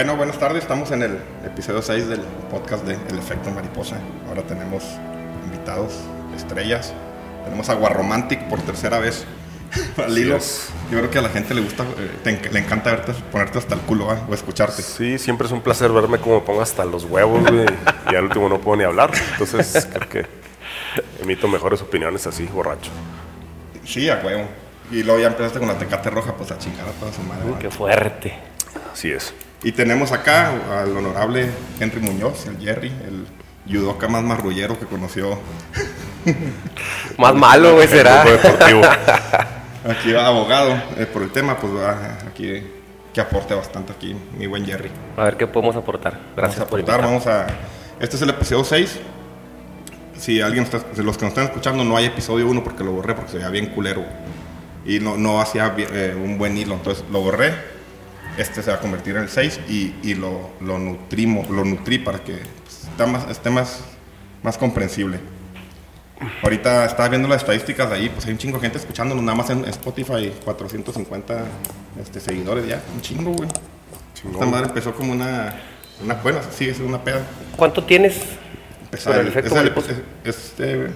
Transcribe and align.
Bueno, 0.00 0.16
buenas 0.16 0.38
tardes. 0.38 0.62
Estamos 0.62 0.90
en 0.92 1.02
el 1.02 1.18
episodio 1.44 1.82
6 1.82 2.08
del 2.08 2.20
podcast 2.50 2.86
de 2.86 2.94
El 3.10 3.18
Efecto 3.18 3.50
Mariposa. 3.50 3.96
Ahora 4.28 4.40
tenemos 4.44 4.82
invitados, 5.44 5.92
estrellas. 6.34 6.94
Tenemos 7.44 7.68
a 7.68 7.74
Romantic 7.74 8.48
por 8.48 8.62
tercera 8.62 8.98
vez 8.98 9.26
al 9.98 10.16
hilo. 10.16 10.38
Yo 10.90 11.00
creo 11.00 11.10
que 11.10 11.18
a 11.18 11.20
la 11.20 11.28
gente 11.28 11.52
le 11.52 11.60
gusta, 11.60 11.84
eh, 12.24 12.48
le 12.50 12.58
encanta 12.60 12.92
verte, 12.92 13.12
ponerte 13.30 13.58
hasta 13.58 13.74
el 13.74 13.82
culo 13.82 14.08
o 14.26 14.32
escucharte. 14.32 14.80
Sí, 14.80 15.18
siempre 15.18 15.46
es 15.46 15.52
un 15.52 15.60
placer 15.60 15.92
verme 15.92 16.16
como 16.16 16.42
pongo 16.46 16.62
hasta 16.62 16.86
los 16.86 17.04
huevos, 17.04 17.42
güey. 17.42 17.66
y 18.10 18.14
al 18.14 18.24
último 18.24 18.48
no 18.48 18.58
puedo 18.58 18.78
ni 18.78 18.84
hablar. 18.84 19.10
Entonces 19.32 19.86
creo 19.92 20.08
que 20.08 20.26
emito 21.20 21.46
mejores 21.46 21.82
opiniones 21.82 22.26
así, 22.26 22.46
borracho. 22.46 22.90
Sí, 23.84 24.08
a 24.08 24.18
huevo. 24.24 24.48
Y 24.90 25.02
luego 25.02 25.20
ya 25.20 25.26
empezaste 25.26 25.58
con 25.58 25.68
la 25.68 25.76
tecate 25.76 26.08
roja, 26.08 26.34
pues 26.34 26.50
a 26.52 26.56
chingar 26.56 26.88
a 26.88 26.92
toda 26.92 27.12
su 27.12 27.20
madre. 27.20 27.50
Uy, 27.50 27.58
qué 27.58 27.70
fuerte. 27.70 28.32
Así 28.94 29.12
es. 29.12 29.34
Y 29.62 29.72
tenemos 29.72 30.10
acá 30.12 30.52
al 30.80 30.96
honorable 30.96 31.50
Henry 31.78 32.00
Muñoz, 32.00 32.46
el 32.46 32.58
Jerry, 32.58 32.88
el 32.88 33.26
judoka 33.70 34.08
más 34.08 34.22
marrullero 34.22 34.78
que 34.78 34.86
conoció. 34.86 35.38
más 37.18 37.34
malo, 37.34 37.74
güey, 37.74 37.86
será. 37.86 38.22
aquí 39.84 40.12
va 40.12 40.26
abogado 40.26 40.72
eh, 40.96 41.06
por 41.06 41.22
el 41.22 41.30
tema, 41.30 41.58
pues 41.58 41.74
va 41.74 42.18
aquí 42.26 42.62
que 43.12 43.20
aporte 43.20 43.54
bastante 43.54 43.92
aquí 43.92 44.16
mi 44.38 44.46
buen 44.46 44.64
Jerry. 44.64 44.90
A 45.16 45.24
ver 45.24 45.36
qué 45.36 45.46
podemos 45.46 45.76
aportar. 45.76 46.18
Gracias 46.36 46.60
vamos 46.60 46.60
a 46.60 46.62
aportar, 46.62 47.02
vamos 47.02 47.26
a 47.26 47.46
Este 47.98 48.16
es 48.16 48.22
el 48.22 48.30
episodio 48.30 48.64
6. 48.64 48.98
Si 50.16 50.40
alguien 50.40 50.64
está, 50.64 50.78
de 50.78 51.02
los 51.02 51.18
que 51.18 51.24
nos 51.24 51.32
están 51.32 51.44
escuchando 51.44 51.84
no 51.84 51.96
hay 51.96 52.06
episodio 52.06 52.46
1 52.48 52.64
porque 52.64 52.82
lo 52.82 52.92
borré 52.92 53.14
porque 53.14 53.32
se 53.32 53.36
veía 53.38 53.50
bien 53.50 53.66
culero 53.66 54.04
y 54.86 55.00
no, 55.00 55.18
no 55.18 55.40
hacía 55.40 55.74
eh, 55.76 56.14
un 56.16 56.38
buen 56.38 56.56
hilo, 56.56 56.74
entonces 56.74 57.04
lo 57.10 57.20
borré 57.20 57.79
este 58.40 58.62
se 58.62 58.70
va 58.70 58.76
a 58.76 58.80
convertir 58.80 59.16
en 59.16 59.22
el 59.22 59.28
6 59.28 59.60
y, 59.68 60.14
lo, 60.14 60.50
lo, 60.60 60.78
nutrimos, 60.78 61.48
lo 61.48 61.64
nutrí 61.64 61.98
para 61.98 62.22
que 62.22 62.34
esté, 62.34 63.06
más, 63.06 63.28
esté 63.30 63.50
más, 63.50 63.80
más 64.42 64.58
comprensible. 64.58 65.20
Ahorita 66.42 66.84
estaba 66.84 67.08
viendo 67.08 67.28
las 67.28 67.42
estadísticas 67.42 67.88
de 67.88 67.96
ahí, 67.96 68.08
pues 68.10 68.26
hay 68.26 68.32
un 68.32 68.38
chingo 68.38 68.58
de 68.58 68.62
gente 68.62 68.78
escuchándonos, 68.78 69.24
nada 69.24 69.36
más 69.36 69.48
en 69.50 69.64
Spotify, 69.66 70.32
450 70.44 71.44
este, 72.00 72.20
seguidores 72.20 72.66
ya, 72.66 72.82
un 72.94 73.00
chingo, 73.00 73.32
güey. 73.32 73.48
Esta 74.30 74.44
madre 74.44 74.66
empezó 74.66 74.94
como 74.94 75.12
una, 75.12 75.54
una 76.02 76.14
buena, 76.14 76.42
sigue 76.42 76.74
siendo 76.74 76.94
una 76.94 77.02
peda. 77.02 77.22
¿Cuánto 77.56 77.84
tienes? 77.84 78.20
Empezó 78.82 79.14
el, 79.14 79.28
efecto 79.28 79.56
es, 80.24 80.54
eh, 80.58 80.90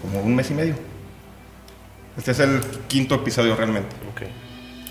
como 0.00 0.20
un 0.20 0.34
mes 0.34 0.50
y 0.50 0.54
medio. 0.54 0.74
Este 2.16 2.30
es 2.30 2.38
el 2.38 2.60
quinto 2.88 3.16
episodio 3.16 3.54
realmente. 3.56 3.94
Okay. 4.12 4.28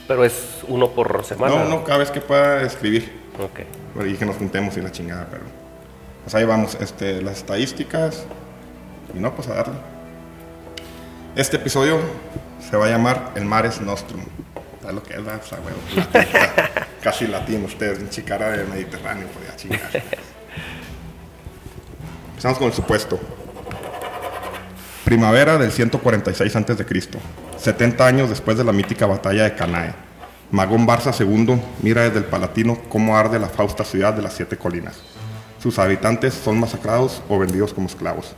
Pero 0.08 0.24
es 0.24 0.55
uno 0.68 0.92
por 0.92 1.24
semana. 1.24 1.56
No, 1.56 1.70
no, 1.70 1.84
cada 1.84 2.00
vez 2.00 2.12
que 2.12 2.22
pueda 2.22 2.62
escribir. 2.62 3.12
Ok. 3.40 4.06
Y 4.06 4.16
que 4.16 4.26
nos 4.26 4.36
juntemos 4.36 4.76
y 4.78 4.82
la 4.82 4.92
chingada, 4.92 5.28
pero. 5.30 5.44
Pues 6.24 6.34
ahí 6.36 6.46
vamos, 6.46 6.78
este, 6.80 7.22
las 7.22 7.38
estadísticas. 7.38 8.26
Y 9.14 9.20
no, 9.20 9.36
pues 9.36 9.48
a 9.48 9.56
darle. 9.56 9.76
Este 11.36 11.58
episodio 11.58 12.00
se 12.70 12.78
va 12.78 12.86
a 12.86 12.90
llamar 12.90 13.32
El 13.36 13.46
Mares 13.46 13.82
Nostrum. 13.82 14.22
¿Sabes 14.82 14.96
lo 14.96 15.04
que 15.04 15.14
es? 15.14 15.20
O 15.20 15.24
sea, 15.44 15.60
bueno, 15.60 15.78
casi 17.02 17.28
latino 17.28 17.66
ustedes, 17.66 18.00
un 18.00 18.10
chicara 18.10 18.50
de 18.52 18.66
Mediterráneo, 18.66 19.28
por 19.28 19.46
ya 19.46 19.56
chingar. 19.56 19.90
Empezamos 22.30 22.58
con 22.58 22.68
el 22.68 22.74
supuesto. 22.74 23.20
Primavera 25.04 25.58
del 25.58 25.72
146 25.72 26.56
a.C. 26.56 26.86
70 27.58 28.06
años 28.06 28.30
después 28.30 28.58
de 28.58 28.64
la 28.64 28.72
mítica 28.72 29.06
batalla 29.06 29.44
de 29.44 29.56
Canae. 29.56 29.94
Magón 30.52 30.86
Barça 30.86 31.12
II 31.20 31.60
mira 31.82 32.04
desde 32.04 32.20
el 32.20 32.26
Palatino 32.26 32.78
cómo 32.88 33.18
arde 33.18 33.40
la 33.40 33.50
fausta 33.50 33.84
ciudad 33.84 34.14
de 34.14 34.22
las 34.22 34.34
siete 34.34 34.58
colinas. 34.58 35.02
Sus 35.60 35.80
habitantes 35.80 36.36
son 36.36 36.60
masacrados 36.60 37.24
o 37.28 37.40
vendidos 37.40 37.74
como 37.74 37.88
esclavos. 37.88 38.36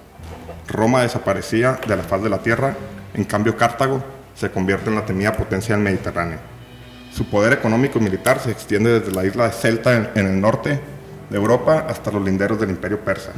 Roma 0.68 1.02
desaparecía 1.02 1.80
de 1.86 1.98
la 1.98 2.04
faz 2.04 2.24
de 2.24 2.30
la 2.30 2.40
tierra, 2.40 2.76
en 3.14 3.26
cambio 3.26 3.58
Cartago 3.58 4.02
se 4.36 4.50
convierte 4.50 4.90
en 4.90 4.96
la 4.96 5.06
temida 5.06 5.34
potencia 5.34 5.76
del 5.76 5.84
Mediterráneo. 5.84 6.40
Su 7.12 7.26
poder 7.26 7.52
económico 7.52 8.00
y 8.00 8.04
militar 8.04 8.40
se 8.40 8.52
extiende 8.52 9.00
desde 9.00 9.14
la 9.14 9.26
isla 9.26 9.46
de 9.46 9.54
Celta 9.54 10.12
en 10.16 10.28
el 10.28 10.40
norte 10.40 10.80
de 11.30 11.38
Europa 11.38 11.88
hasta 11.90 12.12
los 12.12 12.24
linderos 12.24 12.60
del 12.60 12.70
imperio 12.70 13.02
persa. 13.02 13.34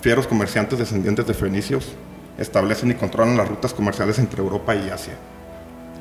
Fieros 0.00 0.26
comerciantes 0.26 0.78
descendientes 0.78 1.26
de 1.26 1.34
fenicios 1.34 1.92
establecen 2.38 2.90
y 2.90 2.94
controlan 2.94 3.36
las 3.36 3.48
rutas 3.48 3.72
comerciales 3.72 4.18
entre 4.18 4.42
Europa 4.42 4.74
y 4.74 4.90
Asia. 4.90 5.14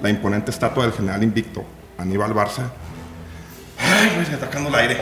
La 0.01 0.09
imponente 0.09 0.49
estatua 0.49 0.85
del 0.85 0.93
general 0.93 1.23
invicto, 1.23 1.63
Aníbal 1.97 2.33
Barça, 2.33 2.71
ay, 3.79 4.33
atacando 4.33 4.69
el 4.69 4.75
aire, 4.75 5.01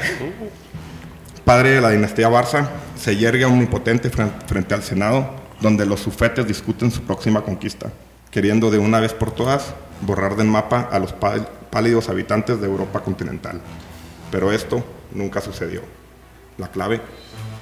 padre 1.46 1.72
de 1.72 1.82
la 1.82 1.90
dinastía 1.90 2.30
Barça, 2.30 2.68
se 2.96 3.16
yergue 3.16 3.46
omnipotente 3.46 4.10
frente 4.10 4.74
al 4.74 4.84
Senado, 4.84 5.30
donde 5.60 5.86
los 5.86 6.00
sufetes 6.00 6.48
discuten 6.48 6.92
su 6.92 7.04
próxima 7.04 7.42
conquista, 7.42 7.92
queriendo 8.30 8.70
de 8.72 8.78
una 8.78 9.00
vez 9.00 9.14
por 9.14 9.32
todas 9.32 9.74
borrar 10.02 10.36
del 10.36 10.48
mapa 10.48 10.90
a 10.92 11.00
los 11.00 11.14
pálidos 11.14 12.10
habitantes 12.10 12.60
de 12.60 12.68
Europa 12.68 13.02
continental. 13.02 13.62
Pero 14.32 14.52
esto 14.52 14.84
nunca 15.12 15.42
sucedió. 15.42 15.82
La 16.58 16.70
clave, 16.70 17.02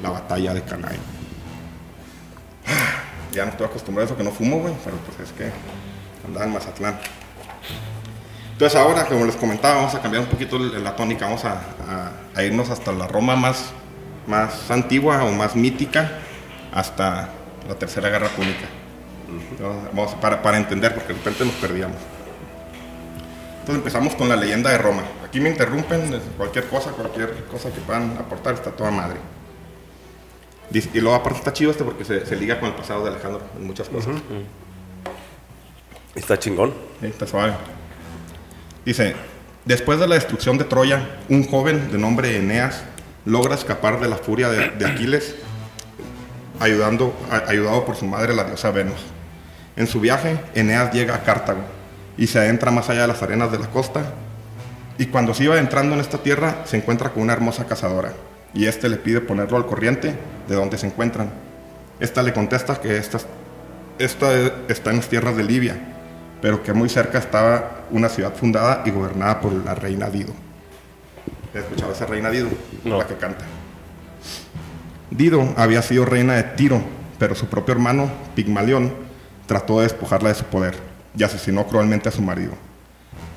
la 0.02 0.10
batalla 0.10 0.54
de 0.54 0.64
Canay 0.64 0.98
ya 3.32 3.46
no 3.46 3.52
estoy 3.52 3.68
acostumbrado 3.68 4.06
a 4.06 4.08
eso 4.08 4.18
que 4.18 4.24
no 4.24 4.32
fumo, 4.32 4.60
güey, 4.60 4.74
pero 4.84 4.98
pues 4.98 5.30
es 5.30 5.36
que 5.36 5.52
andaba 6.26 6.46
en 6.46 6.54
Mazatlán. 6.54 7.00
Entonces 8.60 8.78
ahora, 8.78 9.06
como 9.06 9.26
les 9.26 9.38
comentaba, 9.38 9.76
vamos 9.76 9.96
a 9.96 10.02
cambiar 10.02 10.22
un 10.22 10.30
poquito 10.30 10.60
la 10.60 10.94
tónica, 10.94 11.24
vamos 11.28 11.46
a, 11.46 12.44
irnos 12.44 12.70
hasta 12.70 12.92
la 12.92 13.08
Roma 13.08 13.38
más, 13.38 13.72
más 14.28 14.70
antigua 14.70 15.24
o 15.24 15.32
más 15.32 15.56
mítica, 15.56 16.20
hasta 16.74 17.30
la 17.70 17.76
Tercera 17.76 18.10
Guerra 18.10 18.28
Púnica. 18.28 18.68
vamos 19.94 20.14
para, 20.16 20.42
para 20.42 20.58
entender, 20.58 20.94
porque 20.94 21.14
de 21.14 21.20
repente 21.20 21.46
nos 21.46 21.54
perdíamos. 21.54 21.96
Entonces 23.62 23.76
empezamos 23.78 24.14
con 24.16 24.28
la 24.28 24.36
leyenda 24.36 24.72
de 24.72 24.78
Roma. 24.78 25.04
Aquí 25.26 25.40
me 25.40 25.48
interrumpen, 25.48 26.20
cualquier 26.36 26.68
cosa, 26.68 26.92
cualquier 26.92 27.46
cosa 27.46 27.72
que 27.72 27.80
puedan 27.80 28.18
aportar, 28.18 28.56
está 28.56 28.72
toda 28.72 28.92
madre. 28.92 29.22
Y 30.74 31.00
luego 31.00 31.16
aparte 31.16 31.40
está 31.40 31.54
chido 31.54 31.72
este 31.72 31.86
porque 31.86 32.04
se, 32.04 32.36
liga 32.36 32.60
con 32.60 32.68
el 32.68 32.76
pasado 32.76 33.06
de 33.06 33.12
Alejandro 33.12 33.42
en 33.56 33.66
muchas 33.66 33.88
cosas. 33.88 34.16
Está 36.14 36.38
chingón. 36.38 36.74
está 37.02 37.26
suave. 37.26 37.54
Dice, 38.90 39.14
después 39.66 40.00
de 40.00 40.08
la 40.08 40.16
destrucción 40.16 40.58
de 40.58 40.64
Troya, 40.64 41.20
un 41.30 41.46
joven 41.46 41.92
de 41.92 42.00
nombre 42.00 42.36
Eneas 42.38 42.82
logra 43.24 43.54
escapar 43.54 44.00
de 44.00 44.10
la 44.10 44.16
furia 44.16 44.50
de, 44.50 44.84
Aquiles, 44.84 45.36
ayudando, 46.60 47.16
ayudado 47.48 47.86
por 47.86 47.96
su 47.96 48.08
madre, 48.08 48.34
la 48.34 48.46
diosa 48.46 48.72
Venus. 48.72 49.00
En 49.76 49.86
su 49.86 50.00
viaje, 50.00 50.40
Eneas 50.56 50.92
llega 50.92 51.14
a 51.14 51.22
Cartago 51.22 51.62
y 52.18 52.26
se 52.26 52.40
adentra 52.40 52.72
más 52.72 52.90
allá 52.90 53.02
de 53.02 53.10
las 53.10 53.22
arenas 53.22 53.52
de 53.52 53.60
la 53.60 53.70
costa. 53.70 54.02
Y 54.98 55.06
cuando 55.06 55.36
se 55.36 55.44
iba 55.44 55.60
entrando 55.60 55.94
en 55.94 56.02
esta 56.02 56.18
tierra, 56.18 56.64
se 56.66 56.78
encuentra 56.78 57.12
con 57.12 57.22
una 57.22 57.34
hermosa 57.34 57.68
cazadora 57.68 58.14
y 58.56 58.66
este 58.66 58.90
le 58.90 58.96
pide 58.96 59.22
ponerlo 59.22 59.58
al 59.58 59.68
corriente 59.68 60.16
de 60.48 60.56
donde 60.56 60.80
se 60.80 60.88
encuentran. 60.88 61.30
Esta 62.00 62.24
le 62.24 62.34
contesta 62.34 62.82
que 62.82 62.98
esta, 62.98 63.20
esta 64.00 64.34
está 64.68 64.90
en 64.90 64.96
las 64.96 65.10
tierras 65.10 65.38
de 65.38 65.44
Libia, 65.44 65.78
pero 66.42 66.64
que 66.64 66.74
muy 66.74 66.90
cerca 66.90 67.20
estaba 67.20 67.79
una 67.92 68.10
ciudad 68.10 68.34
fundada 68.36 68.84
y 68.86 68.92
gobernada 68.92 69.42
por 69.42 69.54
la 69.54 69.76
reina 69.76 70.10
Dido. 70.10 70.34
¿Has 71.54 71.64
escuchado 71.64 71.92
esa 71.92 72.06
reina 72.06 72.30
Dido? 72.30 72.50
La 72.84 73.06
que 73.08 73.16
canta. 73.16 73.46
Dido 75.12 75.54
había 75.58 75.82
sido 75.82 76.06
reina 76.06 76.36
de 76.36 76.44
Tiro, 76.44 76.82
pero 77.18 77.36
su 77.36 77.48
propio 77.48 77.74
hermano, 77.74 78.10
Pigmalión, 78.36 78.94
trató 79.48 79.78
de 79.78 79.84
despojarla 79.84 80.30
de 80.30 80.36
su 80.36 80.46
poder 80.46 80.76
y 81.16 81.24
asesinó 81.24 81.66
cruelmente 81.66 82.10
a 82.10 82.12
su 82.12 82.22
marido. 82.22 82.54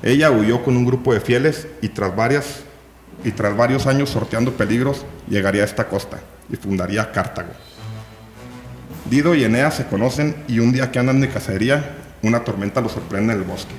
Ella 0.03 0.31
huyó 0.31 0.63
con 0.63 0.77
un 0.77 0.85
grupo 0.85 1.13
de 1.13 1.19
fieles 1.19 1.67
y 1.81 1.89
tras 1.89 2.15
varias 2.15 2.63
y 3.23 3.31
tras 3.31 3.55
varios 3.55 3.87
años 3.87 4.09
sorteando 4.09 4.51
peligros, 4.53 5.05
llegaría 5.29 5.61
a 5.61 5.65
esta 5.65 5.87
costa 5.87 6.19
y 6.49 6.55
fundaría 6.55 7.11
Cartago. 7.11 7.53
Dido 9.09 9.35
y 9.35 9.43
Eneas 9.43 9.75
se 9.75 9.85
conocen 9.85 10.35
y 10.47 10.59
un 10.59 10.71
día 10.71 10.91
que 10.91 10.99
andan 10.99 11.21
de 11.21 11.29
cacería, 11.29 11.95
una 12.21 12.43
tormenta 12.43 12.81
los 12.81 12.91
sorprende 12.91 13.33
en 13.33 13.39
el 13.39 13.45
bosque, 13.45 13.73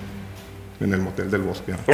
en 0.85 0.93
el 0.95 1.01
motel 1.01 1.31
del 1.31 1.43
bosque. 1.43 1.75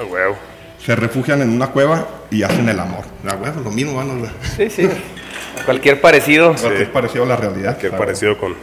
Ah, 0.00 0.04
huevo. 0.10 0.36
Se 0.84 0.96
refugian 0.96 1.42
en 1.42 1.50
una 1.50 1.68
cueva 1.68 2.08
y 2.30 2.42
hacen 2.42 2.68
el 2.68 2.78
amor. 2.80 3.04
La 3.24 3.34
huevo, 3.36 3.60
lo 3.60 3.70
mismo, 3.70 3.94
van 3.94 4.10
a 4.24 4.32
Sí, 4.56 4.68
sí. 4.70 4.88
Cualquier 5.64 6.00
parecido. 6.00 6.52
es 6.54 6.88
parecido 6.88 7.24
a 7.24 7.26
la 7.28 7.36
realidad. 7.36 7.76
Qué 7.76 7.88
la 7.88 7.98
parecido 7.98 8.36
con. 8.38 8.54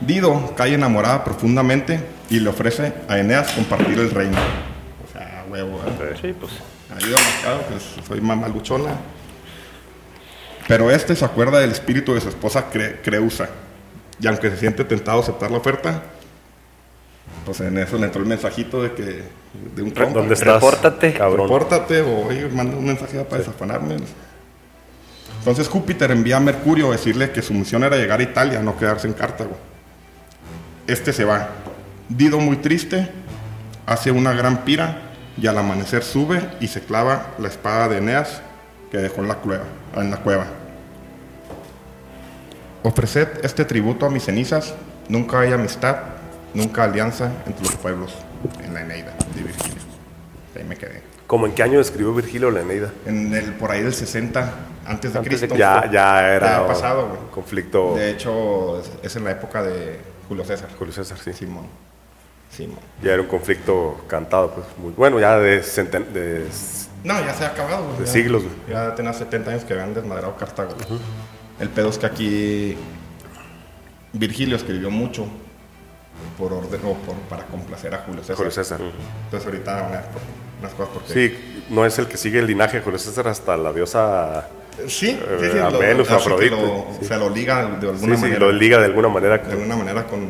Dido 0.00 0.54
cae 0.56 0.74
enamorada 0.74 1.22
profundamente 1.24 2.00
y 2.30 2.40
le 2.40 2.48
ofrece 2.48 2.92
a 3.08 3.18
Eneas 3.18 3.52
compartir 3.52 3.98
el 3.98 4.10
reino. 4.10 4.38
O 4.38 5.12
sea, 5.12 5.44
huevo, 5.50 5.80
¿eh? 5.86 6.14
Sí, 6.20 6.32
pues. 6.38 6.52
claro, 7.42 7.60
pues 7.68 7.82
soy 8.06 8.20
mamaluchona. 8.20 8.92
Pero 10.68 10.90
este 10.90 11.14
se 11.16 11.24
acuerda 11.24 11.58
del 11.58 11.72
espíritu 11.72 12.14
de 12.14 12.20
su 12.20 12.28
esposa 12.28 12.70
Cre- 12.72 12.98
Creusa. 13.02 13.48
Y 14.20 14.26
aunque 14.28 14.50
se 14.50 14.56
siente 14.56 14.84
tentado 14.84 15.18
a 15.18 15.22
aceptar 15.22 15.50
la 15.50 15.58
oferta, 15.58 16.02
pues 17.44 17.60
en 17.60 17.76
eso 17.78 17.98
le 17.98 18.06
entró 18.06 18.20
el 18.20 18.28
mensajito 18.28 18.82
de 18.82 18.92
que 18.92 19.22
de 19.74 19.82
un 19.82 19.90
compa, 19.90 20.20
¿Dónde 20.20 20.34
estás? 20.34 20.54
Repórtate. 20.54 21.14
Cabrón. 21.14 21.48
Repórtate 21.48 22.00
o 22.00 22.26
oye, 22.28 22.48
manda 22.48 22.76
un 22.76 22.84
mensaje 22.84 23.22
para 23.24 23.38
desafanarme. 23.38 23.96
Entonces 25.38 25.68
Júpiter 25.68 26.10
envía 26.10 26.36
a 26.36 26.40
Mercurio 26.40 26.88
a 26.88 26.92
decirle 26.92 27.32
que 27.32 27.42
su 27.42 27.52
misión 27.52 27.82
era 27.82 27.96
llegar 27.96 28.20
a 28.20 28.22
Italia, 28.22 28.60
no 28.60 28.76
quedarse 28.76 29.08
en 29.08 29.14
Cartago. 29.14 29.56
Este 30.86 31.12
se 31.12 31.24
va. 31.24 31.48
Dido 32.08 32.38
muy 32.38 32.56
triste, 32.56 33.08
hace 33.86 34.10
una 34.10 34.32
gran 34.32 34.64
pira 34.64 35.10
y 35.36 35.46
al 35.46 35.58
amanecer 35.58 36.04
sube 36.04 36.40
y 36.60 36.68
se 36.68 36.82
clava 36.82 37.34
la 37.38 37.48
espada 37.48 37.88
de 37.88 37.98
Eneas 37.98 38.40
que 38.90 38.98
dejó 38.98 39.22
en 39.22 39.28
la 39.28 39.36
cueva. 39.36 39.64
En 39.96 40.10
la 40.10 40.18
cueva. 40.18 40.46
Ofreced 42.84 43.44
este 43.44 43.64
tributo 43.64 44.06
a 44.06 44.10
mis 44.10 44.24
cenizas, 44.24 44.74
nunca 45.08 45.40
hay 45.40 45.52
amistad, 45.52 45.96
nunca 46.54 46.84
alianza 46.84 47.30
entre 47.46 47.64
los 47.64 47.74
pueblos 47.76 48.14
en 48.64 48.74
la 48.74 48.82
Eneida 48.82 49.14
de 49.34 49.42
Virgilio. 49.42 49.82
Ahí 50.56 50.64
me 50.64 50.76
quedé. 50.76 51.02
¿Cómo 51.26 51.46
en 51.46 51.52
qué 51.52 51.62
año 51.62 51.80
escribió 51.80 52.12
Virgilio 52.14 52.50
la 52.50 52.60
Eneida? 52.60 52.90
En 53.06 53.32
el 53.34 53.52
por 53.54 53.70
ahí 53.70 53.82
del 53.82 53.94
60 53.94 54.40
antes 54.84 55.12
de 55.12 55.18
Antes 55.18 55.40
de 55.40 55.48
Cristo. 55.48 55.56
Ya, 55.56 55.90
ya 55.90 56.28
era. 56.34 56.60
Ya 56.62 56.66
pasado, 56.66 57.08
güey. 57.08 57.20
Conflicto. 57.30 57.94
De 57.94 58.10
hecho, 58.10 58.80
es, 58.80 58.90
es 59.02 59.16
en 59.16 59.24
la 59.24 59.30
época 59.30 59.62
de 59.62 59.98
Julio 60.28 60.44
César. 60.44 60.68
Julio 60.78 60.92
César, 60.92 61.16
sí. 61.18 61.32
Simón. 61.32 61.66
Simón. 62.50 62.80
Ya 63.02 63.12
era 63.12 63.22
un 63.22 63.28
conflicto 63.28 64.04
cantado, 64.08 64.50
pues 64.50 64.66
muy 64.76 64.92
bueno, 64.92 65.18
ya 65.18 65.38
de, 65.38 65.62
centen- 65.62 66.08
de 66.08 66.46
No, 67.02 67.18
ya 67.24 67.32
se 67.32 67.44
ha 67.44 67.48
acabado, 67.48 67.84
güey. 67.86 68.00
De 68.00 68.04
Ya- 68.04 68.12
siglos, 68.12 68.42
güey. 68.42 68.54
Ya 68.68 68.94
tenía 68.94 69.14
70 69.14 69.52
años 69.52 69.64
que 69.64 69.72
habían 69.72 69.94
desmadrado 69.94 70.36
Cartago. 70.36 70.74
El 71.58 71.70
pedo 71.70 71.88
es 71.88 71.96
que 71.96 72.04
aquí 72.06 72.76
Virgilio 74.12 74.56
escribió 74.56 74.90
mucho 74.90 75.26
por 76.38 76.52
orden 76.52 76.80
o 76.84 76.94
por, 76.94 77.14
para 77.28 77.44
complacer 77.46 77.94
a 77.94 77.98
Julio 77.98 78.20
César. 78.22 78.36
Julio 78.36 78.50
César. 78.50 78.80
Entonces 79.24 79.46
ahorita 79.46 79.86
unas, 79.88 80.04
unas 80.60 80.72
cosas 80.74 80.94
porque... 80.94 81.12
Sí, 81.12 81.64
no 81.70 81.84
es 81.86 81.98
el 81.98 82.06
que 82.06 82.16
sigue 82.16 82.38
el 82.38 82.46
linaje 82.46 82.78
de 82.78 82.82
Julio 82.82 82.98
César 82.98 83.28
hasta 83.28 83.56
la 83.56 83.72
diosa. 83.72 84.48
Sí, 84.78 84.88
sí, 84.88 85.10
Eh, 85.20 85.50
sí, 85.52 85.58
a 85.58 85.70
lo- 85.70 85.78
Venus, 85.78 86.10
así 86.10 86.26
que 86.28 86.32
Afrodite, 86.34 86.56
lo- 86.56 86.86
sí. 86.98 87.04
Se 87.06 87.16
lo 87.18 87.28
liga 87.30 87.56
de 87.66 87.88
alguna 87.88 87.98
Sí, 87.98 88.16
sí, 88.16 88.22
manera. 88.22 88.38
lo 88.40 88.52
liga 88.52 88.78
de 88.78 88.84
alguna 88.86 89.08
manera 89.08 89.34
de 89.38 89.40
con, 89.42 89.50
alguna 89.52 89.76
manera 89.76 90.06
con, 90.06 90.28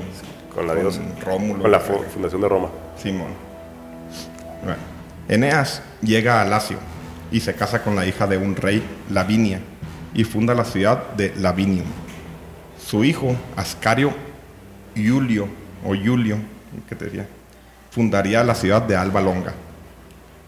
con 0.54 0.66
la 0.66 0.74
diosa. 0.74 1.00
Rómulo. 1.24 1.62
Con 1.62 1.70
la 1.70 1.80
fu- 1.80 2.02
fundación 2.12 2.40
de 2.40 2.48
Roma. 2.48 2.68
Simón. 3.00 3.28
Bueno, 4.62 4.78
Eneas 5.28 5.82
llega 6.02 6.40
a 6.42 6.44
Lacio 6.44 6.78
y 7.30 7.40
se 7.40 7.54
casa 7.54 7.82
con 7.82 7.94
la 7.96 8.04
hija 8.04 8.26
de 8.26 8.36
un 8.36 8.56
rey, 8.56 8.82
Lavinia, 9.10 9.60
y 10.14 10.24
funda 10.24 10.54
la 10.54 10.64
ciudad 10.64 11.12
de 11.12 11.32
Lavinium. 11.36 11.86
Su 12.84 13.04
hijo, 13.04 13.34
Ascario 13.56 14.12
Iulio, 14.94 15.48
o 15.84 15.88
Julio, 15.94 16.36
¿qué 16.88 16.94
te 16.94 17.06
diría? 17.06 17.26
Fundaría 17.90 18.42
la 18.44 18.54
ciudad 18.54 18.82
de 18.82 18.96
Alba 18.96 19.20
Longa. 19.20 19.52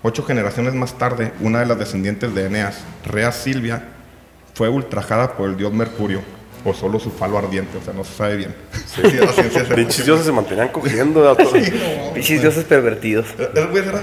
Ocho 0.02 0.22
generaciones 0.24 0.74
más 0.74 0.98
tarde, 0.98 1.32
una 1.40 1.60
de 1.60 1.66
las 1.66 1.78
descendientes 1.78 2.34
de 2.34 2.46
Eneas, 2.46 2.80
Rea 3.06 3.32
Silvia, 3.32 3.82
fue 4.54 4.68
ultrajada 4.68 5.32
por 5.36 5.48
el 5.48 5.56
dios 5.56 5.72
Mercurio, 5.72 6.20
o 6.64 6.72
solo 6.74 6.98
su 7.00 7.10
falo 7.10 7.36
ardiente, 7.38 7.78
o 7.78 7.82
sea, 7.82 7.92
no 7.94 8.04
se 8.04 8.14
sabe 8.14 8.36
bien. 8.36 8.54
Sí, 8.94 9.00
se- 9.02 10.04
dioses 10.04 10.24
se 10.26 10.32
mantenían 10.32 10.68
cogiendo. 10.68 11.36
Sí, 12.22 12.34
no, 12.36 12.40
dioses 12.40 12.64
pervertidos. 12.64 13.26
el 13.54 13.66
güey 13.68 13.86
era 13.88 14.02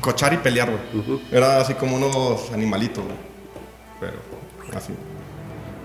cochar 0.00 0.32
y 0.32 0.38
pelear, 0.38 0.70
güey. 0.70 1.20
Era 1.30 1.60
así 1.60 1.74
como 1.74 1.96
unos 1.96 2.50
animalitos, 2.52 3.04
güey. 3.04 3.16
Pero 4.00 4.14
así. 4.76 4.92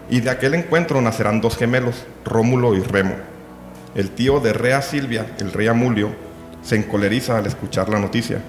Y 0.10 0.20
de 0.22 0.30
aquel 0.30 0.54
encuentro 0.54 1.02
nacerán 1.02 1.42
dos 1.42 1.58
gemelos, 1.58 2.06
Rómulo 2.24 2.76
y 2.76 2.82
Remo. 2.82 3.16
El 3.96 4.12
tío 4.12 4.40
de 4.40 4.54
Rea 4.54 4.82
Silvia, 4.82 5.26
el 5.40 5.52
rey 5.52 5.68
Amulio, 5.68 6.10
se 6.64 6.76
encoleriza 6.76 7.38
al 7.38 7.46
escuchar 7.46 7.90
la 7.90 8.00
noticia. 8.00 8.42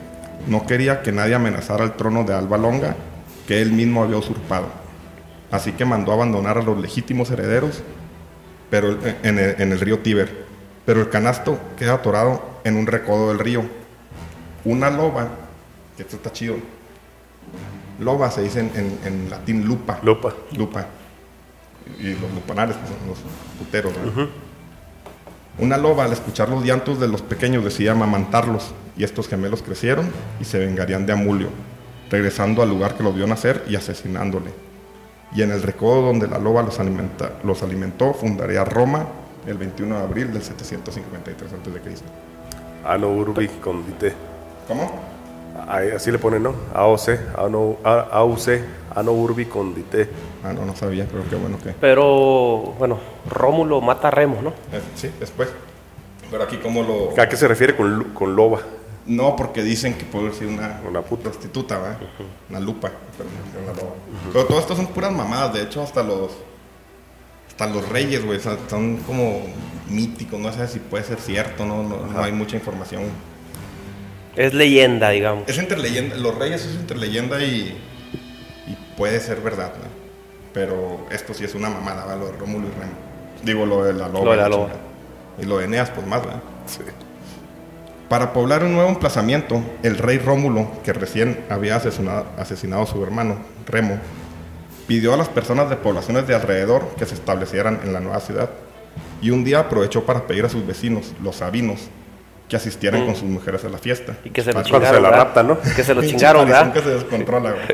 No 0.46 0.66
quería 0.66 1.02
que 1.02 1.12
nadie 1.12 1.34
amenazara 1.34 1.84
el 1.84 1.92
trono 1.92 2.24
de 2.24 2.34
Alba 2.34 2.58
Longa, 2.58 2.96
que 3.46 3.60
él 3.62 3.72
mismo 3.72 4.02
había 4.02 4.16
usurpado. 4.18 4.66
Así 5.50 5.72
que 5.72 5.84
mandó 5.84 6.12
abandonar 6.12 6.58
a 6.58 6.62
los 6.62 6.78
legítimos 6.80 7.30
herederos 7.30 7.82
pero 8.70 8.88
el- 8.88 9.16
en 9.22 9.38
el, 9.38 9.60
en 9.60 9.72
el 9.72 9.80
río 9.80 9.98
Tíber. 9.98 10.46
Pero 10.86 11.00
el 11.02 11.10
canasto 11.10 11.58
queda 11.76 11.94
atorado 11.94 12.42
en 12.64 12.76
un 12.76 12.86
recodo 12.86 13.28
del 13.28 13.38
río. 13.38 13.64
Una 14.64 14.88
loba, 14.90 15.28
que 15.96 16.02
esto 16.04 16.16
está 16.16 16.32
chido. 16.32 16.56
Loba 18.00 18.30
se 18.30 18.42
dice 18.42 18.60
en, 18.60 18.70
en- 18.74 18.98
en 19.04 19.30
latín 19.30 19.66
lupa. 19.66 19.98
Lupa. 20.02 20.32
Lupa. 20.56 20.86
Y 22.00 22.14
los 22.14 22.32
lupanares, 22.34 22.76
pues, 22.76 22.88
son 22.98 23.08
los 23.08 23.18
puteros. 23.58 23.92
¿verdad? 23.94 24.30
Una 25.58 25.76
loba, 25.76 26.04
al 26.04 26.12
escuchar 26.12 26.48
los 26.48 26.64
llantos 26.64 26.98
de 26.98 27.08
los 27.08 27.22
pequeños, 27.22 27.64
decía 27.64 27.92
amamantarlos. 27.92 28.72
Y 28.96 29.04
estos 29.04 29.28
gemelos 29.28 29.62
crecieron 29.62 30.10
y 30.40 30.44
se 30.44 30.58
vengarían 30.58 31.06
de 31.06 31.12
Amulio, 31.14 31.48
regresando 32.10 32.62
al 32.62 32.68
lugar 32.68 32.94
que 32.96 33.02
los 33.02 33.14
vio 33.14 33.26
nacer 33.26 33.64
y 33.68 33.76
asesinándole. 33.76 34.50
Y 35.34 35.42
en 35.42 35.50
el 35.50 35.62
recodo 35.62 36.02
donde 36.02 36.28
la 36.28 36.38
loba 36.38 36.62
los, 36.62 36.78
alimenta- 36.78 37.32
los 37.42 37.62
alimentó, 37.62 38.12
fundaría 38.12 38.64
Roma 38.64 39.06
el 39.46 39.56
21 39.56 39.96
de 39.96 40.02
abril 40.02 40.32
del 40.32 40.42
753 40.42 41.52
a.C. 41.52 42.02
Ano 42.84 43.08
Urbi 43.08 43.48
Condite. 43.48 44.12
¿Cómo? 44.68 44.90
Así 45.96 46.10
le 46.10 46.18
ponen, 46.18 46.42
¿no? 46.42 46.54
AOC, 46.74 47.08
Ano, 47.36 47.76
Ano 48.94 49.12
Urbi 49.12 49.46
Condite. 49.46 50.08
Ah, 50.44 50.52
no, 50.52 50.64
no 50.64 50.74
sabía, 50.74 51.06
pero 51.10 51.22
qué 51.28 51.36
bueno 51.36 51.58
que... 51.62 51.70
Pero, 51.70 52.74
bueno, 52.78 52.98
Rómulo 53.28 53.80
mata 53.80 54.08
a 54.08 54.10
Remo, 54.10 54.40
¿no? 54.42 54.50
Eh, 54.50 54.80
sí, 54.96 55.08
después. 55.20 55.48
Pero 56.30 56.42
aquí 56.44 56.56
como 56.56 56.82
lo... 56.82 57.20
¿A 57.20 57.28
qué 57.28 57.36
se 57.36 57.46
refiere 57.46 57.76
con, 57.76 58.12
con 58.12 58.34
loba? 58.34 58.60
No, 59.06 59.36
porque 59.36 59.62
dicen 59.62 59.94
que 59.94 60.04
puede 60.04 60.32
ser 60.32 60.48
una, 60.48 60.80
Una 60.88 61.02
puta. 61.02 61.24
prostituta, 61.24 61.78
¿verdad? 61.78 61.98
Una 62.50 62.60
lupa. 62.60 62.90
pero 63.16 63.28
no 63.30 63.62
una 63.70 63.80
loba. 63.80 63.94
Pero 64.32 64.44
todo 64.46 64.58
esto 64.58 64.74
son 64.74 64.86
puras 64.88 65.12
mamadas. 65.12 65.54
De 65.54 65.62
hecho, 65.62 65.82
hasta 65.82 66.02
los... 66.02 66.32
Hasta 67.48 67.66
los 67.66 67.88
reyes, 67.88 68.24
güey, 68.24 68.40
son, 68.40 68.58
son 68.68 68.96
como 68.98 69.42
míticos. 69.88 70.40
No 70.40 70.52
sé 70.52 70.66
si 70.68 70.78
puede 70.80 71.04
ser 71.04 71.18
cierto, 71.20 71.64
no, 71.66 71.82
no, 71.82 72.06
no 72.06 72.22
hay 72.22 72.32
mucha 72.32 72.56
información. 72.56 73.02
Es 74.34 74.54
leyenda, 74.54 75.10
digamos. 75.10 75.48
Es 75.48 75.58
entre 75.58 75.78
leyenda, 75.78 76.16
los 76.16 76.34
reyes 76.34 76.64
es 76.64 76.76
entre 76.76 76.96
leyenda 76.96 77.42
y, 77.44 77.76
y 78.66 78.76
puede 78.96 79.20
ser 79.20 79.40
verdad, 79.40 79.74
¿no? 79.76 80.01
Pero 80.52 81.06
esto 81.10 81.34
sí 81.34 81.44
es 81.44 81.54
una 81.54 81.70
mamada, 81.70 82.04
¿verdad? 82.04 82.20
Lo 82.20 82.26
de 82.26 82.38
Rómulo 82.38 82.66
y 82.68 82.70
Remo. 82.70 82.92
Digo, 83.42 83.66
lo 83.66 83.84
de 83.84 83.92
la 83.94 84.08
loba. 84.08 84.24
Lo 84.24 84.30
de 84.32 84.36
la 84.36 84.46
y 84.46 84.50
loba. 84.50 84.68
Y 85.40 85.44
lo 85.46 85.58
de 85.58 85.64
Eneas, 85.64 85.90
pues 85.90 86.06
más, 86.06 86.20
¿verdad? 86.24 86.42
Sí. 86.66 86.80
Para 88.08 88.32
poblar 88.34 88.62
un 88.62 88.74
nuevo 88.74 88.90
emplazamiento, 88.90 89.62
el 89.82 89.96
rey 89.96 90.18
Rómulo, 90.18 90.68
que 90.84 90.92
recién 90.92 91.44
había 91.48 91.76
asesinado, 91.76 92.26
asesinado 92.36 92.82
a 92.82 92.86
su 92.86 93.02
hermano, 93.02 93.38
Remo, 93.66 93.98
pidió 94.86 95.14
a 95.14 95.16
las 95.16 95.28
personas 95.30 95.70
de 95.70 95.76
poblaciones 95.76 96.26
de 96.26 96.34
alrededor 96.34 96.86
que 96.98 97.06
se 97.06 97.14
establecieran 97.14 97.80
en 97.84 97.94
la 97.94 98.00
nueva 98.00 98.20
ciudad. 98.20 98.50
Y 99.22 99.30
un 99.30 99.44
día 99.44 99.60
aprovechó 99.60 100.04
para 100.04 100.26
pedir 100.26 100.44
a 100.44 100.50
sus 100.50 100.66
vecinos, 100.66 101.14
los 101.22 101.36
sabinos, 101.36 101.88
que 102.48 102.56
asistieran 102.56 103.06
con 103.06 103.14
sus 103.14 103.24
mujeres 103.30 103.64
a 103.64 103.70
la 103.70 103.78
fiesta. 103.78 104.14
Y 104.24 104.30
que 104.30 104.42
se 104.42 104.48
lo 104.52 104.60
Cuando 104.60 104.68
chingaron. 104.68 104.94
se 104.96 105.00
la 105.00 105.10
raptan, 105.10 105.46
¿no? 105.48 105.58
Que 105.60 105.82
se 105.82 105.94
lo 105.94 106.00
Pinche 106.02 106.16
chingaron, 106.16 106.46
¿verdad? 106.46 106.72
que 106.74 106.82
se 106.82 106.90
descontrola, 106.90 107.52
güey. 107.52 107.64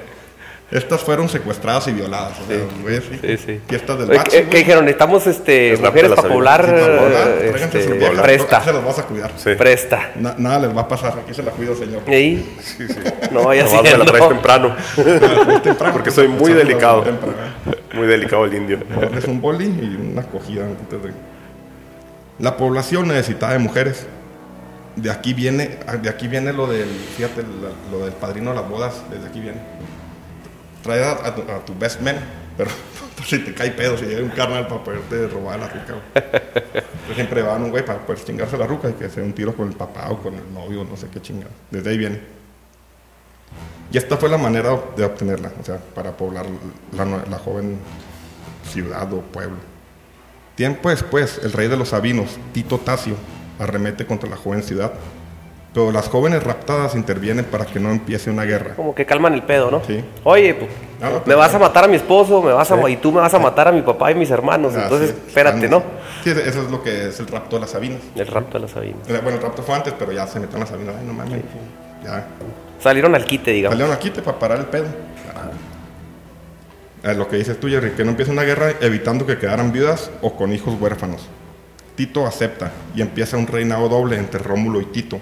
Estas 0.71 1.01
fueron 1.01 1.31
secuestradas 1.31 1.89
y 1.89 1.93
violadas. 1.93 2.39
o 2.41 2.47
sea, 2.47 2.59
güey, 2.83 3.01
sí. 3.01 3.19
Sí, 3.23 3.37
sí. 3.39 3.61
Fiestas 3.67 4.01
del 4.01 4.11
Oye, 4.11 4.19
bachi, 4.19 4.43
¿qué, 4.51 4.59
dijeron? 4.59 4.85
Necesitamos 4.85 5.27
este, 5.27 5.79
mujeres 5.79 6.13
para 6.13 6.29
poblar. 6.29 6.67
Sí, 6.67 6.73
eh, 6.75 7.53
este, 7.57 7.93
viejas, 7.95 8.21
presta. 8.21 8.65
Se 8.65 8.73
los 8.75 8.85
vas 8.85 8.99
a 8.99 9.03
cuidar. 9.05 9.33
Sí. 9.37 9.55
Presta. 9.57 10.11
Na- 10.17 10.35
nada 10.37 10.59
les 10.59 10.77
va 10.77 10.83
a 10.83 10.89
pasar. 10.89 11.19
Aquí 11.25 11.33
se 11.33 11.43
la 11.43 11.53
cuido, 11.53 11.75
señor. 11.75 12.03
¿Y? 12.07 12.45
Sí, 12.61 12.87
sí. 12.87 13.01
No 13.31 13.45
vaya 13.45 13.65
Nomás 13.65 13.83
me 13.83 13.97
la 13.97 14.05
traes 14.05 14.29
temprano. 14.29 14.77
Temprano, 15.63 15.93
Porque 15.95 16.11
soy 16.11 16.29
muy 16.29 16.53
delicado. 16.53 17.03
Muy 17.95 18.07
delicado 18.07 18.45
el 18.45 18.55
indio. 18.55 18.79
Es 19.17 19.25
un 19.25 19.41
boli 19.41 19.65
y 19.65 20.11
una 20.13 20.21
acogida. 20.21 20.65
La 22.39 22.59
población 22.59 23.09
necesitaba 23.09 23.55
de 23.55 23.59
mujeres. 23.59 24.07
De 24.97 25.11
aquí 25.11 25.33
viene, 25.33 25.79
de 26.03 26.11
aquí 26.11 26.29
viene 26.29 26.53
lo 26.53 26.67
del, 26.67 26.89
fíjate, 27.17 27.43
lo 27.91 28.01
del 28.01 28.13
padrino 28.13 28.51
de 28.51 28.57
las 28.57 28.69
bodas, 28.69 28.95
desde 29.11 29.29
aquí 29.29 29.41
viene. 29.41 29.59
Trae 30.83 31.03
a, 31.05 31.13
a 31.13 31.35
tu, 31.35 31.43
a 31.43 31.65
tu 31.65 31.75
best 31.79 32.01
man, 32.01 32.17
pero 32.57 32.71
si 33.25 33.39
te 33.39 33.53
cae 33.55 33.71
pedo, 33.73 33.97
si 33.97 34.07
llega 34.07 34.23
un 34.23 34.31
carnal 34.31 34.67
para 34.67 34.83
poderte 34.83 35.29
robar 35.29 35.59
la 35.59 35.69
ruca, 35.69 35.95
siempre 37.15 37.43
van 37.43 37.63
un 37.65 37.71
güey 37.71 37.85
para 37.85 37.99
poder 38.01 38.25
chingarse 38.25 38.57
la 38.57 38.67
ruca 38.67 38.89
y 38.89 38.93
que 38.93 39.09
se 39.09 39.21
dé 39.21 39.27
un 39.27 39.33
tiro 39.33 39.55
con 39.55 39.69
el 39.69 39.75
papá 39.75 40.09
o 40.11 40.19
con 40.19 40.35
el 40.35 40.53
novio, 40.53 40.85
no 40.85 40.97
sé 40.97 41.09
qué 41.13 41.21
chingada. 41.21 41.51
Desde 41.71 41.91
ahí 41.91 41.99
viene. 41.99 42.21
Y 43.91 43.97
esta 43.97 44.17
fue 44.17 44.29
la 44.29 44.39
manera 44.39 44.79
de 44.97 45.05
obtenerla, 45.05 45.51
o 45.61 45.65
sea, 45.65 45.79
para 45.79 46.17
poblar 46.17 46.47
la, 46.93 47.05
la 47.05 47.39
joven 47.39 47.79
ciudad 48.69 49.13
o 49.13 49.23
pueblo. 49.23 49.57
Tiempo 50.55 50.91
después, 50.91 51.41
el 51.43 51.53
rey 51.53 51.69
de 51.69 51.77
los 51.77 51.91
sabinos, 51.91 52.37
Tito 52.53 52.79
Tasio, 52.79 53.15
arremete 53.59 54.07
contra 54.07 54.29
la 54.29 54.37
joven 54.37 54.63
ciudad. 54.63 54.93
Pero 55.79 55.93
las 55.93 56.09
jóvenes 56.09 56.43
raptadas 56.43 56.97
intervienen 56.97 57.45
para 57.45 57.65
que 57.65 57.79
no 57.79 57.93
empiece 57.93 58.31
una 58.31 58.43
guerra. 58.43 58.75
Como 58.75 58.97
que 58.97 59.07
calman 59.07 59.33
el 59.35 59.45
pedo, 59.45 59.71
¿no? 59.71 59.81
Sí. 59.87 60.03
Oye, 60.25 60.53
pues, 60.55 60.69
No, 61.01 61.11
no, 61.11 61.23
me 61.25 61.37
vas 61.37 61.55
a 61.55 61.59
matar 61.61 61.85
a 61.85 61.87
mi 61.87 61.95
esposo, 61.95 62.43
me 62.43 62.51
vas 62.53 62.69
a, 62.73 62.91
y 62.91 62.97
tú 62.97 63.13
me 63.13 63.21
vas 63.21 63.33
a 63.33 63.39
matar 63.39 63.69
a 63.69 63.71
mi 63.73 63.83
papá 63.83 64.11
y 64.11 64.17
mis 64.17 64.29
hermanos. 64.29 64.75
Entonces, 64.75 65.11
es, 65.11 65.17
espérate, 65.29 65.65
están- 65.67 65.71
¿no? 65.71 65.85
Sí, 66.25 66.31
eso 66.31 66.63
es 66.65 66.71
lo 66.73 66.83
que 66.83 67.11
es 67.11 67.21
el 67.21 67.29
rapto 67.29 67.55
de 67.55 67.61
las 67.61 67.71
sabinas. 67.71 68.01
El 68.17 68.27
rapto 68.27 68.55
de 68.59 68.63
las 68.63 68.73
Sabinas. 68.73 69.07
Sea, 69.07 69.21
Bueno, 69.21 69.37
el 69.39 69.43
rapto 69.45 69.63
fue 69.63 69.77
antes, 69.77 69.95
pero 69.97 70.11
ya 70.11 70.27
se 70.27 70.41
metió 70.41 70.57
en 70.57 70.61
las 70.63 70.69
sabinas. 70.69 70.97
Ay, 70.99 71.07
no 71.07 71.13
mames. 71.13 71.43
Ya. 72.05 72.27
Salieron 72.81 73.15
al 73.15 73.25
quite, 73.25 73.53
digamos. 73.53 73.75
Salieron 73.79 73.97
aquí 73.97 74.11
te 74.11 74.21
para 74.21 74.37
parar 74.37 74.59
el 74.59 74.67
pedo. 74.67 74.87
Eh, 77.05 77.15
lo 77.15 77.29
que 77.29 77.37
dices 77.37 77.61
tú, 77.61 77.69
Jerry, 77.69 77.91
que 77.93 78.03
no 78.03 78.11
empiece 78.11 78.33
una 78.33 78.43
guerra 78.43 78.73
evitando 78.81 79.25
que 79.25 79.39
quedaran 79.39 79.71
viudas 79.71 80.11
o 80.23 80.35
con 80.35 80.53
hijos 80.53 80.75
huérfanos. 80.81 81.29
Tito 81.95 82.27
acepta 82.27 82.73
y 82.97 83.01
empieza 83.01 83.37
un 83.37 83.47
reinado 83.47 83.89
doble 83.89 84.17
entre 84.17 84.41
Rómulo 84.41 84.81
y 84.81 84.87
Tito. 84.87 85.21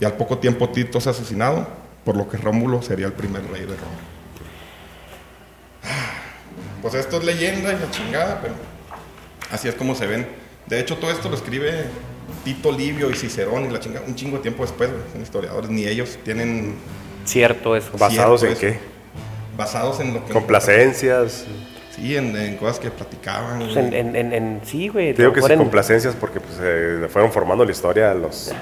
Y 0.00 0.04
al 0.04 0.14
poco 0.14 0.38
tiempo 0.38 0.68
Tito 0.70 0.98
es 0.98 1.06
asesinado, 1.06 1.68
por 2.04 2.16
lo 2.16 2.28
que 2.28 2.36
Rómulo 2.38 2.80
sería 2.82 3.06
el 3.06 3.12
primer 3.12 3.42
rey 3.50 3.60
de 3.62 3.76
Roma. 3.76 4.00
Pues 6.82 6.94
esto 6.94 7.18
es 7.18 7.24
leyenda 7.24 7.72
y 7.72 7.78
la 7.78 7.90
chingada, 7.90 8.38
pero 8.40 8.54
así 9.50 9.68
es 9.68 9.74
como 9.74 9.94
se 9.94 10.06
ven. 10.06 10.26
De 10.66 10.80
hecho, 10.80 10.96
todo 10.96 11.10
esto 11.10 11.28
lo 11.28 11.36
escribe 11.36 11.84
Tito 12.44 12.72
Livio 12.72 13.10
y 13.10 13.14
Cicerón 13.14 13.66
y 13.66 13.70
la 13.70 13.80
chingada 13.80 14.06
un 14.06 14.14
chingo 14.14 14.36
de 14.36 14.42
tiempo 14.42 14.62
después, 14.62 14.90
güey. 14.90 15.02
son 15.12 15.20
historiadores, 15.20 15.68
ni 15.70 15.84
ellos 15.86 16.18
tienen 16.24 16.76
Cierto 17.24 17.76
eso. 17.76 17.90
¿Basados 17.98 18.42
en 18.44 18.56
Cierto, 18.56 18.78
qué? 18.80 19.56
basados 19.56 20.00
en 20.00 20.14
lo 20.14 20.24
que... 20.24 20.32
Complacencias. 20.32 21.44
Sí, 21.94 22.16
en, 22.16 22.34
en 22.34 22.56
cosas 22.56 22.78
que 22.78 22.90
platicaban. 22.90 23.58
Pues 23.58 23.74
güey. 23.74 23.86
en, 23.88 23.94
en, 23.94 24.16
en, 24.16 24.32
en- 24.32 24.60
sí, 24.64 24.88
güey. 24.88 25.12
Te 25.12 25.20
digo 25.22 25.34
que 25.34 25.42
sí, 25.42 25.54
complacencias 25.54 26.14
porque 26.18 26.40
pues, 26.40 26.54
eh, 26.62 27.06
fueron 27.10 27.30
formando 27.30 27.62
la 27.66 27.72
historia 27.72 28.14
los, 28.14 28.34
sí, 28.36 28.52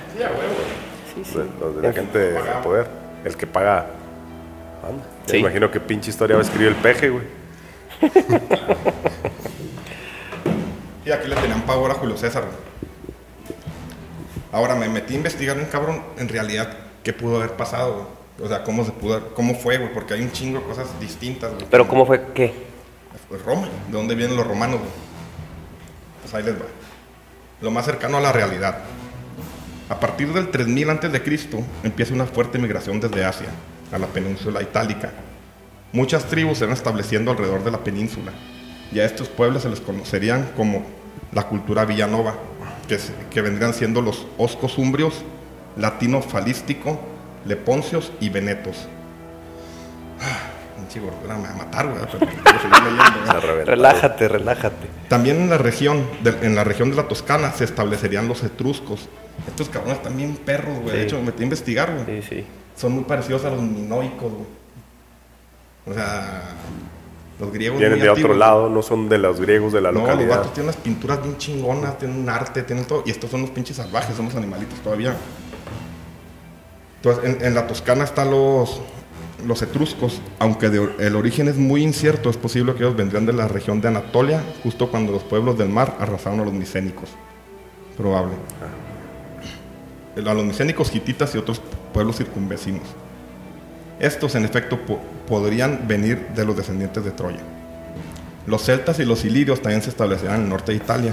sí. 1.25 1.39
los 1.61 1.77
de 1.77 1.83
la 1.83 1.93
gente 1.93 2.19
de 2.19 2.41
poder. 2.63 2.87
El 3.25 3.37
que 3.37 3.47
paga. 3.47 3.87
Anda. 4.83 5.05
Ya 5.05 5.27
Sí. 5.27 5.33
Me 5.35 5.39
imagino 5.41 5.71
que 5.71 5.81
pinche 5.81 6.11
historia 6.11 6.37
va 6.37 6.43
a 6.43 6.45
escribir 6.45 6.69
el 6.69 6.77
peje, 6.77 7.11
güey. 7.11 7.25
Y 11.05 11.11
aquí 11.11 11.27
le 11.27 11.37
tenían 11.37 11.63
pavor 11.63 11.91
a 11.91 11.95
Julio 11.95 12.19
César. 12.19 12.43
güey. 12.43 12.55
Ahora 14.53 14.75
me 14.75 14.91
metí 14.91 15.15
a 15.15 15.17
investigar 15.17 15.57
un 15.57 15.65
cabrón, 15.65 16.03
en 16.19 16.29
realidad, 16.29 16.71
qué 17.03 17.15
pudo 17.15 17.37
haber 17.37 17.53
pasado, 17.53 17.95
güey. 17.95 18.07
O 18.45 18.49
sea, 18.49 18.63
cómo 18.63 18.85
se 18.85 18.93
pudo, 18.93 19.35
cómo 19.35 19.55
fue, 19.55 19.79
güey, 19.79 19.91
porque 19.95 20.13
hay 20.13 20.21
un 20.21 20.33
chingo 20.33 20.61
de 20.61 20.67
cosas 20.67 20.87
distintas, 21.01 21.55
güey. 21.55 21.65
Pero 21.71 21.89
¿cómo 21.89 22.05
fue 22.05 22.23
qué? 22.35 22.53
Pues 23.31 23.43
Roma, 23.43 23.69
¿de 23.87 23.93
dónde 23.93 24.15
vienen 24.15 24.37
los 24.37 24.47
romanos? 24.47 24.81
güey? 24.81 24.91
Pues 26.21 26.35
ahí 26.35 26.43
les 26.43 26.61
va. 26.61 26.67
Lo 27.63 27.71
más 27.71 27.87
cercano 27.87 28.19
a 28.19 28.21
la 28.21 28.33
realidad. 28.33 28.79
A 29.89 29.99
partir 29.99 30.33
del 30.35 30.51
3000 30.51 30.91
antes 30.91 31.13
de 31.13 31.23
Cristo 31.23 31.63
empieza 31.83 32.13
una 32.13 32.27
fuerte 32.27 32.59
migración 32.59 33.01
desde 33.01 33.25
Asia 33.25 33.49
a 33.91 33.99
la 33.99 34.07
península 34.07 34.63
itálica. 34.63 35.13
Muchas 35.93 36.27
tribus 36.27 36.59
se 36.59 36.67
van 36.67 36.75
estableciendo 36.75 37.31
alrededor 37.31 37.65
de 37.65 37.71
la 37.71 37.83
península 37.83 38.33
y 38.93 38.99
a 38.99 39.07
estos 39.07 39.29
pueblos 39.29 39.63
se 39.63 39.71
les 39.71 39.81
conocerían 39.81 40.51
como 40.57 40.85
la 41.33 41.45
cultura 41.45 41.87
villanova, 41.87 42.35
que, 42.87 42.99
que 43.31 43.41
vendrían 43.41 43.73
siendo 43.73 44.03
los 44.03 44.27
oscos 44.37 44.77
umbrios, 44.77 45.25
latino 45.77 46.21
falístico, 46.21 47.01
leponcios 47.47 48.13
y 48.21 48.29
venetos. 48.29 48.89
Pinche 50.99 51.11
gordura 51.17 51.37
me 51.37 51.49
va 51.49 51.55
a 51.55 51.57
matar, 51.57 51.89
güey, 51.89 52.01
pero. 52.13 53.65
Relájate, 53.65 54.29
relájate. 54.29 54.87
También 55.09 55.37
en 55.43 55.51
la 55.51 55.59
región, 55.59 56.07
de, 56.23 56.31
en 56.43 56.55
la 56.55 56.65
región 56.65 56.91
de 56.91 56.97
la 56.97 57.09
Toscana 57.09 57.53
se 57.53 57.65
establecerían 57.65 58.29
los 58.29 58.43
etruscos. 58.43 59.09
Estos 59.47 59.69
cabrones 59.69 60.03
también 60.03 60.37
perros, 60.37 60.81
güey. 60.81 60.97
De 60.97 61.03
hecho, 61.05 61.17
me 61.19 61.27
metí 61.27 61.43
a 61.43 61.45
investigar, 61.45 61.95
güey. 61.95 62.23
Sí, 62.23 62.29
sí. 62.29 62.47
Son 62.77 62.93
muy 62.93 63.05
parecidos 63.05 63.45
a 63.45 63.51
los 63.51 63.63
minoicos, 63.63 64.33
güey. 64.33 64.47
O 65.87 65.95
sea, 65.95 66.43
los 67.39 67.53
griegos. 67.53 67.79
Vienen 67.79 67.99
muy 67.99 68.05
de 68.07 68.11
otro 68.11 68.35
lado, 68.35 68.69
no 68.69 68.83
son 68.83 69.09
de 69.09 69.19
los 69.19 69.41
griegos 69.41 69.73
de 69.73 69.81
la 69.81 69.93
No, 69.93 70.01
los 70.01 70.09
localidad. 70.09 70.37
vatos 70.39 70.53
tienen 70.55 70.69
unas 70.71 70.83
pinturas 70.83 71.23
bien 71.23 71.37
chingonas, 71.39 71.99
tienen 71.99 72.19
un 72.19 72.29
arte, 72.29 72.63
tienen 72.63 72.85
todo. 72.85 73.03
Y 73.07 73.11
estos 73.11 73.31
son 73.31 73.43
los 73.43 73.51
pinches 73.51 73.77
salvajes, 73.77 74.17
son 74.17 74.27
los 74.27 74.35
animalitos 74.35 74.79
todavía. 74.81 75.15
Entonces, 76.97 77.25
en, 77.25 77.47
en 77.47 77.55
la 77.55 77.67
Toscana 77.67 78.03
están 78.05 78.31
los, 78.31 78.81
los 79.47 79.63
etruscos, 79.63 80.21
aunque 80.39 80.69
de- 80.69 80.91
el 80.99 81.15
origen 81.17 81.49
es 81.49 81.57
muy 81.57 81.83
incierto, 81.83 82.29
es 82.31 82.37
posible 82.37 82.73
que 82.75 82.81
ellos 82.85 82.97
vendrían 82.97 83.25
de 83.27 83.33
la 83.33 83.47
región 83.49 83.81
de 83.81 83.89
Anatolia, 83.89 84.43
justo 84.63 84.91
cuando 84.91 85.13
los 85.13 85.23
pueblos 85.23 85.57
del 85.57 85.69
mar 85.69 85.97
arrasaron 86.01 86.41
a 86.41 86.45
los 86.45 86.53
micénicos. 86.53 87.11
Probable. 87.97 88.35
A 90.17 90.35
los 90.35 90.45
micénicos, 90.45 90.95
hititas 90.95 91.35
y 91.35 91.39
otros 91.39 91.61
pueblos 91.95 92.17
circunvecinos. 92.17 92.83
Estos, 94.01 94.35
en 94.35 94.45
efecto, 94.45 94.79
po- 94.81 95.01
podrían 95.29 95.87
venir 95.87 96.29
de 96.35 96.45
los 96.45 96.57
descendientes 96.57 97.05
de 97.05 97.11
Troya. 97.13 97.41
Los 98.47 98.63
celtas 98.65 98.99
y 98.99 99.05
los 99.05 99.25
ilirios 99.25 99.61
también 99.63 99.83
se 99.83 99.91
establecerán 99.91 100.37
en 100.37 100.43
el 100.45 100.49
norte 100.49 100.73
de 100.73 100.79
Italia, 100.79 101.13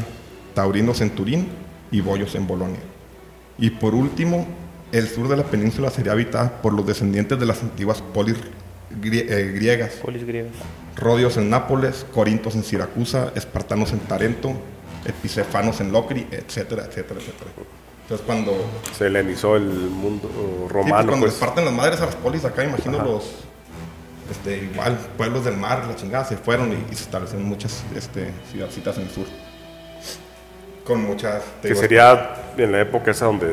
taurinos 0.54 1.02
en 1.02 1.12
Turín 1.12 1.48
y 1.92 2.02
boyos 2.02 2.34
en 2.36 2.48
Bolonia. 2.48 2.80
Y 3.60 3.70
por 3.72 3.94
último, 3.94 4.48
el 4.98 5.08
sur 5.08 5.28
de 5.28 5.38
la 5.38 5.44
península 5.44 5.90
sería 5.90 6.14
habitada 6.14 6.62
por 6.62 6.74
los 6.74 6.86
descendientes 6.86 7.40
de 7.40 7.46
las 7.46 7.62
antiguas 7.62 8.02
polis 8.02 8.38
grie- 9.02 9.26
eh, 9.30 9.52
griegas, 9.54 9.94
Polis 10.02 10.26
griegas. 10.26 10.54
rodios 10.96 11.38
en 11.38 11.50
Nápoles, 11.50 12.06
corintos 12.14 12.56
en 12.56 12.64
Siracusa, 12.64 13.32
espartanos 13.36 13.92
en 13.92 14.00
Tarento, 14.00 14.54
epicefanos 15.06 15.82
en 15.82 15.92
Locri, 15.92 16.28
etcétera, 16.32 16.86
etcétera, 16.86 17.20
etcétera. 17.20 17.52
Entonces 18.04 18.26
cuando, 18.26 18.52
sí, 18.92 18.96
Se 19.00 19.08
helenizó 19.08 19.56
el 19.56 19.64
mundo 19.64 20.30
pues, 20.30 20.72
romano. 20.72 20.96
cuando 21.08 21.26
pues. 21.26 21.32
les 21.34 21.40
parten 21.40 21.66
las 21.66 21.74
madres 21.74 22.00
a 22.02 22.06
las 22.06 22.16
polis 22.16 22.46
acá, 22.46 22.64
imagino 22.64 23.04
los, 23.04 23.24
este, 24.32 24.64
igual, 24.72 24.98
pueblos 25.18 25.44
del 25.44 25.58
mar, 25.58 25.86
la 25.88 25.96
chingada, 25.96 26.24
se 26.26 26.38
fueron 26.38 26.72
y, 26.72 26.76
y 26.92 26.96
se 26.96 27.04
establecieron 27.04 27.48
muchas 27.48 27.84
este, 27.96 28.32
ciudadcitas 28.52 28.96
en 28.98 29.04
el 29.04 29.10
sur. 29.10 29.26
Con 30.86 31.04
muchas... 31.04 31.44
Que 31.62 31.70
digo, 31.70 31.80
sería 31.82 32.36
en 32.58 32.72
la 32.72 32.80
época 32.80 33.12
esa 33.12 33.26
donde 33.26 33.48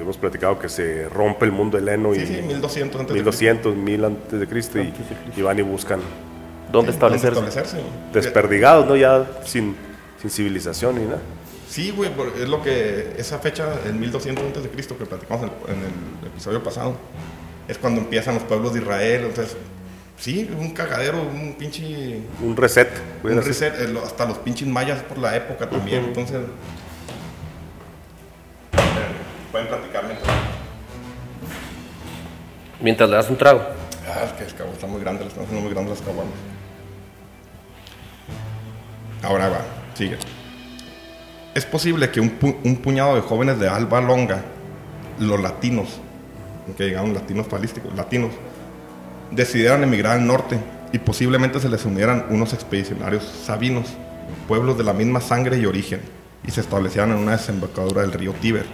hemos 0.00 0.16
platicado 0.16 0.58
que 0.58 0.68
se 0.68 1.08
rompe 1.08 1.44
el 1.44 1.52
mundo 1.52 1.78
heleno 1.78 2.12
Sí, 2.14 2.22
y 2.22 2.26
sí, 2.26 2.42
1200 2.42 3.00
antes 3.02 3.14
de 3.14 3.20
1200, 3.20 3.76
1000 3.76 4.04
antes 4.04 4.40
de 4.40 4.46
Cristo 4.48 4.80
y, 4.80 4.92
y 5.36 5.42
van 5.42 5.58
y 5.58 5.62
buscan 5.62 6.00
¿Dónde 6.72 6.90
Sí, 6.92 6.96
establecerse? 6.96 7.38
establecerse. 7.40 7.78
desperdigados, 8.12 8.86
¿no? 8.86 8.96
Ya 8.96 9.26
sin, 9.44 9.76
sin 10.20 10.30
civilización 10.30 10.96
ni 10.96 11.04
nada. 11.04 11.20
Sí, 11.68 11.90
güey, 11.94 12.10
es 12.42 12.48
lo 12.48 12.62
que 12.62 13.12
esa 13.18 13.38
fecha, 13.38 13.74
el 13.86 13.94
1200 13.94 14.44
antes 14.44 14.62
de 14.62 14.68
Cristo 14.70 14.96
que 14.98 15.04
platicamos 15.06 15.44
en 15.44 15.50
el, 15.74 15.76
en 15.76 15.82
el 16.22 16.26
episodio 16.28 16.62
pasado, 16.62 16.94
es 17.68 17.76
cuando 17.78 18.00
empiezan 18.00 18.34
los 18.34 18.44
pueblos 18.44 18.72
de 18.72 18.80
Israel, 18.80 19.24
entonces, 19.26 19.56
sí, 20.18 20.50
un 20.58 20.70
cagadero, 20.72 21.22
un 21.22 21.54
pinche, 21.58 22.20
Un 22.42 22.56
reset. 22.56 22.88
un 23.22 23.42
reset, 23.42 23.74
eh, 23.80 23.98
hasta 24.04 24.26
los 24.26 24.38
pinches 24.38 24.66
mayas 24.68 25.00
por 25.02 25.18
la 25.18 25.36
época 25.36 25.68
también, 25.68 26.04
entonces, 26.04 26.38
pueden 29.50 29.68
platicar 29.68 30.04
mientras, 30.06 30.36
Mientras 32.80 33.10
le 33.10 33.16
das 33.16 33.28
un 33.30 33.36
trago. 33.36 33.60
ah, 34.08 34.24
es 34.24 34.32
que 34.34 34.44
el 34.44 34.54
cabo 34.54 34.72
está 34.72 34.86
muy 34.86 35.00
grande, 35.00 35.26
están 35.26 35.42
haciendo 35.44 35.62
muy 35.64 35.72
grandes 35.72 35.98
las 35.98 36.06
caguamas. 36.06 36.34
Ahora 39.22 39.48
va, 39.48 39.60
sigue. 39.94 40.16
Es 41.54 41.64
posible 41.66 42.08
que 42.10 42.20
un, 42.20 42.38
pu- 42.38 42.56
un 42.62 42.76
puñado 42.76 43.16
de 43.16 43.20
jóvenes 43.20 43.58
de 43.58 43.68
Alba 43.68 44.00
Longa, 44.00 44.42
los 45.18 45.40
latinos, 45.40 45.88
que 46.76 46.84
llegaron 46.84 47.12
latinos 47.14 47.48
falísticos, 47.48 47.92
latinos, 47.96 48.30
decidieran 49.30 49.82
emigrar 49.82 50.18
al 50.18 50.26
norte 50.26 50.58
y 50.92 50.98
posiblemente 50.98 51.60
se 51.60 51.68
les 51.68 51.84
unieran 51.84 52.26
unos 52.30 52.52
expedicionarios 52.52 53.24
sabinos, 53.44 53.86
pueblos 54.46 54.78
de 54.78 54.84
la 54.84 54.92
misma 54.92 55.20
sangre 55.20 55.58
y 55.58 55.66
origen, 55.66 56.00
y 56.46 56.50
se 56.50 56.60
establecieran 56.60 57.10
en 57.10 57.18
una 57.18 57.32
desembocadura 57.32 58.02
del 58.02 58.12
río 58.12 58.32
Tíber. 58.32 58.66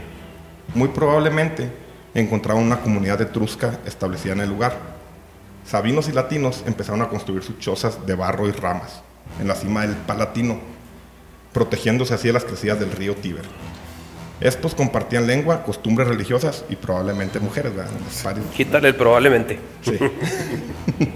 Muy 0.74 0.88
probablemente 0.88 1.70
encontraban 2.14 2.62
una 2.62 2.80
comunidad 2.80 3.20
etrusca 3.20 3.78
establecida 3.86 4.32
en 4.34 4.40
el 4.40 4.48
lugar. 4.48 4.78
Sabinos 5.66 6.08
y 6.08 6.12
latinos 6.12 6.62
empezaron 6.66 7.02
a 7.02 7.08
construir 7.08 7.42
sus 7.42 7.58
chozas 7.58 8.06
de 8.06 8.14
barro 8.14 8.48
y 8.48 8.52
ramas 8.52 9.02
en 9.40 9.48
la 9.48 9.54
cima 9.54 9.82
del 9.82 9.96
Palatino, 9.96 10.58
protegiéndose 11.52 12.14
así 12.14 12.28
de 12.28 12.34
las 12.34 12.44
crecidas 12.44 12.78
del 12.78 12.92
río 12.92 13.14
Tíber. 13.16 13.44
Estos 14.44 14.74
compartían 14.76 15.26
lengua, 15.26 15.64
costumbres 15.64 16.06
religiosas 16.06 16.64
y 16.70 16.76
probablemente 16.76 17.40
mujeres, 17.40 17.74
¿verdad? 17.74 17.90
Quítale 18.54 18.88
el 18.88 18.94
probablemente. 18.94 19.58
Sí. 19.82 19.98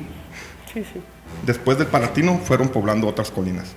Sí, 0.74 0.84
sí. 0.92 1.00
Después 1.46 1.78
del 1.78 1.86
Palatino 1.86 2.38
fueron 2.44 2.68
poblando 2.68 3.06
otras 3.08 3.30
colinas. 3.30 3.68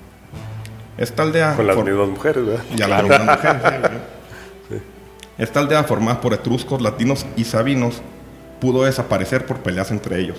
Esta 0.98 1.24
aldea... 1.24 1.55
Con 1.55 1.65
las 1.67 1.75
for- 1.77 1.86
mismas 1.86 2.10
mujeres, 2.10 2.46
¿verdad? 2.46 2.63
y 2.75 2.81
a 2.81 2.88
las 2.88 3.03
mismas 3.03 3.25
mujeres, 3.25 3.62
sí. 4.70 4.75
Esta 5.38 5.60
aldea 5.62 5.84
formada 5.86 6.20
por 6.20 6.34
etruscos, 6.34 6.81
latinos 6.81 7.25
y 7.38 7.46
sabinos 7.46 8.01
pudo 8.60 8.84
desaparecer 8.84 9.46
por 9.46 9.60
peleas 9.60 9.89
entre 9.91 10.20
ellos, 10.20 10.38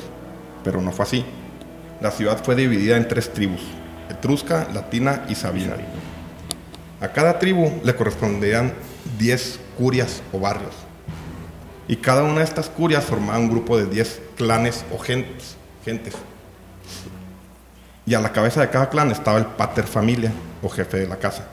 pero 0.63 0.83
no 0.83 0.93
fue 0.93 1.05
así. 1.05 1.25
La 2.03 2.11
ciudad 2.11 2.39
fue 2.45 2.55
dividida 2.55 2.97
en 2.99 3.09
tres 3.09 3.33
tribus, 3.33 3.63
etrusca, 4.11 4.69
latina 4.75 5.25
y 5.29 5.35
sabina. 5.35 5.77
A 7.01 7.09
cada 7.09 7.39
tribu 7.39 7.81
le 7.83 7.95
correspondían 7.97 8.75
10 9.19 9.61
curias 9.79 10.23
o 10.33 10.41
barrios. 10.41 10.75
Y 11.89 11.97
cada 11.97 12.23
una 12.23 12.39
de 12.39 12.45
estas 12.45 12.69
curias 12.69 13.05
formaba 13.05 13.39
un 13.39 13.51
grupo 13.51 13.77
de 13.77 13.87
10 13.87 14.21
clanes 14.37 14.85
o 14.93 14.99
gentes. 14.99 15.57
gentes. 15.85 16.15
Y 18.07 18.15
a 18.15 18.21
la 18.21 18.33
cabeza 18.33 18.61
de 18.61 18.71
cada 18.71 18.89
clan 18.89 19.11
estaba 19.11 19.39
el 19.39 19.47
pater 19.47 19.85
familia 19.85 20.33
o 20.63 20.69
jefe 20.69 20.99
de 20.99 21.07
la 21.07 21.17
casa. 21.17 21.47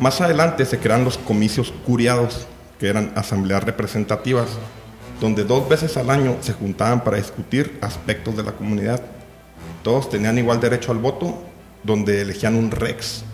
Más 0.00 0.20
adelante 0.20 0.64
se 0.64 0.78
crean 0.78 1.04
los 1.04 1.18
comicios 1.18 1.72
curiados, 1.84 2.46
que 2.78 2.88
eran 2.88 3.12
asambleas 3.16 3.64
representativas, 3.64 4.48
donde 5.20 5.44
dos 5.44 5.68
veces 5.68 5.96
al 5.96 6.10
año 6.10 6.36
se 6.40 6.52
juntaban 6.52 7.02
para 7.02 7.16
discutir 7.16 7.78
aspectos 7.80 8.36
de 8.36 8.44
la 8.44 8.52
comunidad. 8.52 9.02
Todos 9.82 10.08
tenían 10.08 10.38
igual 10.38 10.60
derecho 10.60 10.92
al 10.92 10.98
voto, 10.98 11.42
donde 11.82 12.22
elegían 12.22 12.54
un 12.54 12.70
rex. 12.70 13.24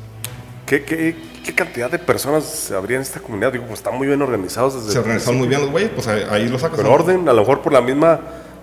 ¿Qué, 0.66 0.83
qué, 0.85 1.14
qué 1.44 1.54
cantidad 1.54 1.90
de 1.90 1.99
personas 1.99 2.71
habría 2.71 2.97
en 2.97 3.02
esta 3.02 3.21
comunidad? 3.21 3.52
Digo, 3.52 3.64
pues 3.66 3.80
están 3.80 3.97
muy 3.97 4.06
bien 4.06 4.21
organizados 4.23 4.75
desde 4.75 4.92
Se 4.92 4.99
organizaron 4.99 5.38
muy 5.38 5.49
bien 5.49 5.61
los 5.61 5.71
güeyes, 5.71 5.90
pues 5.94 6.06
ahí, 6.09 6.25
ahí 6.30 6.49
lo 6.49 6.59
sacas. 6.59 6.78
Con 6.80 6.87
orden, 6.87 7.28
a 7.28 7.33
lo 7.33 7.40
mejor 7.42 7.61
por 7.61 7.73
la 7.73 7.80
misma 7.83 8.21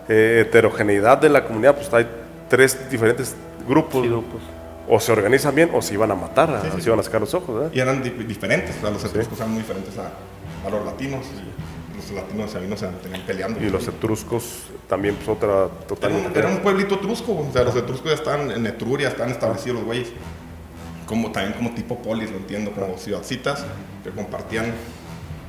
eh, 0.09 0.45
heterogeneidad 0.47 1.19
de 1.19 1.29
la 1.29 1.43
comunidad, 1.45 1.75
pues 1.75 1.93
hay 1.93 2.07
tres 2.49 2.89
diferentes 2.89 3.35
grupos. 3.67 4.01
Sí, 4.01 4.07
grupos. 4.09 4.41
O 4.87 4.99
se 4.99 5.11
organizan 5.11 5.53
bien 5.53 5.69
o 5.73 5.81
se 5.81 5.93
iban 5.93 6.09
a 6.11 6.15
matar, 6.15 6.49
Sí, 6.63 6.67
sí, 6.71 6.75
se 6.77 6.81
sí. 6.81 6.87
iban 6.89 6.99
a 6.99 7.03
sacar 7.03 7.21
los 7.21 7.33
ojos, 7.35 7.55
¿verdad? 7.55 7.71
Y 7.73 7.79
eran 7.79 8.01
di- 8.01 8.09
diferentes, 8.09 8.75
o 8.77 8.81
sea, 8.81 8.89
los 8.89 9.03
etruscos 9.05 9.37
eran 9.37 9.51
muy 9.51 9.61
diferentes 9.61 9.95
a, 9.99 10.67
a 10.67 10.69
los 10.71 10.83
latinos. 10.83 11.23
Y 11.27 11.95
los 11.97 12.11
latinos 12.11 12.49
y 12.49 12.53
sabinos 12.53 12.79
se 12.79 12.87
tenían 12.87 13.21
peleando. 13.27 13.63
Y 13.63 13.69
los 13.69 13.87
etruscos 13.87 14.63
también, 14.89 15.15
pues 15.15 15.29
otra 15.29 15.49
Era 15.65 15.67
totalmente. 15.87 16.29
un, 16.29 16.35
era 16.35 16.47
un 16.47 16.57
pueblito 16.57 16.95
etrusco, 16.95 17.31
o 17.47 17.49
sea, 17.53 17.63
los 17.63 17.75
etruscos 17.75 18.09
ya 18.09 18.15
estaban 18.15 18.49
en 18.51 18.65
Etruria, 18.65 19.09
estaban 19.09 19.31
establecidos 19.31 19.77
los 19.77 19.85
güeyes. 19.85 20.07
Como, 21.11 21.29
también 21.31 21.53
como 21.53 21.71
tipo 21.71 22.01
polis, 22.01 22.31
lo 22.31 22.37
entiendo, 22.37 22.71
como 22.71 22.97
ciudadcitas 22.97 23.65
que 24.01 24.11
compartían 24.11 24.71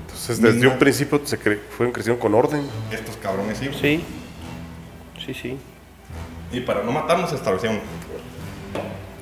Entonces, 0.06 0.42
desde 0.42 0.56
mismo- 0.56 0.72
un 0.72 0.78
principio 0.80 1.20
se 1.24 1.38
cre- 1.38 1.60
fueron 1.76 1.92
creciendo 1.92 2.20
con 2.20 2.34
orden. 2.34 2.62
estos 2.90 3.16
cabrones. 3.18 3.58
Sí. 3.58 3.70
Sí. 3.80 4.04
Sí, 5.24 5.34
sí. 5.34 5.56
Y 6.52 6.60
para 6.62 6.82
no 6.82 6.90
matarnos 6.90 7.30
se 7.30 7.36
establecieron. 7.36 7.78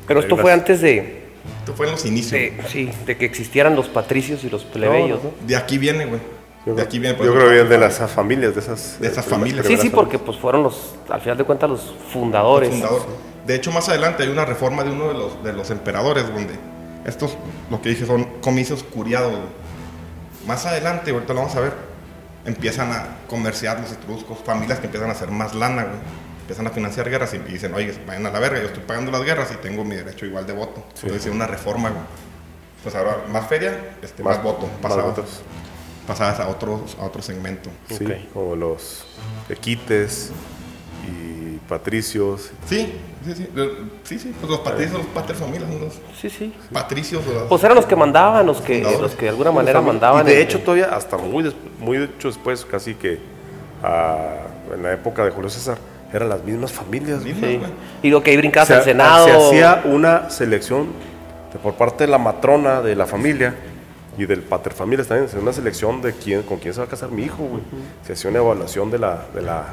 Pero 0.07 0.21
esto 0.21 0.37
fue 0.39 0.51
antes 0.53 0.81
de, 0.81 1.25
Esto 1.61 1.75
fue 1.75 1.87
en 1.87 1.93
los 1.93 2.07
inicios. 2.07 2.33
de, 2.33 2.57
sí, 2.69 2.91
de 3.05 3.17
que 3.19 3.27
existieran 3.27 3.77
los 3.77 3.89
patricios 3.89 4.43
y 4.43 4.49
los 4.51 4.65
plebeyos, 4.65 5.23
¿no? 5.23 5.33
De 5.47 5.57
aquí 5.57 5.77
viene, 5.77 6.07
güey. 6.07 6.21
Yo, 6.67 6.75
De 6.75 6.83
aquí 6.83 6.99
viene. 6.99 7.17
yo 7.23 7.33
creo 7.35 7.49
que 7.51 7.61
es 7.63 7.69
de 7.69 7.79
las 7.79 7.99
familias, 8.11 8.55
de 8.55 8.61
esas, 8.61 8.99
De 8.99 9.09
esas 9.09 9.25
familias. 9.27 9.67
Sí, 9.67 9.77
sí, 9.77 9.91
porque 9.91 10.19
pues 10.19 10.39
fueron 10.39 10.63
los, 10.63 10.95
al 11.11 11.21
final 11.21 11.37
de 11.39 11.45
cuentas, 11.45 11.69
los 11.71 11.95
fundadores. 12.13 12.71
fundador. 12.71 13.03
De 13.51 13.57
hecho, 13.57 13.73
más 13.73 13.89
adelante 13.89 14.23
hay 14.23 14.29
una 14.29 14.45
reforma 14.45 14.85
de 14.85 14.91
uno 14.91 15.09
de 15.09 15.15
los, 15.15 15.43
de 15.43 15.53
los 15.53 15.71
emperadores 15.73 16.25
donde 16.33 16.55
estos, 17.05 17.37
lo 17.69 17.83
que 17.83 17.89
dije, 17.89 18.07
son 18.07 18.23
comicios 18.41 18.85
curiados. 18.85 19.35
Más 20.47 20.67
adelante, 20.67 21.11
ahorita 21.11 21.35
lo 21.35 21.41
vamos 21.41 21.57
a 21.57 21.61
ver, 21.61 21.73
empiezan 22.45 22.93
a 22.93 23.17
comerciar 23.27 23.81
los 23.81 23.91
etruscos, 23.91 24.39
familias 24.45 24.79
que 24.79 24.87
empiezan 24.87 25.09
a 25.09 25.15
hacer 25.15 25.33
más 25.33 25.53
lana, 25.57 25.83
güey. 25.83 25.97
Empiezan 26.43 26.69
a 26.69 26.71
financiar 26.71 27.11
guerras 27.11 27.35
y 27.35 27.39
dicen, 27.39 27.75
oye, 27.75 27.93
vayan 28.07 28.25
a 28.27 28.31
la 28.31 28.39
verga, 28.39 28.61
yo 28.61 28.67
estoy 28.67 28.85
pagando 28.85 29.11
las 29.11 29.23
guerras 29.25 29.51
y 29.53 29.57
tengo 29.57 29.83
mi 29.85 29.97
derecho 29.97 30.27
igual 30.27 30.47
de 30.47 30.53
voto. 30.53 30.85
Entonces, 30.95 31.17
hicieron 31.17 31.35
una 31.39 31.49
reforma, 31.49 31.89
güey. 31.91 32.03
Pues 32.85 32.95
ahora, 32.95 33.17
más 33.33 33.49
feria, 33.49 33.97
este, 34.01 34.23
más, 34.23 34.41
voto. 34.45 34.69
Más 34.69 34.77
Pasabas, 34.81 35.05
votos. 35.07 35.41
pasabas 36.07 36.39
a, 36.39 36.47
otros, 36.49 36.97
a 37.01 37.05
otro 37.05 37.21
segmento. 37.21 37.69
Sí, 37.89 38.05
Ok. 38.05 38.33
como 38.33 38.55
los 38.55 39.05
equites 39.49 40.31
y 41.09 41.57
patricios. 41.69 42.51
Sí, 42.69 42.95
sí, 43.25 43.35
sí. 43.35 43.49
Sí, 44.05 44.19
sí, 44.19 44.35
pues 44.41 44.51
los 44.51 44.61
patricios, 44.61 44.99
los 44.99 45.07
pater 45.09 45.37
familias, 45.37 45.69
los 45.81 45.95
Sí, 46.21 46.31
sí. 46.31 46.55
patricios. 46.73 47.25
los- 47.27 47.45
Pues 47.45 47.63
eran 47.65 47.77
los 47.77 47.87
que 47.87 47.97
mandaban, 47.97 48.47
los 48.47 48.61
que, 48.61 48.83
los 48.83 49.13
que 49.15 49.25
de 49.27 49.29
alguna 49.31 49.53
manera 49.53 49.81
mandaban. 49.81 50.27
Y 50.27 50.31
de 50.31 50.43
hecho, 50.43 50.61
todavía, 50.61 50.87
hasta 50.95 51.17
muy, 51.17 51.43
des- 51.45 51.55
muy 51.79 51.99
de 51.99 52.05
hecho 52.05 52.29
después, 52.29 52.65
casi 52.65 52.95
que 52.95 53.19
ah, 53.83 54.37
en 54.75 54.83
la 54.83 54.93
época 54.93 55.25
de 55.25 55.31
Julio 55.31 55.51
César, 55.51 55.79
eran 56.13 56.29
las 56.29 56.43
mismas 56.45 56.73
familias. 56.73 57.23
mismas, 57.23 57.51
Sí. 57.51 57.61
Y 58.03 58.11
lo 58.11 58.23
que 58.23 58.31
ahí 58.33 58.37
brincabas 58.37 58.69
Se, 58.69 58.75
al 58.75 58.83
Senado. 58.85 59.25
se 59.27 59.33
hacía 59.33 59.83
una 59.85 60.29
selección 60.31 60.89
de- 61.53 61.59
por 61.59 61.75
parte 61.75 62.05
de 62.05 62.11
la 62.11 62.19
matrona 62.19 62.81
de 62.81 62.95
la 62.97 63.07
familia 63.07 63.55
y 64.19 64.27
del 64.27 64.43
paterfamilias 64.43 65.07
también, 65.07 65.29
se 65.29 65.37
hacía 65.37 65.43
una 65.43 65.53
selección 65.53 66.03
de 66.03 66.13
quién, 66.13 66.43
con 66.43 66.59
quién 66.59 66.75
se 66.75 66.81
va 66.81 66.87
a 66.87 66.89
casar 66.91 67.11
mi 67.11 67.23
hijo, 67.23 67.39
güey. 67.45 67.63
Se 68.07 68.13
hacía 68.15 68.29
una 68.31 68.41
evaluación 68.41 68.91
de 68.91 68.99
la, 68.99 69.23
de, 69.35 69.41
la, 69.43 69.65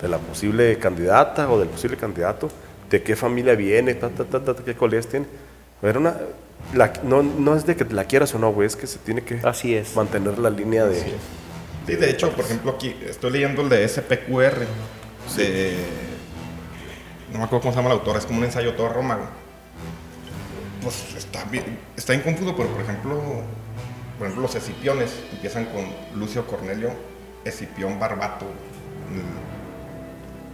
de 0.00 0.08
la 0.08 0.18
posible 0.18 0.78
candidata 0.78 1.50
o 1.50 1.58
del 1.58 1.68
posible 1.68 1.96
candidato, 1.96 2.48
de 2.92 3.02
qué 3.02 3.16
familia 3.16 3.54
viene, 3.56 3.94
ta, 3.94 4.08
ta, 4.10 4.24
ta, 4.24 4.44
ta, 4.44 4.54
qué 4.64 4.74
colegios 4.74 5.08
tiene. 5.08 5.26
Era 5.82 5.98
una, 5.98 6.16
la- 6.74 6.92
no, 7.02 7.22
no 7.24 7.56
es 7.56 7.66
de 7.66 7.74
que 7.74 7.84
la 7.86 8.04
quieras 8.04 8.32
o 8.34 8.38
no, 8.38 8.52
güey, 8.52 8.66
es 8.68 8.76
que 8.76 8.86
se 8.86 8.98
tiene 9.00 9.22
que 9.24 9.40
Así 9.42 9.74
es. 9.74 9.96
mantener 9.96 10.38
la 10.38 10.50
línea 10.50 10.84
de... 10.84 11.00
Sí, 11.86 11.96
de 11.96 12.10
hecho, 12.10 12.30
por 12.30 12.44
ejemplo, 12.44 12.70
aquí 12.72 12.94
estoy 13.08 13.32
leyendo 13.32 13.62
el 13.62 13.68
de 13.68 13.88
SPQR. 13.88 14.66
De, 15.36 15.76
no 17.32 17.38
me 17.38 17.44
acuerdo 17.44 17.60
cómo 17.62 17.72
se 17.72 17.76
llama 17.78 17.88
el 17.92 17.98
autor, 17.98 18.16
es 18.18 18.26
como 18.26 18.38
un 18.38 18.44
ensayo 18.44 18.74
todo 18.74 18.90
Roma. 18.90 19.16
güey. 19.16 19.28
Pues 20.82 21.14
está 21.16 21.44
bien, 21.44 21.78
está 21.96 22.12
bien 22.12 22.22
confuso, 22.22 22.54
pero 22.56 22.68
por 22.68 22.82
ejemplo, 22.82 23.20
por 24.18 24.26
ejemplo, 24.26 24.42
los 24.42 24.54
escipiones 24.54 25.12
empiezan 25.32 25.64
con 25.66 25.86
Lucio 26.20 26.46
Cornelio 26.46 26.90
Escipión 27.44 27.98
Barbato, 27.98 28.46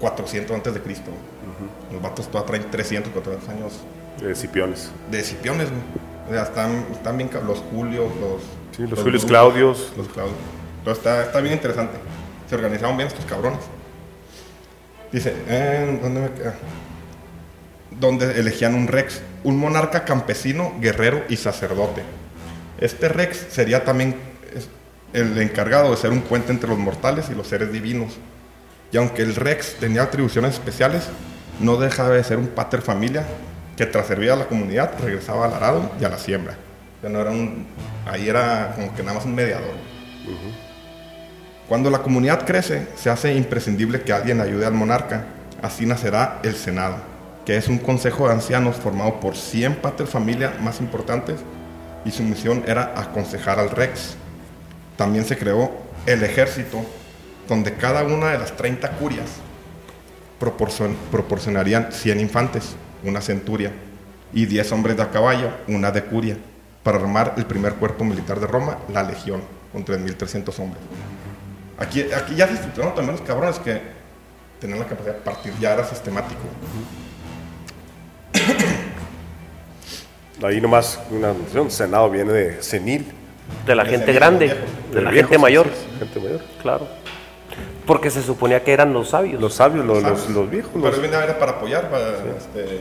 400 0.00 0.54
antes 0.54 0.74
de 0.74 0.80
Cristo. 0.80 1.10
Los 1.92 2.02
vatos 2.02 2.28
todavía 2.28 2.46
traen 2.58 2.70
300, 2.70 3.12
400 3.12 3.48
años 3.48 3.72
de 4.20 4.32
Escipiones. 4.32 4.90
de 5.10 5.20
escipiones, 5.20 5.68
güey. 5.68 5.80
O 6.28 6.32
sea, 6.32 6.42
están, 6.42 6.86
están 6.92 7.16
bien 7.16 7.30
los 7.46 7.58
Julios, 7.58 8.10
los. 8.20 8.42
Sí, 8.76 8.86
los 8.86 9.00
Julios 9.00 9.24
Claudios. 9.24 9.92
Los 9.96 10.08
Claudios. 10.08 10.36
Entonces 10.78 10.98
está, 10.98 11.22
está 11.22 11.40
bien 11.40 11.54
interesante. 11.54 11.96
Se 12.48 12.54
organizaron 12.54 12.96
bien 12.96 13.08
estos 13.08 13.24
cabrones. 13.24 13.60
Dice, 15.10 15.34
¿en 15.48 16.02
¿dónde 16.02 16.20
me 16.20 16.30
queda? 16.32 16.54
Donde 17.90 18.38
elegían 18.38 18.74
un 18.74 18.88
rex, 18.88 19.22
un 19.42 19.58
monarca 19.58 20.04
campesino, 20.04 20.74
guerrero 20.80 21.24
y 21.28 21.36
sacerdote. 21.36 22.02
Este 22.78 23.08
rex 23.08 23.46
sería 23.50 23.84
también 23.84 24.16
el 25.12 25.36
encargado 25.38 25.90
de 25.90 25.96
ser 25.96 26.10
un 26.10 26.20
puente 26.20 26.52
entre 26.52 26.68
los 26.68 26.78
mortales 26.78 27.30
y 27.30 27.34
los 27.34 27.46
seres 27.46 27.72
divinos. 27.72 28.18
Y 28.90 28.96
aunque 28.96 29.22
el 29.22 29.34
rex 29.34 29.76
tenía 29.78 30.02
atribuciones 30.02 30.54
especiales, 30.54 31.04
no 31.60 31.76
dejaba 31.76 32.10
de 32.10 32.24
ser 32.24 32.38
un 32.38 32.48
pater 32.48 32.80
familia 32.80 33.26
que 33.76 33.86
tras 33.86 34.06
servir 34.06 34.30
a 34.30 34.36
la 34.36 34.46
comunidad 34.46 34.92
regresaba 35.02 35.46
al 35.46 35.54
arado 35.54 35.90
y 36.00 36.04
a 36.04 36.08
la 36.08 36.18
siembra. 36.18 36.56
Sea, 37.00 37.10
no 37.10 37.20
era 37.20 37.30
un, 37.30 37.66
ahí 38.06 38.28
era 38.28 38.72
como 38.74 38.94
que 38.94 39.02
nada 39.02 39.14
más 39.14 39.24
un 39.24 39.34
mediador. 39.34 39.74
Cuando 41.68 41.90
la 41.90 41.98
comunidad 41.98 42.46
crece, 42.46 42.88
se 42.96 43.10
hace 43.10 43.34
imprescindible 43.34 44.00
que 44.00 44.12
alguien 44.12 44.40
ayude 44.40 44.66
al 44.66 44.72
monarca. 44.72 45.26
Así 45.60 45.84
nacerá 45.84 46.40
el 46.42 46.54
Senado, 46.54 46.96
que 47.44 47.56
es 47.56 47.68
un 47.68 47.78
consejo 47.78 48.26
de 48.26 48.34
ancianos 48.34 48.76
formado 48.76 49.20
por 49.20 49.36
100 49.36 49.76
pater 49.76 50.06
familia 50.06 50.54
más 50.60 50.80
importantes 50.80 51.40
y 52.04 52.10
su 52.10 52.22
misión 52.22 52.64
era 52.66 52.94
aconsejar 52.96 53.58
al 53.58 53.70
rex. 53.70 54.16
También 54.96 55.24
se 55.24 55.36
creó 55.36 55.70
el 56.06 56.22
ejército, 56.24 56.84
donde 57.48 57.74
cada 57.74 58.04
una 58.04 58.28
de 58.30 58.38
las 58.38 58.56
30 58.56 58.90
curias 58.92 59.26
proporcion- 60.40 60.94
proporcionarían 61.10 61.90
100 61.90 62.20
infantes, 62.20 62.76
una 63.02 63.20
centuria, 63.20 63.72
y 64.32 64.44
10 64.46 64.70
hombres 64.72 64.96
de 64.96 65.02
a 65.02 65.10
caballo, 65.10 65.50
una 65.68 65.90
de 65.90 66.04
curia, 66.04 66.36
para 66.82 66.98
armar 66.98 67.34
el 67.38 67.46
primer 67.46 67.74
cuerpo 67.74 68.04
militar 68.04 68.38
de 68.38 68.46
Roma, 68.46 68.78
la 68.92 69.02
legión, 69.02 69.40
con 69.72 69.84
3.300 69.84 70.58
hombres. 70.60 70.82
Aquí, 71.78 72.02
aquí 72.12 72.34
ya 72.34 72.46
se 72.46 72.54
estructuraron 72.54 72.94
también 72.94 73.16
los 73.16 73.26
cabrones 73.26 73.58
que 73.58 73.80
tenían 74.60 74.80
la 74.80 74.86
capacidad 74.86 75.14
de 75.14 75.20
partir, 75.20 75.52
ya 75.60 75.72
era 75.72 75.84
sistemático. 75.84 76.40
Ahí 80.42 80.60
nomás 80.60 81.00
una 81.10 81.32
noción, 81.32 81.70
Senado 81.70 82.08
viene 82.10 82.32
de 82.32 82.62
senil. 82.62 83.06
De 83.66 83.74
la 83.74 83.84
De 83.84 83.90
gente 83.90 84.12
grande, 84.12 84.46
de 84.92 85.00
la 85.00 85.10
viejos, 85.10 85.30
gente 85.30 85.38
mayor, 85.38 85.66
sí, 85.68 85.72
sí, 85.90 85.98
gente 85.98 86.20
mayor. 86.20 86.40
claro. 86.62 86.86
Porque 87.88 88.10
se 88.10 88.22
suponía 88.22 88.62
que 88.62 88.72
eran 88.72 88.92
los 88.92 89.08
sabios. 89.10 89.40
Los 89.40 89.54
sabios, 89.54 89.84
los, 89.84 90.02
los, 90.02 90.20
¿sabes? 90.20 90.30
los 90.36 90.48
viejos. 90.48 90.70
Pero 90.74 90.88
los- 90.90 91.00
viene 91.00 91.16
a 91.16 91.20
ver 91.20 91.38
para 91.38 91.52
apoyar, 91.52 91.90
para 91.90 92.08
este, 92.10 92.80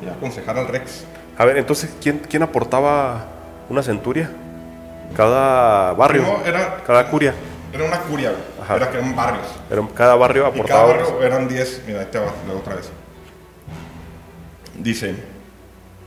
sí, 0.00 0.08
aconsejar 0.08 0.56
al 0.56 0.68
Rex. 0.68 1.04
A 1.36 1.44
ver, 1.44 1.58
entonces, 1.58 1.90
¿quién, 2.00 2.20
quién 2.20 2.42
aportaba 2.42 3.26
una 3.68 3.82
centuria. 3.82 4.30
Cada 5.16 5.92
barrio, 5.94 6.22
No, 6.22 6.44
era- 6.46 6.82
cada 6.86 7.08
curia. 7.10 7.34
Era 7.72 7.84
una 7.84 7.98
curia, 8.00 8.30
güey. 8.30 8.42
Ajá. 8.62 8.76
Era 8.76 8.90
que 8.90 8.98
eran 8.98 9.14
barrios. 9.16 9.46
Era- 9.70 9.82
cada 9.94 10.14
barrio 10.14 10.42
Y 10.42 10.44
cada 10.44 10.54
aportaba. 10.54 10.86
barrio 10.86 11.22
eran 11.22 11.48
10. 11.48 11.82
Mira, 11.86 12.00
ahí 12.00 12.06
te 12.10 12.18
va, 12.18 12.26
luego 12.46 12.60
otra 12.60 12.76
vez. 12.76 12.90
Dice, 14.78 15.14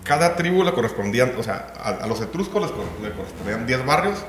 cada 0.04 0.36
tribu 0.36 0.64
le 0.64 0.72
correspondían, 0.74 1.34
o 1.38 1.44
sea, 1.44 1.74
a, 1.82 1.90
a 2.04 2.08
los 2.08 2.22
etruscos 2.22 2.62
les, 2.62 2.72
le 3.02 3.16
correspondían 3.16 3.66
10 3.68 3.86
barrios, 3.86 4.24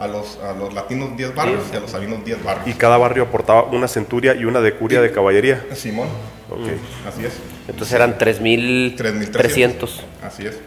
a 0.00 0.08
los, 0.08 0.38
a 0.38 0.52
los 0.54 0.72
latinos 0.74 1.16
10 1.16 1.34
barrios 1.34 1.62
y 1.72 1.76
a 1.76 1.80
los 1.80 1.90
sabinos 1.90 2.24
10 2.24 2.38
y 2.40 2.42
barrios. 2.42 2.76
cada 2.76 2.96
barrio 2.96 3.22
aportaba 3.24 3.64
una 3.64 3.86
centuria 3.86 4.34
y 4.34 4.44
una 4.46 4.60
de 4.60 4.74
curia 4.74 5.00
de 5.02 5.12
caballería. 5.12 5.64
Simón, 5.74 6.08
Ok. 6.50 6.68
así 7.06 7.24
es. 7.24 7.34
Entonces 7.68 7.94
eran 7.94 8.16
3.300. 8.18 8.96
3300. 8.96 10.04
Así 10.24 10.46
es. 10.46 10.58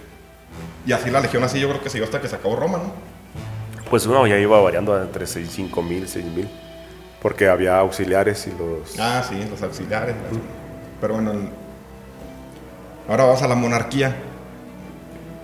Y 0.85 0.91
así 0.93 1.09
la 1.09 1.19
legión 1.19 1.43
así 1.43 1.59
yo 1.59 1.67
creo 1.69 1.81
que 1.81 1.89
siguió 1.89 2.05
hasta 2.05 2.21
que 2.21 2.27
se 2.27 2.35
acabó 2.35 2.55
Roma, 2.55 2.77
¿no? 2.77 2.93
Pues 3.89 4.05
uno 4.05 4.25
ya 4.27 4.37
iba 4.37 4.59
variando 4.61 5.01
entre 5.01 5.25
5 5.27 5.81
mil, 5.81 6.07
6 6.07 6.25
mil. 6.25 6.47
Porque 7.21 7.47
había 7.47 7.77
auxiliares 7.79 8.45
y 8.47 8.51
los. 8.51 8.99
Ah, 8.99 9.23
sí, 9.27 9.35
los 9.49 9.61
auxiliares. 9.63 10.15
las- 10.15 10.39
Pero 11.01 11.13
bueno, 11.15 11.31
el- 11.31 11.49
ahora 13.09 13.25
vamos 13.25 13.41
a 13.41 13.47
la 13.47 13.55
monarquía. 13.55 14.15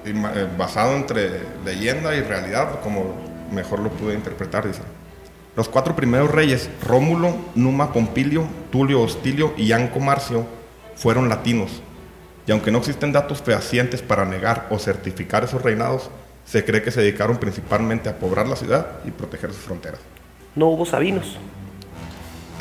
Y 0.06 0.10
eh, 0.10 0.48
Basado 0.58 0.96
entre 0.96 1.42
leyenda 1.66 2.16
y 2.16 2.22
realidad, 2.22 2.80
como 2.82 3.16
mejor 3.52 3.80
lo 3.80 3.90
pude 3.90 4.14
interpretar, 4.14 4.68
dice. 4.68 4.82
Los 5.56 5.68
cuatro 5.70 5.96
primeros 5.96 6.32
reyes, 6.32 6.70
Rómulo, 6.86 7.36
Numa 7.56 7.92
Pompilio, 7.92 8.48
Tulio 8.72 9.02
Hostilio 9.02 9.54
y 9.58 9.72
Anco 9.72 10.00
Marcio, 10.00 10.46
fueron 10.96 11.28
latinos. 11.30 11.82
Y 12.48 12.52
aunque 12.52 12.72
no 12.72 12.78
existen 12.80 13.12
datos 13.12 13.42
fehacientes 13.42 14.02
para 14.02 14.26
negar 14.26 14.68
o 14.70 14.80
certificar 14.80 15.44
esos 15.44 15.62
reinados, 15.62 16.10
se 16.46 16.64
cree 16.66 16.82
que 16.82 16.92
se 16.92 17.02
dedicaron 17.02 17.38
principalmente 17.38 18.10
a 18.10 18.18
poblar 18.18 18.48
la 18.48 18.56
ciudad 18.56 18.88
y 19.06 19.12
proteger 19.12 19.52
sus 19.52 19.62
fronteras. 19.64 20.00
No 20.56 20.68
hubo 20.68 20.86
sabinos. 20.86 21.38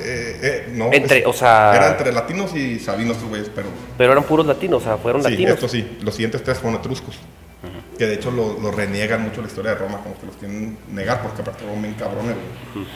Eh, 0.01 0.41
eh, 0.43 0.73
no, 0.75 0.93
Entre, 0.93 1.19
es- 1.21 1.27
o 1.27 1.33
sea- 1.33 1.75
Era 1.75 1.91
entre 1.91 2.13
latinos 2.13 2.55
y 2.55 2.79
sabinos, 2.79 3.17
güeyes, 3.29 3.51
pero. 3.53 3.67
Pero 3.97 4.13
eran 4.13 4.23
puros 4.25 4.47
latinos, 4.47 4.83
o 4.83 4.85
sea, 4.85 4.97
fueron 4.97 5.23
Sí, 5.25 5.31
latinos. 5.31 5.55
esto 5.55 5.69
sí. 5.69 5.99
Los 6.03 6.15
siguientes 6.15 6.43
tres 6.45 6.59
fueron 6.59 6.79
etruscos. 6.79 7.17
Que 7.99 8.07
de 8.07 8.15
hecho 8.15 8.31
lo, 8.31 8.59
lo 8.61 8.71
reniegan 8.71 9.23
mucho 9.23 9.41
la 9.43 9.49
historia 9.49 9.73
de 9.73 9.79
Roma, 9.79 9.99
como 9.99 10.17
que 10.19 10.27
los 10.27 10.37
quieren 10.37 10.79
negar, 10.93 11.21
porque 11.23 11.43
aparte 11.43 11.65
fueron 11.65 11.83
bien 11.83 11.95
cabrones, 11.95 12.37
güey. 12.75 12.87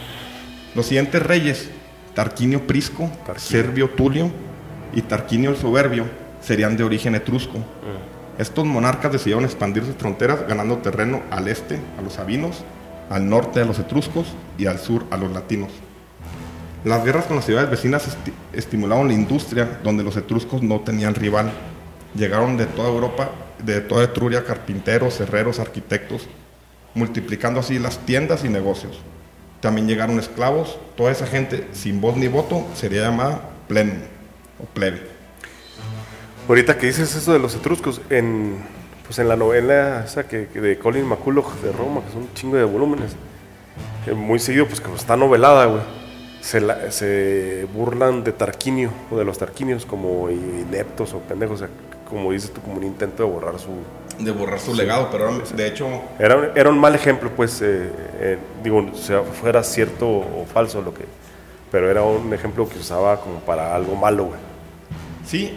Los 0.74 0.86
siguientes 0.86 1.20
reyes, 1.22 1.68
Tarquinio 2.14 2.66
Prisco, 2.66 3.10
Tarquinio. 3.26 3.38
Servio 3.40 3.90
Tulio 3.90 4.30
y 4.94 5.02
Tarquinio 5.02 5.50
el 5.50 5.56
Soberbio, 5.56 6.04
serían 6.40 6.76
de 6.76 6.84
origen 6.84 7.14
etrusco. 7.14 7.58
Estos 8.38 8.64
monarcas 8.64 9.12
decidieron 9.12 9.44
expandir 9.44 9.84
sus 9.84 9.96
fronteras, 9.96 10.46
ganando 10.48 10.78
terreno 10.78 11.22
al 11.30 11.48
este 11.48 11.78
a 11.98 12.02
los 12.02 12.14
sabinos, 12.14 12.64
al 13.10 13.28
norte 13.28 13.60
a 13.60 13.64
los 13.64 13.78
etruscos 13.78 14.28
y 14.56 14.66
al 14.66 14.78
sur 14.78 15.04
a 15.10 15.16
los 15.16 15.32
latinos. 15.32 15.70
Las 16.84 17.04
guerras 17.04 17.26
con 17.26 17.36
las 17.36 17.44
ciudades 17.44 17.70
vecinas 17.70 18.08
esti- 18.08 18.32
estimularon 18.52 19.08
la 19.08 19.14
industria 19.14 19.78
donde 19.84 20.02
los 20.02 20.16
etruscos 20.16 20.62
no 20.62 20.80
tenían 20.80 21.14
rival. 21.14 21.52
Llegaron 22.14 22.56
de 22.56 22.66
toda 22.66 22.88
Europa, 22.88 23.30
de 23.62 23.80
toda 23.80 24.04
Etruria, 24.04 24.44
carpinteros, 24.44 25.20
herreros, 25.20 25.58
arquitectos, 25.58 26.28
multiplicando 26.94 27.60
así 27.60 27.78
las 27.78 27.98
tiendas 27.98 28.44
y 28.44 28.48
negocios. 28.48 29.00
También 29.60 29.86
llegaron 29.86 30.18
esclavos, 30.18 30.78
toda 30.96 31.10
esa 31.12 31.26
gente 31.26 31.66
sin 31.72 32.00
voz 32.00 32.16
ni 32.16 32.28
voto 32.28 32.66
sería 32.74 33.02
llamada 33.02 33.40
plenum 33.68 33.98
o 34.60 34.64
plebe. 34.66 35.00
Ahorita 36.48 36.76
que 36.76 36.86
dices 36.88 37.14
eso 37.14 37.32
de 37.32 37.38
los 37.38 37.54
etruscos, 37.54 38.00
en, 38.10 38.56
pues 39.06 39.18
en 39.20 39.28
la 39.28 39.36
novela 39.36 40.02
esa 40.04 40.26
que, 40.26 40.48
que 40.48 40.60
de 40.60 40.78
Colin 40.78 41.06
McCulloch 41.06 41.54
de 41.62 41.72
Roma, 41.72 42.02
que 42.04 42.12
son 42.12 42.22
un 42.22 42.34
chingo 42.34 42.56
de 42.56 42.64
volúmenes, 42.64 43.12
que 44.04 44.12
muy 44.12 44.38
seguido, 44.40 44.66
pues 44.66 44.80
como 44.80 44.96
está 44.96 45.16
novelada, 45.16 45.66
güey, 45.66 45.82
se, 46.40 46.60
la- 46.60 46.90
se 46.90 47.66
burlan 47.72 48.24
de 48.24 48.32
Tarquinio 48.32 48.90
o 49.12 49.16
de 49.16 49.24
los 49.24 49.38
Tarquinios 49.38 49.86
como 49.86 50.28
ineptos 50.30 51.14
o 51.14 51.20
pendejos, 51.20 51.62
como 52.12 52.30
dices 52.30 52.52
tú, 52.52 52.60
como 52.60 52.76
un 52.76 52.84
intento 52.84 53.24
de 53.24 53.28
borrar 53.30 53.58
su. 53.58 53.70
De 54.22 54.30
borrar 54.30 54.60
su 54.60 54.74
legado, 54.74 55.08
pero 55.10 55.38
de 55.38 55.66
hecho, 55.66 55.88
Era, 56.18 56.52
era 56.54 56.68
un 56.68 56.78
mal 56.78 56.94
ejemplo, 56.94 57.30
pues, 57.34 57.62
eh, 57.62 57.90
eh, 58.20 58.38
digo, 58.62 58.86
o 58.92 58.96
sea, 58.96 59.22
fuera 59.22 59.64
cierto 59.64 60.06
o 60.06 60.46
falso 60.52 60.82
lo 60.82 60.92
que. 60.92 61.04
Pero 61.70 61.90
era 61.90 62.02
un 62.02 62.32
ejemplo 62.34 62.68
que 62.68 62.78
usaba 62.78 63.18
como 63.20 63.40
para 63.40 63.74
algo 63.74 63.96
malo, 63.96 64.26
güey. 64.26 64.38
sí, 65.24 65.56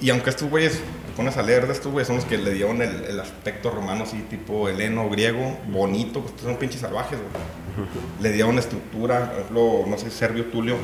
y 0.00 0.10
aunque 0.10 0.30
estos 0.30 0.50
güeyes, 0.50 0.80
pones 1.16 1.36
a 1.36 1.42
leer 1.42 1.66
de 1.68 1.72
estos 1.72 1.92
güeyes, 1.92 2.08
son 2.08 2.16
los 2.16 2.24
que 2.24 2.36
le 2.36 2.52
dieron 2.52 2.82
el, 2.82 3.04
el 3.04 3.20
aspecto 3.20 3.70
romano, 3.70 4.02
así 4.02 4.18
tipo 4.28 4.68
heleno, 4.68 5.08
griego, 5.08 5.56
bonito, 5.68 6.20
pues 6.20 6.34
son 6.42 6.56
pinches 6.56 6.80
salvajes, 6.80 7.18
güey. 7.18 7.88
Le 8.20 8.32
dieron 8.32 8.58
estructura, 8.58 9.30
por 9.30 9.34
ejemplo, 9.40 9.84
no 9.86 9.96
sé, 9.96 10.10
Servio 10.10 10.46
Tulio 10.46 10.76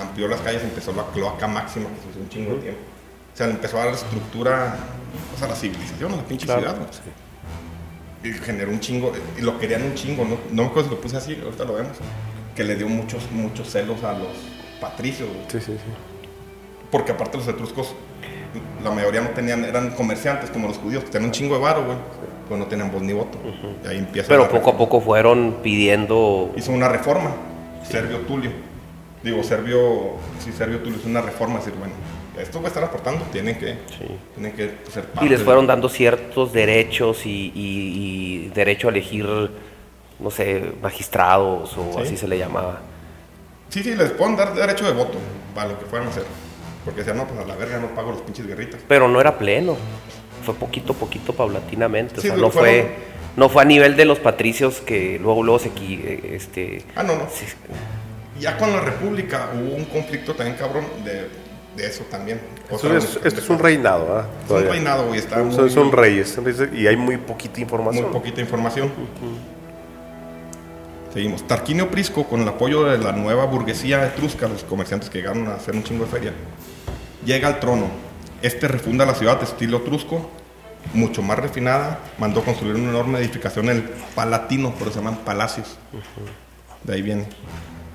amplió 0.00 0.26
las 0.28 0.40
calles, 0.40 0.62
empezó 0.62 0.92
la 0.92 1.04
cloaca 1.12 1.46
máxima, 1.46 1.88
que 1.90 2.02
se 2.02 2.08
usó 2.10 2.20
un 2.20 2.28
chingo 2.28 2.54
de 2.54 2.60
tiempo. 2.60 2.80
O 3.34 3.36
sea, 3.36 3.48
le 3.48 3.54
empezó 3.54 3.80
a 3.80 3.86
dar 3.86 3.94
estructura 3.94 4.76
pues, 5.30 5.42
a 5.42 5.48
la 5.48 5.56
civilización, 5.56 6.12
a 6.12 6.16
la 6.16 6.22
pinche 6.22 6.46
Claro, 6.46 6.60
ciudad, 6.60 6.76
güey. 6.76 8.32
Y 8.32 8.38
generó 8.38 8.70
un 8.70 8.80
chingo, 8.80 9.12
y 9.36 9.42
lo 9.42 9.58
querían 9.58 9.82
un 9.82 9.94
chingo, 9.94 10.24
no, 10.24 10.38
no 10.50 10.62
me 10.62 10.68
acuerdo 10.68 10.88
si 10.88 10.94
lo 10.94 11.00
puse 11.00 11.16
así, 11.16 11.38
ahorita 11.44 11.64
lo 11.64 11.74
vemos, 11.74 11.96
que 12.54 12.64
le 12.64 12.76
dio 12.76 12.88
muchos, 12.88 13.30
muchos 13.32 13.68
celos 13.70 14.02
a 14.04 14.12
los 14.12 14.30
patricios. 14.80 15.28
Sí, 15.48 15.58
sí, 15.60 15.72
sí. 15.72 15.92
Porque 16.90 17.12
aparte 17.12 17.36
los 17.36 17.48
etruscos, 17.48 17.94
la 18.82 18.92
mayoría 18.92 19.20
no 19.20 19.30
tenían, 19.30 19.64
eran 19.64 19.90
comerciantes 19.90 20.50
como 20.50 20.68
los 20.68 20.78
judíos, 20.78 21.02
que 21.04 21.10
tenían 21.10 21.30
un 21.30 21.32
chingo 21.32 21.56
de 21.56 21.60
varo, 21.60 21.84
güey. 21.84 21.98
Pues 22.48 22.60
no 22.60 22.66
tenían 22.66 22.92
voz 22.92 23.02
ni 23.02 23.12
voto. 23.12 23.38
Y 23.84 23.88
ahí 23.88 23.98
empieza 23.98 24.28
Pero 24.28 24.42
la 24.42 24.48
poco 24.48 24.70
a 24.70 24.76
poco 24.76 25.00
fueron 25.00 25.56
pidiendo. 25.62 26.52
Hizo 26.56 26.70
una 26.72 26.88
reforma, 26.88 27.30
Servio 27.88 28.18
Tulio. 28.18 28.52
Digo, 29.22 29.42
Servio, 29.42 30.18
sí, 30.38 30.52
Servio 30.52 30.78
Tulio 30.80 30.98
hizo 30.98 31.08
una 31.08 31.22
reforma, 31.22 31.58
decir, 31.58 31.74
bueno, 31.78 31.94
estos 32.38 32.60
que 32.62 32.68
están 32.68 32.84
aportando 32.84 33.24
tienen 33.32 33.56
que, 33.58 33.76
tienen 34.34 34.52
que 34.52 34.74
ser 34.90 35.04
parte 35.06 35.26
Y 35.26 35.28
les 35.28 35.38
de- 35.40 35.44
fueron 35.44 35.66
dando 35.66 35.88
ciertos 35.88 36.52
derechos 36.52 37.26
y, 37.26 37.52
y- 37.54 38.44
y 38.46 38.48
derecho 38.54 38.88
a 38.88 38.90
elegir, 38.90 39.26
no 40.18 40.30
sé, 40.30 40.72
magistrados 40.82 41.76
o 41.76 41.92
Sí. 41.94 42.02
así 42.02 42.16
se 42.16 42.28
le 42.28 42.38
llamaba. 42.38 42.80
Sí, 43.68 43.82
sí, 43.82 43.94
les 43.94 44.10
pueden 44.12 44.36
dar 44.36 44.54
derecho 44.54 44.84
de 44.86 44.92
voto 44.92 45.18
para 45.54 45.70
lo 45.70 45.78
que 45.78 45.86
fueran 45.86 46.08
a 46.08 46.10
hacer. 46.10 46.24
Porque 46.84 47.00
decían, 47.00 47.16
no, 47.16 47.26
pues 47.26 47.40
a 47.40 47.44
la 47.46 47.56
verga 47.56 47.78
no 47.78 47.88
pago 47.94 48.12
los 48.12 48.20
pinches 48.22 48.46
guerritas. 48.46 48.80
Pero 48.86 49.08
no 49.08 49.20
era 49.20 49.38
pleno. 49.38 49.76
Fue 50.44 50.54
poquito 50.54 50.92
a 50.92 50.96
poquito, 50.96 51.32
paulatinamente. 51.32 52.18
O 52.18 52.20
Sí, 52.20 52.28
sea, 52.28 52.36
no 52.36 52.50
fue, 52.50 52.94
no 53.36 53.48
fue 53.48 53.62
a 53.62 53.64
nivel 53.64 53.96
de 53.96 54.04
los 54.04 54.18
patricios 54.18 54.80
que 54.82 55.18
luego, 55.18 55.42
luego 55.42 55.58
se 55.58 55.68
eh, 55.68 56.30
este, 56.34 56.84
Ah, 56.94 57.02
no, 57.02 57.16
no. 57.16 57.26
sí, 57.32 57.46
Ya 58.38 58.56
con 58.58 58.70
la 58.72 58.80
República 58.80 59.50
hubo 59.54 59.74
un 59.76 59.86
conflicto 59.86 60.34
también 60.34 60.58
cabrón 60.58 60.84
de, 61.04 61.28
de 61.76 61.86
eso 61.86 62.04
también. 62.10 62.40
Otra 62.70 62.96
es, 62.98 63.18
esto 63.24 63.40
es 63.40 63.50
un 63.50 63.58
reinado, 63.58 64.06
¿verdad? 64.06 64.26
Es 64.44 64.50
un 64.50 64.68
reinado, 64.68 65.06
güey. 65.06 65.18
Está 65.18 65.36
Son, 65.36 65.48
muy, 65.48 65.70
son 65.70 65.92
reyes, 65.92 66.30
son 66.30 66.44
reyes, 66.44 66.68
y 66.72 66.86
hay 66.86 66.96
muy 66.96 67.16
poquita 67.16 67.60
información. 67.60 68.04
muy 68.04 68.12
poquita 68.12 68.40
información. 68.40 68.90
Seguimos. 71.12 71.46
Tarquinio 71.46 71.90
Prisco, 71.90 72.24
con 72.24 72.40
el 72.40 72.48
apoyo 72.48 72.84
de 72.84 72.98
la 72.98 73.12
nueva 73.12 73.44
burguesía 73.44 74.04
etrusca, 74.04 74.48
los 74.48 74.64
comerciantes 74.64 75.10
que 75.10 75.18
llegaron 75.18 75.46
a 75.48 75.54
hacer 75.54 75.74
un 75.74 75.84
chingo 75.84 76.04
de 76.04 76.10
feria, 76.10 76.32
llega 77.24 77.48
al 77.48 77.60
trono. 77.60 77.86
Este 78.42 78.66
refunda 78.68 79.06
la 79.06 79.14
ciudad 79.14 79.38
de 79.38 79.44
estilo 79.44 79.78
etrusco, 79.78 80.28
mucho 80.92 81.22
más 81.22 81.38
refinada. 81.38 82.00
Mandó 82.18 82.44
construir 82.44 82.74
una 82.74 82.90
enorme 82.90 83.18
edificación, 83.20 83.68
el 83.68 83.82
Palatino, 84.14 84.72
por 84.72 84.88
eso 84.88 84.94
se 84.94 84.98
llaman 84.98 85.18
palacios. 85.24 85.78
De 86.82 86.94
ahí 86.94 87.02
viene. 87.02 87.26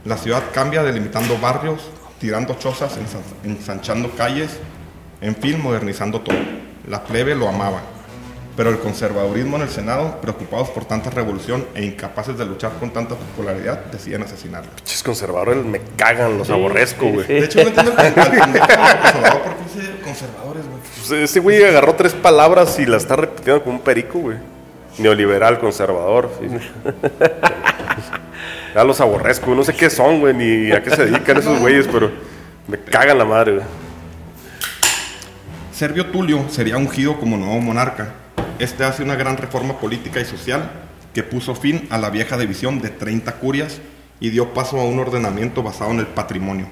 La 0.06 0.16
ciudad 0.18 0.42
cambia 0.54 0.82
delimitando 0.82 1.38
barrios, 1.38 1.90
tirando 2.20 2.54
chozas, 2.56 2.98
ensan- 2.98 3.22
ensanchando 3.50 4.12
calles, 4.16 4.52
en 5.22 5.36
fin, 5.36 5.62
modernizando 5.62 6.22
todo. 6.22 6.38
La 6.88 7.04
plebe 7.04 7.36
lo 7.36 7.48
amaba. 7.48 7.82
Pero 8.58 8.72
el 8.72 8.80
conservadurismo 8.80 9.56
en 9.56 9.62
el 9.62 9.70
Senado, 9.70 10.20
preocupados 10.20 10.70
por 10.70 10.84
tanta 10.84 11.10
revolución 11.10 11.66
e 11.76 11.86
incapaces 11.86 12.38
de 12.38 12.46
luchar 12.46 12.74
con 12.78 12.90
tanta 12.92 13.16
popularidad, 13.16 13.86
deciden 13.86 14.24
asesinarla. 14.24 14.70
Pinches 14.76 15.02
conservadores 15.02 15.64
me 15.64 15.80
cagan, 15.96 16.38
los 16.38 16.50
aborrezco, 16.50 17.08
güey. 17.08 17.26
sí. 17.26 17.34
De 17.34 17.46
hecho, 17.46 17.60
no 17.64 17.68
entiendo 17.70 17.92
el 17.94 18.14
conservador, 18.14 19.42
¿por 19.42 19.56
qué 19.56 19.80
dice 19.80 19.92
conservadores, 20.04 20.64
güey? 20.66 20.80
Pues 21.08 21.12
ese 21.12 21.40
güey 21.40 21.64
agarró 21.64 21.96
tres 21.96 22.14
palabras 22.14 22.78
y 22.80 22.86
las 22.86 23.04
está 23.04 23.16
repitiendo 23.16 23.64
como 23.64 23.78
un 23.78 23.82
perico, 23.82 24.20
güey. 24.20 24.38
Neoliberal, 24.98 25.58
conservador. 25.60 26.30
ya 28.74 28.84
los 28.84 29.02
aborrezco. 29.02 29.54
No 29.56 29.64
sé 29.64 29.74
qué 29.74 29.90
son, 29.90 30.20
güey, 30.20 30.34
ni 30.34 30.72
a 30.72 30.84
qué 30.84 30.90
se 30.90 31.06
dedican 31.06 31.38
esos 31.38 31.60
güeyes, 31.60 31.88
pero 31.88 32.12
me 32.68 32.80
cagan 32.80 33.18
la 33.18 33.26
madre, 33.26 33.56
güey. 33.56 33.66
Servio 35.72 36.08
Tulio 36.08 36.46
sería 36.50 36.78
ungido 36.78 37.18
como 37.20 37.38
nuevo 37.38 37.62
monarca. 37.62 38.14
Este 38.60 38.84
hace 38.84 39.02
una 39.02 39.16
gran 39.16 39.38
reforma 39.38 39.80
política 39.80 40.20
y 40.20 40.26
social 40.26 40.70
que 41.14 41.24
puso 41.24 41.56
fin 41.56 41.88
a 41.90 41.98
la 41.98 42.10
vieja 42.10 42.38
división 42.38 42.82
de 42.82 42.90
30 42.90 43.32
curias 43.36 43.80
y 44.20 44.30
dio 44.30 44.54
paso 44.54 44.80
a 44.80 44.84
un 44.84 45.00
ordenamiento 45.00 45.64
basado 45.64 45.92
en 45.92 46.00
el 46.00 46.08
patrimonio. 46.08 46.68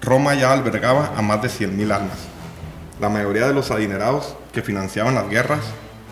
Roma 0.00 0.34
ya 0.34 0.52
albergaba 0.52 1.12
a 1.16 1.22
más 1.22 1.42
de 1.42 1.48
100.000 1.48 1.92
almas. 1.92 2.18
La 3.00 3.08
mayoría 3.08 3.46
de 3.46 3.54
los 3.54 3.70
adinerados 3.70 4.36
que 4.52 4.62
financiaban 4.62 5.14
las 5.14 5.28
guerras 5.28 5.60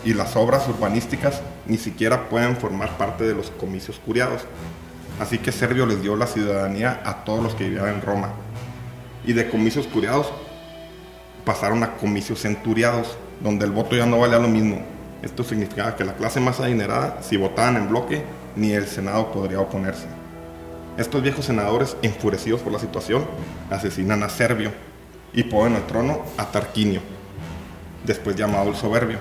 y 0.05 0.13
las 0.13 0.35
obras 0.35 0.67
urbanísticas 0.67 1.41
ni 1.65 1.77
siquiera 1.77 2.29
pueden 2.29 2.57
formar 2.57 2.97
parte 2.97 3.23
de 3.23 3.33
los 3.33 3.49
comicios 3.49 3.99
curiados. 4.05 4.43
Así 5.19 5.39
que 5.39 5.51
Servio 5.51 5.85
les 5.85 6.01
dio 6.01 6.15
la 6.15 6.27
ciudadanía 6.27 7.01
a 7.03 7.23
todos 7.23 7.43
los 7.43 7.55
que 7.55 7.65
vivían 7.65 7.87
en 7.87 8.01
Roma. 8.01 8.29
Y 9.25 9.33
de 9.33 9.49
comicios 9.49 9.87
curiados 9.87 10.31
pasaron 11.43 11.83
a 11.83 11.93
comicios 11.95 12.41
centuriados, 12.41 13.17
donde 13.41 13.65
el 13.65 13.71
voto 13.71 13.95
ya 13.95 14.05
no 14.05 14.19
valía 14.19 14.39
lo 14.39 14.47
mismo. 14.47 14.81
Esto 15.23 15.43
significaba 15.43 15.95
que 15.95 16.05
la 16.05 16.13
clase 16.13 16.39
más 16.39 16.59
adinerada, 16.59 17.23
si 17.23 17.37
votaban 17.37 17.77
en 17.77 17.89
bloque, 17.89 18.23
ni 18.55 18.71
el 18.73 18.87
Senado 18.87 19.31
podría 19.31 19.59
oponerse. 19.59 20.05
Estos 20.97 21.21
viejos 21.21 21.45
senadores, 21.45 21.95
enfurecidos 22.01 22.61
por 22.61 22.73
la 22.73 22.79
situación, 22.79 23.25
asesinan 23.69 24.23
a 24.23 24.29
Servio 24.29 24.71
y 25.33 25.43
ponen 25.43 25.75
al 25.75 25.87
trono 25.87 26.21
a 26.37 26.45
Tarquinio, 26.45 27.01
después 28.05 28.35
llamado 28.35 28.69
el 28.69 28.75
Soberbio. 28.75 29.19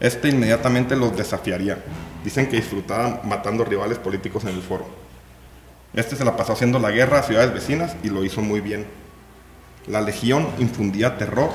Este 0.00 0.28
inmediatamente 0.28 0.96
los 0.96 1.16
desafiaría. 1.16 1.78
Dicen 2.24 2.48
que 2.48 2.56
disfrutaban 2.56 3.20
matando 3.24 3.64
rivales 3.64 3.98
políticos 3.98 4.44
en 4.44 4.50
el 4.50 4.62
foro. 4.62 4.86
Este 5.94 6.16
se 6.16 6.24
la 6.24 6.36
pasó 6.36 6.52
haciendo 6.52 6.78
la 6.78 6.90
guerra 6.90 7.18
a 7.18 7.22
ciudades 7.22 7.52
vecinas 7.52 7.96
y 8.02 8.10
lo 8.10 8.24
hizo 8.24 8.42
muy 8.42 8.60
bien. 8.60 8.86
La 9.86 10.00
legión 10.00 10.48
infundía 10.58 11.16
terror 11.16 11.50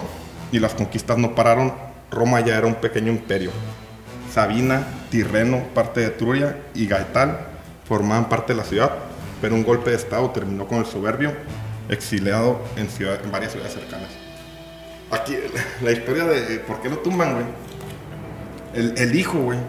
y 0.52 0.60
las 0.60 0.74
conquistas 0.74 1.18
no 1.18 1.36
pararon. 1.36 1.74
Roma 2.12 2.42
ya 2.42 2.58
era 2.58 2.68
un 2.68 2.76
pequeño 2.76 3.12
imperio. 3.12 3.52
Sabina, 4.34 4.86
Tirreno, 5.10 5.64
parte 5.74 6.02
de 6.02 6.08
Etruria 6.08 6.58
y 6.74 6.88
Gaetal 6.88 7.48
formaban 7.88 8.28
parte 8.28 8.54
de 8.54 8.58
la 8.58 8.66
ciudad, 8.66 8.92
pero 9.42 9.56
un 9.56 9.64
golpe 9.64 9.92
de 9.92 9.96
estado 9.96 10.32
terminó 10.32 10.68
con 10.68 10.80
el 10.80 10.86
soberbio, 10.86 11.34
exiliado 11.88 12.60
en, 12.76 12.90
varias 13.32 13.54
ciudades 13.54 13.74
cercanas. 13.74 14.10
Aquí, 15.12 15.38
la 15.82 15.92
historia 15.92 16.26
de 16.26 16.60
por 16.60 16.82
qué 16.82 16.90
lo 16.90 16.98
tumban, 16.98 17.34
güey. 17.34 17.46
El 18.74 19.16
hijo, 19.16 19.40
güey, 19.40 19.60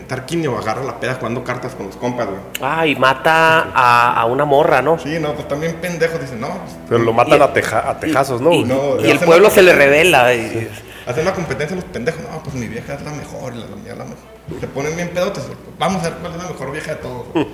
Tarquinio 0.00 0.56
agarra 0.58 0.82
la 0.82 0.98
peda 0.98 1.14
jugando 1.14 1.44
cartas 1.44 1.74
con 1.74 1.86
los 1.86 1.96
compas, 1.96 2.26
güey. 2.26 2.38
Ah, 2.62 2.86
y 2.86 2.96
mata 2.96 3.70
a, 3.74 4.20
a 4.20 4.24
una 4.26 4.44
morra, 4.44 4.80
¿no? 4.82 4.98
Sí, 4.98 5.18
no, 5.20 5.34
pues 5.34 5.46
también 5.48 5.74
pendejos 5.76 6.20
dicen, 6.20 6.40
no, 6.40 6.48
Pero 6.88 7.02
lo 7.02 7.12
matan 7.12 7.38
Y- 7.40 7.42
a, 7.42 7.52
teja- 7.52 7.88
a 7.90 8.00
tejazos, 8.00 8.40
¿no? 8.40 8.52
Y, 8.52 8.64
No, 8.64 8.98
y 9.00 9.10
el 9.10 9.18
pueblo 9.18 9.48
la- 9.48 9.54
se 9.54 9.62
le 9.62 9.72
revela. 9.74 10.34
y- 10.34 10.68
Hacen 11.06 11.22
una 11.22 11.34
competencia 11.34 11.74
los 11.76 11.84
pendejos. 11.86 12.22
No, 12.22 12.42
pues 12.42 12.54
mi 12.54 12.68
vieja 12.68 12.94
es 12.94 13.02
la 13.02 13.10
mejor 13.10 13.54
y 13.54 13.58
la, 13.58 13.66
la 13.66 13.76
mía 13.76 13.92
es 13.92 13.98
la 13.98 14.04
mejor. 14.04 14.60
Se 14.60 14.66
ponen 14.68 14.94
bien 14.96 15.08
pedotes. 15.10 15.44
Vamos 15.78 16.00
a 16.02 16.10
ver 16.10 16.18
cuál 16.20 16.32
es 16.32 16.38
la 16.42 16.48
mejor 16.48 16.70
vieja 16.72 16.94
de 16.94 17.00
todos. 17.00 17.26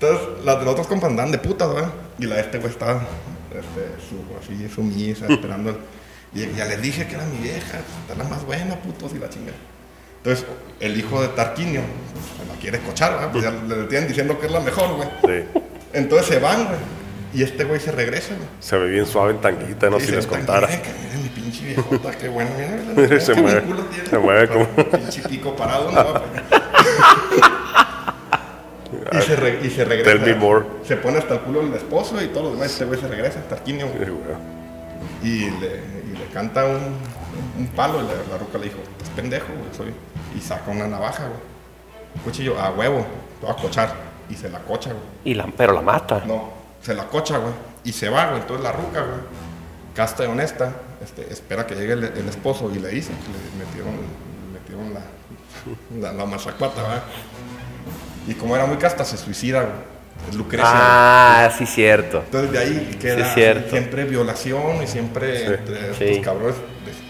Entonces, 0.00 0.28
las 0.44 0.58
de 0.58 0.64
los 0.64 0.72
otros 0.72 0.86
compas 0.88 1.10
andaban 1.10 1.32
de 1.32 1.38
putas, 1.38 1.72
¿verdad? 1.72 1.90
Y 2.18 2.26
la 2.26 2.36
de 2.36 2.40
este 2.42 2.58
güey 2.58 2.70
estaba 2.72 3.00
este, 3.50 4.04
su, 4.08 4.22
así, 4.40 4.68
sumisa, 4.68 5.26
esperando. 5.28 5.70
el- 5.70 5.78
y 6.34 6.54
ya 6.54 6.66
les 6.66 6.82
dije 6.82 7.06
que 7.06 7.14
era 7.14 7.24
mi 7.24 7.38
vieja, 7.38 7.78
está 8.02 8.14
la 8.22 8.28
más 8.28 8.44
buena, 8.44 8.76
putos, 8.76 9.12
y 9.14 9.18
la 9.18 9.28
chingada. 9.30 9.56
Entonces, 10.18 10.44
el 10.80 10.96
hijo 10.98 11.20
de 11.22 11.28
Tarquinio 11.28 11.80
pues, 12.12 12.24
se 12.40 12.52
la 12.52 12.60
quiere 12.60 12.78
cochar, 12.80 13.12
¿verdad? 13.14 13.30
Pues 13.32 13.44
ya 13.44 13.50
le 13.50 13.84
tienen 13.84 14.08
diciendo 14.08 14.38
que 14.38 14.46
es 14.46 14.52
la 14.52 14.60
mejor, 14.60 14.96
güey. 14.96 15.08
Sí. 15.24 15.44
Entonces 15.92 16.26
se 16.28 16.38
van, 16.38 16.64
güey. 16.66 16.78
Y 17.34 17.42
este 17.42 17.64
güey 17.64 17.78
se 17.78 17.92
regresa, 17.92 18.34
güey. 18.34 18.48
Se 18.60 18.76
ve 18.78 18.88
bien 18.90 19.06
suave 19.06 19.32
en 19.32 19.40
tanguita, 19.40 19.90
¿no? 19.90 19.98
Sí, 20.00 20.06
si 20.06 20.10
se 20.10 20.16
les 20.16 20.26
contara. 20.26 20.66
Miren, 20.66 20.82
que 20.82 20.88
miren 21.04 21.22
mi 21.22 21.28
pinche 21.28 21.64
viejota, 21.66 22.10
qué 22.12 22.28
bueno. 22.28 22.50
Miren, 22.56 22.94
Mira, 22.96 23.20
se 23.24 23.34
qué 23.34 23.40
mueve, 23.42 23.62
culo 23.62 23.82
tiene. 23.84 24.08
se 24.08 24.18
mueve 24.18 24.48
como- 24.48 24.66
Pinche 24.90 25.22
pico 25.28 25.54
parado, 25.54 25.90
¿no? 25.92 26.22
y, 29.18 29.22
se 29.22 29.36
re- 29.36 29.60
y 29.62 29.70
se 29.70 29.84
regresa. 29.84 30.10
Tell 30.10 30.20
me 30.20 30.34
more. 30.34 30.64
Se 30.86 30.96
pone 30.96 31.18
hasta 31.18 31.34
el 31.34 31.40
culo 31.40 31.60
el 31.60 31.72
esposo 31.74 32.20
y 32.22 32.28
todo 32.28 32.44
lo 32.44 32.50
demás. 32.52 32.70
Este 32.72 32.84
güey 32.84 33.00
se 33.00 33.08
regresa, 33.08 33.40
Tarquinio. 33.42 33.86
Sí, 33.88 33.98
güey. 33.98 34.36
Y 35.22 35.50
le, 35.60 35.66
y 36.12 36.16
le 36.18 36.24
canta 36.32 36.64
un, 36.64 36.96
un 37.58 37.66
palo 37.68 37.98
y 38.00 38.06
la, 38.06 38.12
la 38.30 38.38
ruca 38.38 38.58
le 38.58 38.64
dijo, 38.64 38.78
estás 38.92 39.08
pendejo, 39.16 39.46
güey, 39.48 39.74
soy. 39.76 39.92
Y 40.36 40.40
saca 40.40 40.70
una 40.70 40.86
navaja, 40.86 41.24
güey. 41.26 42.24
Cuchillo, 42.24 42.58
a 42.60 42.70
huevo, 42.70 43.06
te 43.40 43.46
voy 43.46 43.54
a 43.56 43.60
cochar. 43.60 43.92
Y 44.30 44.34
se 44.34 44.48
la 44.50 44.58
cocha, 44.60 44.90
güey. 44.90 45.02
y 45.24 45.34
la, 45.34 45.46
pero 45.56 45.72
la 45.72 45.80
mata. 45.80 46.22
No, 46.26 46.50
se 46.82 46.94
la 46.94 47.04
cocha, 47.06 47.38
güey. 47.38 47.52
Y 47.84 47.92
se 47.92 48.08
va, 48.08 48.26
güey. 48.28 48.40
Entonces 48.42 48.62
la 48.64 48.72
ruca, 48.72 49.00
güey, 49.00 49.20
casta 49.94 50.24
y 50.24 50.26
honesta, 50.26 50.72
este, 51.02 51.32
espera 51.32 51.66
que 51.66 51.74
llegue 51.74 51.94
el, 51.94 52.04
el 52.04 52.28
esposo 52.28 52.70
y 52.74 52.78
le 52.78 52.88
dice 52.88 53.10
que 53.10 53.32
le 53.32 53.64
metieron, 53.64 53.94
le 53.96 54.58
metieron 54.60 54.94
la, 54.94 56.08
la, 56.08 56.12
la 56.12 56.26
mazacuata, 56.26 56.82
¿verdad? 56.82 57.02
Y 58.26 58.34
como 58.34 58.54
era 58.54 58.66
muy 58.66 58.76
casta, 58.76 59.04
se 59.04 59.16
suicida, 59.16 59.60
güey. 59.62 59.72
Es 60.28 60.34
Lucrecia. 60.34 60.68
güey. 60.68 60.80
Ah, 60.82 61.50
sí, 61.56 61.64
cierto. 61.64 62.18
Entonces 62.24 62.52
de 62.52 62.58
ahí 62.58 62.98
queda 63.00 63.32
Sí, 63.34 63.40
es 63.40 63.70
siempre 63.70 64.04
violación 64.04 64.82
y 64.82 64.86
siempre 64.86 65.46
entre 65.54 65.94
Sí. 65.94 66.04
estos 66.04 66.24
cabrones. 66.24 66.56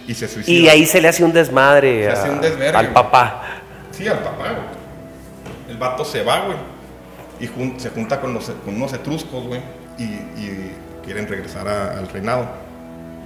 Y 0.08 0.14
se 0.14 0.26
suicida. 0.26 0.52
Y 0.58 0.68
ahí 0.68 0.86
se 0.86 1.00
le 1.00 1.06
hace 1.08 1.22
un 1.22 1.32
desmadre 1.32 2.02
Se 2.04 2.10
a- 2.10 2.12
hace 2.14 2.30
un 2.30 2.40
desvergue, 2.40 2.76
al 2.76 2.86
güey. 2.86 2.94
papá. 2.94 3.42
Sí, 3.92 4.08
al 4.08 4.18
papá, 4.18 4.44
güey. 4.52 4.66
El 5.70 5.76
vato 5.76 6.04
se 6.04 6.24
va, 6.24 6.40
güey. 6.46 6.56
Y 7.40 7.46
jun- 7.46 7.78
se 7.78 7.90
junta 7.90 8.20
con, 8.20 8.34
los, 8.34 8.50
con 8.64 8.74
unos 8.74 8.92
etruscos, 8.92 9.44
güey. 9.46 9.60
Y, 9.98 10.02
y 10.04 10.72
quieren 11.04 11.28
regresar 11.28 11.68
a- 11.68 11.98
al 11.98 12.08
reinado. 12.08 12.48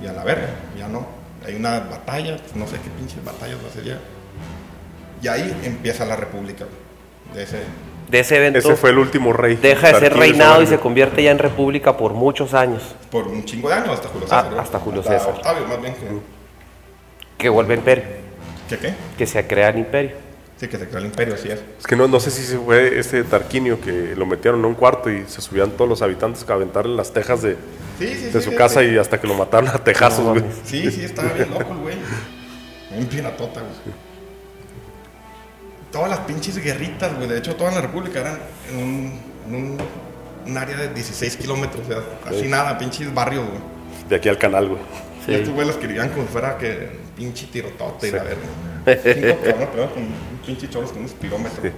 Y 0.03 0.07
a 0.07 0.12
la 0.12 0.25
verga, 0.25 0.49
ya 0.77 0.88
no. 0.88 1.07
Hay 1.47 1.55
una 1.55 1.81
batalla, 1.81 2.37
no 2.55 2.66
sé 2.66 2.77
qué 2.77 2.90
pinches 2.99 3.25
batallas 3.25 3.57
va 3.64 3.68
a 3.68 3.73
ser 3.73 3.85
ya. 3.85 3.99
Y 5.23 5.29
ahí 5.29 5.57
empieza 5.64 6.05
la 6.05 6.16
república, 6.16 6.64
güey. 6.64 7.37
De 7.37 7.45
ese, 7.45 7.62
De 8.11 8.21
ese 8.21 8.37
evento 8.37 8.59
Ese 8.59 8.75
fue 8.77 8.90
el 8.90 8.99
último 8.99 9.33
rey. 9.33 9.55
deja 9.57 9.88
de 9.92 9.99
ser 10.01 10.14
reinado 10.16 10.61
y 10.62 10.66
se 10.66 10.79
convierte 10.79 11.23
ya 11.23 11.31
en 11.31 11.38
república 11.38 11.97
por 11.97 12.12
muchos 12.12 12.53
años. 12.55 12.83
por 13.11 13.29
un 13.29 13.45
chingo 13.45 13.68
de 13.68 13.75
años 13.77 13.90
hasta 13.90 14.09
Julio 14.09 14.27
Ah, 14.31 14.37
César. 14.37 14.51
güey. 14.51 14.61
hasta 14.61 14.79
Julio 14.81 15.03
César. 15.03 15.29
Octavio, 15.37 15.66
más 15.68 15.81
bien. 15.81 15.95
Que, 15.95 16.41
Que 17.42 17.48
vuelve 17.48 17.74
imperio. 17.74 18.05
¿Qué 18.68 18.78
qué? 18.78 18.94
Que 19.18 19.26
se 19.26 19.44
crea 19.46 19.70
el 19.70 19.78
imperio. 19.78 20.12
Sí, 20.57 20.68
que 20.68 20.78
se 20.78 20.87
creó 20.87 20.98
el 20.98 21.07
imperio, 21.07 21.35
así 21.35 21.48
es. 21.48 21.61
Es 21.81 21.87
que 21.88 21.96
no, 21.96 22.07
no 22.07 22.20
sé 22.20 22.31
si 22.31 22.44
se 22.44 22.57
fue 22.57 22.96
este 23.00 23.24
Tarquinio 23.24 23.81
que 23.81 24.14
lo 24.14 24.26
metieron 24.26 24.61
en 24.61 24.66
un 24.66 24.74
cuarto 24.74 25.11
y 25.11 25.24
se 25.26 25.40
subían 25.40 25.72
todos 25.72 25.88
los 25.88 26.02
habitantes 26.02 26.48
a 26.48 26.52
aventarle 26.52 26.94
las 26.94 27.12
tejas 27.12 27.42
de, 27.42 27.57
Sí, 27.98 28.07
sí, 28.14 28.26
de 28.26 28.33
sí, 28.33 28.42
su 28.42 28.50
sí, 28.50 28.57
casa 28.57 28.78
sí. 28.81 28.87
y 28.90 28.96
hasta 28.98 29.20
que 29.20 29.26
lo 29.26 29.35
mataron 29.35 29.68
a 29.70 29.78
tejazos, 29.83 30.24
No 30.24 30.31
güey. 30.35 30.44
Sí, 30.64 30.88
sí, 30.92 31.05
estaba 31.05 31.33
bien 31.33 31.50
loco 31.50 31.72
el 31.72 31.78
güey. 31.78 31.96
Bien 32.92 33.07
piratota, 33.07 33.61
güey. 33.61 33.72
Todas 35.90 36.11
las 36.11 36.20
pinches 36.20 36.57
guerritas, 36.62 37.16
güey. 37.16 37.28
De 37.28 37.38
hecho, 37.38 37.57
toda 37.57 37.72
la 37.72 37.81
república 37.81 38.20
eran 38.20 38.38
en 38.70 38.78
un, 38.78 39.20
en 39.48 39.55
un, 39.55 39.78
un 40.46 40.57
área 40.57 40.76
de 40.76 40.94
16 40.94 41.38
kilómetros. 41.38 41.85
O 41.85 41.88
sea, 41.88 42.02
así 42.24 42.46
nada, 42.46 42.78
pinches 42.78 43.12
barrios, 43.12 43.44
güey. 43.48 43.61
De 44.09 44.14
aquí 44.14 44.28
al 44.28 44.38
canal, 44.38 44.68
güey. 44.68 44.81
Y 45.26 45.35
estos 45.35 45.52
güey 45.52 45.66
los 45.66 45.76
querían 45.76 46.09
como 46.11 46.26
fuera 46.26 46.57
que 46.57 47.02
pinche 47.16 47.46
tirotote 47.46 48.09
y 48.09 48.11
Sí. 48.11 48.16
la 48.16 48.22
verga. 48.25 48.42
Cinco 49.05 49.37
cabrones, 49.42 49.90
con 49.92 50.03
un 50.03 50.12
pinche 50.44 50.68
choros 50.70 50.90
con 50.90 51.01
un 51.01 51.07
espirómetro. 51.07 51.62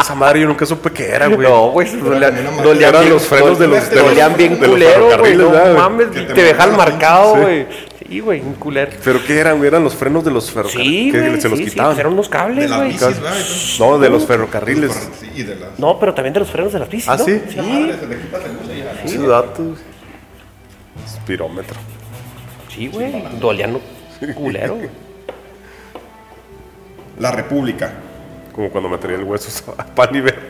Esa 0.00 0.14
madre 0.14 0.40
yo 0.40 0.46
nunca 0.46 0.64
supe 0.64 0.90
qué 0.90 1.06
era, 1.10 1.26
güey. 1.26 1.46
No, 1.46 1.70
güey, 1.70 1.86
dolían, 1.96 2.32
bien- 2.34 3.10
los 3.10 3.26
frenos 3.26 3.58
de 3.58 3.66
los- 3.68 3.90
de 3.90 3.96
los- 3.96 4.04
dolían 4.06 4.36
bien 4.36 4.58
los 4.58 4.68
culero, 4.70 5.18
güey. 5.18 5.36
No 5.36 5.50
mames, 5.74 6.10
te 6.12 6.22
te 6.24 6.42
dejan 6.42 6.76
marcado, 6.76 7.34
sí. 7.34 7.40
güey. 7.40 7.66
Sí, 8.08 8.20
güey, 8.20 8.40
un 8.40 8.54
culero. 8.54 8.90
¿Pero 9.04 9.22
qué 9.26 9.38
eran, 9.38 9.58
güey? 9.58 9.68
Eran 9.68 9.84
los 9.84 9.94
frenos 9.94 10.24
de 10.24 10.30
los 10.30 10.50
ferrocarriles. 10.50 10.86
Sí, 10.86 11.12
que 11.12 11.40
se 11.42 11.48
los 11.50 11.58
sí, 11.58 11.64
sí, 11.66 11.70
quitaban. 11.72 11.90
pues 11.92 12.00
eran 12.00 12.12
unos 12.14 12.30
De 12.30 12.36
cables, 12.36 12.74
güey. 12.74 12.96
No, 13.80 13.98
de 13.98 14.08
los 14.08 14.24
ferrocarriles. 14.26 15.10
Sí, 15.34 15.42
de 15.42 15.56
las... 15.56 15.78
No, 15.78 15.98
pero 16.00 16.14
también 16.14 16.32
de 16.32 16.40
los 16.40 16.48
frenos 16.50 16.72
de 16.72 16.78
las 16.78 16.88
bicis, 16.88 17.06
¿Ah, 17.08 17.16
¿no? 17.18 17.24
sí? 17.26 17.32
Esa 17.32 17.62
madre, 17.62 17.96
se 18.00 18.06
le 18.06 18.16
quita 18.18 18.36
el 18.38 18.56
uso 18.64 18.72
y 18.72 18.78
ya. 18.78 19.02
Ese 19.04 19.18
dato. 19.26 19.62
Espirómetro. 21.04 21.76
Sí, 22.68 22.88
güey. 22.88 23.12
Dolían 23.40 23.78
culero, 24.34 24.76
güey. 24.76 24.88
La 27.18 27.32
república. 27.32 27.92
Como 28.52 28.70
cuando 28.70 28.88
me 28.88 28.98
traía 28.98 29.18
el 29.18 29.24
hueso 29.24 29.72
a 29.78 29.84
pan 29.84 30.14
y 30.16 30.20
verga. 30.20 30.40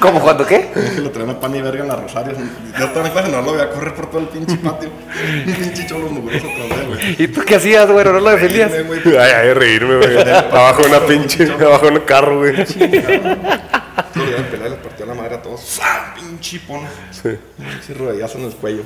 ¿Cómo 0.00 0.20
cuando 0.20 0.46
qué? 0.46 0.70
Que 0.72 1.00
lo 1.02 1.10
traen 1.10 1.30
a 1.30 1.38
pan 1.38 1.54
y 1.54 1.60
verga 1.60 1.82
en 1.82 1.88
las 1.88 2.00
rosarias. 2.00 2.38
Yo 2.78 2.86
estaba 2.86 3.06
en 3.06 3.12
clase, 3.12 3.30
no 3.30 3.42
lo 3.42 3.52
voy 3.52 3.60
a 3.60 3.70
correr 3.70 3.94
por 3.94 4.10
todo 4.10 4.20
el 4.22 4.28
pinche 4.28 4.56
patio. 4.56 4.88
Un 5.46 5.54
pinche 5.54 5.86
cholo 5.86 6.08
mugroso 6.08 6.46
de 6.46 6.86
güey. 6.86 7.22
¿Y 7.22 7.28
tú 7.28 7.42
qué 7.46 7.56
hacías, 7.56 7.90
güey? 7.90 8.04
¿No 8.04 8.12
lo 8.12 8.30
defendías? 8.30 8.72
Dime, 8.72 8.84
güey, 8.84 9.18
Ay, 9.18 9.32
ay, 9.32 9.52
reírme, 9.52 9.96
güey. 9.96 10.18
Abajo 10.20 10.82
de 10.82 10.88
una 10.88 11.00
pinche, 11.00 11.50
abajo 11.52 11.86
de 11.86 11.92
un 11.92 12.00
carro, 12.00 12.38
güey. 12.38 12.66
Sí, 12.66 12.78
le 12.78 12.96
iban 12.96 13.36
a 13.36 14.50
pelar 14.50 14.66
y 14.66 14.70
les 14.70 14.78
partió 14.78 15.06
la 15.06 15.14
madre 15.14 15.34
a 15.34 15.42
todos. 15.42 15.80
Pinche 16.14 16.60
pon. 16.66 16.80
Sí. 17.10 17.30
Pinche 17.58 17.94
rodellazo 17.94 18.38
en 18.38 18.44
el 18.44 18.52
cuello. 18.54 18.82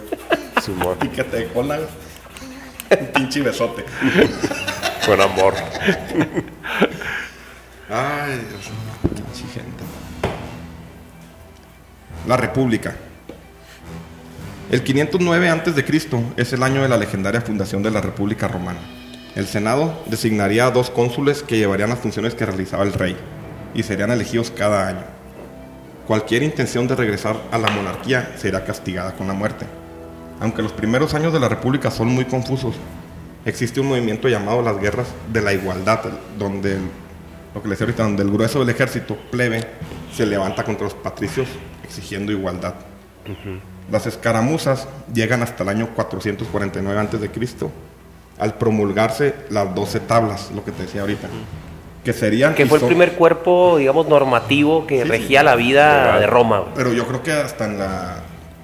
Simón. 0.62 0.96
Y 1.02 1.08
que 1.08 1.22
te 1.24 1.46
cola. 1.48 1.78
Un 2.90 3.06
pinche 3.14 3.42
besote. 3.42 3.84
Buen 5.06 5.20
amor. 5.20 5.54
Ay, 7.90 8.40
Dios 8.48 8.70
mío. 8.70 9.14
Pinche 9.14 9.44
gente. 9.52 9.84
La 12.26 12.36
República. 12.36 12.96
El 14.70 14.82
509 14.82 15.48
a.C. 15.48 15.84
es 16.36 16.52
el 16.52 16.62
año 16.62 16.82
de 16.82 16.88
la 16.88 16.98
legendaria 16.98 17.40
fundación 17.40 17.82
de 17.82 17.90
la 17.90 18.00
República 18.00 18.48
Romana. 18.48 18.80
El 19.34 19.46
Senado 19.46 20.02
designaría 20.06 20.66
a 20.66 20.70
dos 20.70 20.90
cónsules 20.90 21.42
que 21.42 21.56
llevarían 21.56 21.90
las 21.90 22.00
funciones 22.00 22.34
que 22.34 22.44
realizaba 22.44 22.82
el 22.84 22.92
rey 22.92 23.16
y 23.74 23.82
serían 23.82 24.10
elegidos 24.10 24.50
cada 24.50 24.88
año. 24.88 25.04
Cualquier 26.06 26.42
intención 26.42 26.88
de 26.88 26.96
regresar 26.96 27.36
a 27.50 27.58
la 27.58 27.68
monarquía 27.68 28.32
será 28.36 28.64
castigada 28.64 29.12
con 29.12 29.26
la 29.26 29.34
muerte. 29.34 29.66
Aunque 30.40 30.62
los 30.62 30.72
primeros 30.72 31.14
años 31.14 31.32
de 31.32 31.40
la 31.40 31.48
República 31.48 31.90
son 31.90 32.08
muy 32.08 32.24
confusos, 32.24 32.74
existe 33.44 33.80
un 33.80 33.88
movimiento 33.88 34.28
llamado 34.28 34.62
las 34.62 34.78
guerras 34.80 35.08
de 35.32 35.40
la 35.42 35.52
igualdad, 35.52 36.00
donde 36.38 36.72
el- 36.76 36.90
lo 37.54 37.62
que 37.62 37.68
les 37.68 37.78
decía 37.78 37.86
ahorita, 37.86 38.02
donde 38.04 38.22
el 38.22 38.30
grueso 38.30 38.60
del 38.60 38.68
ejército 38.68 39.16
plebe 39.30 39.66
se 40.14 40.26
levanta 40.26 40.62
contra 40.64 40.84
los 40.84 40.94
patricios 40.94 41.48
exigiendo 41.82 42.30
igualdad. 42.32 42.74
Las 43.90 44.06
escaramuzas 44.06 44.86
llegan 45.12 45.42
hasta 45.42 45.62
el 45.62 45.70
año 45.70 45.88
449 45.94 47.00
a.C. 47.00 47.70
al 48.38 48.54
promulgarse 48.54 49.34
las 49.50 49.74
12 49.74 50.00
tablas, 50.00 50.50
lo 50.54 50.64
que 50.64 50.72
te 50.72 50.82
decía 50.82 51.00
ahorita, 51.00 51.28
que 52.04 52.12
serían 52.12 52.54
Que 52.54 52.66
fue 52.66 52.78
el 52.78 52.86
primer 52.86 53.12
cuerpo, 53.14 53.76
digamos, 53.78 54.06
normativo 54.08 54.86
que 54.86 54.98
Sí, 54.98 55.02
sí. 55.04 55.08
regía 55.08 55.42
la 55.42 55.56
vida 55.56 56.18
de 56.20 56.26
Roma. 56.26 56.66
Pero 56.74 56.92
yo 56.92 57.06
creo 57.06 57.22
que 57.22 57.32
hasta 57.32 57.64
en 57.64 57.78
la 57.78 58.16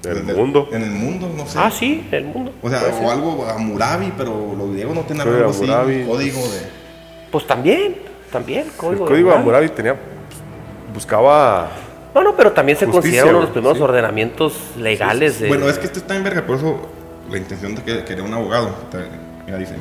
El 0.05 0.25
desde- 0.25 0.33
mundo. 0.39 0.69
en 0.71 0.81
el 0.83 0.91
mundo, 0.91 1.31
no 1.35 1.45
sé. 1.47 1.57
Ah, 1.59 1.71
sí, 1.71 2.07
el 2.11 2.25
mundo. 2.25 2.51
O 2.61 2.69
sea, 2.69 2.79
Puede 2.79 2.93
ser. 2.93 3.03
o 3.05 3.11
algo 3.11 3.45
a 3.47 3.57
Murabi, 3.57 4.13
pero 4.17 4.55
los 4.57 4.71
griegos 4.71 4.95
no 4.95 5.01
tenían 5.01 5.27
algo 5.27 5.49
así, 5.49 5.63
un 5.63 6.05
código 6.07 6.39
de 6.41 6.61
Pues 7.31 7.45
también, 7.47 7.97
también, 8.31 8.61
El 8.67 8.71
código, 8.71 9.05
código 9.05 9.29
de. 9.31 9.35
Hammurabi 9.35 9.69
tenía, 9.69 9.95
buscaba 10.93 11.71
No, 12.13 12.23
no, 12.23 12.35
pero 12.35 12.51
también 12.53 12.77
se 12.77 12.85
Justicia, 12.85 13.01
considera 13.23 13.25
uno 13.29 13.39
de 13.39 13.43
los 13.45 13.51
primeros 13.51 13.77
sí. 13.77 13.83
ordenamientos 13.83 14.53
legales 14.77 15.39
de... 15.41 15.47
Bueno, 15.49 15.67
es 15.67 15.77
que 15.77 15.85
este 15.85 15.99
está 15.99 16.15
en 16.15 16.23
verga, 16.23 16.45
por 16.45 16.55
eso 16.57 16.79
la 17.29 17.37
intención 17.37 17.75
de 17.75 17.83
que 17.83 18.03
quería 18.05 18.23
un 18.23 18.33
abogado. 18.33 18.69
Mira, 19.45 19.57
dice, 19.57 19.73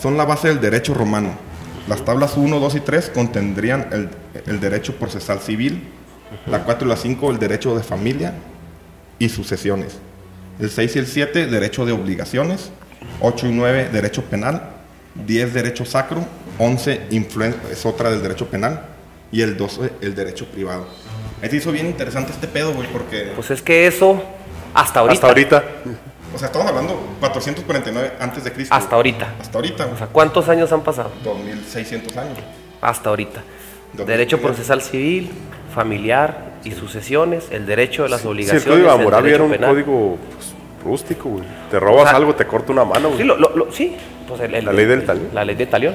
son 0.00 0.16
la 0.18 0.24
base 0.26 0.48
del 0.48 0.60
derecho 0.60 0.92
romano. 0.92 1.30
Las 1.88 2.04
tablas 2.04 2.36
1, 2.36 2.60
2 2.60 2.74
y 2.74 2.80
3 2.80 3.10
contendrían 3.14 3.88
el, 3.90 4.10
el 4.46 4.60
derecho 4.60 4.94
procesal 4.96 5.40
civil, 5.40 5.88
la 6.46 6.62
4 6.64 6.86
y 6.86 6.90
la 6.90 6.96
5 6.96 7.30
el 7.30 7.38
derecho 7.38 7.74
de 7.74 7.82
familia 7.82 8.34
y 9.22 9.28
sucesiones. 9.28 9.98
El 10.58 10.68
6 10.68 10.96
y 10.96 10.98
el 10.98 11.06
7 11.06 11.46
derecho 11.46 11.86
de 11.86 11.92
obligaciones, 11.92 12.70
8 13.20 13.46
y 13.46 13.52
9 13.52 13.88
derecho 13.92 14.22
penal, 14.24 14.70
10 15.14 15.54
derecho 15.54 15.84
sacro, 15.84 16.24
11 16.58 17.02
influen- 17.10 17.54
es 17.70 17.86
otra 17.86 18.10
del 18.10 18.20
derecho 18.20 18.46
penal 18.48 18.86
y 19.30 19.42
el 19.42 19.56
12 19.56 19.92
el 20.00 20.14
derecho 20.16 20.46
privado. 20.46 20.88
Ahí 21.40 21.48
se 21.50 21.56
hizo 21.56 21.70
bien 21.70 21.86
interesante 21.86 22.32
este 22.32 22.48
pedo, 22.48 22.72
güey, 22.74 22.88
porque... 22.90 23.30
Pues 23.36 23.50
es 23.52 23.62
que 23.62 23.86
eso, 23.86 24.20
hasta 24.74 24.98
ahorita. 25.00 25.14
hasta 25.14 25.26
ahorita. 25.28 25.64
O 26.34 26.38
sea, 26.38 26.46
estamos 26.46 26.66
hablando 26.68 26.98
449 27.20 28.12
antes 28.18 28.42
de 28.42 28.52
Cristo. 28.52 28.74
Hasta 28.74 28.96
ahorita. 28.96 29.34
Hasta 29.40 29.58
ahorita, 29.58 29.86
O 29.86 29.98
sea, 29.98 30.06
¿cuántos 30.08 30.48
años 30.48 30.72
han 30.72 30.82
pasado? 30.82 31.12
2600 31.22 32.16
años. 32.16 32.38
Hasta 32.80 33.08
ahorita. 33.10 33.42
Derecho 34.04 34.40
procesal 34.40 34.82
civil, 34.82 35.30
familiar 35.74 36.52
y 36.64 36.72
sucesiones, 36.72 37.48
el 37.50 37.66
derecho 37.66 38.04
de 38.04 38.08
las 38.10 38.20
Sí, 38.20 38.26
el 38.26 38.32
obligaciones, 38.32 38.64
código 38.64 38.84
de 39.22 39.34
era 39.34 39.42
un 39.42 39.50
penal. 39.50 39.70
código 39.70 40.18
pues, 40.34 40.52
rústico, 40.84 41.28
güey. 41.30 41.44
Te 41.70 41.80
robas 41.80 42.04
O 42.04 42.06
sea, 42.08 42.16
algo, 42.16 42.34
te 42.34 42.46
corta 42.46 42.72
una 42.72 42.84
mano, 42.84 43.08
güey. 43.08 43.20
Sí, 43.20 43.24
lo- 43.24 43.36
lo- 43.36 43.56
lo- 43.56 43.72
sí, 43.72 43.96
pues 44.28 44.40
el- 44.42 44.54
el- 44.54 44.64
La 44.64 44.72
ley 44.72 44.86
del 44.86 45.04
talión. 45.04 45.28
La 45.32 45.44
ley 45.44 45.56
del 45.56 45.68
talión. 45.68 45.94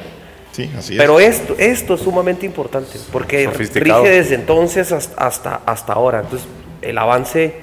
Sí, 0.51 0.69
así 0.77 0.95
Pero 0.97 1.19
es. 1.19 1.39
esto, 1.41 1.55
esto 1.59 1.93
es 1.93 2.01
sumamente 2.01 2.45
importante 2.45 2.97
porque 3.11 3.47
rige 3.47 4.09
desde 4.09 4.35
entonces 4.35 4.91
hasta, 4.91 5.23
hasta, 5.23 5.61
hasta 5.65 5.93
ahora. 5.93 6.21
Entonces, 6.21 6.47
el 6.81 6.97
avance 6.97 7.53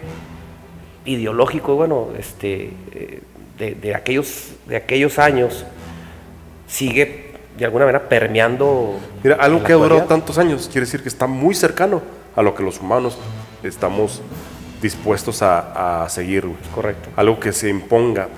ideológico, 1.05 1.75
bueno, 1.75 2.09
este, 2.19 2.71
eh, 2.93 3.21
de, 3.59 3.75
de 3.75 3.95
aquellos, 3.95 4.53
de 4.67 4.77
aquellos 4.77 5.19
años 5.19 5.65
sigue 6.67 7.24
de 7.57 7.65
alguna 7.65 7.87
manera 7.87 8.09
permeando. 8.09 8.99
Mira, 9.23 9.37
algo 9.37 9.63
que 9.63 9.73
ha 9.73 9.77
durado 9.77 10.03
tantos 10.03 10.39
años 10.39 10.69
quiere 10.71 10.87
decir 10.87 11.03
que 11.03 11.09
está 11.09 11.27
muy 11.27 11.55
cercano 11.55 12.03
a 12.35 12.43
lo 12.43 12.55
que 12.55 12.63
los 12.63 12.81
humanos 12.81 13.17
estamos 13.63 14.23
dispuestos 14.83 15.43
a, 15.43 16.05
a 16.05 16.09
seguir, 16.09 16.47
güey. 16.47 16.59
Correcto. 16.75 17.09
Algo 17.17 17.39
que 17.41 17.53
se 17.53 17.69
imponga, 17.69 18.29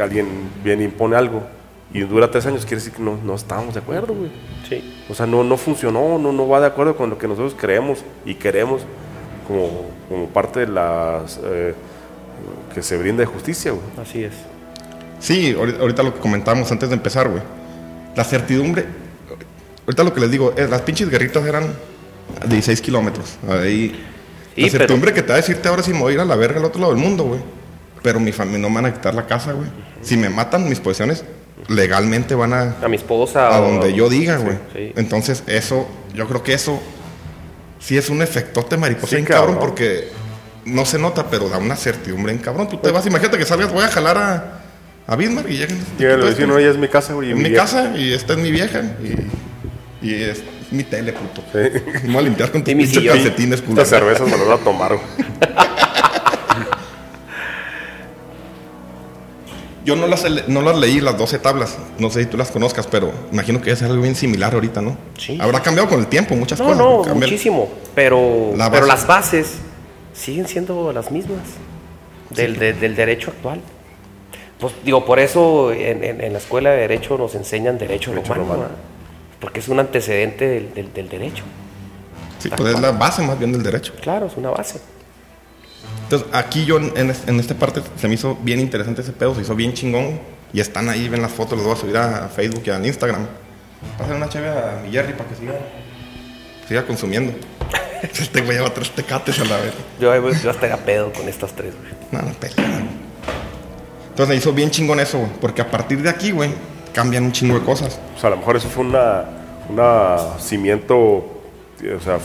alguien 0.00 0.26
viene 0.62 0.82
e 0.82 0.86
impone 0.86 1.16
algo 1.16 1.42
y 1.92 2.00
dura 2.00 2.30
tres 2.30 2.44
años, 2.46 2.66
quiere 2.66 2.76
decir 2.76 2.92
que 2.92 3.02
no, 3.02 3.18
no 3.24 3.34
estamos 3.34 3.74
de 3.74 3.80
acuerdo, 3.80 4.14
güey. 4.14 4.30
Sí. 4.68 4.96
O 5.08 5.14
sea, 5.14 5.26
no, 5.26 5.42
no 5.44 5.56
funcionó, 5.56 6.18
no, 6.18 6.32
no 6.32 6.48
va 6.48 6.60
de 6.60 6.66
acuerdo 6.66 6.96
con 6.96 7.10
lo 7.10 7.18
que 7.18 7.28
nosotros 7.28 7.54
creemos 7.58 8.04
y 8.24 8.34
queremos 8.34 8.82
como, 9.46 9.86
como 10.08 10.26
parte 10.26 10.60
de 10.60 10.68
las 10.68 11.40
eh, 11.42 11.74
que 12.74 12.82
se 12.82 12.98
brinda 12.98 13.20
de 13.20 13.26
justicia, 13.26 13.72
güey. 13.72 13.84
Así 14.00 14.24
es. 14.24 14.34
Sí, 15.20 15.54
ahorita, 15.56 15.80
ahorita 15.80 16.02
lo 16.02 16.14
que 16.14 16.20
comentábamos 16.20 16.70
antes 16.70 16.88
de 16.88 16.96
empezar, 16.96 17.28
güey. 17.28 17.42
La 18.16 18.24
certidumbre. 18.24 18.84
Ahorita 19.86 20.02
lo 20.02 20.12
que 20.12 20.20
les 20.20 20.30
digo, 20.30 20.52
es, 20.56 20.68
las 20.68 20.80
pinches 20.82 21.08
guerritas 21.10 21.44
eran 21.46 21.64
a 22.42 22.46
16 22.46 22.80
kilómetros. 22.80 23.36
Ahí. 23.48 23.88
Sí, 24.54 24.62
la 24.62 24.66
pero- 24.68 24.70
certidumbre 24.78 25.12
que 25.14 25.22
te 25.22 25.28
va 25.28 25.34
a 25.34 25.36
decirte 25.36 25.68
ahora 25.68 25.82
si 25.82 25.92
me 25.92 26.00
voy 26.00 26.12
a 26.12 26.14
ir 26.14 26.20
a 26.20 26.24
la 26.24 26.34
verga 26.36 26.58
al 26.58 26.64
otro 26.64 26.80
lado 26.80 26.92
del 26.94 27.02
mundo, 27.02 27.24
güey. 27.24 27.40
Pero 28.02 28.18
mi 28.20 28.32
familia 28.32 28.60
no 28.60 28.68
me 28.68 28.76
van 28.76 28.86
a 28.86 28.94
quitar 28.94 29.14
la 29.14 29.26
casa, 29.26 29.52
güey. 29.52 29.68
Si 30.02 30.16
me 30.16 30.28
matan, 30.28 30.68
mis 30.68 30.80
posesiones 30.80 31.24
legalmente 31.68 32.34
van 32.34 32.52
a, 32.52 32.76
A 32.82 32.88
mi 32.88 32.96
esposa. 32.96 33.48
a 33.48 33.60
o- 33.60 33.70
donde 33.70 33.92
yo 33.94 34.08
diga, 34.08 34.36
güey. 34.38 34.56
sí. 34.74 34.92
Entonces, 34.96 35.42
eso, 35.46 35.86
yo 36.14 36.26
creo 36.28 36.42
que 36.42 36.52
eso 36.54 36.80
sí 37.78 37.96
es 37.96 38.08
un 38.08 38.22
efectote 38.22 38.76
mariposa 38.76 39.08
Sí, 39.08 39.16
en 39.16 39.24
cabrón, 39.24 39.54
cabrón. 39.56 39.68
porque 39.68 40.08
no 40.64 40.84
se 40.84 40.98
nota, 40.98 41.28
pero 41.30 41.48
da 41.48 41.58
una 41.58 41.76
certidumbre 41.76 42.32
en 42.32 42.38
cabrón. 42.38 42.68
Tú 42.68 42.78
te 42.78 42.90
vas, 42.90 43.06
imagínate 43.06 43.38
que 43.38 43.44
salgas, 43.44 43.72
voy 43.72 43.84
a 43.84 43.88
jalar 43.88 44.18
a, 44.18 44.60
a 45.06 45.16
Bismarck 45.16 45.48
y 45.50 45.56
llegan. 45.58 45.78
Llega 45.98 46.14
el 46.14 46.22
vecino, 46.22 46.58
ella 46.58 46.70
es 46.70 46.78
mi 46.78 46.88
casa, 46.88 47.14
güey. 47.14 47.32
mi 47.34 47.48
vieja". 47.48 47.62
casa 47.64 47.92
y 47.96 48.12
esta 48.12 48.32
es 48.34 48.38
mi 48.40 48.50
vieja 48.50 48.82
y, 50.02 50.06
y 50.06 50.14
es 50.14 50.42
mi 50.70 50.82
tele, 50.82 51.12
puto. 51.12 51.42
Sí. 51.52 51.58
Me 52.06 52.12
voy 52.12 52.16
a 52.18 52.22
limpiar 52.22 52.50
con 52.50 52.64
tus 52.64 52.74
calcetines, 52.74 53.62
culo. 53.62 53.82
Estas 53.82 53.88
cervezas 54.00 54.26
me 54.28 54.36
las 54.36 54.46
voy 54.46 54.54
a 54.54 54.58
tomar, 54.58 54.92
güey. 54.94 55.06
Yo 59.84 59.94
no 59.94 60.08
las, 60.08 60.24
no 60.48 60.62
las 60.62 60.76
leí, 60.78 61.00
las 61.00 61.16
12 61.16 61.38
tablas. 61.38 61.78
No 62.00 62.10
sé 62.10 62.24
si 62.24 62.26
tú 62.28 62.36
las 62.36 62.50
conozcas, 62.50 62.88
pero 62.88 63.12
imagino 63.30 63.60
que 63.62 63.70
es 63.70 63.82
algo 63.84 64.02
bien 64.02 64.16
similar 64.16 64.52
ahorita, 64.54 64.82
¿no? 64.82 64.96
Sí. 65.16 65.38
Habrá 65.40 65.62
cambiado 65.62 65.88
con 65.88 66.00
el 66.00 66.08
tiempo 66.08 66.34
muchas 66.34 66.58
No, 66.58 66.64
cosas. 66.66 66.78
no, 66.80 67.02
Cambia- 67.02 67.28
muchísimo. 67.28 67.68
Pero, 67.94 68.52
La 68.56 68.68
pero 68.68 68.86
las 68.86 69.06
bases 69.06 69.52
siguen 70.12 70.48
siendo 70.48 70.92
las 70.92 71.12
mismas 71.12 71.38
del, 72.30 72.58
de- 72.58 72.72
del 72.72 72.96
derecho 72.96 73.30
actual. 73.30 73.60
Pues 74.58 74.72
digo, 74.84 75.04
por 75.04 75.18
eso 75.18 75.72
en, 75.72 76.02
en- 76.02 76.20
en 76.20 76.32
la 76.32 76.38
escuela 76.38 76.70
de 76.70 76.78
Derecho 76.78 77.18
nos 77.18 77.34
enseñan 77.34 77.78
Derecho, 77.78 78.10
Derecho 78.12 78.34
romano, 78.34 78.64
porque 79.40 79.60
es 79.60 79.68
un 79.68 79.78
antecedente 79.80 80.46
del, 80.48 80.72
del- 80.74 80.92
del 80.92 81.08
derecho. 81.08 81.44
Sí, 82.38 82.48
pues 82.56 82.74
es 82.74 82.80
la 82.80 82.92
base 82.92 83.22
más 83.22 83.38
bien 83.38 83.52
del 83.52 83.62
derecho. 83.62 83.92
Claro, 84.00 84.26
es 84.26 84.36
una 84.36 84.50
base. 84.50 84.80
Entonces, 86.04 86.28
aquí 86.32 86.64
yo 86.64 86.78
en, 86.78 86.92
en 86.96 87.10
es- 87.10 87.26
en 87.26 87.38
esta 87.40 87.54
parte 87.54 87.82
se 87.96 88.08
me 88.08 88.14
hizo 88.14 88.36
bien 88.42 88.60
interesante 88.60 89.02
ese 89.02 89.12
pedo, 89.12 89.34
se 89.34 89.42
hizo 89.42 89.54
bien 89.54 89.72
chingón. 89.74 90.20
Y 90.52 90.60
están 90.60 90.88
ahí, 90.88 91.08
ven 91.08 91.20
las 91.20 91.32
fotos, 91.32 91.58
los 91.58 91.64
voy 91.66 91.74
a 91.74 91.76
subir 91.76 91.96
a 91.96 92.28
Facebook 92.28 92.62
y 92.66 92.70
al 92.70 92.86
Instagram. 92.86 93.26
Pásale 93.98 94.16
una 94.16 94.28
chévere 94.28 94.50
a 94.52 94.80
mi 94.82 94.90
Jerry 94.90 95.12
para 95.12 95.28
que 95.28 95.34
siga, 95.34 95.52
siga 96.68 96.86
consumiendo. 96.86 97.32
Este 98.02 98.42
güey 98.42 98.56
lleva 98.58 98.72
tres 98.72 98.90
tecates 98.90 99.38
a 99.40 99.44
la 99.44 99.56
vez. 99.56 99.72
Yo, 99.98 100.14
yo 100.30 100.50
estaría 100.50 100.76
pedo 100.76 101.12
con 101.12 101.28
estas 101.28 101.52
tres. 101.52 101.74
güey. 101.74 101.92
No, 102.12 102.22
no, 102.28 102.34
pelea. 102.38 102.82
Entonces 104.16 104.34
me 104.34 104.36
hizo 104.36 104.54
bien 104.54 104.70
chingón 104.70 104.98
eso, 104.98 105.18
güey. 105.18 105.30
Porque 105.42 105.60
a 105.60 105.70
partir 105.70 106.00
de 106.00 106.08
aquí, 106.08 106.30
güey, 106.30 106.48
cambian 106.94 107.24
un 107.24 107.32
chingo 107.32 107.58
de 107.58 107.62
cosas. 107.62 108.00
O 108.16 108.18
sea, 108.18 108.28
a 108.28 108.30
lo 108.30 108.38
mejor 108.38 108.56
eso 108.56 108.66
fue 108.66 108.82
una, 108.82 109.26
una 109.68 110.38
cimiento, 110.38 110.96
o 110.96 112.00
sea, 112.02 112.18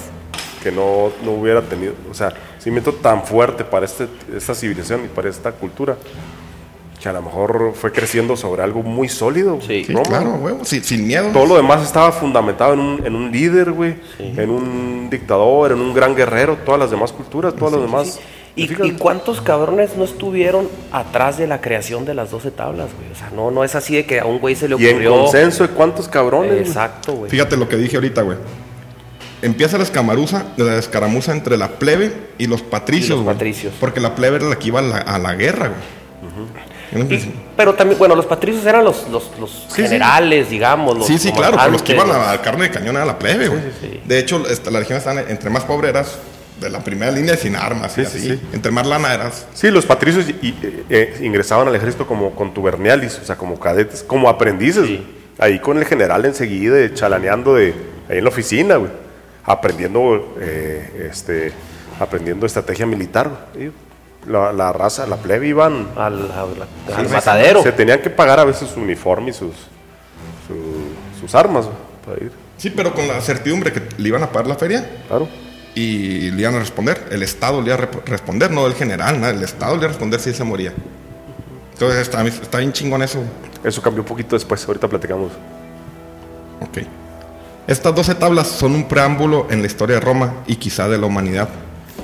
que 0.64 0.72
no, 0.72 1.12
no 1.26 1.32
hubiera 1.32 1.62
tenido, 1.62 1.92
o 2.10 2.14
sea, 2.14 2.32
cimiento 2.62 2.94
tan 2.94 3.26
fuerte 3.26 3.66
para 3.66 3.86
este, 3.86 4.08
esta 4.34 4.56
civilización 4.56 5.04
y 5.04 5.08
para 5.10 5.28
esta 5.28 5.52
cultura, 5.52 5.98
que 7.04 7.10
a 7.10 7.12
lo 7.12 7.24
mejor 7.24 7.74
fue 7.76 7.92
creciendo 7.92 8.38
sobre 8.38 8.64
algo 8.64 8.84
muy 8.84 9.10
sólido. 9.10 9.60
Sí. 9.60 9.84
Sí, 9.84 9.94
claro, 9.94 10.38
güey. 10.38 10.56
Sin, 10.64 10.86
sin 10.86 11.06
miedo. 11.06 11.28
Todo 11.34 11.46
lo 11.46 11.58
demás 11.58 11.84
estaba 11.84 12.14
fundamentado 12.14 12.72
en 12.72 12.80
un, 12.80 13.06
en 13.06 13.16
un 13.18 13.34
líder, 13.34 13.74
güey, 13.74 13.96
en 14.18 14.50
un 14.50 15.10
dictador, 15.10 15.74
en 15.74 15.82
un 15.82 15.94
gran 15.94 16.16
guerrero, 16.16 16.58
todas 16.64 16.80
las 16.80 16.90
demás 16.90 17.12
culturas, 17.12 17.54
todas 17.54 17.74
las 17.74 17.82
demás. 17.82 18.20
¿Y, 18.56 18.64
y 18.86 18.92
cuántos 18.92 19.40
cabrones 19.40 19.96
no 19.96 20.04
estuvieron 20.04 20.68
atrás 20.92 21.38
de 21.38 21.48
la 21.48 21.62
creación 21.62 22.04
de 22.06 22.14
las 22.14 22.32
12 22.32 22.52
tablas, 22.52 22.90
güey? 22.98 23.10
O 23.12 23.16
sea, 23.16 23.30
no, 23.34 23.50
no 23.50 23.64
es 23.64 23.76
así 23.76 23.96
de 23.96 24.06
que 24.06 24.20
a 24.20 24.26
un 24.26 24.40
güey 24.40 24.56
se 24.56 24.68
le 24.68 24.76
Y 24.78 24.86
en 24.88 24.96
ocurrió. 24.96 25.22
consenso 25.24 25.64
de 25.64 25.70
cuántos 25.74 26.08
cabrones. 26.10 26.68
Exacto, 26.68 27.14
güey. 27.14 27.32
Fíjate 27.32 27.56
lo 27.56 27.70
que 27.70 27.78
dije 27.78 27.96
ahorita, 27.96 28.24
güey. 28.24 28.38
Empieza 29.42 29.78
la 29.78 29.84
escamaruza, 29.84 30.46
la 30.58 30.78
escaramuza 30.78 31.32
entre 31.32 31.58
la 31.58 31.70
plebe 31.70 32.12
y 32.38 32.46
los 32.48 32.62
patricios, 32.62 33.08
Y 33.08 33.12
los 33.12 33.24
güey. 33.24 33.36
patricios. 33.36 33.74
Porque 33.80 34.00
la 34.02 34.14
plebe 34.16 34.36
era 34.36 34.46
la 34.50 34.60
que 34.60 34.68
iba 34.68 34.80
a 34.80 34.84
la, 34.84 34.98
a 34.98 35.18
la 35.18 35.34
guerra, 35.36 35.70
güey. 35.70 35.80
Y- 37.10 37.32
pero 37.56 37.74
también, 37.74 37.98
bueno, 37.98 38.16
los 38.16 38.26
patricios 38.26 38.66
eran 38.66 38.84
los, 38.84 39.08
los, 39.10 39.32
los 39.40 39.66
sí. 39.70 39.82
generales, 39.84 40.50
digamos. 40.50 40.98
Los 40.98 41.08
Sí, 41.08 41.18
sí, 41.18 41.32
claro, 41.32 41.56
pero 41.58 41.72
los 41.72 41.82
que 41.82 41.94
iban 41.94 42.12
a 42.12 42.34
la 42.34 42.42
carne 42.42 42.64
de 42.66 42.72
cañón 42.72 42.98
era 42.98 43.06
la 43.06 43.18
plebe, 43.18 43.48
güey. 43.48 43.62
sí, 43.62 43.88
sí. 43.94 44.02
De 44.06 44.20
hecho, 44.20 44.46
esta- 44.48 44.70
la 44.72 44.80
región 44.80 44.98
está 44.98 45.14
entre 45.22 45.50
más 45.50 45.64
pobre 45.64 45.88
eras 45.90 46.18
de 46.62 46.70
la 46.70 46.82
primera 46.84 47.12
línea 47.12 47.36
sin 47.36 47.56
armas 47.58 47.98
y 47.98 48.06
Sí, 48.06 48.12
sí, 48.12 48.18
así. 48.18 48.30
sí. 48.38 48.42
Entre 48.54 48.72
más 48.72 48.88
lana 48.88 49.14
eras. 49.14 49.46
Sí, 49.54 49.70
los 49.72 49.86
patricios 49.86 50.30
y- 50.30 50.34
y- 50.48 50.86
eh, 50.90 51.18
ingresaban 51.22 51.68
al 51.68 51.76
ejército 51.76 52.08
como 52.08 52.32
contubernialis, 52.36 53.20
o 53.20 53.26
sea, 53.26 53.36
como 53.36 53.60
cadetes, 53.60 54.04
como 54.04 54.30
aprendices. 54.30 54.86
Sí. 54.88 55.06
Ahí 55.40 55.60
con 55.60 55.78
el 55.80 55.86
general 55.86 56.24
enseguida, 56.26 56.80
eh, 56.80 56.94
chalaneando 56.94 57.56
de, 57.56 57.74
ahí 58.10 58.20
en 58.20 58.24
la 58.24 58.30
oficina, 58.30 58.76
güey. 58.76 58.92
Aprendiendo, 59.44 60.36
eh, 60.40 61.08
este, 61.12 61.52
aprendiendo 62.00 62.46
estrategia 62.46 62.86
militar. 62.86 63.48
güey. 63.56 63.68
Y 63.68 63.72
La, 64.30 64.54
la 64.54 64.72
raza, 64.72 65.08
la 65.08 65.18
plebe 65.18 65.48
iban... 65.48 65.88
Al, 65.96 66.30
al- 66.32 66.68
al 66.96 67.08
Sí, 67.08 67.12
matadero. 67.12 67.64
Se 67.64 67.72
tenían 67.72 68.00
que 68.02 68.12
pagar 68.12 68.40
a 68.40 68.44
veces 68.46 68.70
su 68.70 68.80
uniforme 68.80 69.32
y 69.32 69.34
sus... 69.34 69.56
sus 71.20 71.34
armas 71.36 71.66
güey, 71.66 71.78
para 72.06 72.24
ir. 72.26 72.32
Sí, 72.58 72.70
pero 72.70 72.94
con 72.94 73.08
la 73.08 73.20
certidumbre 73.22 73.72
que 73.74 73.82
le 73.98 74.08
iban 74.08 74.22
a 74.22 74.28
pagar 74.32 74.46
la 74.48 74.56
feria 74.56 74.88
Claro. 75.08 75.28
Y 75.76 76.32
le 76.32 76.42
iban 76.42 76.56
a 76.56 76.60
responder. 76.60 77.08
El 77.12 77.24
Estado 77.24 77.62
le 77.62 77.68
iba 77.74 77.76
a 77.76 77.88
responder, 78.06 78.52
no 78.52 78.68
el 78.68 78.74
general, 78.74 79.20
nada. 79.20 79.34
El 79.34 79.44
Estado 79.44 79.72
le 79.74 79.78
iba 79.80 79.86
a 79.86 79.90
responder 79.90 80.20
si 80.20 80.30
él 80.30 80.36
se 80.36 80.44
moría. 80.44 80.74
Entonces 81.74 82.00
está, 82.02 82.26
está 82.26 82.58
bien 82.60 82.74
chingón 82.74 83.02
eso. 83.02 83.24
Eso 83.64 83.82
cambió 83.82 84.02
un 84.02 84.08
poquito 84.08 84.36
después, 84.36 84.66
ahorita 84.68 84.88
platicamos. 84.88 85.32
Ok. 86.62 86.80
Estas 87.68 87.96
12 87.96 88.16
tablas 88.16 88.48
son 88.48 88.74
un 88.76 88.88
preámbulo 88.88 89.48
en 89.50 89.62
la 89.62 89.68
historia 89.68 89.96
de 89.96 90.02
Roma 90.02 90.34
y 90.48 90.56
quizá 90.56 90.88
de 90.90 90.98
la 90.98 91.06
humanidad. 91.06 91.50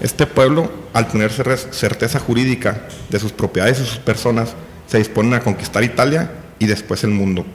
Este 0.02 0.26
pueblo, 0.28 0.72
al 0.94 1.08
tener 1.08 1.32
cer- 1.32 1.72
certeza 1.72 2.20
jurídica 2.20 2.82
de 3.10 3.20
sus 3.20 3.32
propiedades 3.32 3.80
y 3.80 3.86
sus 3.86 3.98
personas, 3.98 4.54
se 4.88 5.00
disponen 5.00 5.34
a 5.34 5.40
conquistar 5.42 5.84
Italia 5.84 6.32
y 6.60 6.68
después 6.68 7.04
el 7.04 7.10
mundo. 7.10 7.46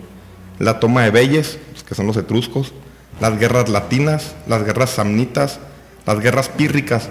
La 0.58 0.78
toma 0.80 1.02
de 1.04 1.10
Belles, 1.10 1.58
que 1.88 1.94
son 1.94 2.06
los 2.06 2.16
etruscos, 2.16 2.72
las 3.20 3.38
guerras 3.38 3.68
latinas, 3.68 4.34
las 4.48 4.64
guerras 4.64 4.90
samnitas, 4.90 5.60
las 6.06 6.20
guerras 6.20 6.48
pírricas. 6.48 7.08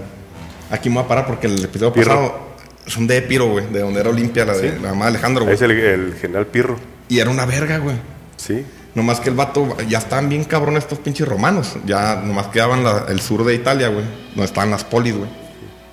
Aquí 0.69 0.89
me 0.89 0.95
voy 0.95 1.05
a 1.05 1.07
parar 1.07 1.27
porque 1.27 1.47
el 1.47 1.63
episodio 1.63 1.93
Pirro. 1.93 2.07
pasado 2.09 2.39
son 2.87 3.07
de 3.07 3.17
Epiro, 3.17 3.47
güey, 3.49 3.65
de 3.67 3.79
donde 3.81 3.99
era 3.99 4.09
Olimpia, 4.09 4.45
la, 4.45 4.53
de, 4.57 4.79
la 4.79 4.89
mamá 4.89 5.05
de 5.05 5.09
Alejandro, 5.11 5.43
güey. 5.43 5.55
es 5.55 5.61
el, 5.61 5.71
el 5.71 6.13
general 6.15 6.47
Pirro. 6.47 6.77
Y 7.09 7.19
era 7.19 7.29
una 7.29 7.45
verga, 7.45 7.77
güey. 7.77 7.95
Sí. 8.37 8.65
Nomás 8.95 9.19
que 9.21 9.29
el 9.29 9.35
vato, 9.35 9.77
ya 9.87 9.99
estaban 9.99 10.27
bien 10.29 10.43
cabrones 10.43 10.83
estos 10.83 10.99
pinches 10.99 11.27
romanos. 11.27 11.77
Ya 11.85 12.15
nomás 12.17 12.47
quedaban 12.47 12.83
la- 12.83 13.05
el 13.09 13.21
sur 13.21 13.45
de 13.45 13.53
Italia, 13.55 13.87
güey. 13.89 14.03
Donde 14.29 14.45
estaban 14.45 14.71
las 14.71 14.83
polis, 14.83 15.15
güey. 15.15 15.29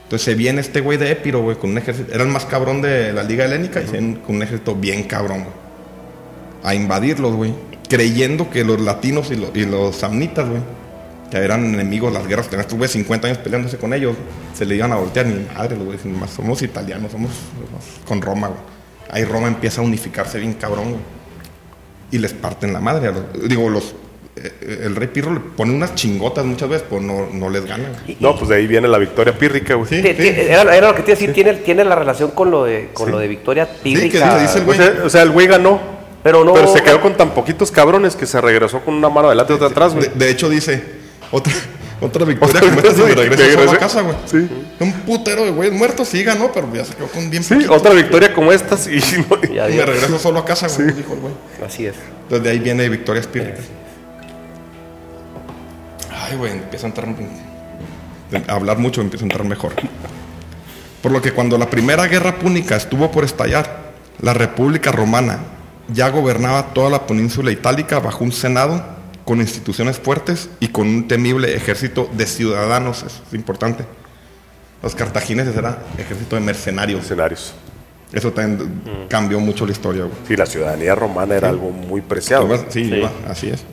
Entonces 0.04 0.24
se 0.24 0.34
viene 0.34 0.60
este 0.60 0.80
güey 0.80 0.96
de 0.98 1.10
Épiro, 1.12 1.42
güey, 1.42 1.56
con 1.58 1.70
un 1.70 1.78
ejército. 1.78 2.12
Era 2.12 2.22
el 2.24 2.30
más 2.30 2.46
cabrón 2.46 2.80
de 2.82 3.12
la 3.12 3.22
Liga 3.22 3.44
Helénica 3.44 3.80
y 3.82 3.86
se 3.86 3.98
con 3.98 4.36
un 4.36 4.42
ejército 4.42 4.74
bien 4.74 5.02
cabrón, 5.04 5.40
güey. 5.44 5.54
A 6.64 6.74
invadirlos, 6.74 7.34
güey. 7.34 7.52
Creyendo 7.88 8.50
que 8.50 8.64
los 8.64 8.80
latinos 8.80 9.30
y, 9.30 9.36
lo- 9.36 9.50
y 9.54 9.64
los 9.64 9.96
samnitas, 9.96 10.48
güey, 10.48 10.60
que 11.30 11.36
eran 11.38 11.64
enemigos 11.64 12.12
las 12.12 12.26
guerras, 12.26 12.46
tenían 12.46 12.62
estos 12.62 12.76
güeyes 12.78 12.92
50 12.92 13.26
años 13.28 13.38
peleándose 13.38 13.76
con 13.78 13.92
ellos, 13.92 14.16
se 14.54 14.64
le 14.66 14.76
iban 14.76 14.92
a 14.92 14.96
voltear 14.96 15.26
ni 15.26 15.46
madre, 15.54 15.76
los 15.76 15.84
güeyes. 15.86 16.04
nomás 16.06 16.30
Somos 16.30 16.62
italianos, 16.62 17.12
somos 17.12 17.30
somos 17.32 17.84
con 18.06 18.20
Roma, 18.22 18.48
güey. 18.48 18.60
Ahí 19.10 19.24
Roma 19.24 19.48
empieza 19.48 19.80
a 19.80 19.84
unificarse 19.84 20.38
bien 20.38 20.54
cabrón, 20.54 20.90
güey 20.90 21.02
y 22.10 22.18
les 22.18 22.32
parten 22.32 22.72
la 22.72 22.80
madre. 22.80 23.08
a 23.08 23.10
los- 23.12 23.48
digo, 23.48 23.68
los 23.68 23.94
eh, 24.36 24.82
el 24.84 24.94
rey 24.96 25.08
Pirro 25.08 25.34
le 25.34 25.40
pone 25.40 25.72
unas 25.74 25.94
chingotas 25.94 26.44
muchas 26.44 26.68
veces, 26.68 26.86
pues 26.88 27.02
no, 27.02 27.26
no 27.32 27.50
les 27.50 27.66
gana. 27.66 27.88
güey. 28.04 28.16
No, 28.20 28.34
pues 28.36 28.48
de 28.48 28.56
ahí 28.56 28.66
viene 28.66 28.86
la 28.88 28.96
victoria 28.98 29.36
pírrica, 29.36 29.74
güey. 29.74 29.88
Sí, 29.88 29.96
Era, 30.06 30.74
era 30.76 30.88
lo 30.88 30.94
que 30.94 31.02
te 31.02 31.10
iba 31.10 31.16
a 31.16 31.20
decir, 31.20 31.32
tiene, 31.34 31.54
tiene 31.54 31.84
la 31.84 31.94
relación 31.96 32.30
con 32.30 32.50
lo 32.50 32.64
de, 32.64 32.90
con 32.94 33.06
Sí. 33.06 33.12
lo 33.12 33.18
de 33.18 33.28
Victoria 33.28 33.66
que 33.66 33.82
Pírrica. 33.82 34.38
dice 34.38 34.58
el 34.58 34.62
O 34.62 34.66
güey. 34.66 34.78
sea, 34.78 34.92
o 35.04 35.10
sea, 35.10 35.22
el 35.22 35.30
güey 35.32 35.46
ganó. 35.48 35.80
Pero 36.22 36.44
no- 36.44 36.52
Pero 36.54 36.72
se 36.72 36.82
quedó 36.82 37.00
con 37.00 37.14
tan 37.16 37.30
poquitos 37.30 37.70
cabrones 37.70 38.16
que 38.16 38.26
se 38.26 38.40
regresó 38.40 38.80
con 38.80 38.94
una 38.94 39.08
mano 39.08 39.26
adelante 39.28 39.52
y 39.52 39.56
otra 39.56 39.68
atrás, 39.68 39.94
güey. 39.94 40.08
De, 40.08 40.14
de 40.26 40.30
hecho, 40.30 40.48
dice 40.48 40.82
otra, 41.30 41.52
otra 42.00 42.24
victoria 42.24 42.60
Otra 42.60 42.70
regresa 43.14 43.36
que 43.46 43.52
solo 43.54 43.70
a 43.72 43.78
casa, 43.78 44.02
güey. 44.02 44.16
Sí. 44.26 44.48
Un 44.80 44.92
putero 44.92 45.44
de 45.44 45.50
güeyes 45.50 45.74
muertos, 45.74 46.08
sí 46.08 46.22
ganó, 46.24 46.52
pero 46.52 46.72
ya 46.72 46.84
se 46.84 46.94
quedó 46.94 47.08
con 47.08 47.28
bien 47.30 47.42
Sí, 47.44 47.54
poquito. 47.54 47.74
otra 47.74 47.92
victoria 47.94 48.32
como 48.34 48.52
estas 48.52 48.86
y 48.88 48.96
no- 48.98 49.38
Y 49.42 49.58
Y 49.74 49.76
me 49.76 49.86
regreso 49.86 50.18
solo 50.18 50.40
a 50.40 50.44
casa, 50.44 50.68
güey, 50.68 50.92
dijo 50.92 51.14
el 51.14 51.20
güey. 51.20 51.32
Así 51.66 51.86
es. 51.86 51.94
Entonces 52.22 52.44
de 52.44 52.50
ahí 52.50 52.58
viene 52.58 52.88
victorias 52.88 53.26
pírricas. 53.26 53.64
Ay, 56.10 56.36
güey, 56.36 56.52
empieza 56.52 56.86
a 56.86 56.90
entrar. 56.90 57.08
A 58.48 58.52
hablar 58.52 58.78
mucho, 58.78 59.00
empieza 59.00 59.24
a 59.24 59.26
entrar 59.26 59.44
mejor. 59.46 59.72
Por 61.02 61.12
lo 61.12 61.22
que 61.22 61.32
cuando 61.32 61.56
la 61.58 61.70
primera 61.70 62.06
guerra 62.06 62.38
púnica 62.38 62.76
estuvo 62.76 63.10
por 63.10 63.24
estallar, 63.24 63.92
la 64.20 64.34
República 64.34 64.92
Romana 64.92 65.38
ya 65.88 66.08
gobernaba 66.10 66.74
toda 66.74 66.90
la 66.90 67.06
península 67.06 67.50
itálica 67.50 67.98
bajo 68.00 68.24
un 68.24 68.32
senado 68.32 68.84
con 69.28 69.42
instituciones 69.42 69.98
fuertes 69.98 70.48
y 70.58 70.68
con 70.68 70.88
un 70.88 71.06
temible 71.06 71.54
ejército 71.54 72.08
de 72.14 72.24
ciudadanos, 72.26 73.02
eso 73.02 73.20
es 73.28 73.34
importante. 73.34 73.84
Los 74.82 74.94
cartagineses 74.94 75.54
eran 75.54 75.76
ejército 75.98 76.34
de 76.36 76.40
mercenarios. 76.40 77.02
escenarios. 77.02 77.52
Eso 78.10 78.32
también 78.32 78.80
cambió 79.10 79.38
mucho 79.38 79.66
la 79.66 79.72
historia, 79.72 80.04
güey. 80.04 80.14
Sí, 80.26 80.34
la 80.34 80.46
ciudadanía 80.46 80.94
romana 80.94 81.34
era 81.36 81.50
algo 81.50 81.70
muy 81.70 82.00
preciado. 82.00 82.46
Iba- 82.46 82.64
sí, 82.70 82.80
iba, 82.84 83.12
así 83.28 83.50
es. 83.50 83.64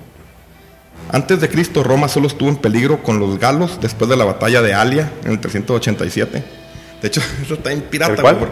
Antes 1.09 1.39
de 1.39 1.47
Cristo, 1.47 1.83
Roma 1.83 2.09
solo 2.09 2.27
estuvo 2.27 2.49
en 2.49 2.57
peligro 2.57 3.01
con 3.01 3.17
los 3.19 3.39
galos 3.39 3.79
después 3.81 4.09
de 4.09 4.17
la 4.17 4.25
batalla 4.25 4.61
de 4.61 4.73
Alia 4.73 5.09
en 5.23 5.31
el 5.31 5.39
387. 5.39 6.43
De 7.01 7.07
hecho, 7.07 7.21
eso 7.43 7.53
está 7.53 7.71
en 7.71 7.79
pirata. 7.81 8.11
¿El 8.13 8.21
cuál? 8.21 8.35
güey, 8.35 8.49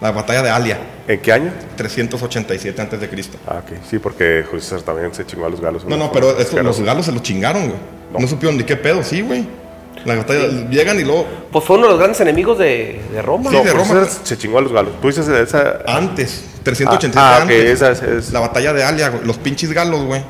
La 0.00 0.10
batalla 0.10 0.42
de 0.42 0.50
Alia, 0.50 0.78
¿En 1.08 1.20
qué 1.20 1.32
año? 1.32 1.52
387 1.76 2.80
antes 2.82 3.00
de 3.00 3.08
Cristo. 3.08 3.38
Ah, 3.46 3.62
ok. 3.64 3.78
Sí, 3.88 3.98
porque 3.98 4.44
Julio 4.44 4.60
César 4.62 4.82
también 4.82 5.14
se 5.14 5.24
chingó 5.24 5.46
a 5.46 5.48
los 5.48 5.60
galos. 5.60 5.84
No, 5.86 5.96
no, 5.96 6.12
pero 6.12 6.38
eso, 6.38 6.62
los 6.62 6.80
galos 6.82 7.06
se 7.06 7.12
los 7.12 7.22
chingaron, 7.22 7.68
güey. 7.68 7.78
No. 8.20 8.26
supieron 8.28 8.56
ni 8.58 8.64
qué 8.64 8.76
pedo, 8.76 9.02
sí, 9.02 9.22
güey. 9.22 9.46
La 10.04 10.14
batalla, 10.16 10.46
llegan 10.68 11.00
y 11.00 11.04
luego, 11.04 11.26
Pues 11.50 11.64
fue 11.64 11.76
uno 11.76 11.86
de 11.86 11.90
los 11.92 11.98
grandes 11.98 12.20
enemigos 12.20 12.58
de, 12.58 13.00
de 13.10 13.22
Roma. 13.22 13.50
Sí, 13.50 13.56
No, 13.56 13.64
de 13.64 13.72
Roma. 13.72 13.84
César 13.86 14.08
se 14.22 14.36
chingó 14.38 14.58
a 14.58 14.60
los 14.60 14.72
galos. 14.72 14.92
Tú 15.00 15.06
dices 15.08 15.26
esa... 15.28 15.78
antes, 15.86 16.44
387 16.62 17.18
Ah, 17.18 17.32
ah, 17.32 17.36
ok, 17.38 17.42
antes. 17.42 17.70
esa 17.70 17.90
es- 17.92 18.02
es- 18.02 18.32
La 18.32 18.40
batalla 18.40 18.72
de 18.74 18.84
Alia, 18.84 19.08
güey. 19.08 19.24
Los 19.24 19.38
pinches 19.38 19.72
galos, 19.72 20.04
güey. 20.04 20.22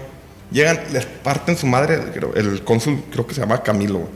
Llegan, 0.52 0.78
les 0.92 1.04
parten 1.06 1.56
su 1.56 1.66
madre, 1.66 2.00
creo, 2.14 2.32
el 2.34 2.62
cónsul 2.62 3.02
creo 3.10 3.26
que 3.26 3.34
se 3.34 3.40
llama 3.40 3.62
Camilo, 3.62 3.98
güey. 3.98 4.10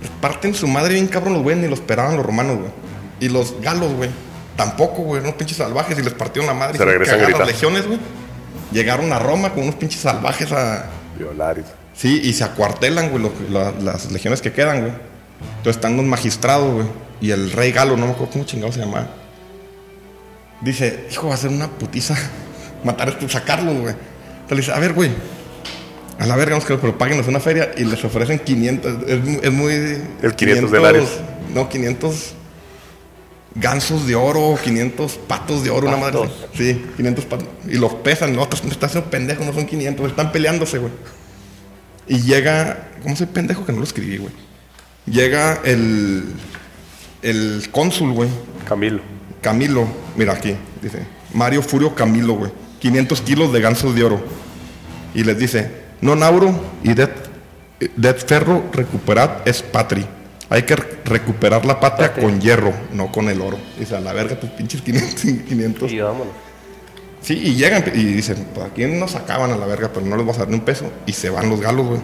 Les 0.00 0.10
parten 0.20 0.54
su 0.54 0.68
madre 0.68 0.94
bien 0.94 1.08
cabrón 1.08 1.34
los 1.34 1.42
güeyes, 1.42 1.60
ni 1.62 1.68
los 1.68 1.80
esperaban 1.80 2.16
los 2.16 2.24
romanos, 2.24 2.58
güey. 2.58 2.70
Y 3.18 3.28
los 3.28 3.60
galos, 3.60 3.92
güey. 3.94 4.10
Tampoco, 4.56 5.02
güey, 5.02 5.20
unos 5.22 5.34
pinches 5.34 5.58
salvajes 5.58 5.98
y 5.98 6.02
les 6.02 6.14
partieron 6.14 6.46
la 6.46 6.54
madre. 6.54 6.78
Se 6.78 6.84
Hicieron 6.84 6.92
regresan 6.94 7.20
cagar 7.20 7.38
las 7.40 7.48
legiones, 7.48 7.86
güey. 7.86 7.98
Llegaron 8.72 9.12
a 9.12 9.18
Roma 9.18 9.52
con 9.52 9.62
unos 9.64 9.74
pinches 9.76 10.00
salvajes 10.00 10.50
a... 10.52 10.86
Violar 11.18 11.58
y- 11.58 11.64
Sí, 11.94 12.20
y 12.24 12.32
se 12.34 12.44
acuartelan, 12.44 13.10
güey, 13.10 13.30
la- 13.50 13.72
las 13.80 14.10
legiones 14.12 14.42
que 14.42 14.52
quedan, 14.52 14.80
güey. 14.80 14.92
Entonces 15.58 15.76
están 15.76 15.96
los 15.96 16.04
magistrados, 16.06 16.72
güey. 16.74 16.86
Y 17.20 17.30
el 17.30 17.52
rey 17.52 17.72
galo, 17.72 17.96
no 17.96 18.06
me 18.06 18.12
acuerdo 18.12 18.32
cómo 18.32 18.44
chingado 18.44 18.72
se 18.72 18.80
llamaba. 18.80 19.06
Dice, 20.60 21.06
hijo, 21.10 21.28
va 21.28 21.34
a 21.34 21.38
ser 21.38 21.50
una 21.50 21.68
putiza 21.68 22.14
matar 22.84 23.08
a 23.10 23.28
sacarlos, 23.28 23.74
güey. 23.78 23.94
Entonces 23.94 24.50
le 24.50 24.56
dice, 24.56 24.72
a 24.72 24.78
ver, 24.78 24.92
güey. 24.92 25.10
A 26.18 26.24
la 26.26 26.34
verga, 26.36 26.52
vamos 26.56 26.64
que 26.66 26.78
pero 26.78 26.96
páguenos 26.96 27.26
una 27.28 27.40
feria 27.40 27.72
y 27.76 27.84
les 27.84 28.02
ofrecen 28.02 28.38
500. 28.38 28.96
Es, 29.06 29.22
mu- 29.24 29.40
es 29.42 29.52
muy. 29.52 29.72
El 30.22 30.34
500 30.34 30.70
denarios. 30.70 31.08
No, 31.54 31.68
500 31.68 32.34
gansos 33.60 34.06
de 34.06 34.14
oro, 34.14 34.58
500 34.62 35.12
patos 35.26 35.64
de 35.64 35.70
oro, 35.70 35.88
una 35.88 35.96
madre. 35.96 36.30
Sí, 36.54 36.84
500 36.96 37.24
patos. 37.24 37.48
Y 37.66 37.78
los 37.78 37.94
pesan, 37.94 38.34
no, 38.34 38.42
otros 38.42 38.62
están 38.64 38.88
haciendo 38.88 39.10
pendejos, 39.10 39.46
no 39.46 39.52
son 39.52 39.66
500, 39.66 40.10
están 40.10 40.32
peleándose, 40.32 40.78
güey. 40.78 40.92
Y 42.08 42.20
llega, 42.20 42.88
¿cómo 43.02 43.16
soy 43.16 43.26
pendejo 43.26 43.64
que 43.64 43.72
no 43.72 43.78
lo 43.78 43.84
escribí, 43.84 44.18
güey? 44.18 44.32
Llega 45.06 45.60
el, 45.64 46.24
el 47.22 47.68
cónsul, 47.70 48.12
güey, 48.12 48.28
Camilo. 48.68 49.00
Camilo, 49.40 49.86
mira 50.16 50.32
aquí, 50.32 50.54
dice, 50.82 51.06
Mario 51.32 51.62
Furio 51.62 51.94
Camilo, 51.94 52.34
güey, 52.34 52.52
500 52.80 53.20
kilos 53.22 53.52
de 53.52 53.60
gansos 53.60 53.94
de 53.94 54.04
oro. 54.04 54.20
Y 55.14 55.24
les 55.24 55.38
dice, 55.38 55.70
no 56.00 56.14
nauro 56.14 56.54
y 56.82 56.94
det 56.94 57.10
ferro 58.26 58.64
recuperad 58.72 59.46
es 59.46 59.62
patri. 59.62 60.06
Hay 60.48 60.62
que 60.62 60.76
re- 60.76 60.98
recuperar 61.04 61.64
la 61.66 61.80
patria 61.80 62.12
con 62.12 62.40
hierro, 62.40 62.72
no 62.92 63.10
con 63.10 63.28
el 63.28 63.40
oro. 63.40 63.58
Dice, 63.78 63.96
a 63.96 64.00
la 64.00 64.12
verga, 64.12 64.38
tus 64.38 64.50
pinches 64.50 64.80
500. 64.82 65.20
500. 65.48 65.90
Y 65.92 66.00
vámonos. 66.00 66.32
Sí, 67.20 67.34
y 67.42 67.54
llegan 67.56 67.82
y 67.92 68.04
dicen, 68.04 68.46
pues 68.54 68.66
aquí 68.70 68.84
nos 68.86 69.10
sacaban 69.10 69.50
a 69.50 69.56
la 69.56 69.66
verga, 69.66 69.90
pero 69.92 70.06
no 70.06 70.16
les 70.16 70.24
vas 70.24 70.36
a 70.36 70.40
dar 70.40 70.48
ni 70.48 70.54
un 70.54 70.60
peso. 70.60 70.88
Y 71.06 71.12
se 71.12 71.28
van 71.30 71.50
los 71.50 71.60
galos, 71.60 71.86
güey. 71.86 72.00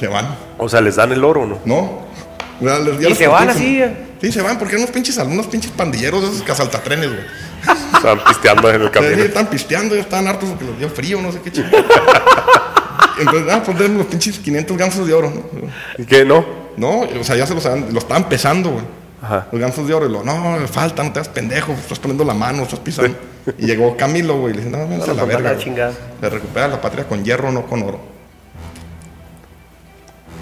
Se 0.00 0.08
van. 0.08 0.36
O 0.58 0.68
sea, 0.68 0.80
les 0.80 0.96
dan 0.96 1.12
el 1.12 1.22
oro, 1.22 1.46
¿no? 1.46 1.60
¿No? 1.64 2.02
Ya 2.60 2.78
les- 2.80 2.98
ya 2.98 3.08
Y 3.10 3.14
se 3.14 3.28
van 3.28 3.50
así. 3.50 3.80
Sí, 4.20 4.32
se 4.32 4.42
van 4.42 4.58
porque 4.58 4.74
eran 4.74 4.82
unos 4.84 4.94
pinches, 4.94 5.16
unos 5.18 5.46
pinches 5.46 5.70
pandilleros 5.70 6.22
de 6.22 6.28
esos 6.28 6.42
casaltatrenes, 6.42 7.08
güey. 7.10 7.20
Estaban 7.94 8.24
pisteando 8.26 8.68
en 8.70 8.80
el 8.82 8.86
Sí, 8.88 8.92
camino. 8.92 9.22
están 9.22 9.46
pisteando, 9.48 9.94
ya 9.94 10.00
estaban 10.00 10.26
hartos 10.26 10.48
porque 10.50 10.64
les 10.64 10.78
dio 10.78 10.88
frío, 10.90 11.20
no 11.22 11.30
sé 11.30 11.40
qué 11.44 11.52
chido. 11.52 11.66
Entonces, 13.20 13.52
ah, 13.52 13.62
pues 13.64 13.78
los 13.90 14.06
pinches 14.06 14.38
500 14.40 14.76
gansos 14.76 15.06
de 15.06 15.14
oro. 15.14 15.30
¿no? 15.30 15.42
¿Y 16.02 16.04
qué? 16.06 16.24
¿No? 16.24 16.63
No, 16.76 17.00
o 17.00 17.24
sea, 17.24 17.36
ya 17.36 17.46
se 17.46 17.54
los, 17.54 17.64
habían- 17.66 17.92
lo 17.92 17.98
estaban 17.98 18.28
pesando, 18.28 18.70
güey. 18.70 18.84
Ajá. 19.22 19.46
Los 19.52 19.60
gansos 19.60 19.86
de 19.88 19.94
oro. 19.94 20.06
Y 20.06 20.12
lo, 20.12 20.22
no, 20.22 20.58
falta, 20.68 21.02
no 21.02 21.12
te 21.12 21.18
das 21.20 21.28
pendejo, 21.28 21.72
estás 21.72 21.98
poniendo 21.98 22.24
la 22.24 22.34
mano, 22.34 22.62
estás 22.62 22.80
pisando. 22.80 23.16
Y 23.58 23.66
llegó 23.66 23.94
Camilo, 23.96 24.38
güey, 24.38 24.54
y 24.54 24.56
le 24.56 24.64
dice, 24.64 24.74
no, 24.74 24.88
vente 24.88 25.04
a 25.04 25.08
No, 25.08 25.14
la 25.14 25.24
pues, 25.24 25.36
verga. 25.36 25.52
la 25.52 25.56
güey. 25.86 25.96
Se 26.20 26.30
recupera 26.30 26.66
la 26.68 26.80
patria 26.80 27.04
con 27.06 27.22
hierro, 27.24 27.52
no 27.52 27.66
con 27.66 27.82
oro. 27.82 28.00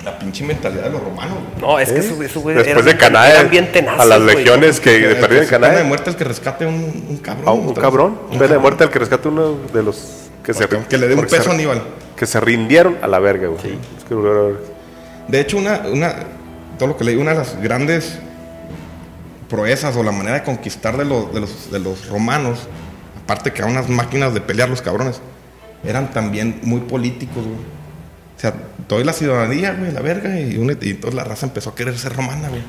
La 0.05 0.19
pinche 0.19 0.45
mentalidad 0.45 0.85
de 0.85 0.91
los 0.91 1.03
romanos, 1.03 1.39
güey. 1.59 1.61
No, 1.73 1.79
es 1.79 1.91
que 1.93 2.01
eso, 2.01 2.21
eso, 2.23 2.41
güey, 2.41 2.57
Después 2.57 2.75
eran- 2.77 2.85
de 2.87 2.97
Canae, 2.97 3.31
eran 3.33 3.51
bien 3.51 3.71
tenaces, 3.73 4.01
a 4.01 4.05
las 4.05 4.23
güey. 4.23 4.37
legiones 4.37 4.81
que 4.81 4.99
Que 5.01 5.07
perdieron 5.15 5.37
en 5.39 5.45
se 5.45 5.51
pena 5.55 5.67
de 5.69 5.73
Canae. 5.75 5.85
muerte 5.85 6.11
el 6.11 6.17
que 6.17 6.25
rescate 6.25 6.67
un, 6.67 7.07
un 7.09 7.17
cabrón. 7.19 7.49
A 7.49 7.53
un 7.53 7.67
¿no? 7.67 7.75
cabrón. 7.75 8.19
Un 8.31 8.39
Pena 8.39 8.53
de 8.55 8.59
muerte 8.59 8.83
al 8.85 8.91
que 8.91 8.99
rescate 8.99 9.29
uno 9.29 9.57
de 9.73 9.83
los 9.83 10.29
que 10.43 10.55
se 10.55 10.67
Que 10.69 10.99
le 10.99 11.07
dé 11.07 11.15
un 11.15 11.21
porque 11.21 11.37
peso 11.37 11.51
a 11.51 11.55
Aníbal. 11.55 11.83
Que 12.17 12.27
se 12.27 12.41
rindieron 12.41 12.99
a 13.01 13.07
la 13.07 13.21
verga, 13.21 13.47
güey. 13.49 13.61
Es 13.61 14.05
que- 14.09 14.15
De 15.29 15.41
hecho, 15.41 15.57
una, 15.57 15.83
una, 15.93 16.15
todo 16.79 16.91
lo 16.91 16.97
que 16.97 17.05
leí, 17.05 17.17
una 17.17 17.33
de 17.33 17.39
las 17.39 17.61
grandes 17.61 18.19
proezas 19.49 19.97
o 19.97 20.03
la 20.03 20.13
manera 20.13 20.37
de 20.37 20.43
conquistar 20.45 20.97
de 20.97 21.05
los, 21.05 21.33
de 21.33 21.41
los, 21.41 21.71
de 21.71 21.79
los 21.79 22.09
romanos, 22.09 22.69
aparte 23.23 23.53
que 23.53 23.61
eran 23.61 23.73
unas 23.73 23.89
máquinas 23.89 24.35
de 24.35 24.41
pelear 24.41 24.69
los 24.69 24.83
cabrones, 24.83 25.21
eran 25.85 26.11
también 26.11 26.61
muy 26.63 26.81
políticos, 26.81 27.45
güey. 27.45 27.59
O 28.37 28.41
sea, 28.43 28.55
toda 28.89 29.05
la 29.05 29.13
ciudadanía, 29.13 29.75
güey, 29.75 29.93
la 29.93 30.01
verga, 30.01 30.39
y, 30.41 30.95
toda 30.95 31.15
la 31.15 31.25
raza 31.25 31.47
empezó 31.47 31.71
a 31.71 31.75
querer 31.75 31.97
ser 31.99 32.17
romana, 32.17 32.49
güey. 32.49 32.63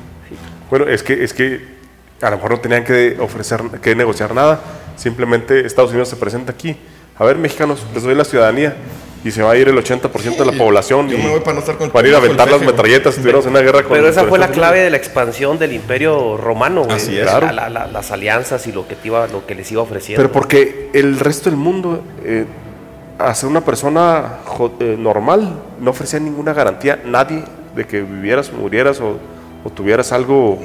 Bueno, 0.70 0.86
es 0.86 1.02
que, 1.02 1.24
es 1.24 1.32
que 1.32 1.74
a 2.20 2.30
lo 2.30 2.36
mejor 2.36 2.52
no 2.52 2.60
tenían 2.60 2.84
que 2.84 3.16
ofrecer, 3.18 3.60
que 3.82 3.94
negociar 3.94 4.34
nada. 4.34 4.60
Simplemente 4.96 5.66
Estados 5.66 5.90
Unidos 5.90 6.08
se 6.08 6.16
presenta 6.16 6.52
aquí. 6.52 6.76
A 7.18 7.24
ver, 7.24 7.36
mexicanos, 7.38 7.84
les 7.94 8.02
doy 8.02 8.14
la 8.14 8.24
ciudadanía. 8.24 8.76
Y 9.24 9.30
se 9.30 9.42
va 9.42 9.52
a 9.52 9.56
ir 9.56 9.66
el 9.68 9.76
80% 9.78 10.36
de 10.36 10.44
la 10.44 10.52
Sí, 10.52 10.58
población. 10.58 11.08
yo 11.08 11.16
y 11.16 11.22
me 11.22 11.30
voy 11.30 11.40
para 11.40 11.54
no 11.54 11.60
estar 11.60 11.76
con 11.78 11.90
Para 11.90 12.06
ir 12.06 12.14
a 12.14 12.18
aventar 12.18 12.50
las 12.50 12.60
metralletas. 12.60 13.14
Estuviéramos 13.14 13.46
en 13.46 13.52
una 13.52 13.60
guerra 13.60 13.82
con 13.82 13.92
Pero 13.92 14.06
esa 14.06 14.20
con 14.20 14.28
fue 14.28 14.38
la 14.38 14.48
clave 14.48 14.80
de 14.80 14.90
la 14.90 14.98
expansión 14.98 15.58
del 15.58 15.72
imperio 15.72 16.36
romano, 16.36 16.84
güey. 16.84 16.96
Así 16.96 17.16
es. 17.18 17.24
La- 17.24 17.38
Claro. 17.38 17.52
la- 17.54 17.70
la- 17.70 17.86
las 17.86 18.10
alianzas 18.10 18.66
y 18.66 18.72
lo 18.72 18.86
que, 18.86 18.96
te 18.96 19.08
iba, 19.08 19.26
lo 19.28 19.46
que 19.46 19.54
les 19.54 19.72
iba 19.72 19.80
ofreciendo. 19.80 20.20
Pero 20.22 20.30
porque 20.30 20.90
el 20.92 21.18
resto 21.18 21.48
del 21.48 21.58
mundo, 21.58 22.02
eh, 22.22 22.44
a 23.18 23.34
ser 23.34 23.48
una 23.48 23.62
persona 23.62 24.40
eh, 24.80 24.96
normal, 24.98 25.58
no 25.80 25.90
ofrecía 25.90 26.20
ninguna 26.20 26.52
garantía, 26.52 27.00
nadie, 27.06 27.44
de 27.74 27.86
que 27.86 28.02
vivieras, 28.02 28.52
murieras 28.52 29.00
o, 29.00 29.16
o 29.64 29.70
tuvieras 29.70 30.12
algo 30.12 30.58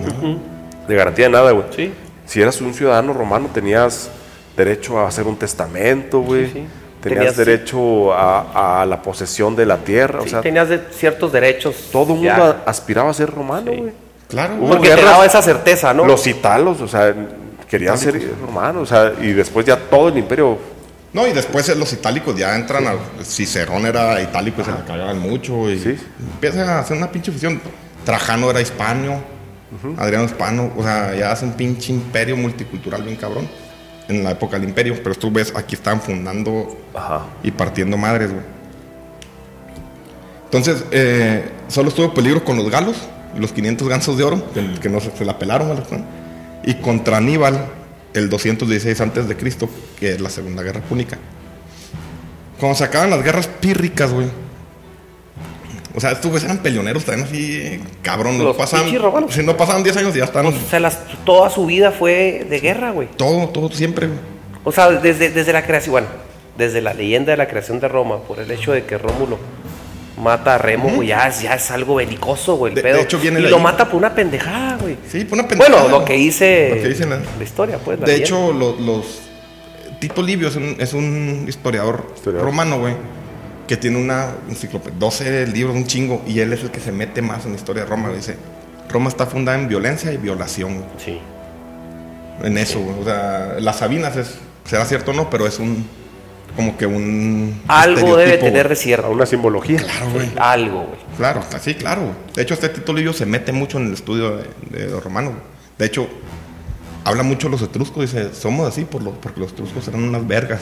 de 0.87 0.95
garantía 0.95 1.25
de 1.27 1.31
nada, 1.31 1.51
güey. 1.51 1.65
Sí. 1.75 1.93
Si 2.25 2.41
eras 2.41 2.59
un 2.59 2.73
ciudadano 2.73 3.13
romano, 3.13 3.49
tenías 3.53 4.09
derecho 4.57 4.99
a 4.99 5.07
hacer 5.07 5.25
un 5.27 5.37
testamento, 5.37 6.19
güey. 6.19 6.47
Sí, 6.47 6.51
sí. 6.55 6.63
Tenías, 7.01 7.33
Tenías- 7.33 7.37
derecho 7.37 8.13
a, 8.13 8.81
a 8.81 8.85
la 8.85 9.01
posesión 9.01 9.55
de 9.55 9.65
la 9.65 9.77
tierra. 9.77 10.19
Sí, 10.21 10.27
o 10.27 10.29
sea, 10.29 10.41
tenías 10.41 10.67
de- 10.69 10.81
ciertos 10.91 11.31
derechos. 11.31 11.75
todo 11.91 12.13
el 12.13 12.19
mundo 12.19 12.57
aspiraba 12.65 13.09
a 13.09 13.13
ser 13.13 13.29
romano, 13.31 13.71
Sí. 13.71 13.77
güey. 13.77 13.93
Claro, 14.27 14.53
Hubo 14.55 14.59
güey. 14.61 14.71
Porque 14.73 14.89
te 14.89 14.95
guerras- 14.95 15.11
daba 15.11 15.25
esa 15.25 15.41
certeza, 15.41 15.93
¿no? 15.93 16.05
Los 16.05 16.27
italos, 16.27 16.81
o 16.81 16.87
sea, 16.87 17.15
querían 17.69 17.97
ser 17.97 18.21
romanos, 18.41 18.83
o 18.83 18.85
sea, 18.85 19.13
y 19.21 19.31
después 19.31 19.65
ya 19.65 19.77
todo 19.77 20.09
el 20.09 20.17
imperio 20.17 20.57
No, 21.11 21.25
y 21.25 21.31
después 21.31 21.75
los 21.75 21.91
itálicos 21.91 22.35
ya 22.37 22.55
entran 22.55 22.85
al. 22.85 22.97
Cicerón 23.23 23.85
era 23.87 24.21
itálico 24.21 24.61
y 24.61 24.65
se 24.65 24.69
la 24.71 24.85
cagaban 24.85 25.17
mucho. 25.19 25.67
Y 25.67 25.79
Sí. 25.79 25.97
empieza 26.33 26.75
a 26.75 26.79
hacer 26.81 26.97
una 26.97 27.09
pinche 27.11 27.31
fusión. 27.31 27.59
Trajano 28.05 28.51
era 28.51 28.61
hispano, 28.61 29.19
Adriano 29.97 30.25
hispano. 30.25 30.71
O 30.77 30.83
sea, 30.83 31.15
ya 31.15 31.31
hace 31.31 31.45
un 31.45 31.53
pinche 31.53 31.91
imperio 31.93 32.37
multicultural 32.37 33.01
bien 33.01 33.15
cabrón. 33.15 33.47
En 34.09 34.23
la 34.23 34.31
época 34.31 34.59
del 34.59 34.67
imperio. 34.67 35.01
Pero 35.01 35.15
tú 35.15 35.31
ves, 35.31 35.53
aquí 35.55 35.75
estaban 35.75 36.01
fundando 36.01 36.77
Ajá. 36.93 37.27
y 37.43 37.51
partiendo 37.51 37.95
madres, 37.95 38.31
güey. 38.31 38.43
Entonces, 40.45 40.83
eh, 40.91 41.47
solo 41.67 41.89
estuvo 41.89 42.13
peligro 42.13 42.43
con 42.43 42.57
los 42.57 42.69
galos, 42.69 42.97
los 43.37 43.53
500 43.53 43.87
gansos 43.87 44.17
de 44.17 44.23
oro, 44.23 44.51
que, 44.51 44.79
que 44.81 44.89
no 44.89 44.99
se, 44.99 45.15
se 45.15 45.23
la 45.23 45.37
pelaron, 45.37 45.79
y 46.63 46.73
contra 46.75 47.17
Aníbal, 47.17 47.67
el 48.13 48.29
216 48.29 48.99
antes 48.99 49.27
de 49.27 49.37
Cristo, 49.37 49.69
que 49.99 50.13
es 50.13 50.19
la 50.21 50.29
Segunda 50.29 50.63
Guerra 50.63 50.81
Púnica. 50.81 51.19
Cuando 52.59 52.77
se 52.77 52.83
acaban 52.83 53.11
las 53.11 53.23
guerras 53.23 53.47
pírricas, 53.47 54.11
güey. 54.11 54.27
O 55.95 55.99
sea, 55.99 56.11
estos 56.11 56.29
güeyes 56.29 56.43
eran 56.45 56.59
peleoneros 56.59 57.03
también 57.03 57.27
así, 57.27 57.79
cabrón. 58.03 58.37
No 58.37 58.43
Los 58.45 58.57
romanos. 59.01 59.33
si 59.33 59.41
no 59.43 59.57
pasaban 59.57 59.83
10 59.83 59.97
años 59.97 60.15
y 60.15 60.19
ya 60.19 60.25
están 60.25 60.45
O 60.45 60.53
sea, 60.69 60.79
las- 60.79 60.99
toda 61.25 61.49
su 61.49 61.65
vida 61.65 61.91
fue 61.91 62.45
de 62.49 62.59
guerra, 62.59 62.91
güey. 62.91 63.07
todo, 63.17 63.49
todo 63.49 63.69
siempre, 63.71 64.07
güey. 64.07 64.19
O 64.63 64.71
sea, 64.71 64.89
desde, 64.91 65.29
desde 65.31 65.51
la 65.53 65.63
creación, 65.65 65.91
bueno, 65.93 66.07
desde 66.57 66.81
la 66.81 66.93
leyenda 66.93 67.31
de 67.31 67.37
la 67.37 67.47
creación 67.47 67.79
de 67.79 67.87
Roma, 67.87 68.19
por 68.19 68.39
el 68.39 68.51
hecho 68.51 68.71
de 68.71 68.83
que 68.83 68.97
Rómulo 68.97 69.39
mata 70.21 70.55
a 70.55 70.57
Remo, 70.57 70.89
güey, 70.89 71.07
ya, 71.07 71.27
es- 71.27 71.41
ya 71.41 71.53
es 71.55 71.71
algo 71.71 71.95
belicoso, 71.95 72.55
güey, 72.57 72.71
el 72.71 72.75
De- 72.75 72.81
pedo. 72.83 72.97
de 72.97 73.03
hecho, 73.03 73.17
viene 73.19 73.39
y 73.39 73.43
lo 73.43 73.55
ahí. 73.57 73.63
mata 73.63 73.85
por 73.85 73.95
una 73.95 74.13
pendejada, 74.13 74.77
güey. 74.79 74.97
Sí, 75.09 75.25
fue 75.25 75.39
una 75.39 75.47
pendejada. 75.47 75.81
Bueno, 75.83 75.99
lo 75.99 76.05
que 76.05 76.13
dice, 76.13 76.71
Lo 76.75 76.81
que 76.81 76.89
dice 76.89 77.05
la- 77.07 77.19
la 77.37 77.43
historia, 77.43 77.77
pues. 77.83 77.99
la 77.99 78.05
De 78.05 78.11
leyenda. 78.17 78.27
hecho, 78.37 78.53
lo- 78.53 78.75
los. 78.79 79.21
Tito 79.99 80.21
Livio 80.21 80.47
es 80.49 80.55
un, 80.55 80.75
es 80.79 80.93
un 80.93 81.45
historiador, 81.47 82.05
Historiador. 82.15 82.45
romano, 82.45 82.79
güey, 82.79 82.93
que 83.69 83.77
tiene 83.77 83.97
una 83.97 84.31
enciclopedia, 84.49 84.97
12 84.99 85.45
libros, 85.47 85.75
un 85.75 85.85
chingo, 85.85 86.23
y 86.27 86.39
él 86.39 86.51
es 86.53 86.63
el 86.63 86.71
que 86.71 86.79
se 86.79 86.91
mete 86.91 87.21
más 87.21 87.45
en 87.45 87.51
la 87.51 87.57
historia 87.57 87.83
de 87.83 87.89
Roma. 87.89 88.09
Dice: 88.09 88.35
Roma 88.89 89.09
está 89.09 89.27
fundada 89.27 89.59
en 89.59 89.67
violencia 89.67 90.11
y 90.11 90.17
violación, 90.17 90.83
Sí. 90.97 91.19
en 92.43 92.57
eso. 92.57 92.79
O 92.99 93.03
sea, 93.05 93.57
las 93.59 93.77
Sabinas 93.77 94.15
es, 94.17 94.35
será 94.65 94.85
cierto 94.85 95.11
o 95.11 95.13
no, 95.13 95.29
pero 95.29 95.45
es 95.45 95.59
un. 95.59 95.85
Como 96.55 96.75
que 96.77 96.87
un. 96.87 97.61
Algo 97.67 98.17
debe 98.17 98.37
tener 98.39 98.67
de 98.67 98.75
cierto. 98.75 99.11
una 99.11 99.27
simbología. 99.27 99.77
Claro, 99.77 100.09
güey. 100.13 100.31
Algo, 100.37 100.79
güey. 100.87 100.99
Claro, 101.15 101.43
sí, 101.61 101.75
claro. 101.75 102.01
De 102.35 102.41
hecho, 102.41 102.55
este 102.55 102.73
Livio 102.91 103.13
se 103.13 103.27
mete 103.27 103.51
mucho 103.51 103.77
en 103.77 103.85
el 103.85 103.93
estudio 103.93 104.37
de, 104.37 104.45
de 104.71 104.87
los 104.89 105.03
romanos. 105.03 105.33
De 105.77 105.85
hecho, 105.85 106.07
habla 107.05 107.21
mucho 107.21 107.47
de 107.47 107.51
los 107.51 107.61
etruscos. 107.61 108.11
Dice, 108.11 108.33
somos 108.33 108.67
así 108.67 108.83
por 108.83 109.03
lo- 109.03 109.11
porque 109.11 109.39
los 109.39 109.51
etruscos 109.51 109.87
eran 109.87 110.03
unas 110.03 110.27
vergas. 110.27 110.59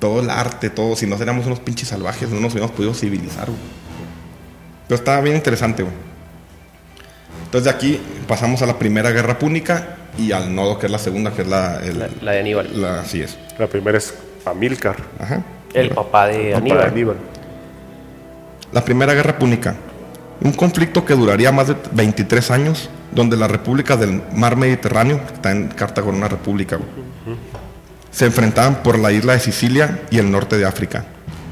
Todo 0.00 0.20
el 0.20 0.30
arte, 0.30 0.70
todo. 0.70 0.96
Si 0.96 1.06
no 1.06 1.16
seríamos 1.16 1.46
unos 1.46 1.60
pinches 1.60 1.88
salvajes, 1.88 2.28
no 2.30 2.40
nos 2.40 2.52
hubiéramos 2.52 2.74
podido 2.74 2.92
civilizar. 2.94 3.46
güey. 3.46 3.58
Pero 4.88 4.96
está 4.98 5.20
bien 5.20 5.36
interesante, 5.36 5.82
güey. 5.84 5.94
Entonces, 7.44 7.64
de 7.64 7.70
aquí 7.70 8.00
pasamos 8.26 8.62
a 8.62 8.66
la 8.66 8.78
primera 8.78 9.10
guerra 9.12 9.38
púnica 9.38 9.96
y 10.18 10.32
al 10.32 10.52
nodo, 10.54 10.78
que 10.78 10.86
es 10.86 10.92
la 10.92 10.98
segunda, 10.98 11.32
que 11.32 11.42
es 11.42 11.48
la. 11.48 11.78
el- 11.84 11.98
La, 11.98 12.08
la 12.22 12.32
de 12.32 12.40
Aníbal. 12.40 12.80
la- 12.80 13.00
así 13.00 13.20
es. 13.22 13.38
La 13.58 13.66
primera 13.68 13.98
es 13.98 14.14
Amílcar. 14.44 14.96
Ajá. 15.20 15.42
El 15.74 15.90
papá 15.90 16.26
de 16.28 16.46
Papá 16.52 16.58
Aníbal. 16.58 16.78
de 16.80 16.84
Aníbal. 16.86 17.16
La 18.72 18.84
Primera 18.84 19.14
Guerra 19.14 19.38
Púnica. 19.38 19.76
Un 20.42 20.52
conflicto 20.52 21.04
que 21.04 21.14
duraría 21.14 21.52
más 21.52 21.68
de 21.68 21.76
23 21.92 22.50
años, 22.50 22.88
donde 23.12 23.36
las 23.36 23.50
repúblicas 23.50 23.98
del 24.00 24.22
mar 24.34 24.56
Mediterráneo, 24.56 25.20
que 25.26 25.34
está 25.34 25.50
en 25.52 25.68
Cartago 25.68 26.08
una 26.10 26.28
república, 26.28 26.76
güey, 26.76 26.88
se 28.10 28.26
enfrentaban 28.26 28.82
por 28.82 28.98
la 28.98 29.12
isla 29.12 29.34
de 29.34 29.40
Sicilia 29.40 30.00
y 30.10 30.18
el 30.18 30.30
norte 30.30 30.58
de 30.58 30.66
África. 30.66 31.04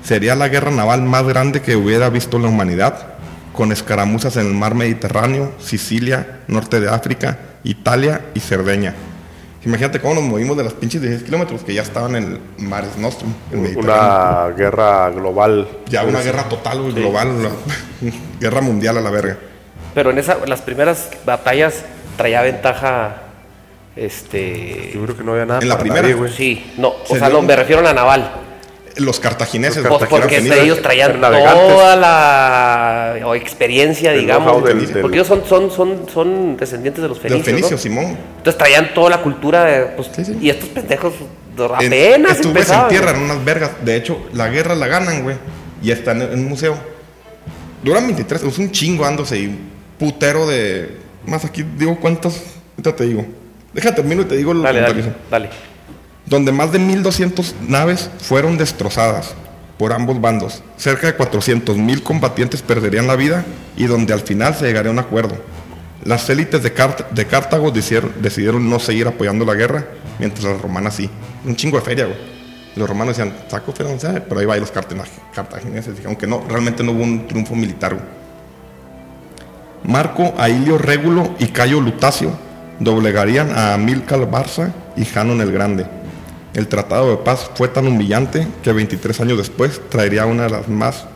Sería 0.02 0.34
la 0.34 0.48
guerra 0.48 0.70
naval 0.70 1.02
más 1.02 1.24
grande 1.26 1.60
que 1.62 1.76
hubiera 1.76 2.08
visto 2.08 2.38
la 2.38 2.48
humanidad, 2.48 3.14
con 3.52 3.72
escaramuzas 3.72 4.36
en 4.36 4.46
el 4.46 4.54
mar 4.54 4.74
Mediterráneo, 4.74 5.52
Sicilia, 5.58 6.40
norte 6.46 6.80
de 6.80 6.88
África, 6.88 7.38
Italia 7.64 8.22
y 8.34 8.40
Cerdeña. 8.40 8.94
Imagínate 9.64 10.00
cómo 10.00 10.14
nos 10.14 10.22
movimos 10.22 10.56
de 10.56 10.64
los 10.64 10.72
pinches 10.72 11.02
16 11.02 11.24
kilómetros 11.24 11.62
que 11.62 11.74
ya 11.74 11.82
estaban 11.82 12.14
en 12.14 12.24
el 12.24 12.64
Mares 12.64 12.96
Nostrum, 12.96 13.32
el 13.52 13.58
Mediterráneo. 13.58 14.46
Una 14.46 14.56
guerra 14.56 15.10
global. 15.10 15.68
Ya 15.88 16.04
una 16.04 16.20
guerra 16.20 16.44
total, 16.44 16.80
güey, 16.80 16.94
global, 16.94 17.28
una 17.28 17.50
guerra 18.40 18.60
mundial 18.60 18.96
a 18.98 19.00
la 19.00 19.10
verga. 19.10 19.36
Pero 19.94 20.10
en 20.10 20.18
esa, 20.18 20.38
las 20.46 20.62
primeras 20.62 21.10
batallas 21.26 21.84
traía 22.16 22.42
ventaja. 22.42 23.22
Este. 23.98 24.90
Yo 24.94 25.02
creo 25.04 25.16
que 25.16 25.24
no 25.24 25.32
había 25.32 25.46
nada 25.46 25.60
En 25.60 25.68
la 25.68 25.78
primera, 25.78 26.02
nadie, 26.02 26.14
güey. 26.14 26.32
Sí, 26.32 26.72
no, 26.78 26.88
o 26.88 27.06
Se 27.06 27.18
sea, 27.18 27.28
no, 27.28 27.42
me 27.42 27.56
refiero 27.56 27.80
a 27.80 27.84
la 27.84 27.92
naval. 27.94 28.30
Los 28.96 29.20
cartagineses, 29.20 29.82
Los 29.84 29.88
Pues 29.98 30.10
eran 30.10 30.20
porque 30.22 30.36
fenicios. 30.36 30.58
ellos 30.64 30.82
traían 30.82 31.20
toda 31.20 31.94
la 31.96 33.16
o 33.26 33.34
experiencia, 33.34 34.12
El 34.12 34.20
digamos. 34.20 34.50
know-how 34.52 34.66
del- 34.66 34.86
del- 34.92 35.00
porque 35.02 35.16
ellos 35.18 35.28
son, 35.28 35.44
son, 35.46 35.70
son, 35.70 36.06
son 36.12 36.56
descendientes 36.56 37.02
de 37.02 37.08
los 37.08 37.22
de 37.22 37.28
los 37.30 37.42
fenicios. 37.44 37.70
fenicios, 37.70 37.72
¿no? 37.72 37.78
Simón. 37.78 38.18
Entonces 38.38 38.58
traían 38.58 38.92
toda 38.94 39.10
la 39.10 39.20
cultura. 39.22 39.64
de, 39.64 39.82
pues, 39.96 40.08
Sí, 40.14 40.24
sí. 40.24 40.38
Y 40.40 40.50
estos 40.50 40.68
pendejos 40.70 41.12
En- 41.58 41.64
apenas 41.64 42.32
Estos 42.32 42.46
güeyes 42.46 42.46
en 42.46 42.48
empezaban. 42.48 42.88
tierra, 42.88 43.10
eran 43.10 43.22
unas 43.22 43.44
vergas. 43.44 43.70
De 43.84 43.96
hecho, 43.96 44.18
la 44.32 44.48
guerra 44.48 44.74
la 44.74 44.86
ganan, 44.88 45.22
güey. 45.22 45.36
Y 45.82 45.90
están 45.92 46.20
en 46.22 46.32
un 46.40 46.48
museo. 46.48 46.76
Duran 47.82 48.04
23, 48.06 48.42
es 48.42 48.58
un 48.58 48.70
chingo 48.72 49.04
ándose 49.04 49.38
y 49.38 49.58
putero 49.98 50.46
de. 50.46 50.98
Más 51.26 51.44
aquí 51.44 51.64
digo 51.76 51.98
cuántos. 52.00 52.40
Ahorita 52.76 52.96
te 52.96 53.04
digo. 53.04 53.24
Déjame 53.72 53.96
termino 53.96 54.22
y 54.22 54.24
te 54.24 54.36
digo 54.36 54.54
lo 54.54 54.62
Dale, 54.62 54.80
dale. 55.30 55.50
Donde 56.26 56.52
más 56.52 56.72
de 56.72 56.78
1200 56.78 57.54
naves 57.68 58.10
fueron 58.20 58.58
destrozadas 58.58 59.34
por 59.78 59.92
ambos 59.92 60.20
bandos. 60.20 60.62
Cerca 60.76 61.06
de 61.06 61.14
400 61.14 61.76
mil 61.76 62.02
combatientes 62.02 62.62
perderían 62.62 63.06
la 63.06 63.16
vida 63.16 63.44
y 63.76 63.84
donde 63.86 64.12
al 64.12 64.20
final 64.20 64.54
se 64.54 64.66
llegaría 64.66 64.90
a 64.90 64.92
un 64.92 64.98
acuerdo. 64.98 65.36
Las 66.04 66.28
élites 66.30 66.62
de, 66.62 66.72
Cart- 66.74 67.10
de 67.10 67.26
Cartago 67.26 67.70
decidieron, 67.70 68.12
decidieron 68.20 68.68
no 68.68 68.78
seguir 68.78 69.06
apoyando 69.06 69.44
la 69.44 69.54
guerra, 69.54 69.84
mientras 70.18 70.44
las 70.44 70.60
romanas 70.60 70.94
sí. 70.94 71.08
Un 71.44 71.56
chingo 71.56 71.78
de 71.78 71.84
feria, 71.84 72.04
güey. 72.06 72.16
Los 72.76 72.88
romanos 72.88 73.16
decían, 73.16 73.34
saco 73.48 73.72
feria, 73.72 73.96
pero 74.28 74.40
ahí 74.40 74.46
va 74.46 74.56
y 74.56 74.60
los 74.60 74.70
cartagineses. 74.70 75.94
dijeron 75.96 76.14
que 76.16 76.26
no, 76.26 76.44
realmente 76.48 76.84
no 76.84 76.92
hubo 76.92 77.02
un 77.02 77.26
triunfo 77.26 77.54
militar, 77.54 77.94
güey. 77.94 78.06
Marco 79.84 80.34
Ailio 80.38 80.78
Régulo 80.78 81.34
y 81.38 81.46
Cayo 81.46 81.80
Lutacio 81.80 82.32
doblegarían 82.80 83.50
a 83.56 83.74
Amílcar 83.74 84.20
Barça 84.30 84.72
y 84.96 85.04
Janon 85.04 85.40
el 85.40 85.52
Grande. 85.52 85.86
El 86.54 86.66
tratado 86.68 87.10
de 87.10 87.16
paz 87.18 87.50
fue 87.54 87.68
tan 87.68 87.86
humillante 87.86 88.46
que 88.62 88.72
23 88.72 89.20
años 89.20 89.38
después 89.38 89.80
traería 89.90 90.26
una 90.26 90.44
de 90.44 90.50
las 90.50 90.68
más 90.68 91.06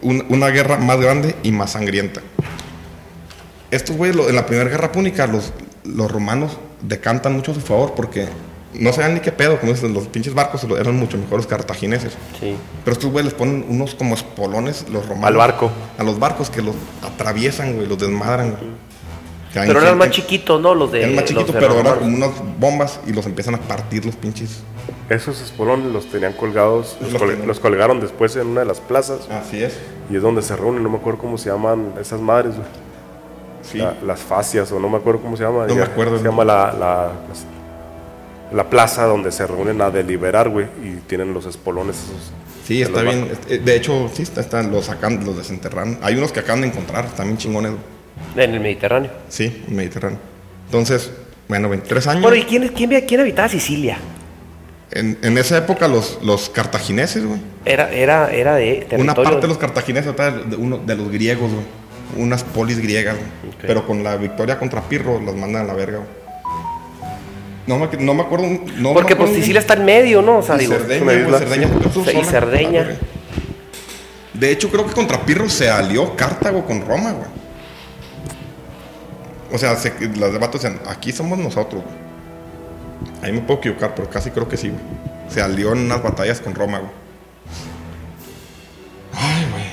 un- 0.00 0.24
una 0.30 0.48
guerra 0.48 0.78
más 0.78 0.98
grande 1.00 1.36
y 1.42 1.52
más 1.52 1.72
sangrienta. 1.72 2.20
Estos 3.70 3.96
güeyes 3.96 4.16
en 4.28 4.34
la 4.34 4.46
primera 4.46 4.68
guerra 4.68 4.90
púnica 4.92 5.26
los, 5.26 5.52
los 5.84 6.10
romanos 6.10 6.58
decantan 6.82 7.34
mucho 7.34 7.52
a 7.52 7.54
su 7.54 7.60
favor 7.60 7.94
porque 7.94 8.26
no 8.74 8.92
sabían 8.92 9.14
ni 9.14 9.20
qué 9.20 9.32
pedo, 9.32 9.60
como 9.60 9.72
dicen, 9.72 9.92
los 9.94 10.06
pinches 10.08 10.34
barcos 10.34 10.64
eran 10.64 10.96
mucho 10.98 11.16
mejores 11.18 11.46
cartagineses. 11.46 12.14
Sí. 12.40 12.56
Pero 12.84 12.92
estos 12.94 13.10
güeyes 13.10 13.32
les 13.32 13.34
ponen 13.38 13.64
unos 13.68 13.94
como 13.94 14.14
espolones, 14.14 14.86
los 14.90 15.06
romanos. 15.06 15.28
Al 15.28 15.36
barco. 15.36 15.70
A 15.98 16.02
los 16.02 16.18
barcos 16.18 16.50
que 16.50 16.62
los 16.62 16.74
atraviesan, 17.02 17.74
güey, 17.76 17.86
los 17.86 17.98
desmadran. 17.98 18.52
güey. 18.52 18.91
Caen 19.52 19.66
Pero 19.68 19.80
eran 19.82 19.98
más 19.98 20.10
chiquitos, 20.10 20.60
¿no? 20.60 20.74
Los 20.74 20.92
de. 20.92 21.00
Eran 21.00 21.14
más 21.14 21.22
los 21.24 21.28
chiquitos, 21.30 21.54
de 21.54 21.60
pero 21.60 21.78
eran 21.80 21.98
como 21.98 22.16
unas 22.16 22.30
bombas 22.58 23.00
y 23.06 23.12
los 23.12 23.26
empiezan 23.26 23.54
a 23.54 23.58
partir 23.60 24.04
los 24.06 24.16
pinches. 24.16 24.60
Esos 25.10 25.40
espolones 25.42 25.92
los 25.92 26.06
tenían 26.06 26.32
colgados, 26.32 26.96
los, 27.00 27.12
Los 27.12 27.20
col- 27.20 27.30
tenían. 27.30 27.48
los 27.48 27.60
colgaron 27.60 28.00
después 28.00 28.34
en 28.36 28.46
una 28.46 28.60
de 28.60 28.66
las 28.66 28.80
plazas 28.80 29.28
Así 29.30 29.62
es. 29.62 29.76
y 30.10 30.16
es 30.16 30.22
donde 30.22 30.40
se 30.42 30.56
reúnen, 30.56 30.82
no 30.82 30.88
me 30.88 30.96
acuerdo 30.96 31.18
cómo 31.20 31.36
se 31.36 31.50
llaman 31.50 31.92
esas 32.00 32.20
madres, 32.20 32.54
güey. 32.54 32.66
Sí. 33.62 33.78
La- 33.78 33.94
las 34.06 34.20
fascias 34.20 34.72
o 34.72 34.80
no 34.80 34.88
me 34.88 34.96
acuerdo 34.96 35.20
cómo 35.20 35.36
se 35.36 35.42
llama. 35.44 35.66
No 35.66 35.74
me 35.74 35.82
acuerdo. 35.82 36.16
Se 36.18 36.24
llama 36.24 36.44
la, 36.44 36.72
la, 36.72 37.12
la 38.52 38.70
plaza 38.70 39.04
donde 39.04 39.30
se 39.32 39.46
reúnen 39.46 39.80
a 39.82 39.90
deliberar, 39.90 40.48
güey, 40.48 40.66
y 40.82 40.96
tienen 41.06 41.32
los 41.34 41.46
espolones 41.46 41.96
esos. 41.96 42.32
Sí, 42.66 42.80
está 42.82 43.02
bien. 43.02 43.30
Eh, 43.48 43.58
De 43.58 43.76
hecho, 43.76 44.08
sí, 44.12 44.22
está, 44.22 44.40
está- 44.40 44.62
los 44.62 44.86
sacan, 44.86 45.24
los 45.26 45.36
desenterran. 45.36 45.98
Hay 46.02 46.14
unos 46.16 46.32
que 46.32 46.40
acaban 46.40 46.62
de 46.62 46.68
encontrar, 46.68 47.06
bien 47.22 47.36
chingones. 47.36 47.72
En 48.36 48.54
el 48.54 48.60
Mediterráneo. 48.60 49.10
Sí, 49.28 49.64
en 49.68 49.76
Mediterráneo. 49.76 50.18
Entonces, 50.66 51.10
bueno, 51.48 51.68
23 51.68 52.06
años. 52.06 52.22
Bueno, 52.22 52.36
¿y 52.36 52.44
quién, 52.44 52.68
quién, 52.68 52.90
quién 53.06 53.20
habitaba 53.20 53.48
Sicilia? 53.48 53.98
En, 54.90 55.18
en 55.22 55.38
esa 55.38 55.58
época 55.58 55.88
los, 55.88 56.18
los 56.22 56.48
cartagineses, 56.50 57.24
güey. 57.24 57.40
Era, 57.64 57.90
era, 57.90 58.30
era 58.30 58.54
de 58.54 58.86
territorio. 58.88 59.04
Una 59.04 59.14
parte 59.14 59.40
de 59.40 59.48
los 59.48 59.58
cartagineses, 59.58 60.10
otra 60.10 60.30
de, 60.30 60.56
uno, 60.56 60.78
de 60.78 60.96
los 60.96 61.10
griegos, 61.10 61.50
güey. 61.52 61.64
Unas 62.16 62.44
polis 62.44 62.78
griegas, 62.78 63.16
güey. 63.16 63.54
Pero 63.62 63.86
con 63.86 64.02
la 64.02 64.16
victoria 64.16 64.58
contra 64.58 64.82
Pirro 64.82 65.20
las 65.20 65.34
mandan 65.34 65.62
a 65.62 65.64
la 65.64 65.74
verga, 65.74 65.98
güey. 65.98 66.22
No 67.66 67.78
me, 67.78 67.88
no 67.98 68.14
me 68.14 68.22
acuerdo. 68.22 68.46
No 68.76 68.92
Porque 68.92 69.14
me 69.14 69.16
pues 69.16 69.30
acuerdo 69.30 69.34
Sicilia 69.34 69.60
está 69.60 69.74
en 69.74 69.84
medio, 69.84 70.20
¿no? 70.20 70.38
O 70.38 70.42
sea, 70.42 70.56
Y 70.56 70.60
digo. 70.60 70.74
Cerdeña, 70.74 71.38
Cerdeña, 71.38 71.68
sí. 71.92 72.18
Y. 72.18 72.24
Cerdeña. 72.24 72.98
De 74.34 74.50
hecho, 74.50 74.68
creo 74.70 74.86
que 74.86 74.92
contra 74.92 75.24
Pirro 75.24 75.48
se 75.48 75.70
alió 75.70 76.16
Cartago 76.16 76.64
con 76.64 76.84
Roma, 76.84 77.12
güey. 77.12 77.28
O 79.52 79.58
sea, 79.58 79.76
se, 79.76 79.92
las 80.16 80.32
debates 80.32 80.62
decían, 80.62 80.80
aquí 80.88 81.12
somos 81.12 81.38
nosotros, 81.38 81.82
güey. 81.82 81.96
Ahí 83.22 83.32
me 83.32 83.40
puedo 83.40 83.58
equivocar, 83.60 83.94
pero 83.94 84.08
casi 84.08 84.30
creo 84.30 84.48
que 84.48 84.56
sí, 84.56 84.68
güey. 84.70 84.80
Se 85.28 85.40
alió 85.40 85.72
en 85.72 85.78
unas 85.80 86.02
batallas 86.02 86.40
con 86.40 86.54
Roma, 86.54 86.78
güey. 86.78 86.90
Ay, 89.14 89.46
güey. 89.50 89.64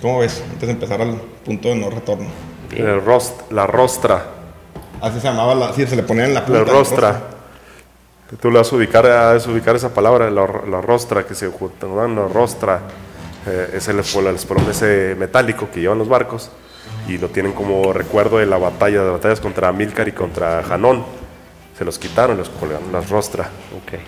¿Cómo 0.00 0.18
ves? 0.20 0.42
Antes 0.52 0.66
de 0.68 0.72
empezar 0.72 1.00
al 1.00 1.14
punto 1.44 1.68
de 1.68 1.74
no 1.76 1.90
retorno. 1.90 2.26
El 2.74 3.04
rost- 3.04 3.50
la 3.50 3.66
rostra. 3.66 4.24
Así 5.00 5.20
se 5.20 5.26
llamaba, 5.28 5.54
la, 5.54 5.72
sí, 5.72 5.86
se 5.86 5.96
le 5.96 6.02
ponía 6.02 6.24
en 6.24 6.34
la 6.34 6.44
punta. 6.44 6.60
La 6.64 6.72
rostra. 6.72 7.22
Tú 8.40 8.50
le 8.50 8.58
vas 8.58 8.72
a 8.72 8.76
ubicar, 8.76 9.06
a 9.06 9.36
ubicar 9.36 9.76
esa 9.76 9.90
palabra, 9.94 10.30
la, 10.30 10.46
la 10.68 10.80
rostra, 10.80 11.24
que 11.24 11.34
se 11.34 11.48
juntan, 11.48 12.16
la 12.16 12.26
rostra. 12.28 12.80
eh, 13.46 13.70
es 13.74 13.86
el 13.88 13.98
espolón 14.00 14.36
ese 14.70 15.14
metálico 15.18 15.68
que 15.72 15.80
llevan 15.80 15.98
los 15.98 16.08
barcos 16.08 16.50
y 17.08 17.18
lo 17.18 17.28
tienen 17.28 17.52
como 17.52 17.92
recuerdo 17.92 18.38
de 18.38 18.46
la 18.46 18.56
batalla, 18.56 19.02
de 19.02 19.10
batallas 19.10 19.40
contra 19.40 19.68
Amílcar 19.68 20.08
y 20.08 20.12
contra 20.12 20.62
Janón. 20.62 21.04
Se 21.76 21.84
los 21.84 21.98
quitaron, 21.98 22.36
los 22.36 22.48
colgaron, 22.48 22.92
las 22.92 23.10
rostra. 23.10 23.50
Ok. 23.76 24.00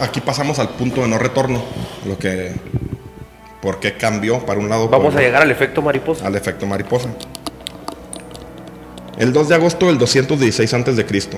Aquí 0.00 0.20
pasamos 0.20 0.58
al 0.58 0.70
punto 0.70 1.00
de 1.00 1.08
no 1.08 1.18
retorno. 1.18 1.62
Lo 2.06 2.18
que. 2.18 2.54
¿Por 3.62 3.80
qué 3.80 3.96
cambió 3.96 4.44
para 4.44 4.60
un 4.60 4.68
lado? 4.68 4.88
Vamos 4.88 5.16
a 5.16 5.20
llegar 5.20 5.42
al 5.42 5.50
efecto 5.50 5.82
mariposa. 5.82 6.26
al 6.26 6.36
efecto 6.36 6.66
mariposa. 6.66 7.08
El 9.18 9.32
2 9.32 9.48
de 9.48 9.54
agosto 9.54 9.86
del 9.86 9.98
216 9.98 10.74
a.C. 10.74 11.30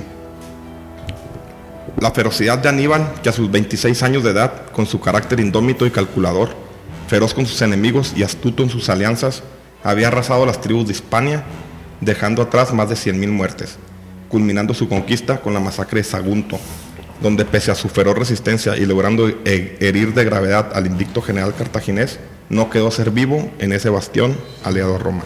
La 2.01 2.11
ferocidad 2.11 2.59
de 2.59 2.68
Aníbal, 2.68 3.14
que 3.22 3.28
a 3.28 3.32
sus 3.32 3.51
26 3.51 4.03
años 4.03 4.24
de 4.24 4.30
edad, 4.30 4.66
con 4.72 4.86
su 4.86 5.01
carácter 5.01 5.41
indómito 5.41 5.86
y 5.86 5.91
calculador, 5.91 6.51
feroz 7.09 7.34
con 7.34 7.46
sus 7.46 7.61
enemigos 7.62 8.12
y 8.16 8.22
astuto 8.22 8.62
en 8.62 8.70
sus 8.70 8.88
alianzas, 8.88 9.42
había 9.82 10.09
arrasado 10.09 10.44
las 10.46 10.61
tribus 10.61 10.86
de 10.86 10.92
Hispania, 10.92 11.44
dejando 12.00 12.42
atrás 12.42 12.72
más 12.72 12.88
de 12.88 12.94
100.000 12.94 13.28
muertes, 13.30 13.76
culminando 14.28 14.74
su 14.74 14.88
conquista 14.88 15.40
con 15.40 15.54
la 15.54 15.61
masacre 15.61 16.00
de 16.00 16.04
Sagunto, 16.04 16.59
donde 17.22 17.44
pese 17.44 17.70
a 17.70 17.74
su 17.74 17.88
feroz 17.88 18.16
resistencia 18.16 18.76
y 18.76 18.86
logrando 18.86 19.28
he- 19.28 19.76
herir 19.80 20.14
de 20.14 20.24
gravedad 20.24 20.70
al 20.74 20.86
invicto 20.86 21.20
general 21.22 21.54
cartaginés, 21.54 22.18
no 22.48 22.70
quedó 22.70 22.90
ser 22.90 23.11
vivo 23.11 23.50
en 23.59 23.72
ese 23.72 23.88
bastión 23.88 24.36
aliado 24.64 24.94
a 24.96 24.98
Roma. 24.98 25.22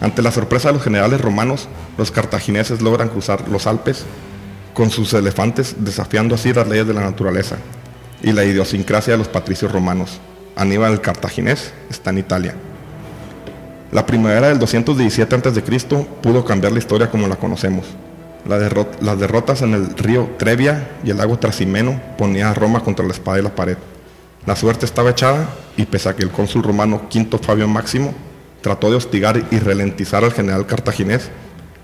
Ante 0.00 0.22
la 0.22 0.30
sorpresa 0.30 0.68
de 0.68 0.74
los 0.74 0.82
generales 0.84 1.20
romanos, 1.20 1.68
los 1.96 2.10
cartagineses 2.10 2.82
logran 2.82 3.08
cruzar 3.08 3.48
los 3.48 3.66
Alpes 3.66 4.04
con 4.74 4.90
sus 4.90 5.14
elefantes, 5.14 5.76
desafiando 5.78 6.34
así 6.34 6.52
las 6.52 6.68
leyes 6.68 6.86
de 6.86 6.92
la 6.94 7.00
naturaleza 7.00 7.56
y 8.22 8.32
la 8.32 8.44
idiosincrasia 8.44 9.14
de 9.14 9.18
los 9.18 9.28
patricios 9.28 9.72
romanos. 9.72 10.20
Aníbal 10.56 10.92
el 10.92 11.00
cartaginés 11.00 11.72
está 11.90 12.10
en 12.10 12.18
Italia. 12.18 12.54
La 13.92 14.04
primavera 14.06 14.48
del 14.48 14.58
217 14.58 15.34
a.C. 15.36 15.86
pudo 16.22 16.44
cambiar 16.44 16.72
la 16.72 16.78
historia 16.78 17.10
como 17.10 17.28
la 17.28 17.36
conocemos. 17.36 17.84
Las 18.48 19.18
derrotas 19.18 19.62
en 19.62 19.74
el 19.74 19.96
río 19.96 20.30
Trevia 20.38 20.88
y 21.04 21.10
el 21.10 21.16
lago 21.18 21.38
Trasimeno 21.38 22.00
ponían 22.16 22.48
a 22.48 22.54
Roma 22.54 22.80
contra 22.80 23.04
la 23.06 23.12
espada 23.12 23.38
y 23.38 23.42
la 23.42 23.54
pared. 23.54 23.76
La 24.46 24.54
suerte 24.56 24.86
estaba 24.86 25.10
echada 25.10 25.48
y 25.76 25.84
pese 25.86 26.08
a 26.08 26.16
que 26.16 26.22
el 26.22 26.30
cónsul 26.30 26.62
romano 26.62 27.08
Quinto 27.08 27.38
Fabio 27.38 27.66
Máximo 27.68 28.14
trató 28.60 28.90
de 28.90 28.96
hostigar 28.96 29.42
y 29.50 29.58
ralentizar 29.58 30.24
al 30.24 30.32
general 30.32 30.66
cartaginés, 30.66 31.30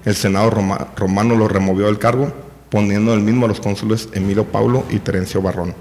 el 0.04 0.14
Senado 0.14 0.50
roma- 0.50 0.88
romano 0.96 1.34
lo 1.34 1.48
removió 1.48 1.86
del 1.86 1.98
cargo, 1.98 2.32
poniendo 2.70 3.12
el 3.14 3.20
mismo 3.20 3.46
a 3.46 3.48
los 3.48 3.60
cónsules 3.60 4.08
Emilio 4.12 4.44
Paulo 4.44 4.84
y 4.90 4.98
Terencio 4.98 5.42
Barrón. 5.42 5.74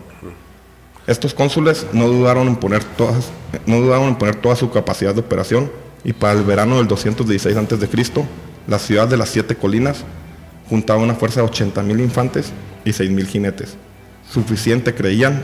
Estos 1.12 1.34
cónsules 1.34 1.88
no 1.92 2.08
dudaron 2.08 2.48
en 2.48 2.56
poner 2.56 2.86
todas, 2.86 3.32
no 3.66 3.82
dudaron 3.82 4.08
en 4.08 4.16
poner 4.16 4.38
toda 4.38 4.56
su 4.56 4.72
capacidad 4.72 5.14
de 5.14 5.20
operación 5.20 5.70
y 6.06 6.14
para 6.14 6.40
el 6.40 6.46
verano 6.46 6.78
del 6.78 6.88
216 6.88 7.58
a.C., 7.58 8.26
la 8.66 8.80
ciudad 8.80 9.10
de 9.10 9.18
las 9.18 9.28
siete 9.28 9.56
colinas 9.56 10.06
juntaba 10.70 11.02
una 11.02 11.16
fuerza 11.16 11.42
de 11.42 11.48
80.000 11.48 12.00
infantes 12.00 12.54
y 12.86 12.92
6.000 12.92 13.26
jinetes. 13.26 13.76
Suficiente 14.32 14.96
creían, 14.96 15.42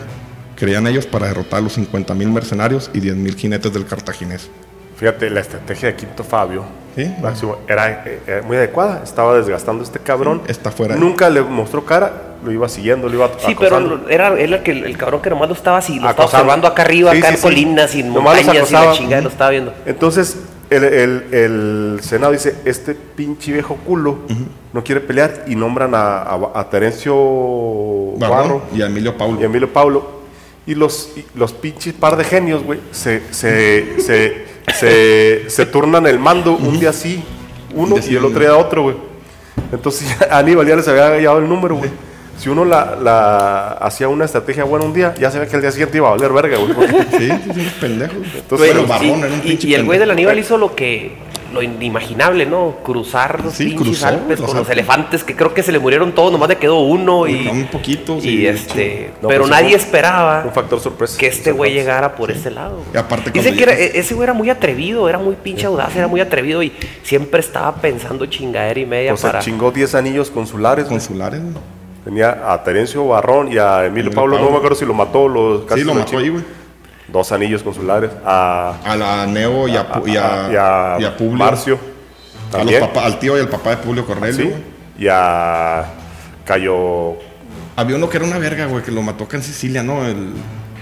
creían 0.55 0.87
ellos 0.87 1.05
para 1.05 1.27
derrotar 1.27 1.59
a 1.59 1.63
los 1.63 1.77
50.000 1.77 2.15
mercenarios 2.31 2.89
y 2.93 3.01
10.000 3.01 3.35
jinetes 3.35 3.73
del 3.73 3.85
cartaginés. 3.85 4.49
Fíjate, 4.95 5.29
la 5.29 5.41
estrategia 5.41 5.89
de 5.89 5.97
Quinto 5.97 6.23
Fabio 6.23 6.63
¿Sí? 6.97 7.15
Máximo, 7.21 7.57
era, 7.67 8.03
eh, 8.05 8.19
era 8.27 8.41
muy 8.41 8.57
adecuada. 8.57 9.01
Estaba 9.03 9.37
desgastando 9.37 9.83
este 9.83 9.99
cabrón. 9.99 10.41
Sí, 10.45 10.51
está 10.51 10.71
fuera. 10.71 10.95
Nunca 10.95 11.29
le 11.29 11.41
mostró 11.41 11.85
cara, 11.85 12.11
lo 12.43 12.51
iba 12.51 12.67
siguiendo, 12.67 13.07
lo 13.07 13.13
iba 13.13 13.29
Sí, 13.37 13.53
acosando. 13.53 13.99
pero 14.05 14.09
era 14.09 14.29
él 14.39 14.53
el, 14.53 14.63
que, 14.63 14.71
el 14.71 14.97
cabrón 14.97 15.21
que 15.21 15.29
nomás 15.29 15.47
lo 15.47 15.53
estaba 15.55 15.77
así, 15.77 15.99
lo 15.99 16.09
estaba 16.09 16.25
observando 16.25 16.67
acá 16.67 16.81
arriba, 16.81 17.11
Sí, 17.11 17.19
acá 17.19 17.27
sí, 17.27 17.33
en 17.33 17.37
sí. 17.37 17.43
colinas 17.43 17.95
los 17.95 18.05
montañas 18.23 18.69
y 18.69 18.73
la 18.73 18.91
chingada 18.93 19.21
lo 19.21 19.29
estaba 19.29 19.51
viendo. 19.51 19.73
Entonces, 19.85 20.37
el, 20.71 20.83
el- 20.83 21.23
el 21.33 21.99
Senado 22.01 22.33
dice, 22.33 22.55
este 22.65 22.93
pinche 22.95 23.53
viejo 23.53 23.75
culo 23.85 24.17
no 24.73 24.83
quiere 24.83 24.99
pelear 24.99 25.45
y 25.47 25.55
nombran 25.55 25.93
a, 25.95 26.23
a- 26.23 26.51
a 26.55 26.69
Terencio 26.69 27.15
Barro 28.17 28.63
y 28.75 28.81
a 28.81 28.87
Emilio 28.87 29.15
Paulo. 29.17 29.39
y 29.39 29.43
a 29.43 29.45
Emilio 29.45 29.71
Paulo. 29.71 30.17
Y 30.65 30.75
los, 30.75 31.11
y 31.15 31.25
los 31.35 31.53
pinches 31.53 31.93
par 31.93 32.17
de 32.17 32.25
genios, 32.25 32.61
güey, 32.63 32.79
se, 32.91 33.21
se, 33.31 33.95
se, 34.01 34.46
se, 34.73 35.49
se 35.49 35.65
turnan 35.65 36.05
el 36.07 36.19
mando 36.19 36.53
un 36.55 36.79
día 36.79 36.93
sí, 36.93 37.23
uno, 37.73 37.95
y 37.97 38.15
el 38.15 38.25
otro 38.25 38.39
día 38.39 38.55
otro, 38.57 38.83
güey. 38.83 38.95
Entonces 39.71 40.07
ya 40.29 40.37
Aníbal 40.37 40.67
ya 40.67 40.75
les 40.75 40.87
había 40.87 41.17
llevado 41.17 41.39
el 41.39 41.49
número, 41.49 41.75
güey. 41.75 41.89
Si 42.37 42.49
uno 42.49 42.63
la, 42.65 42.95
la 43.01 43.67
hacía 43.81 44.07
una 44.09 44.25
estrategia 44.25 44.63
buena 44.63 44.85
un 44.85 44.93
día, 44.93 45.13
ya 45.19 45.31
sabía 45.31 45.47
que 45.47 45.55
el 45.55 45.61
día 45.63 45.71
siguiente 45.71 45.97
iba 45.97 46.07
a 46.09 46.11
valer 46.11 46.31
verga, 46.31 46.57
güey. 46.57 46.71
Sí, 47.09 47.17
sí, 47.17 47.51
sí, 47.55 47.59
unos 47.61 47.73
pendejos. 47.73 48.15
Entonces, 48.35 48.67
Pero 48.69 48.85
Güey, 48.85 48.87
Barrón 48.87 48.99
sí, 49.01 49.09
era 49.23 49.33
un 49.33 49.39
y- 49.39 49.41
pinche 49.41 49.67
y, 49.67 49.73
el 49.73 49.85
güey 49.85 49.97
del 49.97 50.09
pendejo. 50.09 50.29
Aníbal 50.29 50.39
hizo 50.45 50.57
lo 50.59 50.75
que 50.75 51.13
lo 51.53 51.61
inimaginable, 51.61 52.45
¿no? 52.45 52.75
Cruzar 52.83 53.43
los 53.43 53.53
Sí, 53.53 53.65
pinches 53.65 53.83
cruzó, 53.87 54.07
Alpes 54.07 54.39
los 54.39 54.49
con 54.49 54.57
los 54.59 54.69
elefantes, 54.69 55.23
que 55.23 55.35
creo 55.35 55.53
que 55.53 55.63
se 55.63 55.71
le 55.71 55.79
murieron 55.79 56.11
todos, 56.13 56.31
nomás 56.31 56.49
le 56.49 56.57
quedó 56.57 56.79
uno 56.79 57.27
y, 57.27 57.45
No, 57.45 57.51
un 57.51 57.67
poquito, 57.67 58.17
y 58.17 58.21
sí, 58.21 58.37
de 58.37 58.49
este, 58.49 59.11
No, 59.21 59.27
pero 59.29 59.41
pues, 59.41 59.51
nadie 59.51 59.75
un- 59.75 59.79
esperaba 59.81 60.43
un 60.45 60.51
factor 60.53 60.79
sorpresa. 60.79 61.17
que 61.17 61.27
este 61.27 61.51
güey 61.51 61.73
llegara 61.73 62.15
por 62.15 62.31
ese 62.31 62.51
lado. 62.51 62.81
Y 62.93 62.97
aparte 62.97 63.31
Dicen 63.31 63.55
cuando 63.55 63.57
que 63.57 63.63
era- 63.83 63.93
e- 63.95 63.99
ese 63.99 64.13
güey 64.13 64.23
era 64.25 64.33
muy 64.33 64.49
atrevido, 64.49 65.07
era 65.09 65.17
muy 65.19 65.35
pinche 65.35 65.65
audaz, 65.65 65.95
era 65.95 66.07
muy 66.07 66.21
atrevido 66.21 66.61
y 66.63 66.71
siempre 67.03 67.39
estaba 67.39 67.75
pensando 67.75 68.25
chingadera 68.25 68.79
y 68.79 68.85
media 68.85 69.13
O 69.13 69.17
sea, 69.17 69.31
para 69.31 69.43
chingó 69.43 69.71
10 69.71 69.95
anillos 69.95 70.29
consulares. 70.29 70.85
consulares. 70.85 71.41
güey. 71.41 71.53
Tenía 72.03 72.53
a 72.53 72.63
Terencio 72.63 73.05
Barrón 73.05 73.51
y 73.51 73.57
a 73.57 73.79
Emilio 73.85 74.03
Emilio 74.07 74.11
Pablo, 74.11 74.39
no 74.39 74.49
me 74.49 74.57
acuerdo 74.57 74.75
si 74.77 74.85
lo 74.85 74.93
mató, 74.93 75.27
lo, 75.27 75.65
casi 75.65 75.81
Sí, 75.81 75.87
lo 75.87 75.93
mató 75.93 76.17
ahí, 76.17 76.29
güey. 76.29 76.43
Dos 77.07 77.31
anillos 77.31 77.63
consulares. 77.63 78.11
A, 78.25 78.75
A 78.83 78.95
la 78.95 79.25
Neo 79.27 79.67
y 79.67 79.77
a, 79.77 79.89
Pu- 79.91 80.07
y 80.07 80.17
a, 80.17 80.49
y 80.51 80.55
a 80.55 80.97
y 80.99 81.03
a 81.05 81.15
Publio. 81.17 81.37
Marcio. 81.37 81.75
A 81.75 81.77
los 81.77 82.51
También. 82.51 82.81
papá- 82.81 83.05
al 83.05 83.19
tío 83.19 83.37
y 83.37 83.41
al 83.41 83.49
papá 83.49 83.71
de 83.71 83.77
Publio 83.77 84.05
Cornelio. 84.05 84.45
Sí. 84.45 84.53
Y 84.99 85.07
a 85.09 85.85
Cayo. 86.45 87.15
Había 87.75 87.95
uno 87.95 88.09
que 88.09 88.17
era 88.17 88.25
una 88.25 88.37
verga, 88.39 88.65
güey, 88.65 88.83
que 88.83 88.91
lo 88.91 89.01
mató 89.01 89.25
acá 89.25 89.37
en 89.37 89.43
Sicilia, 89.43 89.83
¿no? 89.83 90.05
El, 90.05 90.31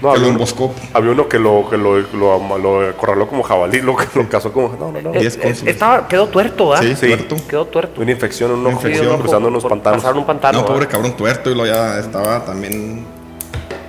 que 0.00 0.06
había 0.08 0.14
lo 0.20 0.24
uno- 0.24 0.28
emboscó. 0.30 0.74
Había 0.94 1.10
uno 1.12 1.28
que 1.28 1.38
lo, 1.38 1.68
que 1.68 1.76
lo, 1.76 1.98
lo, 1.98 2.58
lo 2.58 2.88
acorraló 2.88 3.28
como 3.28 3.42
jabalí, 3.42 3.80
lo, 3.82 3.96
lo 4.14 4.28
cazó 4.28 4.52
como. 4.52 4.70
No, 4.78 4.90
no, 4.92 5.00
no. 5.12 5.14
Estaba, 5.14 6.08
quedó 6.08 6.26
tuerto, 6.28 6.74
¿ah? 6.74 6.82
Sí, 6.82 6.94
Sí. 6.96 7.06
tuerto. 7.08 7.36
Quedó 7.48 7.66
tuerto. 7.66 8.00
Una 8.00 8.10
infección 8.12 8.50
en 8.52 8.56
un 8.58 8.66
ojo, 8.66 8.78
Una 8.80 8.88
infección. 8.88 9.18
cruzando 9.20 9.48
unos 9.48 9.64
pantanos. 9.64 9.98
Pasaron 10.02 10.18
un 10.20 10.26
pantano. 10.26 10.58
no, 10.60 10.64
¿ah? 10.64 10.68
pobre 10.68 10.86
cabrón 10.86 11.16
tuerto, 11.16 11.50
y 11.50 11.54
luego 11.54 11.66
ya 11.72 11.98
estaba 11.98 12.44
también. 12.44 13.04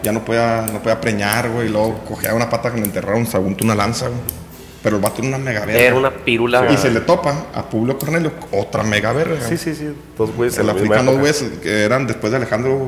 Ya 0.07 0.13
no 0.13 0.23
podía, 0.23 0.65
no 0.71 0.79
podía 0.79 1.01
preñar, 1.01 1.49
güey. 1.49 1.67
Y 1.67 1.69
luego 1.69 1.99
cogía 2.07 2.33
una 2.33 2.49
pata 2.49 2.71
que 2.71 2.79
le 2.79 2.85
enterraron, 2.85 3.25
se 3.27 3.35
aguntó 3.35 3.65
una 3.65 3.75
lanza, 3.75 4.07
güey. 4.07 4.19
Pero 4.81 4.95
el 4.95 5.01
vato 5.01 5.19
era 5.19 5.27
una 5.27 5.37
mega 5.37 5.65
verga. 5.65 5.81
Era 5.81 5.95
una 5.95 6.11
pirula. 6.11 6.71
Y 6.71 6.77
se 6.77 6.89
le 6.89 7.01
topa 7.01 7.47
a 7.53 7.63
Publio 7.69 7.97
Cornelio, 7.99 8.31
otra 8.53 8.83
mega 8.83 9.11
verga. 9.11 9.35
Sí, 9.41 9.57
sí, 9.57 9.75
sí. 9.75 9.89
Dos 10.17 10.33
güeyes 10.33 10.57
El 10.59 10.69
africano, 10.69 11.11
época. 11.11 11.19
güey, 11.19 11.59
que 11.61 11.83
eran 11.83 12.07
después 12.07 12.31
de 12.31 12.37
Alejandro. 12.37 12.87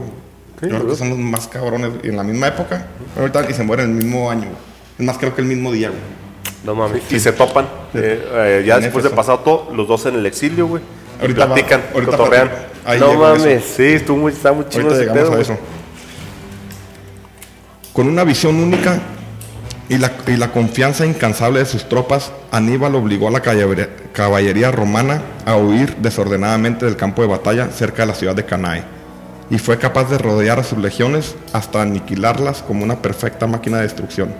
Sí, 0.61 0.67
yo 0.69 0.75
creo 0.77 0.87
que 0.87 0.95
son 0.95 1.09
los 1.09 1.17
más 1.17 1.47
cabrones 1.49 1.91
en 2.03 2.15
la 2.15 2.23
misma 2.23 2.47
época. 2.47 2.85
Ahorita 3.17 3.49
y 3.49 3.53
se 3.53 3.63
mueren 3.63 3.87
el 3.87 3.95
mismo 3.95 4.31
año. 4.31 4.43
güey. 4.43 4.55
Es 4.99 5.05
más, 5.05 5.17
creo 5.17 5.35
que 5.35 5.41
el 5.41 5.47
mismo 5.47 5.73
día, 5.73 5.89
güey. 5.89 5.99
No 6.63 6.73
mames. 6.75 7.01
Y 7.11 7.19
se 7.19 7.33
topan. 7.33 7.65
eh, 7.93 8.23
eh, 8.33 8.63
ya 8.65 8.75
En 8.75 8.83
después 8.83 9.03
de 9.03 9.09
pasado 9.09 9.39
todo, 9.39 9.69
los 9.75 9.85
dos 9.87 10.05
en 10.05 10.15
el 10.15 10.25
exilio, 10.25 10.67
güey. 10.67 10.81
Ahorita 11.19 11.45
va- 11.47 11.53
platican, 11.53 11.81
ahorita 11.93 12.11
cotorrean. 12.17 12.49
Ahí 12.85 12.99
No 12.99 13.13
mames. 13.15 13.63
Sí, 13.75 13.83
estuvo 13.83 14.17
muy, 14.17 14.31
está 14.31 14.53
muy 14.53 14.65
chido 14.69 14.83
Ahorita 14.87 14.99
llegamos 15.01 15.19
pedo, 15.21 15.27
a 15.27 15.35
güey. 15.35 15.41
eso. 15.41 15.57
Con 17.93 18.07
una 18.07 18.23
visión 18.23 18.55
única 18.55 18.99
y 19.89 19.97
la, 19.97 20.51
confianza 20.51 21.05
incansable 21.05 21.59
de 21.59 21.65
sus 21.65 21.89
tropas, 21.89 22.31
Aníbal 22.51 22.93
obligó 22.93 23.27
a 23.27 23.31
la 23.31 23.41
caballería, 23.41 24.71
romana 24.71 25.21
a 25.45 25.55
huir 25.55 25.95
desordenadamente 25.97 26.85
del 26.85 26.95
campo 26.95 27.23
de 27.23 27.27
batalla 27.27 27.71
cerca 27.71 28.03
de 28.03 28.07
la 28.07 28.13
ciudad 28.13 28.35
de 28.35 28.45
Canae, 28.45 28.83
y 29.49 29.57
fue 29.57 29.79
capaz 29.79 30.09
de 30.11 30.19
rodear 30.19 30.59
a 30.59 30.63
sus 30.63 30.77
legiones 30.77 31.35
hasta 31.53 31.81
aniquilarlas 31.81 32.61
como 32.61 32.83
una 32.83 33.01
perfecta 33.01 33.47
máquina 33.47 33.77
de 33.77 33.83
destrucción. 33.83 34.35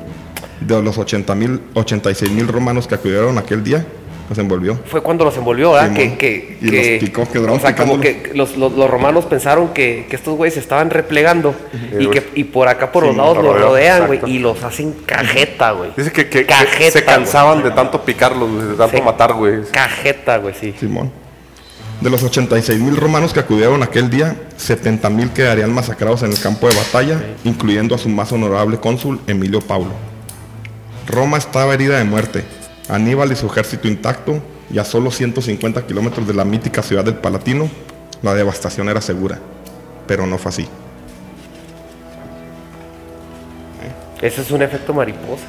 De 0.62 0.80
los 0.84 1.00
80 1.00 1.34
mil, 1.34 1.62
86 1.74 2.32
mil 2.32 2.47
romanos 2.47 2.86
que 2.86 2.95
acudieron 2.95 3.39
aquel 3.39 3.64
día, 3.64 3.88
los 4.30 4.38
envolvió. 4.38 4.80
Fue 4.86 5.01
cuando 5.01 5.25
los 5.25 5.36
envolvió, 5.38 5.71
¿verdad? 5.73 5.91
Que, 5.93 6.15
que, 6.15 6.57
Y 6.61 6.69
que- 6.69 6.91
los 6.99 7.09
picó, 7.09 7.27
quedaron 7.32 7.57
O 7.57 7.59
sea, 7.59 7.75
como 7.75 7.99
que 7.99 8.32
los, 8.36 8.55
los- 8.57 8.71
los 8.73 8.89
romanos 8.89 9.25
pensaron 9.25 9.69
que, 9.73 10.05
que 10.09 10.15
estos 10.15 10.38
güeyes 10.38 10.53
se 10.53 10.59
estaban 10.59 10.89
replegando 10.91 11.55
y, 11.99 12.07
que, 12.07 12.30
y 12.36 12.43
por 12.45 12.67
acá 12.67 12.91
por 12.91 13.03
los 13.03 13.13
Sí, 13.13 13.17
lados 13.17 13.38
lo 13.38 13.43
los 13.53 13.59
rodean, 13.61 14.05
güey, 14.07 14.19
y 14.27 14.39
los 14.39 14.63
hacen 14.63 14.93
cajeta, 15.05 15.71
güey. 15.71 15.91
Dice 15.97 16.11
que, 16.11 16.30
que- 16.30 16.41
que 16.41 16.45
Cajeta, 16.45 16.91
se 16.91 17.01
güey. 17.01 17.05
cansaban 17.15 17.63
de 17.63 17.71
tanto 17.71 18.05
picarlos, 18.05 18.69
de 18.69 18.75
tanto 18.75 18.97
Sí. 18.97 19.01
matar, 19.03 19.34
güey. 19.34 19.63
Cajeta, 19.71 20.38
güey, 20.38 20.53
sí. 20.53 20.73
Simón. 20.80 21.11
De 22.01 22.09
los 22.09 22.23
86 22.23 22.80
mil 22.80 22.95
romanos 22.95 23.34
que 23.34 23.41
acudieron 23.41 23.84
aquel 23.84 24.09
día, 24.09 24.36
70 24.55 25.09
mil 25.09 25.32
quedarían 25.32 25.73
masacrados 25.73 26.23
en 26.23 26.32
el 26.32 26.39
campo 26.39 26.69
de 26.69 26.75
batalla, 26.75 27.19
incluyendo 27.43 27.93
a 27.93 27.97
su 27.97 28.07
más 28.07 28.32
honorable 28.32 28.77
cónsul, 28.77 29.19
Emilio 29.27 29.59
Paulo. 29.59 29.91
Roma 31.07 31.38
estaba 31.38 31.73
herida 31.73 31.97
de 31.97 32.03
muerte, 32.03 32.43
Aníbal 32.90 33.32
y 33.32 33.36
su 33.36 33.48
ejército 33.48 33.88
intacto, 33.88 34.42
y 34.72 34.80
a 34.80 34.84
solo 34.86 35.12
150 35.12 35.86
kilómetros 35.88 36.28
de 36.28 36.34
la 36.34 36.44
mítica 36.44 36.84
ciudad 36.84 37.04
del 37.04 37.16
Palatino, 37.16 37.70
la 38.22 38.34
devastación 38.34 38.90
era 38.90 39.02
segura. 39.02 39.40
Pero 40.08 40.26
no 40.26 40.38
fue 40.38 40.50
así. 40.50 40.68
Ese 44.22 44.42
es 44.42 44.52
un 44.52 44.62
efecto 44.62 44.94
mariposa. 44.94 45.46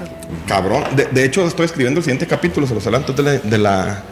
Cabrón. 0.46 0.84
De, 0.94 1.06
de 1.06 1.24
hecho, 1.24 1.44
estoy 1.44 1.66
escribiendo 1.66 1.98
el 1.98 2.04
siguiente 2.04 2.26
capítulo, 2.26 2.66
se 2.66 2.74
los 2.74 2.84
adelanto, 2.84 3.12
de 3.12 3.22
la, 3.22 3.32
de 3.32 3.58
la, 3.58 4.02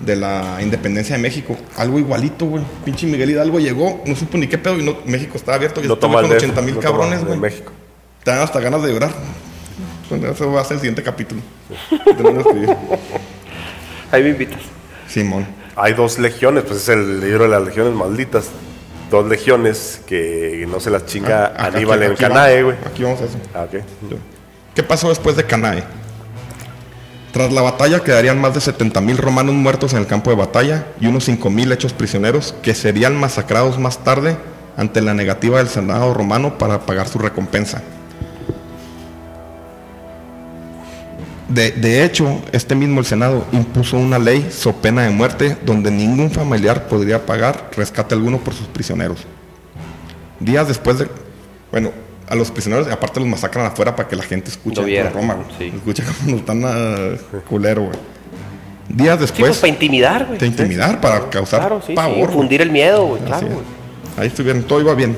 de 0.00 0.16
la 0.16 0.58
independencia 0.60 1.16
de 1.16 1.22
México. 1.22 1.56
Algo 1.76 1.98
igualito, 1.98 2.44
güey. 2.46 2.62
Pinche 2.84 3.06
Miguel 3.06 3.30
Hidalgo 3.30 3.58
llegó, 3.60 4.02
no 4.04 4.14
supo 4.14 4.36
ni 4.36 4.46
qué 4.46 4.58
pedo 4.58 4.78
y 4.78 4.82
no, 4.82 4.98
México 5.06 5.36
estaba 5.36 5.56
abierto 5.56 5.82
y 5.82 5.88
No 5.88 5.94
estaba 5.94 6.20
con 6.20 6.30
DF, 6.30 6.36
80 6.36 6.62
mil 6.62 6.74
no 6.74 6.80
cabrones, 6.80 7.24
güey. 7.24 7.38
México. 7.38 7.72
Te 8.24 8.30
dan 8.30 8.40
hasta 8.40 8.60
ganas 8.60 8.82
de 8.82 8.92
llorar. 8.92 9.12
Eso 10.10 10.52
va 10.52 10.60
a 10.60 10.64
ser 10.64 10.74
el 10.74 10.80
siguiente 10.80 11.02
capítulo. 11.02 11.40
Ahí 14.10 14.22
me 14.22 14.30
invitas. 14.30 14.60
Simón. 15.08 15.46
Hay 15.76 15.92
dos 15.94 16.18
legiones, 16.18 16.64
pues 16.64 16.80
es 16.82 16.88
el 16.88 17.20
libro 17.20 17.44
de 17.44 17.50
las 17.50 17.62
legiones 17.62 17.94
malditas. 17.94 18.48
Dos 19.10 19.26
legiones 19.28 20.00
que 20.06 20.66
no 20.68 20.80
se 20.80 20.90
las 20.90 21.06
chinga 21.06 21.54
Ah, 21.56 21.66
Aníbal 21.66 21.98
aquí- 21.98 22.06
en 22.06 22.12
aquí 22.12 22.20
Canae, 22.22 22.62
güey. 22.62 22.76
Aquí 22.86 23.02
vamos 23.04 23.20
a 23.20 23.24
eso. 23.24 23.38
Ah, 23.54 23.62
ok. 23.64 23.82
¿Qué 24.74 24.82
pasó 24.82 25.08
después 25.08 25.36
de 25.36 25.44
Canae? 25.44 25.82
Tras 27.32 27.52
la 27.52 27.62
batalla 27.62 28.00
quedarían 28.00 28.40
más 28.40 28.54
de 28.54 28.60
70.000 28.60 29.16
romanos 29.18 29.54
muertos 29.54 29.92
en 29.92 30.00
el 30.00 30.06
campo 30.06 30.30
de 30.30 30.36
batalla 30.36 30.86
y 31.00 31.06
unos 31.06 31.24
5.000 31.28 31.70
hechos 31.72 31.92
prisioneros 31.92 32.54
que 32.62 32.74
serían 32.74 33.16
masacrados 33.16 33.78
más 33.78 33.98
tarde 34.02 34.36
ante 34.76 35.00
la 35.00 35.14
negativa 35.14 35.58
del 35.58 35.68
Senado 35.68 36.12
romano 36.14 36.56
para 36.58 36.80
pagar 36.80 37.08
su 37.08 37.18
recompensa. 37.18 37.82
De, 41.48 41.70
de 41.72 42.04
hecho, 42.04 42.42
este 42.52 42.74
mismo 42.74 43.00
el 43.00 43.06
Senado 43.06 43.46
impuso 43.52 43.96
una 43.96 44.18
ley 44.18 44.48
so 44.50 44.72
pena 44.74 45.02
de 45.04 45.10
muerte 45.10 45.56
donde 45.64 45.90
ningún 45.90 46.30
familiar 46.30 46.88
podría 46.88 47.24
pagar 47.24 47.70
rescate 47.74 48.14
alguno 48.14 48.38
por 48.38 48.52
sus 48.52 48.66
prisioneros. 48.66 49.24
Días 50.40 50.68
después 50.68 50.98
de... 50.98 51.08
Bueno, 51.70 51.90
a 52.28 52.34
los 52.34 52.50
prisioneros 52.50 52.86
aparte 52.88 53.20
los 53.20 53.28
masacran 53.28 53.64
afuera 53.64 53.96
para 53.96 54.08
que 54.08 54.16
la 54.16 54.24
gente 54.24 54.50
escuche 54.50 54.84
viera, 54.84 55.08
Roma, 55.08 55.38
sí. 55.58 55.72
Escucha 55.74 56.04
cómo 56.04 56.32
nos 56.32 56.40
están 56.40 56.64
a 56.64 57.40
culero, 57.48 57.84
güey. 57.84 57.96
Días 58.90 59.18
Sí, 59.18 59.18
pues 59.18 59.30
después 59.30 59.58
para 59.58 59.68
intimidar, 59.68 60.26
güey. 60.26 60.38
de 60.38 60.46
intimidar, 60.46 61.00
para 61.00 61.28
causar 61.30 61.60
Claro, 61.60 61.82
sí, 61.86 61.94
pavor. 61.94 62.14
sí. 62.16 62.22
Infundir 62.22 62.60
el 62.62 62.70
miedo, 62.70 63.06
güey, 63.06 63.22
claro, 63.22 63.46
güey. 63.46 63.64
Ahí 64.18 64.26
estuvieron, 64.28 64.62
todo 64.64 64.80
iba 64.80 64.94
bien. 64.94 65.16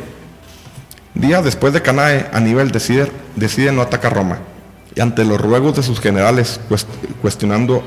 Días 1.14 1.44
después 1.44 1.72
de 1.72 1.82
Canae, 1.82 2.26
Aníbal 2.32 2.70
decide, 2.70 3.10
decide 3.34 3.72
no 3.72 3.82
atacar 3.82 4.14
Roma. 4.14 4.38
Y 4.94 5.00
ante 5.00 5.24
los 5.24 5.40
ruegos 5.40 5.76
de 5.76 5.82
sus 5.82 6.00
generales, 6.00 6.60
cuest- 6.68 6.86
cuestionando, 7.22 7.82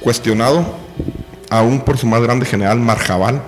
cuestionado 0.00 0.64
aún 1.50 1.80
por 1.80 1.98
su 1.98 2.06
más 2.06 2.20
grande 2.22 2.46
general 2.46 2.78
Marjabal, 2.78 3.40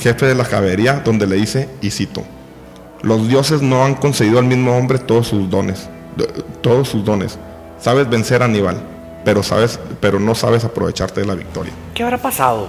jefe 0.00 0.26
de 0.26 0.34
la 0.34 0.44
caballería, 0.44 1.02
donde 1.04 1.26
le 1.26 1.36
dice, 1.36 1.68
y 1.80 1.90
cito, 1.90 2.22
los 3.02 3.28
dioses 3.28 3.62
no 3.62 3.84
han 3.84 3.94
concedido 3.94 4.38
al 4.38 4.44
mismo 4.44 4.76
hombre 4.76 4.98
todos 4.98 5.28
sus 5.28 5.48
dones, 5.50 5.88
todos 6.62 6.88
sus 6.88 7.04
dones. 7.04 7.38
Sabes 7.80 8.08
vencer 8.08 8.42
a 8.42 8.46
Aníbal, 8.46 8.80
pero, 9.24 9.42
sabes, 9.42 9.78
pero 10.00 10.18
no 10.18 10.34
sabes 10.34 10.64
aprovecharte 10.64 11.20
de 11.20 11.26
la 11.26 11.34
victoria. 11.34 11.72
¿Qué 11.94 12.02
habrá 12.02 12.18
pasado? 12.18 12.68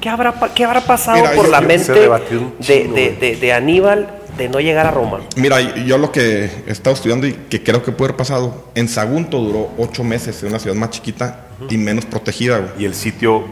¿Qué 0.00 0.08
habrá, 0.08 0.34
qué 0.54 0.64
habrá 0.64 0.80
pasado 0.80 1.18
Mira, 1.18 1.32
por 1.32 1.46
yo- 1.46 1.50
la 1.50 1.60
yo- 1.60 1.66
mente 1.68 1.92
de, 1.92 3.16
de- 3.20 3.36
de 3.40 3.52
Aníbal 3.52 4.19
de 4.36 4.48
no 4.48 4.60
llegar 4.60 4.86
a 4.86 4.90
Roma? 4.90 5.20
Mira, 5.36 5.60
yo 5.60 5.98
lo 5.98 6.10
que 6.12 6.44
he 6.66 6.70
estado 6.70 6.94
estudiando 6.94 7.26
y 7.26 7.32
que 7.32 7.62
creo 7.62 7.82
que 7.82 7.92
puede 7.92 8.10
haber 8.10 8.16
pasado, 8.16 8.68
en 8.74 8.88
Sagunto 8.88 9.38
duró 9.38 9.70
ocho 9.78 10.02
meses 10.04 10.42
en 10.42 10.48
una 10.50 10.58
ciudad 10.58 10.76
más 10.76 10.90
chiquita 10.90 11.46
y 11.68 11.76
menos 11.76 12.04
protegida, 12.06 12.58
güey. 12.58 12.70
Y 12.78 12.84
el 12.86 12.94
sitio 12.94 13.44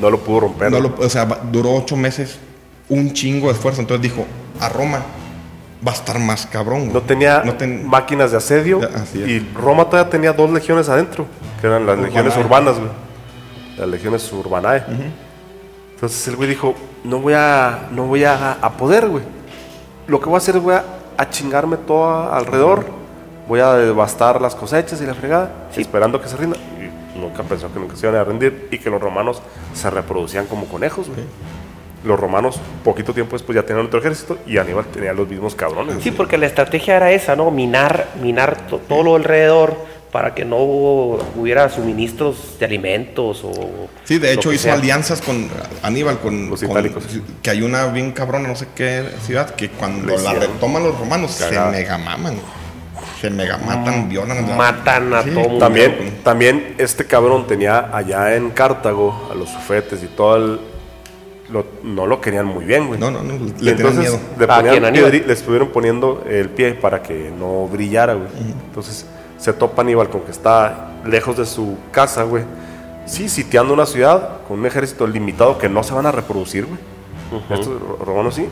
no 0.00 0.10
lo 0.10 0.20
pudo 0.20 0.40
romper. 0.40 0.70
No 0.70 0.80
lo- 0.80 0.94
o 0.98 1.08
sea, 1.08 1.24
duró 1.50 1.74
ocho 1.74 1.96
meses, 1.96 2.38
un 2.88 3.12
chingo 3.12 3.48
de 3.48 3.54
esfuerzo. 3.54 3.80
Entonces 3.80 4.02
dijo, 4.02 4.24
a 4.60 4.68
Roma 4.68 5.02
va 5.86 5.92
a 5.92 5.94
estar 5.94 6.18
más 6.18 6.46
cabrón. 6.46 6.80
güey. 6.82 6.92
No 6.92 7.02
tenía 7.02 7.42
No 7.44 7.54
ten- 7.54 7.86
máquinas 7.86 8.30
de 8.32 8.36
asedio 8.38 8.80
Ya, 8.80 9.18
y 9.26 9.38
Roma 9.54 9.84
todavía 9.86 10.10
tenía 10.10 10.32
dos 10.32 10.50
legiones 10.50 10.88
adentro, 10.88 11.26
que 11.60 11.66
eran 11.66 11.86
las 11.86 11.94
Urbanae. 11.96 12.10
legiones 12.14 12.36
urbanas, 12.36 12.78
güey. 12.78 12.90
Las 13.78 13.88
legiones 13.88 14.32
urbanae. 14.32 14.82
Entonces 15.94 16.28
el 16.28 16.36
güey 16.36 16.48
dijo, 16.48 16.74
no 17.04 17.18
voy 17.20 17.34
a, 17.34 17.88
no 17.92 18.04
voy 18.06 18.24
a, 18.24 18.52
a 18.52 18.70
poder, 18.76 19.08
güey. 19.08 19.22
Lo 20.08 20.18
que 20.20 20.26
voy 20.26 20.34
a 20.34 20.38
hacer 20.38 20.56
es 20.56 20.62
voy 20.62 20.74
a, 20.74 20.84
a 21.16 21.30
chingarme 21.30 21.76
todo 21.76 22.32
alrededor, 22.32 22.84
voy 23.46 23.60
a 23.60 23.74
devastar 23.74 24.40
las 24.40 24.54
cosechas 24.54 25.00
y 25.00 25.06
la 25.06 25.14
fregada, 25.14 25.68
esperando 25.76 26.20
que 26.20 26.28
se 26.28 26.36
rinda. 26.36 26.56
Y 26.56 27.18
nunca 27.18 27.42
pensó 27.42 27.72
que 27.72 27.78
nunca 27.78 27.94
se 27.96 28.06
iban 28.06 28.18
a 28.20 28.24
rendir 28.24 28.68
y 28.70 28.78
que 28.78 28.90
los 28.90 29.00
romanos 29.00 29.40
se 29.74 29.88
reproducían 29.90 30.46
como 30.46 30.66
conejos, 30.66 31.08
güey. 31.08 31.20
Los 32.04 32.18
romanos, 32.18 32.60
poquito 32.84 33.12
tiempo 33.12 33.32
después, 33.36 33.56
ya 33.56 33.64
tenían 33.64 33.84
otro 33.86 33.98
ejército 33.98 34.38
y 34.46 34.56
Aníbal 34.58 34.86
tenía 34.86 35.12
los 35.12 35.28
mismos 35.28 35.54
cabrones. 35.54 35.96
Sí, 35.96 36.10
güey. 36.10 36.16
porque 36.16 36.38
la 36.38 36.46
estrategia 36.46 36.96
era 36.96 37.10
esa, 37.10 37.34
¿no? 37.34 37.50
Minar, 37.50 38.08
minar 38.22 38.56
to- 38.68 38.78
todo 38.78 39.02
lo 39.02 39.16
alrededor 39.16 39.76
para 40.12 40.34
que 40.34 40.44
no 40.44 40.56
hubo- 40.56 41.22
hubiera 41.36 41.68
suministros 41.68 42.56
de 42.58 42.64
alimentos 42.66 43.44
o... 43.44 43.52
Sí, 44.04 44.18
de 44.18 44.32
hecho 44.32 44.52
hizo 44.52 44.64
sea. 44.64 44.74
alianzas 44.74 45.20
con 45.20 45.48
Aníbal, 45.82 46.18
con, 46.18 46.48
Los 46.48 46.60
con- 46.60 46.70
itálicos. 46.70 47.04
que 47.42 47.50
hay 47.50 47.60
una 47.62 47.86
bien 47.86 48.12
cabrona, 48.12 48.48
no 48.48 48.56
sé 48.56 48.68
qué 48.74 49.04
ciudad, 49.26 49.54
que 49.54 49.68
cuando 49.70 50.16
la 50.16 50.32
retoman 50.34 50.82
los 50.82 50.98
romanos 50.98 51.36
cagada. 51.38 51.70
se 51.72 51.78
mega 51.78 51.98
maman. 51.98 52.34
güey. 52.34 52.58
Se 53.20 53.30
mega 53.30 53.58
matan, 53.58 54.08
violan. 54.08 54.56
Matan 54.56 55.12
a 55.12 55.22
Sí, 55.24 55.30
todo 55.30 55.40
mundo. 55.44 55.58
También, 55.58 56.18
también 56.24 56.74
este 56.78 57.04
cabrón 57.04 57.46
tenía 57.46 57.90
allá 57.94 58.34
en 58.36 58.50
Cartago 58.50 59.28
a 59.30 59.34
los 59.34 59.48
sufetes 59.50 60.02
y 60.02 60.06
todo 60.06 60.36
el... 60.36 60.60
lo- 61.52 61.66
no 61.82 62.06
lo 62.06 62.20
querían 62.20 62.46
muy 62.46 62.64
bien, 62.64 62.86
güey. 62.86 62.98
No, 62.98 63.10
no, 63.10 63.22
no, 63.22 63.32
le 63.34 63.38
tenían 63.52 63.76
entonces 63.76 63.98
miedo. 64.00 64.20
le, 64.38 64.44
¿A 64.44 64.56
ponían 64.56 64.72
quién, 64.72 64.84
Aníbal? 64.84 65.12
piedri- 65.12 65.26
le 65.26 65.32
estuvieron 65.32 65.68
poniendo 65.68 66.24
el 66.30 66.48
pie 66.48 66.74
para 66.74 67.02
que 67.02 67.30
no 67.36 67.66
brillara, 67.66 68.14
güey. 68.14 68.28
Entonces 68.68 69.04
se 69.38 69.52
topa 69.52 69.82
Aníbal 69.82 70.10
con 70.10 70.22
que 70.22 70.30
está 70.30 70.92
lejos 71.06 71.36
de 71.36 71.46
su 71.46 71.76
casa, 71.92 72.24
güey. 72.24 72.44
Sí, 73.06 73.28
sitiando 73.28 73.72
una 73.72 73.86
ciudad 73.86 74.40
con 74.46 74.58
un 74.58 74.66
ejército 74.66 75.06
limitado 75.06 75.56
que 75.58 75.68
no 75.68 75.82
se 75.82 75.94
van 75.94 76.06
a 76.06 76.12
reproducir, 76.12 76.66
güey. 76.66 76.78
Estos 77.50 77.80
ro- 77.80 77.98
romanos 78.04 78.34
sí. 78.34 78.46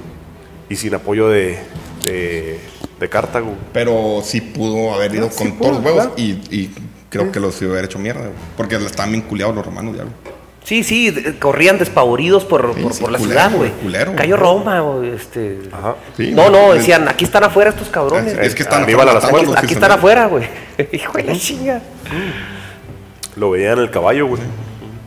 Y 0.68 0.76
sin 0.76 0.94
apoyo 0.94 1.28
de, 1.28 1.58
de, 2.04 2.58
de 2.98 3.08
Cartago. 3.08 3.52
Pero 3.72 4.20
sí 4.22 4.40
pudo 4.40 4.94
haber 4.94 5.14
ido 5.14 5.26
Ah, 5.26 5.30
sí 5.30 5.38
con 5.44 5.52
pudo, 5.58 5.68
todos 5.70 5.74
los 5.76 5.84
huevos 5.84 6.02
claro. 6.06 6.14
y, 6.16 6.30
y 6.50 6.74
creo 7.10 7.30
que 7.32 7.40
los 7.40 7.60
iba 7.62 7.70
a 7.70 7.74
haber 7.74 7.84
hecho 7.86 7.98
mierda, 7.98 8.20
güey. 8.22 8.32
porque 8.56 8.76
estaban 8.76 9.12
vinculiados 9.12 9.54
los 9.54 9.64
romanos 9.64 9.96
ya. 9.96 10.02
güey. 10.04 10.14
Sí, 10.66 10.82
sí, 10.82 11.14
corrían 11.38 11.78
despavoridos 11.78 12.44
por, 12.44 12.74
Sí, 12.74 12.82
por, 12.82 12.92
sí, 12.92 13.00
por 13.00 13.12
la 13.12 13.18
culero, 13.18 13.40
ciudad, 13.40 13.56
güey. 13.56 14.16
Cayó 14.16 14.36
Roma, 14.36 14.80
güey, 14.80 15.10
este... 15.10 15.60
Ajá. 15.70 15.94
Sí, 16.16 16.32
no, 16.32 16.50
no, 16.50 16.74
decían, 16.74 17.06
aquí 17.06 17.24
están 17.24 17.44
afuera 17.44 17.70
estos 17.70 17.88
cabrones. 17.88 18.32
Es 18.36 18.52
que 18.56 18.64
están 18.64 18.82
Aníbal 18.82 19.08
a 19.08 19.14
las 19.14 19.30
los 19.30 19.56
aquí 19.56 19.74
están 19.74 19.92
afuera, 19.92 20.26
güey. 20.26 20.48
Hijo 20.92 21.12
de 21.12 21.22
la 21.22 21.36
chinga. 21.38 21.80
Lo 23.36 23.50
veían 23.50 23.74
en 23.74 23.84
el 23.84 23.90
caballo, 23.92 24.26
güey. 24.26 24.42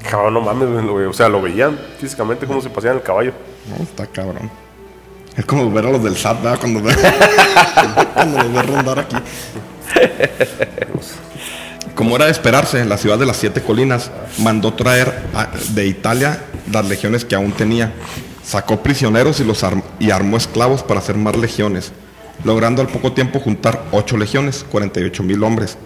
Cabrón, 0.10 0.36
no 0.36 0.40
mames, 0.40 0.70
güey, 0.90 1.08
O 1.08 1.12
sea, 1.14 1.28
lo 1.28 1.42
veían 1.42 1.78
físicamente 2.00 2.46
como 2.48 2.62
se 2.62 2.70
paseaban 2.70 2.96
en 2.96 3.02
el 3.02 3.06
caballo. 3.06 3.34
No, 3.68 3.84
está 3.84 4.08
cabrón. 4.08 4.50
Es 5.36 5.44
como 5.44 5.70
ver 5.70 5.88
a 5.88 5.92
los 5.92 6.02
del 6.02 6.16
SAT, 6.16 6.42
¿verdad? 6.42 6.58
Cuando, 6.62 6.82
ve- 6.82 6.96
cuando 8.14 8.38
los 8.44 8.54
ve 8.54 8.62
rondar 8.62 9.00
aquí. 9.00 9.16
Como 11.96 12.16
era 12.16 12.26
de 12.26 12.32
esperarse, 12.32 12.84
la 12.86 12.98
ciudad 12.98 13.18
de 13.18 13.26
las 13.26 13.38
siete 13.38 13.62
colinas 13.62 14.12
mandó 14.40 14.74
traer 14.74 15.14
de 15.70 15.88
Italia 15.88 16.42
las 16.72 16.88
legiones 16.88 17.26
que 17.26 17.36
aún 17.36 17.52
tenía. 17.52 17.92
Sacó 18.44 18.82
prisioneros 18.82 19.40
y, 19.40 19.44
los 19.44 19.64
armó 19.64 20.38
esclavos 20.38 20.82
para 20.84 21.00
hacer 21.00 21.16
más 21.18 21.36
legiones, 21.36 21.92
logrando 22.44 22.82
al 22.82 22.88
poco 22.88 23.12
tiempo 23.12 23.40
juntar 23.40 23.84
ocho 23.92 24.18
legiones, 24.18 24.66
48 24.72 25.24
mil 25.24 25.44
hombres. 25.44 25.78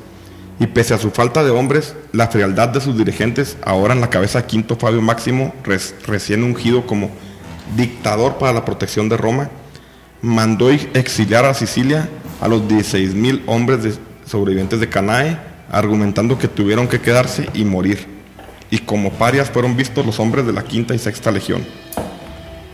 Y 0.59 0.67
pese 0.67 0.93
a 0.93 0.97
su 0.99 1.09
falta 1.11 1.43
de 1.43 1.49
hombres, 1.49 1.95
la 2.11 2.27
frialdad 2.27 2.69
de 2.69 2.79
sus 2.79 2.95
dirigentes, 2.97 3.57
ahora 3.63 3.93
en 3.93 4.01
la 4.01 4.09
cabeza 4.09 4.41
de 4.41 4.47
Quinto 4.47 4.75
Fabio 4.75 5.01
Máximo, 5.01 5.53
recién 6.05 6.43
ungido 6.43 6.85
como 6.85 7.09
dictador 7.75 8.37
para 8.37 8.53
la 8.53 8.63
protección 8.65 9.09
de 9.09 9.17
Roma, 9.17 9.49
mandó 10.21 10.69
ex- 10.69 10.87
exiliar 10.93 11.43
a 11.45 11.53
Sicilia 11.55 12.07
a 12.39 12.47
los 12.47 12.67
16 12.67 13.15
mil 13.15 13.43
hombres 13.47 13.83
de- 13.83 13.95
sobrevivientes 14.25 14.79
de 14.79 14.87
Canae, 14.89 15.37
argumentando 15.73 16.37
que 16.37 16.47
tuvieron 16.47 16.87
que 16.87 17.01
quedarse 17.01 17.49
y 17.53 17.65
morir. 17.65 18.07
Y 18.69 18.77
como 18.79 19.11
parias 19.11 19.49
fueron 19.49 19.75
vistos 19.75 20.05
los 20.05 20.19
hombres 20.19 20.45
de 20.45 20.53
la 20.53 20.63
quinta 20.63 20.93
y 20.93 20.99
sexta 20.99 21.31
legión. 21.31 21.65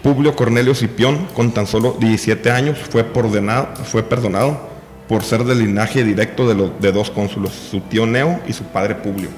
Publio 0.04 0.36
Cornelio 0.36 0.76
Cipión, 0.76 1.28
con 1.34 1.52
tan 1.52 1.66
solo 1.66 1.95
17 2.00 2.52
años, 2.52 2.78
fue, 2.78 3.04
perdonado 3.04 4.70
por 5.08 5.24
ser 5.24 5.43
del 5.45 5.60
linaje 5.60 6.04
directo 6.04 6.47
de, 6.47 6.72
de 6.80 6.91
dos 6.91 7.10
cónsulos, 7.10 7.54
su 7.54 7.82
tío 7.82 8.06
Neo 8.06 8.39
y 8.47 8.54
su 8.54 8.66
padre 8.66 8.95
Publio. 8.95 9.30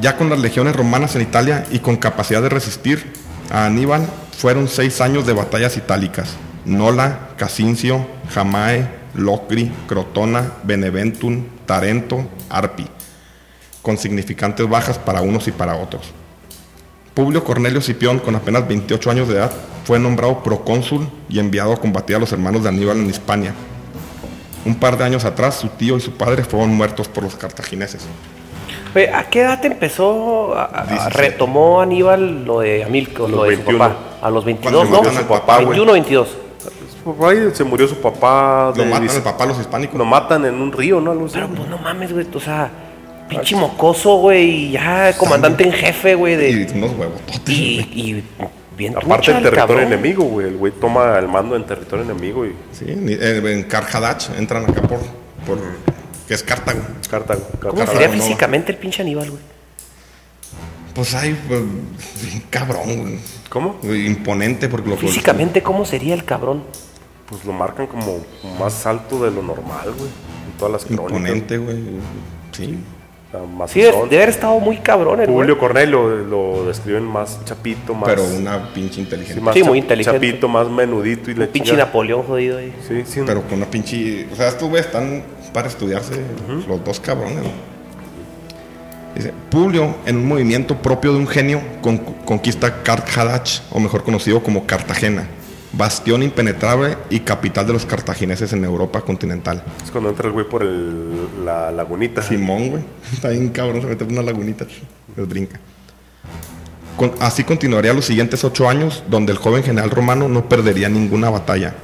Ya 0.00 0.16
con 0.16 0.30
las 0.30 0.40
legiones 0.40 0.76
romanas 0.76 1.16
en 1.16 1.22
Italia 1.22 1.64
y 1.70 1.78
con 1.78 1.96
capacidad 1.96 2.42
de 2.42 2.48
resistir 2.48 3.12
a 3.50 3.66
Aníbal, 3.66 4.06
fueron 4.36 4.68
seis 4.68 5.00
años 5.00 5.26
de 5.26 5.32
batallas 5.32 5.76
itálicas. 5.76 6.36
Nola, 6.64 7.30
Casincio, 7.36 8.06
Jamae, 8.30 8.88
Locri, 9.14 9.70
Crotona, 9.86 10.52
Beneventum, 10.64 11.44
Tarento, 11.72 12.26
Arpi, 12.50 12.86
con 13.80 13.96
significantes 13.96 14.68
bajas 14.68 14.98
para 14.98 15.22
unos 15.22 15.48
y 15.48 15.52
para 15.52 15.74
otros. 15.74 16.02
Publio 17.14 17.42
Cornelio 17.44 17.80
Cipión, 17.80 18.18
con 18.18 18.34
apenas 18.36 18.68
28 18.68 19.10
años 19.10 19.28
de 19.28 19.36
edad, 19.36 19.50
fue 19.86 19.98
nombrado 19.98 20.42
procónsul 20.42 21.08
y 21.30 21.38
enviado 21.38 21.72
a 21.72 21.78
combatir 21.78 22.16
a 22.16 22.18
los 22.18 22.30
hermanos 22.30 22.62
de 22.62 22.68
Aníbal 22.68 22.98
en 22.98 23.08
Hispania. 23.08 23.54
Un 24.66 24.74
par 24.74 24.98
de 24.98 25.04
años 25.04 25.24
atrás, 25.24 25.54
su 25.54 25.68
tío 25.68 25.96
y 25.96 26.02
su 26.02 26.12
padre 26.12 26.44
fueron 26.44 26.74
muertos 26.74 27.08
por 27.08 27.24
los 27.24 27.36
cartagineses. 27.36 28.02
Oye, 28.94 29.10
¿A 29.10 29.24
qué 29.30 29.40
edad 29.40 29.64
empezó, 29.64 30.54
a- 30.54 30.82
a- 30.82 30.84
17. 30.84 31.16
retomó 31.16 31.80
Aníbal 31.80 32.44
lo 32.44 32.60
de 32.60 32.84
Amilco, 32.84 33.26
lo 33.26 33.44
de 33.44 33.52
su 33.56 33.62
21. 33.62 33.78
papá? 33.78 33.96
A 34.20 34.28
los 34.30 34.44
22, 34.44 34.88
Cuando 34.88 35.10
¿no? 35.10 35.18
al 35.18 35.26
papá, 35.26 35.54
güey. 35.54 35.68
21 35.78 35.90
o 35.90 35.94
22. 35.94 36.28
Se 37.54 37.64
murió 37.64 37.88
su 37.88 37.96
papá. 37.96 38.72
Lo 38.76 38.84
matan 38.84 39.08
al 39.08 39.22
papá 39.22 39.46
los 39.46 39.58
hispánicos. 39.58 39.96
Lo 39.96 40.04
matan 40.04 40.44
en 40.44 40.54
un 40.54 40.72
río, 40.72 41.00
¿no? 41.00 41.12
Pero 41.32 41.48
pues 41.48 41.68
no 41.68 41.78
mames, 41.78 42.12
güey, 42.12 42.26
o 42.32 42.40
sea, 42.40 42.70
pinche 43.28 43.56
mocoso, 43.56 44.16
güey, 44.16 44.50
y 44.50 44.70
ya 44.72 45.12
comandante 45.16 45.64
en 45.64 45.72
jefe, 45.72 46.14
güey, 46.14 46.36
de... 46.36 46.50
Y 46.50 46.78
unos 46.78 46.92
huevos. 46.96 47.20
Y, 47.46 47.52
y 47.52 48.24
bien 48.76 48.96
Aparte 48.96 49.30
el 49.30 49.42
territorio 49.42 49.66
cabrón. 49.66 49.82
enemigo, 49.84 50.24
güey. 50.24 50.48
El 50.48 50.56
güey 50.56 50.72
toma 50.72 51.18
el 51.18 51.28
mando 51.28 51.56
en 51.56 51.64
territorio 51.64 52.04
enemigo 52.04 52.46
y 52.46 52.54
Sí, 52.72 52.84
eh, 52.88 53.42
en 53.44 53.62
Carhadach 53.64 54.30
entran 54.38 54.64
acá 54.64 54.82
por, 54.82 54.98
por 55.46 55.58
que 56.26 56.34
es 56.34 56.42
Cartago. 56.42 56.80
Cartago. 57.10 57.42
¿Cómo 57.60 57.74
Cartago. 57.74 57.92
sería 57.92 58.08
no. 58.08 58.14
físicamente 58.14 58.72
el 58.72 58.78
pinche 58.78 59.02
Aníbal, 59.02 59.30
güey? 59.30 59.42
Pues 60.94 61.14
hay, 61.14 61.34
pues, 61.48 61.60
cabrón, 62.50 63.00
güey. 63.00 63.18
¿Cómo? 63.48 63.78
Imponente 63.82 64.68
porque 64.68 64.90
lo 64.90 64.96
Físicamente, 64.96 65.62
¿cómo 65.62 65.84
sería 65.84 66.14
el 66.14 66.24
cabrón? 66.24 66.64
Pues 67.32 67.44
lo 67.46 67.52
marcan 67.54 67.86
como 67.86 68.18
más 68.60 68.84
alto 68.86 69.24
de 69.24 69.30
lo 69.30 69.42
normal, 69.42 69.86
güey. 69.96 70.10
En 70.10 70.58
todas 70.58 70.72
las 70.72 70.84
crónicas. 70.84 71.10
Imponente, 71.16 71.56
güey. 71.58 71.78
Sí. 72.52 72.78
Más 73.56 73.70
Sí, 73.70 73.80
debe 73.80 73.92
debe 74.10 74.16
haber 74.16 74.28
estado 74.28 74.60
muy 74.60 74.76
cabrón 74.76 75.18
el 75.20 75.26
güey. 75.28 75.38
Julio 75.38 75.58
Cornelio 75.58 76.08
lo 76.08 76.66
describen 76.66 77.04
más 77.04 77.42
chapito, 77.46 77.94
más. 77.94 78.10
Pero 78.10 78.22
una 78.24 78.68
pinche 78.74 78.96
sí, 78.96 79.00
inteligente. 79.00 79.40
más 79.40 79.54
Sí, 79.54 79.62
muy 79.62 79.78
inteligente. 79.78 80.18
Chapito, 80.28 80.48
más 80.48 80.68
menudito 80.68 81.30
y 81.30 81.32
Un 81.34 81.40
le 81.40 81.46
pinche 81.46 81.74
Napoleón 81.74 82.24
jodido 82.24 82.58
ahí. 82.58 82.74
Sí, 82.86 83.02
sí. 83.06 83.22
Pero 83.24 83.40
con 83.44 83.54
una 83.54 83.66
pinche. 83.70 84.28
O 84.30 84.36
sea, 84.36 84.48
estos 84.48 84.68
güeyes 84.68 84.84
están 84.84 85.22
para 85.54 85.68
estudiarse 85.68 86.20
los 86.68 86.84
dos 86.84 87.00
cabrones. 87.00 87.36
¿no? 87.38 87.72
Dice, 89.14 89.32
Publio, 89.50 89.94
en 90.04 90.16
un 90.16 90.28
movimiento 90.28 90.76
propio 90.76 91.12
de 91.12 91.18
un 91.18 91.26
genio, 91.26 91.60
con- 91.80 91.98
conquista 91.98 92.82
Carthage, 92.82 93.62
o 93.70 93.80
mejor 93.80 94.02
conocido 94.04 94.42
como 94.42 94.66
Cartagena, 94.66 95.26
bastión 95.72 96.22
impenetrable 96.22 96.98
y 97.10 97.20
capital 97.20 97.66
de 97.66 97.72
los 97.72 97.86
cartagineses 97.86 98.52
en 98.52 98.64
Europa 98.64 99.00
continental. 99.00 99.62
Es 99.82 99.90
cuando 99.90 100.10
entra 100.10 100.26
el 100.26 100.32
güey 100.32 100.46
por 100.48 100.62
el, 100.62 101.44
la 101.44 101.70
lagunita. 101.72 102.22
Simón, 102.22 102.68
güey. 102.70 102.82
Está 103.12 103.30
bien 103.30 103.48
cabrón, 103.50 103.80
se 103.80 103.86
mete 103.86 104.04
en 104.04 104.12
una 104.12 104.22
lagunita. 104.22 104.66
Les 105.16 105.28
brinca. 105.28 105.58
Con- 106.96 107.12
así 107.20 107.42
continuaría 107.44 107.94
los 107.94 108.04
siguientes 108.04 108.44
ocho 108.44 108.68
años, 108.68 109.02
donde 109.08 109.32
el 109.32 109.38
joven 109.38 109.62
general 109.62 109.90
romano 109.90 110.28
no 110.28 110.48
perdería 110.48 110.88
ninguna 110.88 111.30
batalla. 111.30 111.74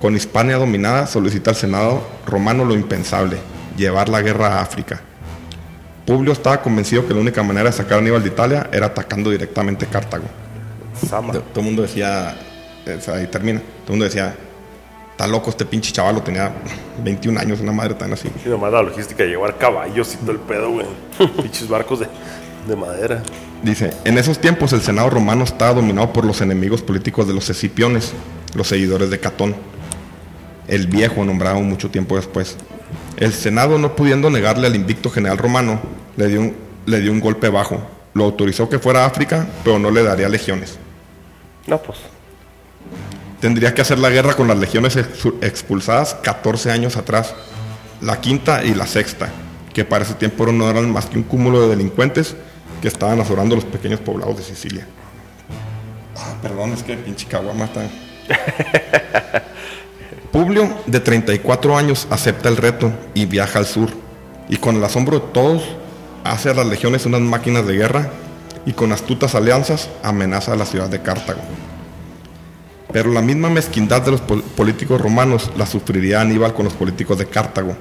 Con 0.00 0.14
Hispania 0.14 0.56
dominada, 0.56 1.06
solicita 1.06 1.50
al 1.50 1.56
Senado 1.56 2.02
romano 2.26 2.64
lo 2.64 2.74
impensable, 2.74 3.38
llevar 3.76 4.08
la 4.08 4.22
guerra 4.22 4.58
a 4.58 4.60
África. 4.60 5.00
Publio 6.04 6.32
estaba 6.32 6.62
convencido 6.62 7.06
que 7.08 7.14
la 7.14 7.20
única 7.20 7.42
manera 7.42 7.70
de 7.70 7.76
sacar 7.76 7.94
a 7.94 8.00
Aníbal 8.00 8.22
de 8.22 8.28
Italia 8.28 8.68
era 8.72 8.86
atacando 8.86 9.30
directamente 9.30 9.86
Cartago. 9.86 10.26
Sama. 11.08 11.32
Todo 11.32 11.44
el 11.56 11.62
mundo 11.64 11.82
decía, 11.82 12.36
ahí 13.12 13.26
termina, 13.26 13.60
todo 13.60 13.86
el 13.86 13.90
mundo 13.90 14.04
decía, 14.04 14.34
está 15.10 15.26
loco 15.26 15.50
este 15.50 15.64
pinche 15.64 15.92
chaval, 15.92 16.22
tenía 16.22 16.52
21 17.02 17.40
años, 17.40 17.60
una 17.60 17.72
madre 17.72 17.94
tan 17.94 18.12
así. 18.12 18.28
Y 18.44 18.48
nomás 18.48 18.72
la 18.72 18.82
logística 18.82 19.24
de 19.24 19.30
llevar 19.30 19.56
caballos 19.58 20.14
y 20.14 20.16
todo 20.18 20.32
el 20.32 20.38
pedo, 20.38 20.70
güey. 20.70 20.86
Pinches 21.42 21.68
barcos 21.68 22.00
de, 22.00 22.08
de 22.68 22.76
madera. 22.76 23.22
Dice, 23.62 23.90
en 24.04 24.18
esos 24.18 24.38
tiempos 24.38 24.72
el 24.72 24.82
Senado 24.82 25.10
romano 25.10 25.44
estaba 25.44 25.74
dominado 25.74 26.12
por 26.12 26.24
los 26.24 26.40
enemigos 26.40 26.82
políticos 26.82 27.26
de 27.26 27.34
los 27.34 27.48
escipiones, 27.48 28.12
los 28.54 28.68
seguidores 28.68 29.10
de 29.10 29.18
Catón, 29.18 29.56
el 30.68 30.86
viejo 30.86 31.24
nombrado 31.24 31.60
mucho 31.60 31.90
tiempo 31.90 32.16
después. 32.16 32.56
El 33.16 33.32
Senado, 33.32 33.78
no 33.78 33.96
pudiendo 33.96 34.30
negarle 34.30 34.66
al 34.66 34.76
invicto 34.76 35.10
general 35.10 35.38
romano, 35.38 35.80
le 36.16 36.28
dio 36.28 36.40
un, 36.40 36.56
le 36.84 37.00
dio 37.00 37.10
un 37.10 37.20
golpe 37.20 37.48
bajo. 37.48 37.80
Lo 38.14 38.24
autorizó 38.24 38.68
que 38.68 38.78
fuera 38.78 39.04
a 39.04 39.06
África, 39.06 39.46
pero 39.64 39.78
no 39.78 39.90
le 39.90 40.02
daría 40.02 40.28
legiones. 40.28 40.78
No, 41.66 41.80
pues. 41.80 41.98
Tendría 43.40 43.74
que 43.74 43.82
hacer 43.82 43.98
la 43.98 44.10
guerra 44.10 44.34
con 44.34 44.48
las 44.48 44.58
legiones 44.58 44.96
ex- 44.96 45.28
expulsadas 45.42 46.14
14 46.22 46.70
años 46.70 46.96
atrás, 46.96 47.34
la 48.00 48.20
quinta 48.20 48.64
y 48.64 48.74
la 48.74 48.86
sexta, 48.86 49.28
que 49.74 49.84
para 49.84 50.04
ese 50.04 50.14
tiempo 50.14 50.46
no 50.46 50.70
eran 50.70 50.90
más 50.90 51.06
que 51.06 51.18
un 51.18 51.24
cúmulo 51.24 51.62
de 51.62 51.68
delincuentes 51.68 52.34
que 52.80 52.88
estaban 52.88 53.20
azorando 53.20 53.54
los 53.54 53.64
pequeños 53.64 54.00
poblados 54.00 54.38
de 54.38 54.42
Sicilia. 54.42 54.86
Ah, 56.16 56.34
perdón, 56.40 56.72
es 56.72 56.82
que 56.82 56.96
pinche 56.96 57.26
caguama 57.26 57.66
está... 57.66 57.82
Publio, 60.32 60.68
de 60.86 61.00
34 61.00 61.76
años, 61.78 62.06
acepta 62.10 62.48
el 62.48 62.56
reto 62.56 62.92
y 63.14 63.26
viaja 63.26 63.58
al 63.58 63.66
sur. 63.66 63.90
Y 64.48 64.56
con 64.58 64.76
el 64.76 64.84
asombro 64.84 65.18
de 65.20 65.26
todos, 65.32 65.62
hace 66.24 66.50
a 66.50 66.54
las 66.54 66.66
legiones 66.66 67.06
unas 67.06 67.20
máquinas 67.20 67.66
de 67.66 67.74
guerra 67.74 68.10
y 68.66 68.72
con 68.72 68.92
astutas 68.92 69.34
alianzas 69.34 69.88
amenaza 70.02 70.52
a 70.52 70.56
la 70.56 70.66
ciudad 70.66 70.88
de 70.88 71.00
Cartago. 71.00 71.40
Pero 72.92 73.10
la 73.12 73.20
misma 73.20 73.50
mezquindad 73.50 74.02
de 74.02 74.12
los 74.12 74.20
pol- 74.20 74.42
políticos 74.56 75.00
romanos 75.00 75.50
la 75.56 75.66
sufriría 75.66 76.20
Aníbal 76.20 76.54
con 76.54 76.64
los 76.64 76.74
políticos 76.74 77.18
de 77.18 77.26
Cartago. 77.26 77.76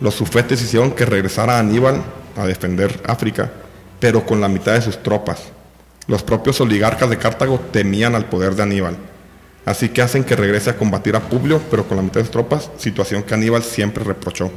Los 0.00 0.14
sufetes 0.14 0.62
hicieron 0.62 0.92
que 0.92 1.04
regresara 1.04 1.58
Aníbal 1.58 2.02
a 2.36 2.46
defender 2.46 3.02
África, 3.06 3.50
pero 4.00 4.24
con 4.24 4.40
la 4.40 4.48
mitad 4.48 4.72
de 4.72 4.82
sus 4.82 5.02
tropas. 5.02 5.42
Los 6.06 6.22
propios 6.22 6.60
oligarcas 6.60 7.10
de 7.10 7.18
Cartago 7.18 7.60
temían 7.72 8.14
al 8.14 8.24
poder 8.26 8.54
de 8.54 8.62
Aníbal. 8.62 8.96
Así 9.66 9.90
que 9.90 10.00
hacen 10.00 10.24
que 10.24 10.34
regrese 10.34 10.70
a 10.70 10.76
combatir 10.76 11.14
a 11.14 11.20
Publio, 11.20 11.60
pero 11.70 11.86
con 11.86 11.98
la 11.98 12.02
mitad 12.02 12.20
de 12.20 12.24
sus 12.24 12.30
tropas, 12.30 12.70
situación 12.78 13.22
que 13.22 13.34
Aníbal 13.34 13.62
siempre 13.62 14.02
reprochó. 14.02 14.50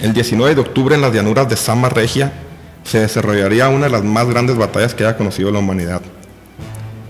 El 0.00 0.12
19 0.14 0.54
de 0.54 0.60
octubre 0.62 0.94
en 0.94 1.02
las 1.02 1.12
llanuras 1.12 1.48
de 1.48 1.56
Sama 1.56 1.88
Regia 1.88 2.32
se 2.84 3.00
desarrollaría 3.00 3.68
una 3.68 3.84
de 3.86 3.90
las 3.92 4.04
más 4.04 4.26
grandes 4.28 4.56
batallas 4.56 4.94
que 4.94 5.04
haya 5.04 5.16
conocido 5.16 5.50
la 5.50 5.58
humanidad. 5.58 6.00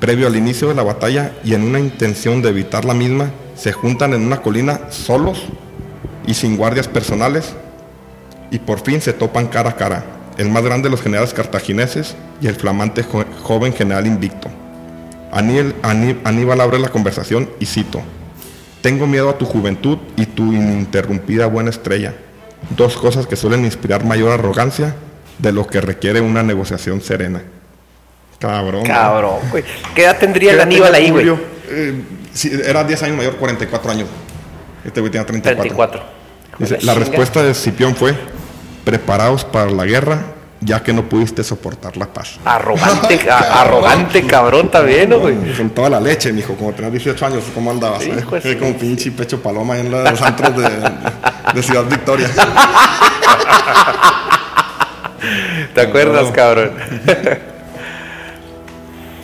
Previo 0.01 0.27
al 0.27 0.37
inicio 0.37 0.69
de 0.69 0.75
la 0.75 0.83
batalla 0.83 1.33
y 1.45 1.55
en 1.55 1.63
una 1.63 1.79
intención 1.81 2.43
de 2.43 2.51
evitar 2.51 2.85
la 2.85 2.95
misma, 2.95 3.31
se 3.57 3.73
juntan 3.73 4.13
en 4.13 4.23
una 4.27 4.43
colina 4.43 4.81
solos 4.91 5.45
y 6.27 6.35
sin 6.35 6.57
guardias 6.57 6.89
personales 6.89 7.55
y 8.51 8.59
por 8.59 8.81
fin 8.81 9.01
se 9.01 9.13
topan 9.13 9.47
cara 9.47 9.71
a 9.71 9.77
cara, 9.77 10.05
el 10.37 10.51
más 10.51 10.63
grande 10.65 10.89
de 10.89 10.91
los 10.91 11.01
generales 11.03 11.33
cartagineses 11.33 12.17
y 12.41 12.49
el 12.49 12.57
flamante 12.57 13.03
jo- 13.03 13.25
joven 13.43 13.73
general 13.73 14.07
invicto. 14.07 14.49
Aníbal, 15.33 15.75
Aní- 15.83 16.19
Aníbal 16.25 16.61
abre 16.61 16.79
la 16.79 16.89
conversación 16.89 17.49
y 17.61 17.67
cito, 17.67 18.03
Tengo 18.83 19.07
miedo 19.07 19.31
a 19.31 19.39
tu 19.39 19.47
juventud 19.47 19.97
y 20.17 20.27
tu 20.27 20.53
ininterrumpida 20.53 21.47
buena 21.47 21.71
estrella. 21.71 22.15
dos 22.77 22.97
cosas 22.97 23.27
que 23.27 23.37
suelen 23.37 23.65
inspirar 23.65 24.05
mayor 24.05 24.31
arrogancia 24.33 24.95
de 25.39 25.53
lo 25.53 25.67
que 25.67 25.81
requiere 25.81 26.21
una 26.21 26.43
negociación 26.43 27.01
serena. 27.01 27.43
Cabrón. 28.47 28.83
Cabrón, 28.85 29.39
güey. 29.51 29.65
¿Qué 29.95 30.05
edad 30.05 30.17
tendría 30.19 30.51
¿Qué 30.51 30.55
el 30.57 30.61
Aníbal 30.63 30.95
ahí, 30.95 31.11
güey? 31.11 31.29
Eh, 31.69 32.03
sí, 32.33 32.51
era 32.65 32.85
10 32.85 33.03
años 33.05 33.17
mayor, 33.17 33.37
44 33.37 33.91
años. 33.91 34.09
Este 34.85 35.01
güey 35.01 35.11
tenía 35.11 35.27
34. 35.27 35.63
34. 35.63 36.03
Dice, 36.59 36.79
la 36.87 36.95
respuesta 36.95 37.43
de 37.43 37.55
Cipión 37.55 37.97
fue, 37.97 38.15
preparaos 38.85 39.45
para 39.45 39.71
la 39.71 39.85
guerra, 39.87 40.19
ya 40.61 40.83
que 40.83 40.93
no 40.93 41.09
pudiste 41.09 41.43
soportar 41.43 41.97
la 41.97 42.07
paz. 42.07 42.39
Arrogante, 42.45 43.19
a- 43.31 43.63
arrogante 43.63 44.27
cabrón 44.27 44.71
también, 44.71 45.11
¿no, 45.11 45.19
güey? 45.21 45.37
Con 45.57 45.71
toda 45.71 45.89
la 45.91 46.01
leche, 46.01 46.33
mijo, 46.33 46.55
como 46.55 46.73
tenías 46.73 46.93
18 46.93 47.27
años, 47.27 47.45
¿cómo 47.55 47.71
andabas? 47.71 48.03
eh? 48.03 48.15
De 48.15 48.23
su- 48.53 48.59
Como 48.59 48.77
pinche 48.77 49.11
pecho 49.11 49.43
paloma 49.43 49.79
en 49.79 49.91
los 49.91 50.23
antros 50.23 50.57
de, 50.57 50.69
de 51.55 51.63
Ciudad 51.63 51.85
Victoria. 51.85 52.29
¿Te 55.75 55.81
acuerdas, 55.81 56.31
cabrón? 56.33 56.73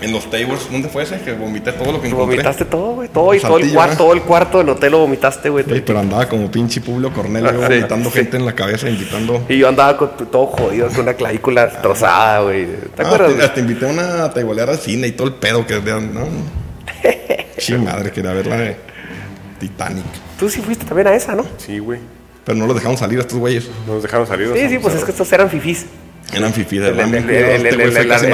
En 0.00 0.12
los 0.12 0.30
tables, 0.30 0.66
¿dónde 0.70 0.88
fue 0.88 1.02
ese? 1.02 1.20
Que 1.20 1.32
vomité 1.32 1.72
todo 1.72 1.92
lo 1.92 2.00
que 2.00 2.08
encontré. 2.08 2.36
Vomitaste 2.36 2.64
todo, 2.64 2.94
güey. 2.94 3.08
Todo 3.10 3.34
y 3.34 3.40
todo 3.40 3.58
el 3.58 3.70
cuarto, 3.70 3.92
¿eh? 3.92 3.96
todo 3.98 4.12
el 4.14 4.22
cuarto 4.22 4.58
del 4.58 4.68
hotel 4.70 4.92
lo 4.92 4.98
vomitaste, 5.00 5.50
güey. 5.50 5.64
Sí, 5.68 5.82
pero 5.84 5.98
andaba 5.98 6.26
como 6.26 6.50
pinche 6.50 6.80
Publio 6.80 7.12
Cornelio, 7.12 7.50
Sí, 7.50 7.74
invitando 7.74 8.08
sí. 8.10 8.16
gente 8.16 8.36
en 8.38 8.46
la 8.46 8.54
cabeza, 8.54 8.88
invitando... 8.88 9.44
Y 9.48 9.58
yo 9.58 9.68
andaba 9.68 9.96
con 9.98 10.10
todo 10.30 10.46
jodido, 10.46 10.88
con 10.88 11.00
una 11.00 11.12
clavícula 11.14 11.66
destrozada, 11.66 12.40
güey. 12.40 12.64
¿Te 12.96 13.02
Ah, 13.02 13.06
acuerdas? 13.06 13.36
te, 13.36 13.42
hasta 13.42 13.60
invité 13.60 13.84
a 13.86 13.88
una 13.92 14.30
teibolera 14.32 14.72
al 14.72 14.78
cine 14.78 15.06
y 15.06 15.12
todo 15.12 15.26
el 15.28 15.34
pedo 15.34 15.66
que... 15.66 15.74
¿no? 15.80 16.26
Sí, 17.58 17.74
madre, 17.74 18.10
quería 18.10 18.32
ver 18.32 18.46
la 18.46 18.56
de 18.56 18.76
Titanic. 19.58 20.04
Tú 20.38 20.48
sí 20.48 20.62
fuiste 20.62 20.86
también 20.86 21.08
a 21.08 21.14
esa, 21.14 21.34
¿no? 21.34 21.44
Sí, 21.58 21.78
güey. 21.78 22.00
Pero 22.42 22.56
no 22.56 22.66
los 22.66 22.74
dejaron 22.74 22.96
salir 22.96 23.18
a 23.18 23.20
estos 23.22 23.38
güeyes. 23.38 23.68
No 23.86 23.94
nos 23.94 24.02
dejaron 24.02 24.26
salir. 24.26 24.50
Sí, 24.56 24.68
sí, 24.70 24.78
pues 24.78 24.94
es 24.94 25.04
que 25.04 25.10
estos 25.10 25.30
eran 25.30 25.50
fifís. 25.50 25.84
Eran 26.32 26.54
fifí 26.54 26.78
de 26.78 26.90
verdad. 26.90 27.14
el, 27.14 27.66
Este 27.66 28.00
el, 28.00 28.08
casi 28.08 28.26
el- 28.26 28.32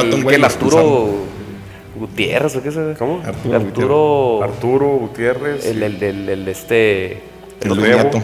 Gutiérrez, 1.99 2.57
¿o 2.57 2.63
qué 2.63 2.69
es? 2.69 2.75
¿Cómo? 2.99 3.23
Arturo 3.25 3.57
Arturo. 3.57 4.43
Arturo 4.43 4.89
Gutiérrez. 4.99 5.65
El, 5.67 5.83
el, 5.83 6.03
el, 6.03 6.29
el, 6.29 6.49
este. 6.49 7.23
El 7.63 7.69
Luis 7.69 7.81
Nieto. 7.81 8.23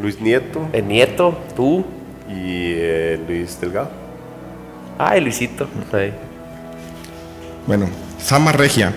Luis 0.00 0.20
Nieto 0.20 0.68
El 0.72 0.88
nieto, 0.88 1.38
tú. 1.56 1.84
y 2.28 2.74
eh, 2.76 3.18
Luis 3.26 3.58
Delgado. 3.60 3.90
Ay, 4.98 5.20
Luisito. 5.20 5.66
Ahí. 5.92 6.12
Bueno, 7.66 7.88
Sama 8.18 8.52
Regia, 8.52 8.94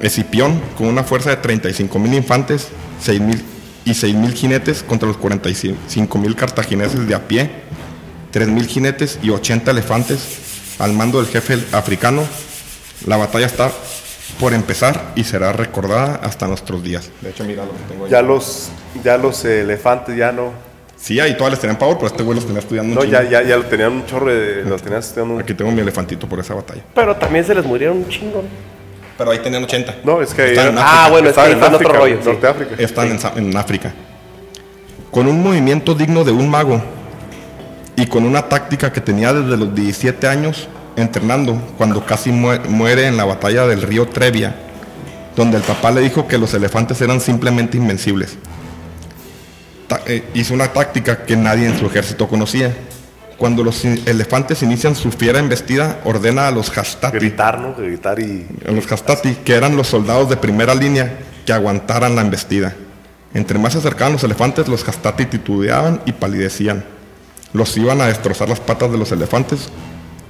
Escipión, 0.00 0.60
con 0.76 0.86
una 0.86 1.04
fuerza 1.04 1.30
de 1.30 1.36
35 1.36 1.98
mil 1.98 2.14
infantes 2.14 2.68
6.000 3.04 3.40
y 3.84 3.94
6 3.94 4.14
mil 4.14 4.32
jinetes 4.34 4.82
contra 4.82 5.08
los 5.08 5.16
45 5.16 6.18
mil 6.18 6.36
cartagineses 6.36 7.06
de 7.08 7.14
a 7.14 7.26
pie, 7.26 7.50
3 8.30 8.48
mil 8.48 8.66
jinetes 8.66 9.18
y 9.22 9.30
80 9.30 9.70
elefantes 9.70 10.76
al 10.78 10.92
mando 10.92 11.20
del 11.22 11.30
jefe 11.30 11.58
africano. 11.72 12.22
La 13.06 13.16
batalla 13.16 13.46
está 13.46 13.70
por 14.38 14.52
empezar 14.54 15.12
y 15.16 15.24
será 15.24 15.52
recordada 15.52 16.16
hasta 16.22 16.46
nuestros 16.46 16.82
días. 16.82 17.10
De 17.20 17.30
hecho, 17.30 17.44
mira 17.44 17.64
lo 17.64 17.72
que 17.72 17.78
tengo 17.88 18.04
ahí. 18.04 18.10
Ya 18.10 18.22
los, 18.22 18.70
ya 19.02 19.16
los 19.16 19.44
elefantes 19.44 20.16
ya 20.16 20.32
no. 20.32 20.52
Sí, 20.96 21.18
ahí 21.18 21.34
todas 21.36 21.52
les 21.52 21.60
tenían 21.60 21.78
pavor, 21.78 21.96
pero 21.96 22.08
este 22.08 22.22
güey 22.22 22.34
los 22.36 22.44
tenía 22.44 22.60
estudiando 22.60 22.94
No, 22.94 23.04
ya, 23.04 23.22
ya, 23.22 23.42
ya 23.42 23.56
lo 23.56 23.64
tenían 23.64 23.92
un 23.92 24.06
chorro 24.06 24.26
de. 24.26 24.62
Los 24.64 24.82
tenían 24.82 25.00
estudiando 25.00 25.34
un- 25.34 25.40
Aquí 25.40 25.54
tengo 25.54 25.70
mi 25.72 25.80
elefantito 25.80 26.28
por 26.28 26.38
esa 26.40 26.54
batalla. 26.54 26.82
Pero 26.94 27.16
también 27.16 27.44
se 27.44 27.54
les 27.54 27.64
murieron 27.64 27.96
un 27.98 28.08
chingo. 28.08 28.42
Pero 29.16 29.30
ahí 29.30 29.38
tenían 29.38 29.64
80. 29.64 29.96
No, 30.04 30.20
es 30.22 30.32
que 30.34 30.50
Están 30.50 30.68
en 30.68 30.78
Ah, 30.78 31.08
bueno, 31.10 31.28
es 31.28 31.34
que 31.34 31.40
Estaban 31.40 31.50
ahí 31.52 31.58
fue 31.58 31.68
en 31.68 31.74
otro 31.74 31.88
África, 31.88 31.98
rollo. 32.04 32.18
sí. 32.22 32.26
Norte 32.28 32.40
de 32.42 32.48
África. 32.48 32.74
Están 32.82 33.18
en, 33.38 33.56
África. 33.56 33.92
Con 35.10 35.26
un 35.26 35.42
movimiento 35.42 35.94
digno 35.94 36.22
de 36.24 36.32
un 36.32 36.48
mago 36.48 36.80
y 37.96 38.06
con 38.06 38.24
una 38.24 38.48
táctica 38.48 38.92
que 38.92 39.00
tenía 39.00 39.32
desde 39.32 39.56
los 39.56 39.74
17 39.74 40.26
años 40.28 40.68
entrenando 40.96 41.54
cuando 41.76 42.04
casi 42.04 42.30
mue- 42.30 42.64
muere 42.68 43.06
en 43.06 43.16
la 43.16 43.24
batalla 43.24 43.66
del 43.66 43.82
río 43.82 44.06
Trevia, 44.08 44.54
donde 45.36 45.56
el 45.58 45.62
papá 45.62 45.90
le 45.90 46.00
dijo 46.00 46.26
que 46.28 46.38
los 46.38 46.52
elefantes 46.54 47.00
eran 47.00 47.20
simplemente 47.20 47.76
invencibles. 47.76 48.36
Ta- 49.86 50.00
eh, 50.06 50.24
hizo 50.34 50.54
una 50.54 50.68
táctica 50.72 51.24
que 51.24 51.36
nadie 51.36 51.66
en 51.66 51.78
su 51.78 51.86
ejército 51.86 52.28
conocía. 52.28 52.74
Cuando 53.36 53.64
los 53.64 53.84
in- 53.84 54.02
elefantes 54.06 54.62
inician 54.62 54.94
su 54.94 55.10
fiera 55.10 55.38
embestida, 55.38 56.00
ordena 56.04 56.46
a 56.48 56.50
los 56.50 56.76
hastati, 56.76 57.16
Gritar, 57.16 57.58
¿no? 57.58 57.74
Gritar 57.74 58.20
y. 58.20 58.46
a 58.68 58.70
los 58.72 58.90
Hastati, 58.90 59.34
que 59.36 59.54
eran 59.54 59.76
los 59.76 59.86
soldados 59.88 60.28
de 60.28 60.36
primera 60.36 60.74
línea, 60.74 61.18
que 61.46 61.52
aguantaran 61.52 62.14
la 62.14 62.22
embestida. 62.22 62.74
Entre 63.32 63.58
más 63.58 63.72
se 63.72 63.78
acercaban 63.78 64.12
los 64.12 64.24
elefantes, 64.24 64.68
los 64.68 64.86
Hastati 64.86 65.24
titubeaban 65.24 66.02
y 66.04 66.12
palidecían. 66.12 66.84
Los 67.52 67.76
iban 67.78 68.00
a 68.02 68.06
destrozar 68.08 68.48
las 68.48 68.60
patas 68.60 68.92
de 68.92 68.98
los 68.98 69.10
elefantes, 69.10 69.70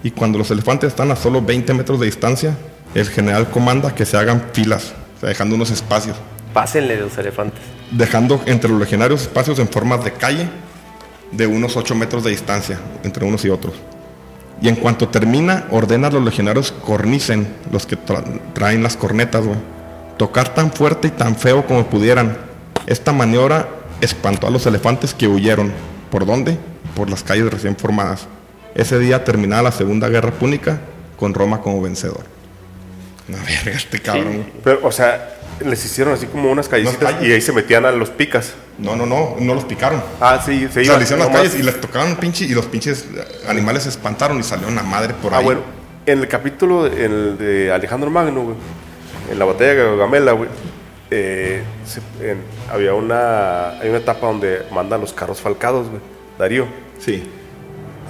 y 0.03 0.11
cuando 0.11 0.39
los 0.39 0.51
elefantes 0.51 0.89
están 0.89 1.11
a 1.11 1.17
solo 1.17 1.43
20 1.43 1.75
metros 1.75 2.01
de 2.01 2.07
distancia, 2.07 2.57
el 2.95 3.09
general 3.09 3.49
comanda 3.51 3.95
que 3.95 4.05
se 4.07 4.17
hagan 4.17 4.47
filas, 4.53 4.93
o 5.17 5.21
sea, 5.21 5.29
dejando 5.29 5.55
unos 5.55 5.71
espacios, 5.71 6.17
Pásenle 6.53 6.97
los 7.01 7.17
elefantes. 7.19 7.61
dejando 7.93 8.41
entre 8.47 8.71
los 8.71 8.81
legionarios 8.81 9.23
espacios 9.23 9.59
en 9.61 9.69
forma 9.69 9.97
de 9.99 10.13
calle 10.13 10.49
de 11.31 11.47
unos 11.47 11.77
8 11.77 11.95
metros 11.95 12.25
de 12.25 12.31
distancia 12.31 12.79
entre 13.05 13.25
unos 13.25 13.45
y 13.45 13.51
otros. 13.51 13.75
Y 14.63 14.69
en 14.69 14.75
cuanto 14.77 15.09
termina, 15.09 15.67
ordena 15.71 16.09
a 16.09 16.11
los 16.11 16.25
legionarios 16.25 16.73
cornicen, 16.73 17.47
los 17.73 17.87
que 17.87 17.97
tra- 17.97 18.25
traen 18.53 18.83
las 18.83 18.97
cornetas, 18.97 19.45
güey. 19.47 19.57
Tocar 20.19 20.53
tan 20.53 20.71
fuerte 20.73 21.09
y 21.09 21.11
tan 21.13 21.35
feo 21.37 21.65
como 21.67 21.87
pudieran. 21.87 22.37
Esta 22.87 23.13
maniobra 23.13 23.69
espantó 24.03 24.49
a 24.49 24.51
los 24.51 24.67
elefantes 24.67 25.15
que 25.15 25.29
huyeron. 25.29 25.73
¿Por 26.11 26.27
dónde? 26.27 26.59
Por 26.95 27.09
las 27.09 27.23
calles 27.23 27.51
recién 27.51 27.75
formadas. 27.77 28.27
Ese 28.75 28.99
día 28.99 29.25
terminaba 29.25 29.63
la 29.63 29.73
Segunda 29.73 30.09
Guerra 30.09 30.31
Púnica 30.31 30.81
con 31.17 31.35
Roma 31.35 31.61
como 31.61 31.81
vencedor. 31.83 32.25
Una 33.29 33.39
verga 33.39 33.73
este 33.77 34.01
cabrón. 34.01 34.45
Pero, 34.65 34.81
o 34.83 34.93
sea, 34.93 35.37
les 35.65 35.85
hicieron 35.85 36.15
así 36.15 36.27
como 36.27 36.51
unas 36.51 36.69
callecitas 36.69 37.13
Unas 37.13 37.23
y 37.25 37.33
ahí 37.33 37.41
se 37.41 37.53
metían 37.53 37.85
a 37.85 37.93
los 37.93 38.11
picas. 38.11 38.55
No, 38.79 38.97
no, 38.97 39.07
no, 39.07 39.37
no 39.39 39.55
los 39.55 39.65
picaron. 39.65 40.03
Ah, 40.21 40.41
sí, 40.45 40.61
se 40.61 40.67
O 40.67 40.73
sea, 40.73 40.83
iban. 40.83 40.99
le 40.99 41.05
hicieron 41.05 41.27
las 41.27 41.37
calles 41.37 41.55
y 41.59 41.63
les 41.63 41.81
tocaban 41.81 42.09
un 42.09 42.17
pinche 42.17 42.45
y 42.47 42.51
los 42.55 42.67
pinches 42.67 43.07
animales 43.47 43.83
se 43.85 43.91
espantaron 43.91 44.39
y 44.41 44.43
salió 44.43 44.69
una 44.69 44.83
madre 44.83 45.15
por 45.15 45.35
Ah, 45.35 45.39
ahí. 45.39 45.45
bueno. 45.45 45.61
En 46.07 46.21
el 46.21 46.29
capítulo 46.29 46.85
de, 46.85 47.05
en 47.05 47.13
el 47.13 47.39
de 47.39 47.73
Alejandro 47.73 48.11
Magno, 48.11 48.43
güey, 48.43 48.57
en 49.31 49.39
la 49.39 49.45
batalla 49.45 49.75
de 49.75 49.97
Gamela, 49.99 50.33
güey, 50.33 50.49
eh, 51.11 51.63
se- 51.85 52.31
en- 52.31 52.41
había 52.73 52.95
una, 52.95 53.79
hay 53.81 53.91
una 53.91 53.99
etapa 53.99 54.27
donde 54.27 54.63
mandan 54.73 55.01
los 55.03 55.13
carros 55.13 55.41
falcados, 55.41 55.89
güey, 55.89 56.01
Darío. 56.39 56.67
Sí. 56.99 57.29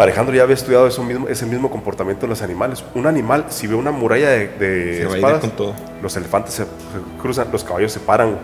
Alejandro 0.02 0.34
ya 0.34 0.42
había 0.42 0.54
estudiado 0.54 0.86
eso 0.86 1.02
mismo, 1.02 1.28
ese 1.28 1.46
mismo 1.46 1.70
comportamiento 1.70 2.22
de 2.26 2.28
los 2.30 2.42
animales. 2.42 2.84
Un 2.94 3.06
animal, 3.06 3.46
si 3.48 3.66
ve 3.66 3.74
una 3.74 3.90
muralla 3.90 4.30
de, 4.30 4.48
de 4.48 4.96
Se 4.98 5.04
va 5.04 5.10
a 5.14 5.18
ir 5.18 5.24
espadas, 5.24 5.40
con 5.40 5.50
todo. 5.50 5.74
los 6.02 6.16
elefantes 6.16 6.54
se, 6.54 6.64
se 6.64 6.68
cruzan, 7.20 7.48
los 7.52 7.64
caballos 7.64 7.92
se 7.92 8.00
paran. 8.00 8.36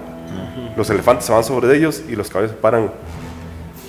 Los 0.77 0.91
elefantes 0.91 1.25
se 1.27 1.33
van 1.33 1.45
sobre 1.45 1.75
ellos 1.77 2.03
y 2.09 2.17
los 2.17 2.29
caballos 2.29 2.51
se 2.53 2.57
paran. 2.59 2.91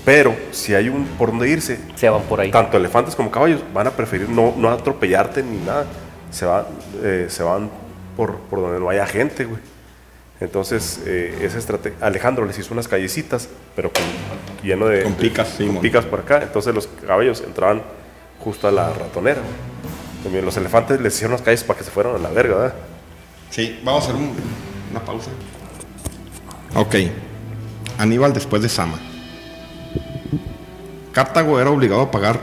Pero 0.05 0.33
si 0.51 0.73
hay 0.73 0.87
un 0.87 1.05
por 1.17 1.29
dónde 1.31 1.49
irse, 1.49 1.79
Se 1.95 2.09
van 2.09 2.21
por 2.23 2.39
ahí. 2.39 2.49
tanto 2.51 2.77
elefantes 2.77 3.15
como 3.15 3.29
caballos 3.29 3.61
van 3.73 3.87
a 3.87 3.91
preferir 3.91 4.29
no, 4.29 4.53
no 4.55 4.69
atropellarte 4.69 5.43
ni 5.43 5.57
nada. 5.57 5.85
Se, 6.31 6.45
van 6.45 6.63
eh, 7.03 7.25
se 7.29 7.43
van 7.43 7.69
por, 8.15 8.37
por 8.49 8.61
donde 8.61 8.79
no 8.79 8.89
haya 8.89 9.05
gente, 9.05 9.43
güey. 9.45 9.59
Entonces, 10.39 11.01
eh, 11.05 11.39
esa 11.41 11.57
estrategia. 11.57 11.97
Alejandro 12.05 12.45
les 12.45 12.57
hizo 12.59 12.73
unas 12.73 12.87
callecitas, 12.87 13.49
pero 13.75 13.91
con, 13.91 14.03
lleno 14.63 14.85
de. 14.87 15.03
Con 15.03 15.13
picas, 15.13 15.47
sí, 15.57 15.65
con 15.65 15.79
picas 15.79 16.05
por 16.05 16.19
acá. 16.19 16.41
Entonces, 16.43 16.73
los 16.75 16.87
caballos 17.05 17.41
entraban 17.45 17.81
justo 18.39 18.67
a 18.67 18.71
la 18.71 18.93
ratonera. 18.93 19.41
También 20.23 20.45
los 20.45 20.55
elefantes 20.57 21.01
les 21.01 21.15
hicieron 21.15 21.31
las 21.33 21.41
calles 21.41 21.63
para 21.63 21.79
que 21.79 21.85
se 21.85 21.91
fueran 21.91 22.15
a 22.15 22.19
la 22.19 22.29
verga, 22.29 22.55
¿verdad? 22.55 22.73
Sí, 23.49 23.79
vamos 23.83 24.03
a 24.03 24.09
hacer 24.09 24.15
un- 24.21 24.35
una 24.91 24.99
pausa. 24.99 25.31
Ok. 26.75 26.95
Aníbal 27.97 28.33
después 28.33 28.61
de 28.61 28.69
Sama. 28.69 28.99
Cartago 31.13 31.59
era 31.59 31.69
obligado 31.71 32.01
a 32.01 32.11
pagar. 32.11 32.39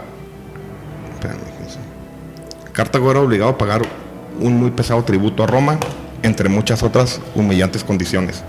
Espérame. 1.14 1.38
Cartago 2.72 3.10
era 3.12 3.20
obligado 3.20 3.50
a 3.52 3.58
pagar 3.58 3.82
un 4.40 4.58
muy 4.58 4.70
pesado 4.72 5.04
tributo 5.04 5.44
a 5.44 5.46
Roma, 5.46 5.78
entre 6.24 6.48
muchas 6.48 6.82
otras 6.82 7.20
humillantes 7.34 7.84
condiciones. 7.84 8.42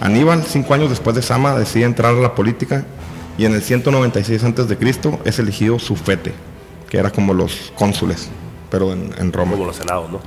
Aníbal, 0.00 0.44
cinco 0.44 0.74
años 0.74 0.90
después 0.90 1.14
de 1.16 1.22
Sama, 1.22 1.58
decide 1.58 1.84
entrar 1.84 2.14
a 2.14 2.18
la 2.20 2.34
política 2.34 2.84
y 3.36 3.44
en 3.44 3.52
el 3.52 3.62
196 3.62 4.44
a.C. 4.44 5.18
es 5.24 5.38
elegido 5.38 5.78
sufete, 5.78 6.32
que 6.88 6.98
era 6.98 7.10
como 7.10 7.34
los 7.34 7.72
cónsules, 7.74 8.30
pero 8.70 8.92
en, 8.92 9.12
en 9.18 9.32
Roma 9.32 9.52
Como 9.52 9.66
los 9.66 9.76
senados, 9.76 10.10
¿no? 10.10 10.20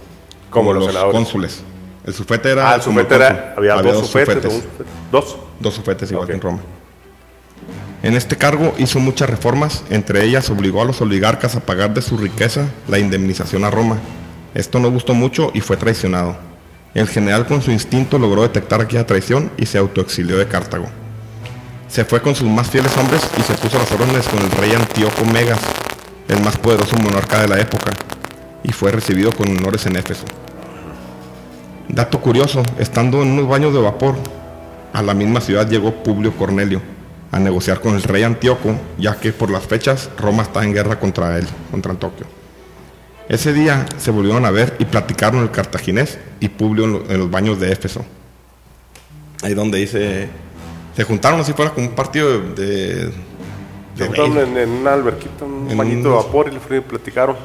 como, 0.50 0.74
los, 0.74 0.86
senadores. 0.86 1.16
cónsules. 1.16 1.64
El 2.06 2.14
sufete 2.14 2.52
era. 2.52 2.72
Ah, 2.72 2.76
el 2.76 2.82
como 2.82 3.00
sufete 3.00 3.16
era. 3.16 3.54
Había, 3.58 3.76
dos 3.82 4.08
sufetes. 4.08 4.44
sufete. 4.44 4.84
Dos. 5.12 5.38
Dos 5.60 5.74
sufetes 5.74 6.12
igual 6.12 6.28
que 6.28 6.34
en 6.34 6.42
Roma. 6.42 6.60
En 8.04 8.16
este 8.16 8.36
cargo 8.36 8.74
hizo 8.78 9.00
muchas 9.00 9.30
reformas, 9.30 9.84
entre 9.90 10.26
ellas 10.26 10.50
obligó 10.50 10.82
a 10.82 10.86
los 10.86 11.02
oligarcas 11.02 11.56
a 11.56 11.60
pagar 11.60 11.94
de 11.94 12.02
su 12.02 12.18
riqueza 12.18 12.68
la 12.88 12.98
indemnización 12.98 13.64
a 13.64 13.70
Roma. 13.70 13.98
Esto 14.54 14.80
no 14.80 14.92
gustó 14.92 15.14
mucho 15.14 15.52
y 15.54 15.62
fue 15.62 15.78
traicionado. 15.78 16.36
El 16.94 17.08
general 17.08 17.46
con 17.46 17.62
su 17.62 17.72
instinto 17.72 18.20
logró 18.20 18.42
detectar 18.42 18.82
aquella 18.82 19.08
traición 19.08 19.50
y 19.58 19.66
se 19.66 19.78
autoexilió 19.78 20.38
de 20.38 20.48
Cartago. 20.48 20.88
Se 21.88 22.04
fue 22.04 22.22
con 22.22 22.36
sus 22.36 22.50
más 22.50 22.70
fieles 22.70 22.96
hombres 22.98 23.22
y 23.38 23.42
se 23.44 23.54
puso 23.54 23.78
a 23.78 23.80
las 23.80 23.92
órdenes 23.92 24.28
con 24.28 24.42
el 24.42 24.52
rey 24.52 24.74
Antíoco 24.74 25.24
Megas, 25.26 25.62
el 26.28 26.42
más 26.42 26.58
poderoso 26.58 26.98
monarca 26.98 27.42
de 27.42 27.48
la 27.48 27.60
época, 27.62 27.92
y 28.64 28.74
fue 28.74 28.92
recibido 28.92 29.32
con 29.32 29.50
honores 29.50 29.86
en 29.86 29.96
Éfeso. 29.96 30.26
Dato 31.88 32.20
curioso, 32.20 32.64
estando 32.78 33.22
en 33.22 33.32
unos 33.32 33.48
baños 33.48 33.74
de 33.74 33.82
vapor, 33.82 34.16
a 34.92 35.02
la 35.02 35.14
misma 35.14 35.40
ciudad 35.40 35.70
llegó 35.70 36.04
Publio 36.04 36.36
Cornelio 36.36 36.82
a 37.32 37.40
negociar 37.40 37.80
con 37.80 37.96
el 37.96 38.04
rey 38.04 38.24
Antíoco, 38.24 38.76
ya 38.98 39.16
que 39.16 39.32
por 39.32 39.50
las 39.50 39.64
fechas 39.64 40.10
Roma 40.18 40.44
está 40.44 40.64
en 40.64 40.74
guerra 40.74 41.00
contra 41.00 41.38
él, 41.38 41.48
contra 41.72 41.92
Antioquio. 41.92 42.41
Ese 43.32 43.54
día 43.54 43.86
se 43.98 44.12
volvieron 44.12 44.44
a 44.46 44.52
ver 44.52 44.76
y 44.78 44.84
platicaron 44.84 45.42
el 45.44 45.52
cartaginés 45.52 46.18
y 46.42 46.50
Publio 46.50 46.84
en, 46.84 46.92
lo- 46.94 47.10
en 47.10 47.18
los 47.18 47.32
baños 47.32 47.62
de 47.62 47.72
Éfeso. 47.72 48.04
Ahí 49.42 49.54
donde 49.54 49.78
dice, 49.78 50.28
se 50.98 51.04
juntaron 51.06 51.40
así 51.40 51.54
fuera 51.54 51.72
como 51.72 51.88
un 51.88 51.96
partido 51.96 52.42
de... 52.42 53.06
de- 53.06 53.12
Se 53.98 54.06
juntaron 54.08 54.38
en, 54.38 54.58
en 54.58 54.70
una 54.70 54.94
alberquita, 54.94 55.46
un 55.46 55.72
En 55.72 55.78
bañito 55.78 55.98
un- 55.98 56.04
de 56.04 56.10
vapor 56.26 56.50
y 56.52 56.74
le 56.74 56.82
platicaron. 56.82 57.38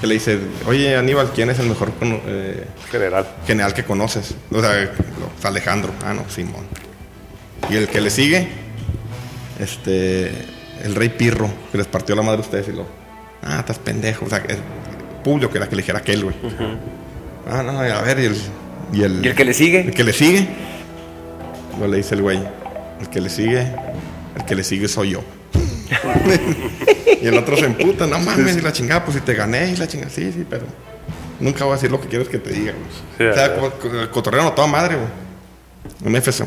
que 0.00 0.06
le 0.06 0.14
dice, 0.14 0.38
oye 0.66 0.96
Aníbal, 0.96 1.30
¿quién 1.34 1.50
es 1.50 1.58
el 1.58 1.66
mejor 1.68 1.92
eh, 2.00 2.66
General. 2.90 3.28
general 3.46 3.74
que 3.74 3.84
conoces? 3.84 4.34
O 4.50 4.60
sea, 4.62 4.88
Alejandro. 5.44 5.92
Ah, 6.06 6.14
no, 6.14 6.24
Simón. 6.30 6.64
Y 7.68 7.76
el 7.76 7.86
que 7.88 8.00
le 8.00 8.08
sigue, 8.08 8.48
este, 9.60 10.28
el 10.84 10.94
rey 10.94 11.10
Pirro, 11.10 11.50
que 11.70 11.76
les 11.76 11.86
partió 11.86 12.16
la 12.16 12.22
madre 12.22 12.38
a 12.38 12.44
ustedes 12.44 12.68
y 12.68 12.72
lo, 12.72 12.86
ah, 13.42 13.58
estás 13.60 13.78
pendejo. 13.78 14.24
O 14.24 14.28
sea, 14.30 14.42
Publio, 15.28 15.50
que 15.50 15.58
era 15.58 15.68
que 15.68 15.76
le 15.76 15.82
dijera 15.82 15.98
aquel, 15.98 16.24
güey. 16.24 16.36
Ah, 17.46 17.62
no, 17.62 17.78
a 17.78 18.02
ver, 18.02 18.18
y 18.18 18.24
el, 18.24 18.36
y 18.92 19.02
el, 19.02 19.24
¿Y 19.24 19.28
el 19.28 19.34
que 19.34 19.44
le 19.44 19.52
sigue? 19.52 19.80
el 19.82 19.92
que 19.92 20.02
le 20.04 20.12
sigue, 20.14 20.48
no 21.78 21.86
le 21.86 21.98
dice 21.98 22.14
el 22.14 22.22
güey, 22.22 22.40
el 23.00 23.08
que 23.10 23.20
le 23.20 23.28
sigue, 23.28 23.60
el 24.36 24.44
que 24.46 24.54
le 24.54 24.64
sigue 24.64 24.88
soy 24.88 25.10
yo. 25.10 25.20
y 27.22 27.26
el 27.26 27.36
otro 27.36 27.56
se 27.58 27.66
emputa, 27.66 28.06
no 28.06 28.18
mames, 28.18 28.56
y 28.56 28.60
la 28.62 28.72
chingada, 28.72 29.04
pues 29.04 29.16
si 29.16 29.20
te 29.22 29.34
gané 29.34 29.70
y 29.72 29.76
la 29.76 29.86
chingada, 29.86 30.10
sí, 30.10 30.32
sí, 30.32 30.46
pero 30.48 30.64
nunca 31.40 31.64
voy 31.64 31.72
a 31.72 31.76
decir 31.76 31.90
lo 31.90 32.00
que 32.00 32.08
quieres 32.08 32.28
que 32.28 32.38
te 32.38 32.50
diga, 32.50 32.72
güey. 32.72 32.84
Sí, 33.18 33.24
o 33.24 33.34
sea, 33.34 33.44
a 33.44 33.48
ver. 33.48 33.58
co- 33.60 33.72
co- 33.78 34.10
cotorrearon 34.10 34.50
a 34.50 34.54
toda 34.54 34.66
madre, 34.68 34.96
güey. 34.96 35.08
En 36.06 36.16
Éfeso. 36.16 36.46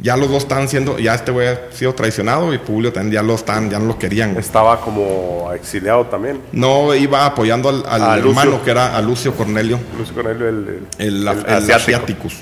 Ya 0.00 0.16
los 0.16 0.28
dos 0.30 0.44
estaban 0.44 0.68
siendo, 0.68 0.98
ya 1.00 1.14
este 1.14 1.32
güey 1.32 1.48
ha 1.48 1.72
sido 1.72 1.92
traicionado 1.92 2.54
y 2.54 2.58
Publio 2.58 2.92
también 2.92 3.14
ya 3.14 3.22
lo 3.22 3.34
están, 3.34 3.68
ya 3.68 3.80
no 3.80 3.86
lo 3.86 3.98
querían, 3.98 4.32
güey. 4.34 4.44
Estaba 4.44 4.80
como 4.80 5.50
exiliado 5.52 6.06
también. 6.06 6.40
No 6.52 6.94
iba 6.94 7.26
apoyando 7.26 7.68
al, 7.68 7.84
al 7.88 8.02
A 8.02 8.16
Lucio. 8.16 8.30
hermano 8.30 8.62
que 8.62 8.70
era 8.70 8.96
a 8.96 9.02
Lucio 9.02 9.34
Cornelio, 9.34 9.80
Luis 9.96 10.12
Cornelio, 10.12 10.48
el, 10.48 10.86
el, 10.98 11.06
el 11.06 11.16
el 11.22 11.28
asiático. 11.28 11.74
Asiaticus. 11.74 12.34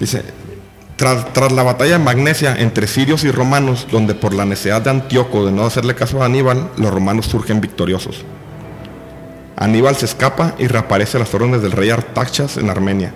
Dice, 0.00 0.22
tras, 0.96 1.32
tras 1.32 1.52
la 1.52 1.62
batalla 1.62 1.92
de 1.92 2.04
Magnesia 2.04 2.56
entre 2.58 2.86
sirios 2.88 3.22
y 3.22 3.30
romanos, 3.30 3.86
donde 3.92 4.14
por 4.16 4.34
la 4.34 4.44
necesidad 4.44 4.82
de 4.82 4.90
Antíoco 4.90 5.46
de 5.46 5.52
no 5.52 5.64
hacerle 5.66 5.94
caso 5.94 6.20
a 6.22 6.26
Aníbal, 6.26 6.70
los 6.78 6.92
romanos 6.92 7.26
surgen 7.26 7.60
victoriosos. 7.60 8.24
Aníbal 9.56 9.94
se 9.94 10.06
escapa 10.06 10.54
y 10.58 10.66
reaparece 10.66 11.16
a 11.16 11.20
las 11.20 11.32
órdenes 11.34 11.62
del 11.62 11.72
rey 11.72 11.90
Artaxas 11.90 12.56
en 12.56 12.70
Armenia, 12.70 13.12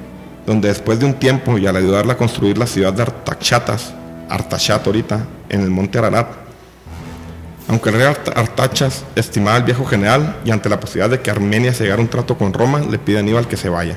donde 0.46 0.68
después 0.68 0.98
de 0.98 1.06
un 1.06 1.14
tiempo 1.14 1.56
y 1.58 1.66
al 1.66 1.76
ayudarle 1.76 2.12
a 2.12 2.16
construir 2.16 2.58
la 2.58 2.66
ciudad 2.66 2.92
de 2.92 3.02
Artaxatas, 3.02 3.94
Artaxat 4.28 4.86
ahorita, 4.86 5.24
en 5.48 5.60
el 5.62 5.70
monte 5.70 5.98
Ararat, 5.98 6.28
aunque 7.68 7.88
el 7.90 7.96
rey 7.96 8.04
Art- 8.06 8.36
Artaxas 8.36 9.04
estimaba 9.16 9.56
al 9.56 9.62
viejo 9.62 9.84
general 9.86 10.36
y 10.44 10.50
ante 10.50 10.68
la 10.68 10.78
posibilidad 10.78 11.08
de 11.10 11.20
que 11.20 11.30
Armenia 11.30 11.72
se 11.72 11.84
llegara 11.84 12.02
un 12.02 12.08
trato 12.08 12.36
con 12.36 12.52
Roma, 12.52 12.80
le 12.80 12.98
pide 12.98 13.16
a 13.16 13.20
Aníbal 13.20 13.48
que 13.48 13.56
se 13.56 13.68
vaya. 13.70 13.96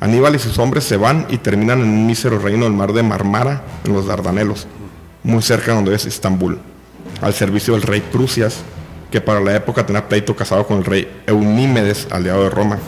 Aníbal 0.00 0.34
y 0.34 0.38
sus 0.38 0.58
hombres 0.58 0.84
se 0.84 0.98
van 0.98 1.26
y 1.30 1.38
terminan 1.38 1.80
en 1.80 1.88
un 1.88 2.06
mísero 2.06 2.38
reino 2.38 2.64
del 2.64 2.74
mar 2.74 2.92
de 2.92 3.02
Marmara, 3.02 3.62
en 3.84 3.94
los 3.94 4.06
Dardanelos, 4.06 4.66
muy 5.22 5.42
cerca 5.42 5.68
de 5.70 5.76
donde 5.76 5.94
es 5.94 6.04
Estambul, 6.04 6.58
al 7.22 7.32
servicio 7.32 7.72
del 7.72 7.82
rey 7.82 8.02
Prusias, 8.02 8.56
que 9.10 9.22
para 9.22 9.40
la 9.40 9.54
época 9.56 9.86
tenía 9.86 10.06
pleito 10.06 10.36
casado 10.36 10.66
con 10.66 10.78
el 10.78 10.84
rey 10.84 11.22
Eunímedes, 11.26 12.08
aliado 12.10 12.42
de 12.42 12.50
Roma. 12.50 12.78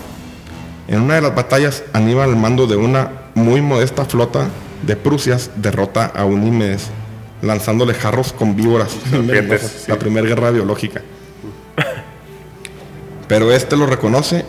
En 0.89 1.01
una 1.01 1.15
de 1.17 1.21
las 1.21 1.35
batallas, 1.35 1.83
Aníbal, 1.93 2.31
al 2.31 2.37
mando 2.37 2.67
de 2.67 2.77
una 2.77 3.11
muy 3.35 3.61
modesta 3.61 4.05
flota 4.05 4.49
de 4.87 4.97
Prusias, 4.97 5.51
derrota 5.57 6.13
a 6.15 6.23
Eunímedes, 6.23 6.89
lanzándole 7.43 7.95
jarros 7.95 8.33
con 8.33 8.55
víboras. 8.55 8.97
Serpientes, 9.11 9.85
la 9.89 9.95
sí. 9.95 10.01
primera 10.01 10.27
guerra 10.27 10.51
biológica. 10.51 11.03
Pero 13.29 13.51
este 13.51 13.77
lo 13.77 13.87
reconoce, 13.87 14.45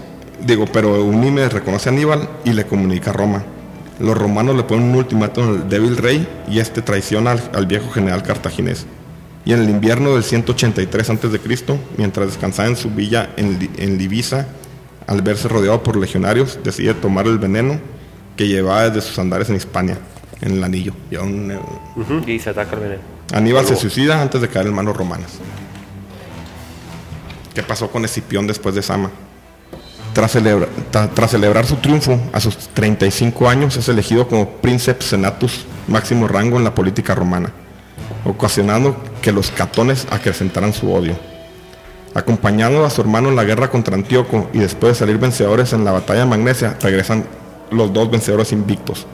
digo, 0.46 0.66
pero 0.72 0.96
Eunímedes 0.96 1.52
reconoce 1.54 1.90
a 1.90 1.92
Aníbal 1.92 2.30
y 2.46 2.54
le 2.54 2.68
comunica 2.68 3.10
a 3.10 3.14
Roma. 3.14 3.44
Los 4.00 4.16
romanos 4.16 4.56
le 4.56 4.62
ponen 4.64 4.90
un 4.90 4.96
ultimátum 4.96 5.50
al 5.50 5.70
débil 5.70 5.98
rey 5.98 6.28
y 6.48 6.60
este 6.60 6.84
traiciona 6.84 7.32
al, 7.32 7.52
al 7.56 7.66
viejo 7.66 7.90
general 7.90 8.22
cartaginés. 8.22 8.86
Y 9.44 9.54
en 9.54 9.62
el 9.62 9.70
invierno 9.72 10.14
del 10.14 10.24
183 10.24 11.10
a.C., 11.10 11.80
mientras 11.98 12.28
descansaba 12.28 12.68
en 12.68 12.76
su 12.76 12.92
villa 12.92 13.30
en, 13.38 13.72
en 13.78 13.98
Libisa, 13.98 14.46
al 15.08 15.22
verse 15.22 15.48
rodeado 15.48 15.82
por 15.84 15.96
legionarios, 15.98 16.60
decide 16.64 16.94
tomar 16.94 17.26
el 17.28 17.38
veneno 17.40 17.80
que 18.36 18.48
llevaba 18.48 18.90
desde 18.90 19.08
sus 19.08 19.18
andares 19.20 19.50
en 19.50 19.56
Hispania, 19.56 19.98
en 20.42 20.52
el 20.54 20.64
anillo. 20.64 20.94
Eh, 21.12 21.60
Y 22.28 22.40
se 22.40 22.50
ataca 22.52 22.76
el 22.76 22.82
veneno. 22.82 23.02
Aníbal 23.34 23.66
se 23.66 23.76
suicida 23.76 24.22
antes 24.22 24.42
de 24.42 24.48
caer 24.48 24.68
en 24.68 24.74
manos 24.74 24.96
romanas. 24.96 25.32
¿Qué 27.54 27.64
pasó 27.64 27.90
con 27.90 28.06
Escipión 28.06 28.46
después 28.48 28.76
de 28.76 28.82
Sama? 28.84 29.10
Tras, 30.14 30.32
celebra- 30.36 30.68
tras 31.14 31.32
celebrar 31.32 31.66
su 31.66 31.76
triunfo, 31.78 32.20
a 32.34 32.40
sus 32.40 32.58
35 32.70 33.50
años 33.50 33.76
es 33.78 33.88
elegido 33.90 34.28
como 34.28 34.50
Princeps 34.50 35.06
Senatus, 35.06 35.66
máximo 35.88 36.28
rango 36.28 36.58
en 36.58 36.64
la 36.64 36.74
política 36.74 37.14
romana, 37.16 37.52
ocasionando 38.26 38.96
que 39.22 39.32
los 39.32 39.52
catones 39.52 40.08
acrecentaran 40.10 40.74
su 40.74 40.92
odio. 40.92 41.16
Acompañando 42.14 42.86
a 42.86 42.90
su 42.90 43.02
hermano 43.02 43.30
en 43.30 43.36
la 43.36 43.44
guerra 43.44 43.70
contra 43.70 43.96
Antíoco 43.96 44.50
y 44.54 44.60
después 44.60 44.94
de 44.94 45.00
salir 45.00 45.18
vencedores 45.18 45.74
en 45.74 45.86
la 45.86 45.92
batalla 45.92 46.22
de 46.22 46.26
Magnesia, 46.26 46.78
regresan 46.82 47.26
los 47.72 47.94
dos 47.94 48.10
vencedores 48.10 48.52
invictos. 48.52 49.06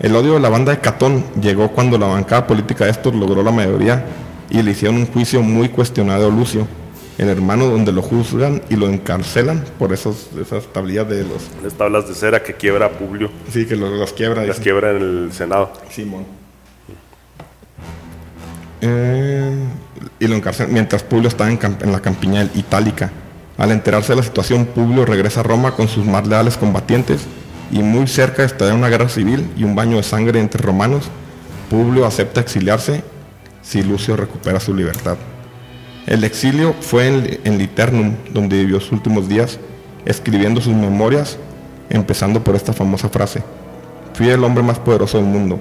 El 0.00 0.14
odio 0.14 0.34
de 0.34 0.40
la 0.40 0.48
banda 0.48 0.72
de 0.72 0.80
Catón 0.80 1.24
llegó 1.40 1.70
cuando 1.70 1.98
la 1.98 2.06
bancada 2.06 2.46
política 2.46 2.84
de 2.84 2.90
estos 2.90 3.14
logró 3.14 3.42
la 3.42 3.50
mayoría 3.50 4.04
y 4.50 4.62
le 4.62 4.72
hicieron 4.72 4.96
un 4.96 5.06
juicio 5.06 5.42
muy 5.42 5.68
cuestionado 5.68 6.28
a 6.28 6.30
Lucio, 6.30 6.66
el 7.18 7.28
hermano 7.28 7.66
donde 7.66 7.92
lo 7.92 8.02
juzgan 8.02 8.62
y 8.68 8.76
lo 8.76 8.88
encarcelan 8.88 9.64
por 9.78 9.92
esos, 9.92 10.28
esas 10.40 10.66
tablillas 10.66 11.08
de 11.08 11.24
los... 11.24 11.50
Las 11.62 11.74
tablas 11.74 12.06
de 12.08 12.14
cera 12.14 12.42
que 12.42 12.54
quiebra 12.54 12.90
Publio. 12.90 13.30
Sí, 13.50 13.66
que 13.66 13.74
los, 13.74 13.90
los 13.90 14.12
quiebra. 14.12 14.42
Las 14.42 14.48
dicen. 14.48 14.62
quiebra 14.64 14.90
en 14.90 14.96
el 14.96 15.32
Senado. 15.32 15.72
Simón. 15.90 16.26
Eh, 18.82 19.56
y 20.18 20.26
lo 20.26 20.36
encarcelan 20.36 20.72
mientras 20.72 21.02
Publio 21.02 21.28
estaba 21.28 21.50
en, 21.50 21.92
la 21.92 22.00
campiña 22.00 22.48
itálica. 22.54 23.10
Al 23.58 23.70
enterarse 23.70 24.12
de 24.12 24.16
la 24.16 24.22
situación, 24.22 24.66
Publio 24.66 25.04
regresa 25.04 25.40
a 25.40 25.42
Roma 25.42 25.72
con 25.72 25.88
sus 25.88 26.04
más 26.04 26.26
leales 26.26 26.56
combatientes 26.56 27.22
y 27.70 27.82
muy 27.82 28.06
cerca 28.06 28.44
estallar 28.44 28.74
una 28.74 28.88
guerra 28.88 29.08
civil 29.08 29.50
y 29.56 29.64
un 29.64 29.74
baño 29.74 29.96
de 29.96 30.02
sangre 30.02 30.40
entre 30.40 30.62
romanos, 30.62 31.08
Publio 31.70 32.06
acepta 32.06 32.40
exiliarse 32.40 33.02
si 33.62 33.82
Lucio 33.82 34.16
recupera 34.16 34.60
su 34.60 34.74
libertad. 34.74 35.16
El 36.06 36.22
exilio 36.22 36.74
fue 36.80 37.08
en, 37.08 37.40
en 37.42 37.58
Liternum, 37.58 38.14
donde 38.32 38.58
vivió 38.58 38.78
sus 38.78 38.92
últimos 38.92 39.28
días, 39.28 39.58
escribiendo 40.04 40.60
sus 40.60 40.74
memorias, 40.74 41.38
empezando 41.90 42.44
por 42.44 42.54
esta 42.54 42.72
famosa 42.72 43.08
frase. 43.08 43.42
Fui 44.14 44.28
el 44.28 44.44
hombre 44.44 44.62
más 44.62 44.78
poderoso 44.78 45.18
del 45.18 45.26
mundo, 45.26 45.58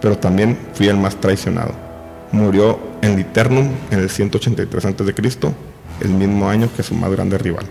pero 0.00 0.16
también 0.16 0.56
fui 0.74 0.86
el 0.86 0.96
más 0.96 1.16
traicionado. 1.16 1.87
Murió 2.32 2.78
en 3.02 3.16
Liternum 3.16 3.70
en 3.90 3.98
el 4.00 4.10
183 4.10 4.84
a.C., 4.84 5.52
el 6.00 6.10
mismo 6.10 6.48
año 6.48 6.68
que 6.76 6.82
su 6.82 6.94
más 6.94 7.10
grande 7.10 7.38
rival. 7.38 7.66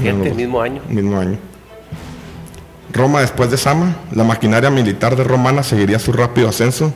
Fíjate, 0.00 0.28
el 0.28 0.34
mismo 0.34 0.60
año. 0.60 0.82
Mismo 0.88 1.18
año. 1.18 1.38
Roma 2.92 3.20
después 3.20 3.50
de 3.50 3.56
Sama, 3.56 3.96
la 4.12 4.24
maquinaria 4.24 4.70
militar 4.70 5.16
de 5.16 5.24
romana 5.24 5.62
seguiría 5.62 5.98
su 5.98 6.12
rápido 6.12 6.48
ascenso 6.48 6.92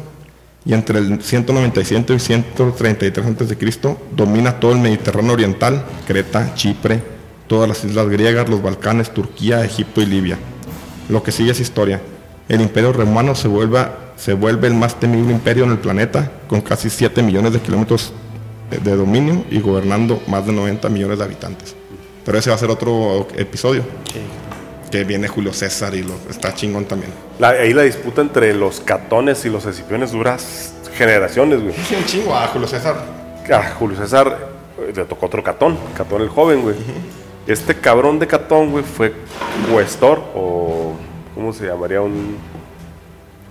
y 0.64 0.74
entre 0.74 0.98
el 0.98 1.22
197 1.22 2.14
y 2.14 2.18
133 2.18 3.26
a.C. 3.26 3.96
domina 4.12 4.60
todo 4.60 4.72
el 4.72 4.78
Mediterráneo 4.78 5.32
oriental, 5.32 5.84
Creta, 6.06 6.54
Chipre, 6.54 7.02
todas 7.46 7.68
las 7.68 7.84
islas 7.84 8.08
griegas, 8.08 8.48
los 8.48 8.62
Balcanes, 8.62 9.12
Turquía, 9.12 9.64
Egipto 9.64 10.00
y 10.00 10.06
Libia. 10.06 10.38
Lo 11.08 11.22
que 11.22 11.32
sigue 11.32 11.52
es 11.52 11.60
historia. 11.60 12.00
El 12.48 12.60
imperio 12.60 12.92
romano 12.92 13.34
se 13.34 13.48
vuelve, 13.48 13.86
se 14.20 14.34
vuelve 14.34 14.68
el 14.68 14.74
más 14.74 15.00
temible 15.00 15.32
imperio 15.32 15.64
en 15.64 15.70
el 15.70 15.78
planeta, 15.78 16.30
con 16.46 16.60
casi 16.60 16.90
7 16.90 17.22
millones 17.22 17.52
de 17.54 17.60
kilómetros 17.60 18.12
de- 18.70 18.94
dominio 18.96 19.44
y 19.50 19.60
gobernando 19.60 20.22
más 20.28 20.44
de 20.46 20.52
90 20.52 20.88
millones 20.90 21.18
de 21.18 21.24
habitantes. 21.24 21.74
Pero 22.24 22.38
ese 22.38 22.50
va 22.50 22.56
a 22.56 22.58
ser 22.58 22.70
otro 22.70 23.26
episodio, 23.36 23.82
que 24.90 25.04
viene 25.04 25.26
Julio 25.26 25.52
César 25.54 25.94
y 25.94 26.02
lo, 26.02 26.14
está 26.28 26.52
chingón 26.54 26.84
también. 26.84 27.12
La- 27.38 27.48
ahí 27.50 27.72
la 27.72 27.82
disputa 27.82 28.20
entre 28.20 28.52
los 28.54 28.80
catones 28.80 29.44
y 29.44 29.48
los 29.48 29.64
escipiones 29.64 30.12
dura 30.12 30.36
generaciones, 30.96 31.62
güey. 31.62 31.74
Sí, 31.88 31.94
un 31.94 32.04
chingo 32.04 32.34
a 32.36 32.46
Julio 32.48 32.68
César. 32.68 32.96
A 33.50 33.70
Julio 33.70 33.96
César 33.96 34.48
eh, 34.78 34.92
le 34.94 35.04
tocó 35.06 35.26
otro 35.26 35.42
catón, 35.42 35.78
catón 35.96 36.20
el 36.20 36.28
joven, 36.28 36.60
güey. 36.62 36.76
Este 37.46 37.74
cabrón 37.74 38.18
de 38.18 38.26
catón, 38.26 38.70
güey, 38.70 38.84
fue 38.84 39.14
cuestor 39.72 40.22
o. 40.34 40.92
¿Cómo 41.34 41.52
se 41.54 41.66
llamaría? 41.66 42.00
Un. 42.02 42.36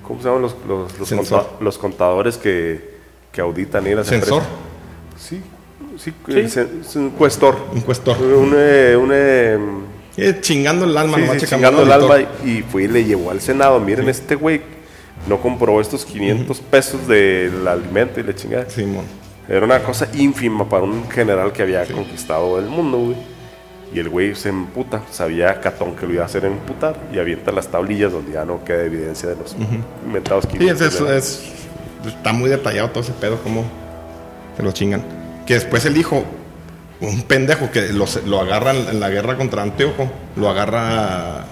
¿Cómo 0.09 0.19
se 0.21 0.27
llaman 0.27 0.41
los, 0.41 0.55
los, 0.67 0.99
los, 0.99 1.09
conta- 1.13 1.47
los 1.61 1.77
contadores 1.77 2.37
que, 2.37 2.95
que 3.31 3.39
auditan 3.41 3.85
ahí 3.85 3.95
las 3.95 4.07
Sensor. 4.07 4.41
empresas? 4.43 4.57
Sí, 5.17 5.41
sí, 5.97 6.13
sen- 6.27 6.81
es 6.81 6.95
un 6.97 7.11
cuestor. 7.11 7.55
Un 7.73 7.81
cuestor. 7.81 8.17
Un, 8.21 8.53
eh, 8.57 8.97
un, 8.99 9.09
eh, 9.13 9.57
Eh, 10.17 10.37
chingando 10.41 10.83
el 10.85 10.97
alma, 10.97 11.17
sí, 11.33 11.39
sí, 11.41 11.45
chingando 11.45 11.83
el 11.83 11.91
alma 11.91 12.17
y 12.43 12.61
fue 12.63 12.83
y 12.83 12.87
le 12.89 13.05
llevó 13.05 13.31
al 13.31 13.39
Senado. 13.39 13.79
Miren, 13.79 14.09
este 14.09 14.35
güey 14.35 14.61
no 15.27 15.39
compró 15.39 15.79
estos 15.79 16.03
500 16.05 16.59
pesos 16.61 17.07
del 17.07 17.65
alimento 17.67 18.19
y 18.19 18.23
le 18.23 18.33
chingada. 18.35 18.69
Simón. 18.69 19.05
Era 19.47 19.63
una 19.65 19.79
cosa 19.81 20.07
ínfima 20.13 20.67
para 20.67 20.83
un 20.83 21.09
general 21.09 21.51
que 21.53 21.61
había 21.61 21.85
conquistado 21.85 22.57
el 22.59 22.65
mundo, 22.65 22.97
güey. 22.97 23.15
Y 23.93 23.99
el 23.99 24.09
güey 24.09 24.35
se 24.35 24.49
emputa, 24.49 25.01
sabía 25.11 25.59
Catón 25.61 25.95
que 25.95 26.05
lo 26.05 26.13
iba 26.13 26.23
a 26.23 26.25
hacer 26.27 26.45
emputar 26.45 26.95
y 27.13 27.17
avienta 27.17 27.51
las 27.51 27.69
tablillas 27.69 28.11
donde 28.11 28.33
ya 28.33 28.45
no 28.45 28.63
queda 28.63 28.83
evidencia 28.83 29.29
de 29.29 29.35
los 29.35 29.55
inventados 30.05 30.43
Sí, 30.43 30.49
es, 30.53 30.59
500 30.59 30.93
es- 30.93 30.99
de- 30.99 31.17
es- 31.17 31.41
está 32.15 32.31
muy 32.33 32.49
detallado 32.49 32.89
todo 32.91 33.03
ese 33.03 33.13
pedo, 33.13 33.41
como 33.41 33.65
se 34.55 34.61
lo 34.63 34.71
chingan. 34.71 35.03
Que 35.47 35.55
después 35.55 35.85
el 35.85 35.97
hijo, 35.97 36.23
un 37.01 37.23
pendejo 37.23 37.71
que 37.71 37.91
lo, 37.93 38.05
se- 38.05 38.21
lo 38.27 38.39
agarra 38.41 38.71
en, 38.75 38.99
la 38.99 39.09
guerra 39.09 39.37
contra 39.37 39.63
Antíoco, 39.63 40.07
lo 40.35 40.49
agarra 40.49 41.45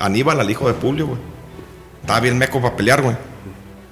Aníbal, 0.00 0.40
al 0.40 0.50
hijo 0.50 0.66
de 0.66 0.74
Publio, 0.74 1.06
güey. 1.06 1.18
Estaba 2.00 2.18
bien 2.20 2.38
meco 2.38 2.60
para 2.60 2.74
pelear, 2.74 3.02
güey. 3.02 3.14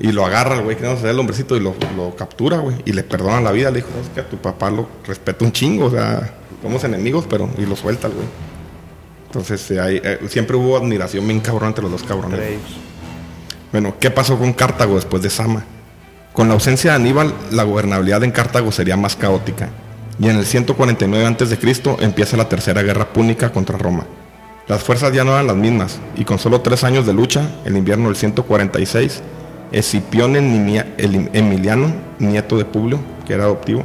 Y 0.01 0.11
lo 0.13 0.25
agarra 0.27 0.57
el 0.57 0.63
güey, 0.63 0.77
que 0.77 0.83
no 0.85 0.97
se 0.97 1.09
el 1.09 1.19
hombrecito, 1.21 1.57
y 1.57 1.61
lo, 1.61 1.75
lo 1.97 2.17
captura, 2.17 2.57
güey. 2.59 2.77
Y 2.87 2.93
le 2.93 3.05
perdona 3.05 3.41
la 3.41 3.53
vida. 3.53 3.71
Le 3.71 3.77
dijo, 3.77 3.89
"No, 3.95 4.03
es 4.03 4.09
que 4.09 4.21
a 4.21 4.29
tu 4.29 4.39
papá 4.39 4.71
lo 4.71 4.89
respeta 5.07 5.45
un 5.45 5.53
chingo, 5.53 5.85
o 5.87 5.91
sea, 5.91 6.33
somos 6.63 6.85
enemigos, 6.85 7.25
pero. 7.29 7.49
Y 7.59 7.67
lo 7.67 7.77
suelta, 7.77 8.07
el 8.09 8.15
güey. 8.15 8.27
Entonces, 9.27 9.71
eh, 9.71 9.81
hay- 9.81 10.01
eh, 10.03 10.19
siempre 10.29 10.57
hubo 10.57 10.77
admiración 10.77 11.27
bien 11.27 11.41
cabrón 11.41 11.69
entre 11.69 11.83
los 11.83 11.93
dos 11.93 12.03
cabrones. 12.03 12.39
Bueno, 13.73 13.95
¿qué 14.01 14.11
pasó 14.11 14.37
con 14.39 14.53
Cartago 14.53 14.97
después 14.97 15.23
de 15.23 15.31
Sama? 15.31 15.65
Con 16.33 16.49
la 16.49 16.55
ausencia 16.55 16.91
de 16.93 16.97
Aníbal, 16.97 17.33
la 17.53 17.63
gobernabilidad 17.63 18.25
en 18.25 18.33
Cartago 18.33 18.73
sería 18.73 18.97
más 18.97 19.15
caótica. 19.17 19.69
Y 20.19 20.29
en 20.29 20.37
el 20.37 20.45
149 20.45 21.27
a.C. 21.27 21.57
empieza 22.01 22.37
la 22.37 22.49
tercera 22.49 22.83
guerra 22.83 23.13
púnica 23.13 23.51
contra 23.53 23.79
Roma. 23.79 24.05
Las 24.69 24.83
fuerzas 24.83 25.13
ya 25.13 25.25
no 25.25 25.33
eran 25.33 25.47
las 25.47 25.57
mismas, 25.57 25.99
y 26.17 26.25
con 26.25 26.39
solo 26.39 26.61
tres 26.61 26.85
años 26.85 27.07
de 27.07 27.13
lucha, 27.13 27.49
el 27.65 27.77
invierno 27.77 28.07
del 28.07 28.17
146, 28.17 29.23
Escipione 29.73 30.41
Nimia- 30.41 30.95
el- 30.99 31.31
Emiliano, 31.33 31.93
nieto 32.19 32.57
de 32.59 32.65
Publio, 32.65 32.99
que 33.27 33.35
era 33.35 33.45
adoptivo, 33.45 33.85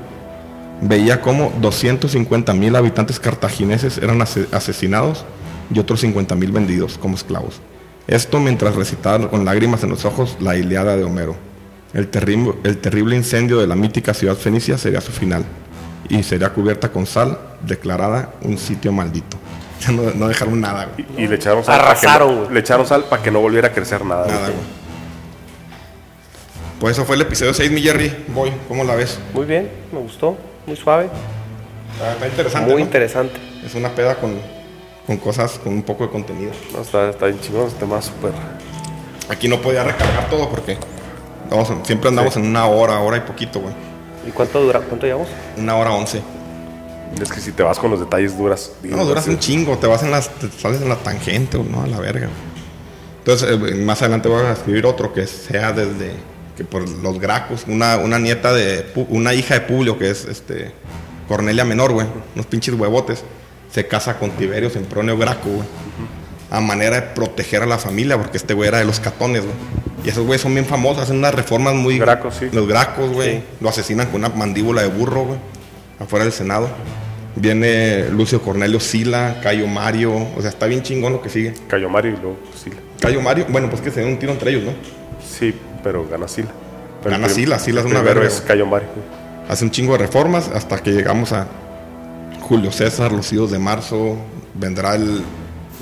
veía 0.88 1.22
cómo 1.22 1.52
250.000 1.62 2.76
habitantes 2.78 3.20
cartagineses 3.20 3.98
eran 3.98 4.22
ase- 4.22 4.48
asesinados 4.52 5.26
y 5.74 5.80
otros 5.80 6.03
50.000 6.03 6.52
vendidos 6.52 6.98
como 6.98 7.16
esclavos. 7.16 7.60
Esto 8.07 8.40
mientras 8.40 8.76
recitaba 8.76 9.30
con 9.30 9.45
lágrimas 9.45 9.84
en 9.84 9.90
los 9.90 10.06
ojos 10.06 10.38
la 10.40 10.56
Iliada 10.56 10.95
de 10.95 11.03
Homero. 11.03 11.36
El, 11.94 12.10
terrible- 12.12 12.56
el 12.64 12.78
terrible 12.78 13.16
incendio 13.16 13.57
de 13.60 13.68
la 13.68 13.76
mítica 13.76 14.14
ciudad 14.14 14.36
fenicia 14.36 14.78
sería 14.78 15.02
su 15.02 15.12
final 15.12 15.44
y 16.10 16.22
sería 16.24 16.49
cubierta 16.49 16.90
con 16.91 17.06
sal, 17.07 17.40
declarada 17.66 18.34
un 18.41 18.57
sitio 18.57 18.91
maldito. 18.91 19.38
Ya 19.82 19.91
no, 19.91 20.03
no 20.16 20.28
dejaron 20.30 20.62
nada, 20.62 20.88
güey. 20.95 21.06
Y, 21.18 21.24
y 21.24 21.28
le 21.28 21.36
echaron 21.36 21.64
sal. 21.64 21.80
Arrasaron, 21.82 22.44
no- 22.44 22.49
le 22.49 22.60
echaron 22.62 22.86
sal 22.88 23.06
para 23.10 23.22
que 23.22 23.30
no 23.30 23.41
volviera 23.41 23.68
a 23.68 23.72
crecer 23.74 24.06
nada. 24.06 24.26
Nada, 24.26 24.40
güey. 24.48 24.53
güey. 24.53 24.68
Pues 26.80 26.98
eso 26.98 27.06
fue 27.06 27.16
el 27.16 27.24
episodio 27.24 27.53
6, 27.53 27.72
mi 27.72 27.82
Jerry. 27.82 28.12
Voy, 28.34 28.52
¿cómo 28.68 28.84
la 28.84 28.95
ves? 28.95 29.20
Muy 29.34 29.45
bien, 29.45 29.70
me 29.91 29.99
gustó. 29.99 30.38
Muy 30.66 30.76
suave. 30.76 31.10
Está, 31.94 32.14
está 32.14 32.28
interesante. 32.28 32.72
Muy 32.72 32.82
¿no? 32.82 32.86
interesante. 32.88 33.34
Es 33.66 33.76
una 33.76 33.90
peda 33.90 34.16
con, 34.16 34.36
con 35.08 35.18
cosas, 35.18 35.60
con 35.60 35.74
un 35.74 35.84
poco 35.84 36.06
de 36.06 36.12
contenido. 36.12 36.52
No, 36.74 36.82
está, 36.82 37.10
está 37.10 37.26
bien 37.28 37.40
chingón 37.40 37.68
este 37.68 37.80
tema 37.80 38.02
súper. 38.02 38.32
Aquí 39.30 39.48
no 39.48 39.60
podía 39.62 39.84
recargar 39.84 40.30
todo 40.30 40.50
porque 40.50 40.78
vamos, 41.50 41.72
siempre 41.84 42.10
andamos 42.10 42.34
Sí. 42.34 42.40
en 42.40 42.48
una 42.48 42.68
hora, 42.68 43.00
hora 43.00 43.18
y 43.18 43.22
poquito, 43.22 43.60
güey. 43.60 43.74
¿Y 44.28 44.32
cuánto 44.32 44.62
dura? 44.62 44.80
¿Cuánto 44.82 45.06
llevamos? 45.06 45.28
Una 45.58 45.76
hora 45.78 45.92
once. 45.92 46.22
Es 47.22 47.32
que 47.32 47.40
si 47.40 47.52
te 47.52 47.64
vas 47.64 47.80
con 47.80 47.92
los 47.92 48.00
detalles 48.00 48.38
duras. 48.38 48.72
No, 48.84 49.06
duras 49.06 49.28
un 49.28 49.40
chingo, 49.40 49.78
te 49.78 49.88
vas 49.88 50.04
en 50.04 50.12
las, 50.12 50.30
te 50.30 50.50
sales 50.50 50.82
en 50.82 50.90
la 50.90 50.96
tangente, 50.96 51.58
no, 51.60 51.84
a 51.84 51.88
la 51.88 52.00
verga. 52.00 52.28
Entonces, 53.20 53.50
eh, 53.52 53.76
más 53.76 54.02
adelante 54.02 54.28
voy 54.28 54.44
a 54.44 54.52
escribir 54.52 54.86
otro 54.86 55.14
que 55.14 55.26
sea 55.26 55.72
desde, 55.72 56.14
que 56.56 56.64
por 56.64 56.88
los 56.88 57.19
Gracos, 57.19 57.65
una, 57.68 57.98
una 57.98 58.19
nieta 58.19 58.53
de, 58.53 58.86
una 59.10 59.34
hija 59.34 59.56
de 59.56 59.61
Publio, 59.61 59.98
que 59.98 60.10
es 60.10 60.26
este, 60.26 60.72
Cornelia 61.27 61.65
Menor, 61.65 61.91
güey, 61.94 62.07
unos 62.34 62.45
pinches 62.48 62.73
huevotes, 62.76 63.23
se 63.72 63.88
casa 63.88 64.18
con 64.18 64.32
Tiberio 64.32 64.69
Sempronio 64.69 65.18
Graco, 65.18 65.49
güey, 65.49 65.68
a 66.52 66.61
manera 66.61 66.95
de 66.95 67.02
proteger 67.02 67.64
a 67.64 67.65
la 67.65 67.77
familia, 67.77 68.18
porque 68.18 68.38
este 68.38 68.53
güey 68.53 68.69
era 68.69 68.77
de 68.80 68.86
los 68.86 68.99
catones, 68.99 69.41
güey. 69.44 69.56
Y 70.06 70.10
esos 70.10 70.26
güeyes 70.26 70.41
son 70.41 70.53
bien 70.53 70.65
famosos, 70.65 71.03
hacen 71.03 71.18
unas 71.18 71.34
reformas 71.34 71.73
muy... 71.73 71.98
Gracos, 71.98 72.36
sí. 72.40 72.48
Los 72.52 72.68
Gracos, 72.68 73.11
güey, 73.11 73.38
Sí. 73.38 73.44
lo 73.60 73.69
asesinan 73.69 74.07
con 74.07 74.18
una 74.23 74.30
mandíbula 74.30 74.82
de 74.84 74.88
burro, 74.88 75.23
güey, 75.26 75.40
afuera 75.99 76.23
del 76.23 76.34
Senado. 76.34 76.69
Viene 77.36 78.06
Lucio 78.11 78.41
Cornelio 78.41 78.80
Sila, 78.80 79.40
Cayo 79.44 79.68
Mario, 79.68 80.14
o 80.38 80.41
sea, 80.41 80.49
está 80.49 80.68
bien 80.68 80.84
chingón 80.84 81.11
lo 81.11 81.22
que 81.22 81.30
sigue. 81.30 81.53
Cayó 81.68 81.90
Mario 81.90 82.11
y 82.14 82.22
luego 82.22 82.38
Sila. 82.56 82.77
Cayo 83.02 83.19
Mario, 83.22 83.45
bueno, 83.49 83.69
pues 83.69 83.82
que 83.82 83.91
se 83.91 83.99
den 83.99 84.10
un 84.10 84.19
tiro 84.19 84.32
entre 84.32 84.52
ellos, 84.52 84.64
¿no? 84.64 84.72
Sí, 85.27 85.53
pero 85.86 86.06
gana 86.10 86.28
Sila. 86.28 86.49
Pero 87.03 87.12
Gana 87.16 87.30
Sila, 87.30 87.60
Sila 87.60 87.82
es 87.82 87.86
una 87.86 88.02
verga, 88.02 88.26
es. 88.26 88.41
Cayo 88.41 88.66
Mario. 88.66 88.88
Hace 89.48 89.64
un 89.64 89.70
chingo 89.72 89.91
de 89.94 89.99
reformas 89.99 90.49
hasta 90.49 90.80
que 90.82 90.90
llegamos 90.91 91.32
a 91.32 91.45
Julio 92.41 92.72
César, 92.72 93.12
los 93.12 93.32
hijos 93.32 93.52
de 93.52 93.60
marzo, 93.60 94.18
vendrá 94.56 94.95
el, 94.95 95.22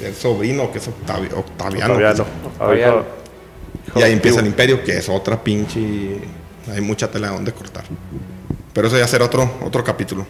el 0.03 0.13
sobrino 0.15 0.69
que 0.73 0.79
es 0.79 0.89
Octavi- 0.89 1.33
Octaviano. 1.33 1.93
Octaviano. 1.93 3.03
Y 3.95 4.01
ahí 4.01 4.11
empieza 4.11 4.41
el 4.41 4.47
imperio, 4.47 4.83
que 4.83 4.97
es 4.97 5.07
otra 5.07 5.41
pinche... 5.41 6.19
Hay 6.73 6.81
mucha 6.81 7.09
tela 7.09 7.29
donde 7.29 7.51
cortar. 7.53 7.83
Pero 8.73 8.87
eso 8.87 8.97
ya 8.97 9.07
será 9.07 9.25
otro, 9.25 9.49
otro 9.65 9.83
capítulo. 9.83 10.25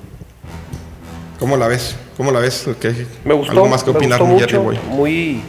¿Cómo 1.40 1.58
la 1.58 1.68
ves? 1.68 1.96
¿Cómo 2.18 2.32
la 2.32 2.40
ves? 2.40 2.68
¿Qué- 2.80 3.06
Me 3.26 3.34
gustó. 3.34 3.52
¿Algo 3.52 3.68
más 3.68 3.84
que 3.84 3.92
me 3.92 3.98
opinar, 3.98 4.20
gustó 4.20 4.34
mi 4.34 4.40
Jerry, 4.40 4.58
mucho. 4.60 4.64
güey? 4.64 4.80
Muy, 4.90 5.42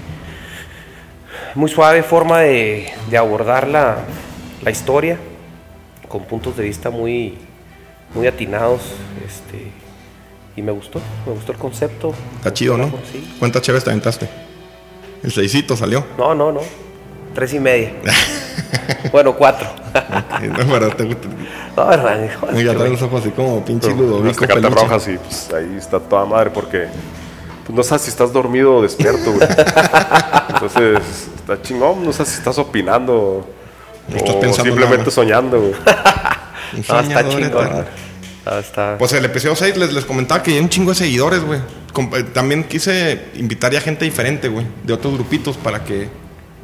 muy 1.55 1.71
suave 1.71 2.03
forma 2.03 2.41
de, 2.41 2.93
de 3.11 3.17
abordar 3.17 3.69
la, 3.69 3.99
la 4.63 4.71
historia, 4.71 5.19
con 6.09 6.25
puntos 6.25 6.57
de 6.57 6.65
vista 6.65 6.91
muy, 6.91 7.39
muy 8.15 8.27
atinados. 8.27 8.81
Este, 9.27 9.71
y 10.57 10.63
me 10.63 10.73
gustó, 10.73 11.01
me 11.27 11.33
gustó 11.33 11.53
el 11.53 11.59
concepto. 11.59 12.15
Está 12.37 12.53
chido, 12.53 12.77
¿no? 12.77 12.87
Sí. 13.11 13.35
¿Cuántas 13.39 13.63
chéves 13.63 13.85
te 13.85 13.91
aventaste? 13.91 14.29
El 15.23 15.33
seisito 15.33 15.77
salió. 15.77 16.05
No, 16.19 16.35
no, 16.35 16.53
no. 16.53 16.61
Tres 17.35 17.55
y 17.55 17.59
media. 17.61 17.93
bueno, 19.13 19.35
cuatro. 19.35 19.67
No, 19.95 20.73
pero 20.73 20.89
te, 20.91 21.05
te- 21.15 21.29
no, 21.77 22.25
hijo, 22.25 22.49
es 22.51 22.65
ya 22.65 22.73
los 22.73 23.03
ojos 23.03 23.21
así 23.23 23.31
como 23.31 23.65
pinche 23.65 23.91
Ludovico 23.91 24.41
tecatas 24.41 24.63
peluche. 24.63 24.83
rojas 24.83 25.09
y 25.09 25.17
pues, 25.19 25.53
ahí 25.53 25.77
está 25.77 25.99
toda 25.99 26.25
madre 26.25 26.51
porque 26.51 26.87
pues, 27.67 27.77
no 27.77 27.83
sabes 27.83 28.03
si 28.03 28.11
estás 28.11 28.33
dormido 28.33 28.77
o 28.77 28.83
despierto, 28.83 29.33
güey. 29.33 29.49
Entonces 30.49 31.29
está 31.37 31.61
chingón, 31.63 32.05
no 32.05 32.13
sabes 32.13 32.33
si 32.33 32.39
estás 32.39 32.59
opinando 32.59 33.47
Estás 34.09 34.35
o 34.35 34.41
pensando 34.41 34.65
simplemente 34.71 34.99
nada. 34.99 35.11
soñando, 35.11 35.61
güey. 35.61 35.75
No, 36.73 36.81
está 36.81 37.03
soñador 37.03 37.31
chingón. 37.41 37.85
Ah, 38.47 38.59
está- 38.59 38.97
Pues 38.99 39.13
el 39.13 39.25
episodio 39.25 39.55
6 39.55 39.77
les, 39.77 39.93
les 39.93 40.05
comentaba 40.05 40.43
que 40.43 40.53
hay 40.53 40.59
un 40.59 40.69
chingo 40.69 40.91
de 40.91 40.97
seguidores, 40.97 41.45
güey. 41.45 41.61
Eh, 41.61 42.23
También 42.35 42.65
quise 42.65 43.27
invitar 43.35 43.73
ya 43.73 43.81
gente 43.81 44.05
diferente, 44.05 44.49
güey, 44.49 44.67
de 44.83 44.93
otros 44.93 45.15
grupitos 45.15 45.57
para 45.57 45.85
que. 45.85 46.09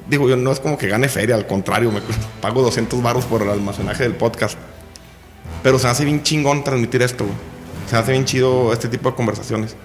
Digo, 0.08 0.28
yo 0.28 0.36
no 0.36 0.50
es 0.50 0.58
como 0.58 0.76
que 0.76 0.88
gane 0.88 1.08
feria, 1.08 1.36
al 1.36 1.46
contrario, 1.46 1.92
me 1.92 2.00
pago 2.42 2.62
200 2.62 3.00
baros 3.02 3.24
por 3.24 3.42
el 3.42 3.50
almacenaje 3.50 4.02
del 4.02 4.14
podcast. 4.14 4.58
Pero 5.62 5.78
se 5.78 5.86
hace 5.88 6.04
bien 6.04 6.22
chingón 6.24 6.64
transmitir 6.64 7.02
esto, 7.02 7.24
güey. 7.24 7.36
Se 7.88 7.96
hace 7.96 8.12
bien 8.12 8.24
chido 8.24 8.72
este 8.72 8.88
tipo 8.88 9.10
de 9.10 9.16
conversaciones. 9.16 9.76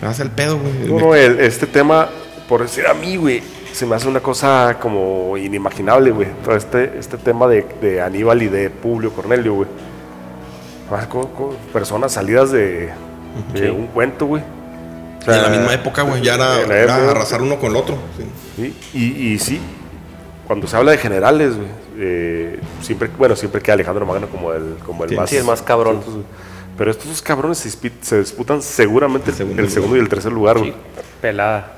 Se 0.00 0.06
hace 0.06 0.22
el 0.22 0.30
pedo, 0.30 0.58
güey. 0.58 0.72
No, 0.92 0.98
no, 1.00 1.14
el- 1.14 1.40
este 1.40 1.66
tema, 1.66 2.08
por 2.48 2.62
decir 2.62 2.86
a 2.86 2.94
mí, 2.94 3.16
güey, 3.16 3.42
se 3.72 3.86
me 3.86 3.94
hace 3.96 4.08
una 4.08 4.20
cosa 4.20 4.76
como 4.80 5.36
inimaginable, 5.36 6.10
güey. 6.10 6.28
Todo 6.44 6.56
este, 6.56 6.98
este 6.98 7.16
tema 7.18 7.46
de, 7.46 7.66
de 7.80 8.00
Aníbal 8.02 8.42
y 8.42 8.48
de 8.48 8.70
Publio 8.70 9.10
Cornelio, 9.12 9.54
güey. 9.54 9.68
Personas 11.72 12.12
salidas 12.12 12.50
de, 12.52 12.90
de 13.52 13.60
Sí. 13.60 13.64
un 13.66 13.86
cuento, 13.88 14.26
güey. 14.26 14.42
O 15.26 15.30
Y 15.30 15.34
en 15.34 15.42
la 15.42 15.48
misma 15.48 15.74
época, 15.74 16.02
güey, 16.02 16.22
ya 16.22 16.34
era, 16.34 16.60
era 16.60 17.10
arrasar 17.10 17.42
uno 17.42 17.56
con 17.58 17.70
el 17.70 17.76
otro. 17.76 17.96
sí. 18.16 18.24
Sí, 18.56 18.74
Y, 18.94 19.32
y 19.34 19.38
sí, 19.38 19.60
cuando 20.46 20.66
se 20.66 20.76
habla 20.76 20.92
de 20.92 20.98
generales, 20.98 21.56
güey, 21.56 21.68
eh, 21.98 22.60
siempre, 22.80 23.10
bueno, 23.18 23.34
siempre 23.36 23.60
queda 23.60 23.74
Alejandro 23.74 24.06
Magno 24.06 24.28
como 24.28 24.52
el, 24.52 24.76
como 24.86 25.04
el 25.04 25.10
Sí, 25.10 25.16
más. 25.16 25.30
sí, 25.30 25.36
el 25.36 25.44
más 25.44 25.60
cabrón. 25.62 26.00
Pero 26.76 26.90
estos 26.90 27.08
dos 27.08 27.22
cabrones 27.22 27.58
se, 27.58 28.18
disputan 28.18 28.60
seguramente 28.62 29.30
el 29.30 29.36
segundo 29.70 29.96
y 29.96 30.00
el 30.00 30.08
tercer 30.08 30.32
lugar, 30.32 30.58
güey. 30.58 30.70
Sí, 30.72 30.76
pelada. 31.20 31.72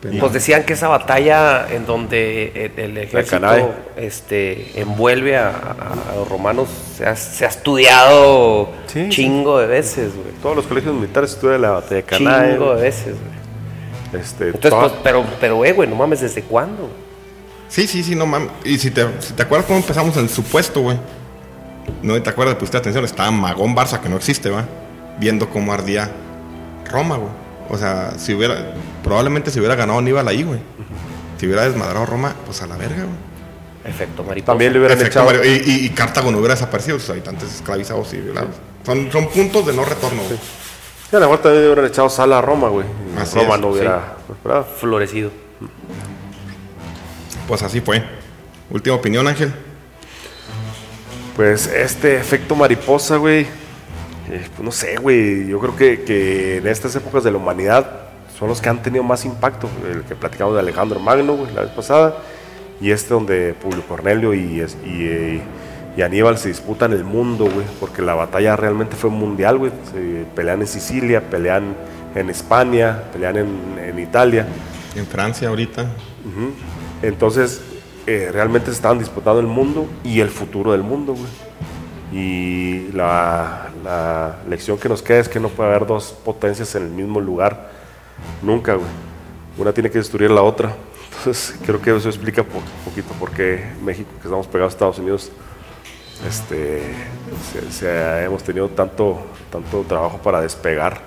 Pelada. 0.00 0.20
Pues 0.20 0.32
decían 0.32 0.64
que 0.64 0.72
esa 0.72 0.88
batalla 0.88 1.66
en 1.70 1.86
donde 1.86 2.72
el, 2.76 2.84
el 2.84 2.98
ejército 2.98 3.72
este, 3.96 4.80
envuelve 4.80 5.36
a, 5.36 5.48
a- 5.50 6.12
a 6.12 6.16
los 6.16 6.28
romanos 6.28 6.68
se 6.96 7.06
ha, 7.06 7.14
se 7.14 7.44
ha 7.44 7.48
estudiado 7.48 8.70
Sí, 8.86 9.08
chingo 9.10 9.58
de 9.60 9.66
veces, 9.66 10.12
güey. 10.14 10.28
Todos 10.42 10.56
los 10.56 10.66
colegios 10.66 10.94
militares 10.94 11.30
estudian 11.32 11.62
la 11.62 11.70
batalla 11.70 11.96
de 11.96 12.02
Canae. 12.02 12.50
Chingo 12.52 12.74
de 12.74 12.82
veces, 12.82 13.14
güey. 13.14 14.22
Este, 14.22 14.46
Entonces, 14.48 14.74
pues, 14.74 14.92
pero, 15.04 15.24
pero, 15.40 15.64
eh, 15.64 15.72
güey, 15.72 15.88
no 15.88 15.94
mames, 15.96 16.20
¿desde 16.20 16.42
cuándo? 16.42 16.90
Sí, 17.68 17.86
sí, 17.86 18.02
sí, 18.02 18.14
no 18.14 18.26
mames. 18.26 18.50
Y 18.64 18.78
si 18.78 18.90
te, 18.90 19.06
si 19.20 19.32
te 19.34 19.42
acuerdas 19.42 19.66
cómo 19.66 19.78
empezamos 19.78 20.16
en 20.16 20.24
el 20.24 20.28
supuesto, 20.30 20.80
güey. 20.80 20.98
No 22.02 22.20
te 22.22 22.30
acuerdas, 22.30 22.56
pusiste 22.56 22.76
atención, 22.78 23.04
estaba 23.04 23.30
Magón 23.30 23.74
Barça, 23.76 24.00
que 24.00 24.08
no 24.08 24.16
existe, 24.16 24.50
va. 24.50 24.64
Viendo 25.18 25.48
cómo 25.50 25.72
ardía 25.72 26.10
Roma, 26.90 27.16
güey. 27.16 27.30
O 27.70 27.78
sea, 27.78 28.12
si 28.18 28.34
hubiera, 28.34 28.74
probablemente 29.02 29.50
si 29.50 29.58
hubiera 29.58 29.74
ganado 29.76 29.98
Aníbal 29.98 30.26
ahí, 30.28 30.42
güey. 30.42 30.60
Si 31.38 31.46
hubiera 31.46 31.62
desmadrado 31.62 32.06
Roma, 32.06 32.34
pues 32.46 32.60
a 32.62 32.66
la 32.66 32.76
verga, 32.76 33.04
güey. 33.04 33.32
Efecto 33.84 34.22
mariposa. 34.22 34.52
También 34.52 34.72
le 34.72 34.78
hubieran 34.78 34.96
Efecto 34.98 35.20
echado. 35.28 35.44
Y, 35.44 35.48
y- 35.64 35.86
y 35.86 35.88
Cartago 35.90 36.30
no 36.30 36.38
hubiera 36.38 36.54
desaparecido, 36.54 36.98
sus 37.00 37.10
habitantes 37.10 37.52
esclavizados 37.54 38.12
y 38.14 38.18
violados. 38.18 38.50
Son, 38.84 39.10
son 39.10 39.28
puntos 39.28 39.66
de 39.66 39.72
no 39.72 39.84
retorno, 39.84 40.22
güey. 40.22 40.38
Sí, 41.10 41.16
a 41.16 41.18
lo 41.18 41.26
mejor 41.26 41.38
también 41.42 41.62
le 41.64 41.68
hubieran 41.70 41.86
echado 41.90 42.08
sal 42.08 42.32
a 42.32 42.40
Roma, 42.40 42.68
güey. 42.68 42.86
Así 43.18 43.38
Roma 43.38 43.54
es, 43.56 43.60
no 43.60 43.68
hubiera. 43.68 44.16
Florecido. 44.80 45.30
Pues 47.48 47.62
así 47.62 47.80
fue. 47.80 48.02
Última 48.70 48.96
opinión, 48.96 49.26
Ángel. 49.26 49.52
Pues 51.36 51.66
este 51.66 52.16
efecto 52.16 52.54
mariposa, 52.54 53.16
güey. 53.16 53.42
eh, 54.30 54.46
pues 54.54 54.60
no 54.60 54.70
sé, 54.70 54.96
güey. 54.96 55.46
Yo 55.46 55.58
creo 55.58 55.76
que, 55.76 56.02
que 56.02 56.58
en 56.58 56.66
estas 56.66 56.94
épocas 56.96 57.24
de 57.24 57.30
la 57.30 57.38
humanidad 57.38 57.90
son 58.38 58.48
los 58.48 58.60
que 58.60 58.68
han 58.68 58.82
tenido 58.82 59.02
más 59.02 59.24
impacto. 59.24 59.68
El 59.90 60.02
que 60.02 60.14
platicamos 60.14 60.54
de 60.54 60.60
Alejandro 60.60 61.00
Magno, 61.00 61.34
güey, 61.34 61.52
la 61.54 61.62
vez 61.62 61.70
pasada. 61.70 62.16
Y 62.80 62.90
este 62.90 63.14
donde 63.14 63.54
Publio 63.54 63.82
Cornelio 63.86 64.34
y, 64.34 64.60
eh, 64.84 65.40
y 65.96 66.02
Aníbal 66.02 66.36
se 66.36 66.48
disputan 66.48 66.92
el 66.92 67.04
mundo, 67.04 67.44
güey. 67.44 67.66
Porque 67.80 68.02
la 68.02 68.14
batalla 68.14 68.56
realmente 68.56 68.96
fue 68.96 69.08
mundial, 69.10 69.58
güey. 69.58 69.72
Se 69.92 70.24
pelean 70.34 70.60
en 70.60 70.66
Sicilia, 70.66 71.22
pelean 71.30 71.74
en 72.14 72.28
España, 72.28 73.04
pelean 73.12 73.36
en, 73.38 73.78
en 73.78 73.98
Italia. 73.98 74.46
En 74.96 75.06
Francia 75.06 75.48
ahorita. 75.48 75.86
Entonces, 77.02 77.62
eh, 78.06 78.30
realmente 78.32 78.66
se 78.66 78.72
estaban 78.72 78.98
disputando 78.98 79.40
el 79.40 79.46
mundo 79.46 79.86
y 80.04 80.20
el 80.20 80.28
futuro 80.28 80.72
del 80.72 80.82
mundo, 80.82 81.14
güey. 81.14 81.52
Y 82.12 82.88
la, 82.92 83.68
lección 84.48 84.78
que 84.78 84.88
nos 84.88 85.02
queda 85.02 85.18
es 85.20 85.28
que 85.28 85.40
no 85.40 85.48
puede 85.48 85.70
haber 85.70 85.86
dos 85.86 86.12
potencias 86.24 86.74
en 86.74 86.84
el 86.84 86.90
mismo 86.90 87.20
lugar 87.20 87.70
nunca, 88.42 88.74
güey. 88.74 88.88
Una 89.58 89.72
tiene 89.72 89.90
que 89.90 89.98
destruir 89.98 90.30
la 90.30 90.42
otra. 90.42 90.74
Entonces, 91.18 91.56
creo 91.64 91.80
que 91.80 91.94
eso 91.96 92.08
explica 92.08 92.42
un 92.42 92.48
poquito 92.84 93.12
por 93.14 93.30
qué 93.30 93.72
México, 93.82 94.10
que 94.20 94.28
estamos 94.28 94.46
pegados 94.46 94.72
a 94.72 94.74
Estados 94.74 94.98
Unidos, 94.98 95.30
este, 96.26 96.82
hemos 98.24 98.42
tenido 98.42 98.68
tanto, 98.68 99.20
tanto 99.50 99.82
trabajo 99.82 100.18
para 100.18 100.40
despegar 100.40 101.00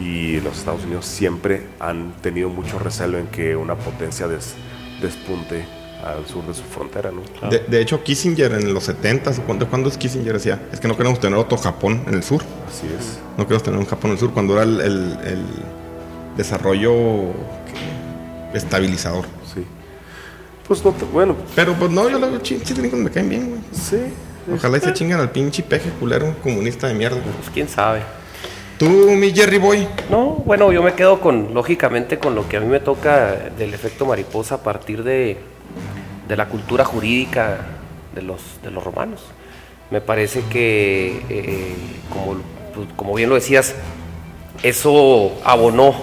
y 0.00 0.40
los 0.40 0.58
Estados 0.58 0.84
Unidos 0.84 1.04
siempre 1.06 1.68
han 1.78 2.12
tenido 2.22 2.48
mucho 2.48 2.78
recelo 2.78 3.18
en 3.18 3.28
que 3.28 3.54
una 3.56 3.76
potencia 3.76 4.26
des- 4.26 4.54
despunte 5.00 5.64
al 6.12 6.26
sur 6.26 6.46
de 6.46 6.54
su 6.54 6.62
frontera, 6.62 7.10
¿no? 7.10 7.48
De, 7.48 7.60
de 7.60 7.80
hecho, 7.80 8.02
Kissinger 8.02 8.52
en 8.52 8.72
los 8.74 8.84
70, 8.84 9.32
¿cuándo, 9.46 9.66
¿cuándo 9.68 9.88
es 9.88 9.96
Kissinger? 9.98 10.34
Decía, 10.34 10.60
es 10.72 10.80
que 10.80 10.88
no 10.88 10.96
queremos 10.96 11.20
tener 11.20 11.38
otro 11.38 11.56
Japón 11.58 12.02
en 12.06 12.14
el 12.14 12.22
sur. 12.22 12.42
Así 12.68 12.86
es. 12.86 13.18
No 13.36 13.44
queremos 13.44 13.62
tener 13.62 13.78
un 13.78 13.86
Japón 13.86 14.10
en 14.10 14.12
el 14.14 14.18
sur 14.20 14.32
cuando 14.32 14.54
era 14.54 14.62
el, 14.64 14.80
el- 14.80 15.18
el 15.24 15.44
desarrollo 16.36 16.92
¿qué? 18.52 18.58
estabilizador. 18.58 19.24
Sí. 19.54 19.64
Pues 20.66 20.84
no, 20.84 20.92
te- 20.92 21.04
bueno, 21.06 21.36
Pero 21.54 21.74
pues 21.74 21.90
no, 21.90 22.08
yo 22.10 22.18
los 22.18 22.40
pinches 22.40 22.78
gringos 22.78 22.98
me 23.00 23.10
caen 23.10 23.28
bien, 23.28 23.48
güey. 23.50 23.60
sí. 23.72 23.98
Ojalá 24.54 24.76
y 24.76 24.80
se 24.80 24.92
chingan 24.92 25.18
al 25.18 25.32
pinche 25.32 25.60
peje 25.64 25.90
culero 25.98 26.32
comunista 26.40 26.86
de 26.86 26.94
mierda. 26.94 27.16
Pues 27.20 27.50
quién 27.52 27.68
sabe. 27.68 28.02
Tú, 28.78 28.86
mi 28.88 29.32
Jerry 29.32 29.58
Boy. 29.58 29.88
No, 30.08 30.40
bueno, 30.46 30.70
yo 30.70 30.84
me 30.84 30.94
quedo 30.94 31.18
con, 31.20 31.52
lógicamente, 31.52 32.18
con 32.20 32.36
lo 32.36 32.48
que 32.48 32.56
a 32.58 32.60
mí 32.60 32.66
me 32.68 32.78
toca 32.78 33.34
del 33.58 33.74
efecto 33.74 34.06
mariposa 34.06 34.56
a 34.56 34.58
partir 34.62 35.02
de, 35.02 35.38
de 36.28 36.36
la 36.36 36.46
cultura 36.48 36.84
jurídica 36.84 37.58
de 38.14 38.22
los, 38.22 38.40
de 38.62 38.70
los 38.70 38.82
romanos. 38.84 39.22
Me 39.90 40.00
parece 40.00 40.42
que, 40.50 41.22
eh, 41.28 41.76
como, 42.10 42.36
pues, 42.74 42.88
como 42.96 43.14
bien 43.14 43.28
lo 43.28 43.34
decías, 43.36 43.74
eso 44.62 45.32
abonó 45.44 45.94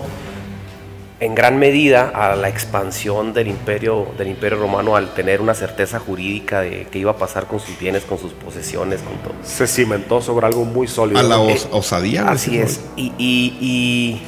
en 1.19 1.35
gran 1.35 1.57
medida 1.57 2.09
a 2.13 2.35
la 2.35 2.49
expansión 2.49 3.33
del 3.33 3.47
imperio, 3.47 4.07
del 4.17 4.27
imperio 4.27 4.59
romano 4.59 4.95
al 4.97 5.13
tener 5.13 5.39
una 5.41 5.53
certeza 5.53 5.99
jurídica 5.99 6.61
de 6.61 6.87
qué 6.91 6.99
iba 6.99 7.11
a 7.11 7.15
pasar 7.17 7.45
con 7.47 7.59
sus 7.61 7.79
bienes, 7.79 8.03
con 8.03 8.17
sus 8.17 8.33
posesiones, 8.33 9.01
con 9.01 9.13
todo. 9.17 9.33
Se 9.43 9.65
cimentó 9.67 10.21
sobre 10.21 10.47
algo 10.47 10.65
muy 10.65 10.87
sólido. 10.87 11.19
A 11.19 11.23
la 11.23 11.39
os- 11.39 11.67
osadía, 11.71 12.23
güey. 12.23 12.33
Así 12.35 12.51
sí, 12.51 12.57
es. 12.59 12.81
Y, 12.97 13.13
y- 13.17 13.57
y- 13.61 14.21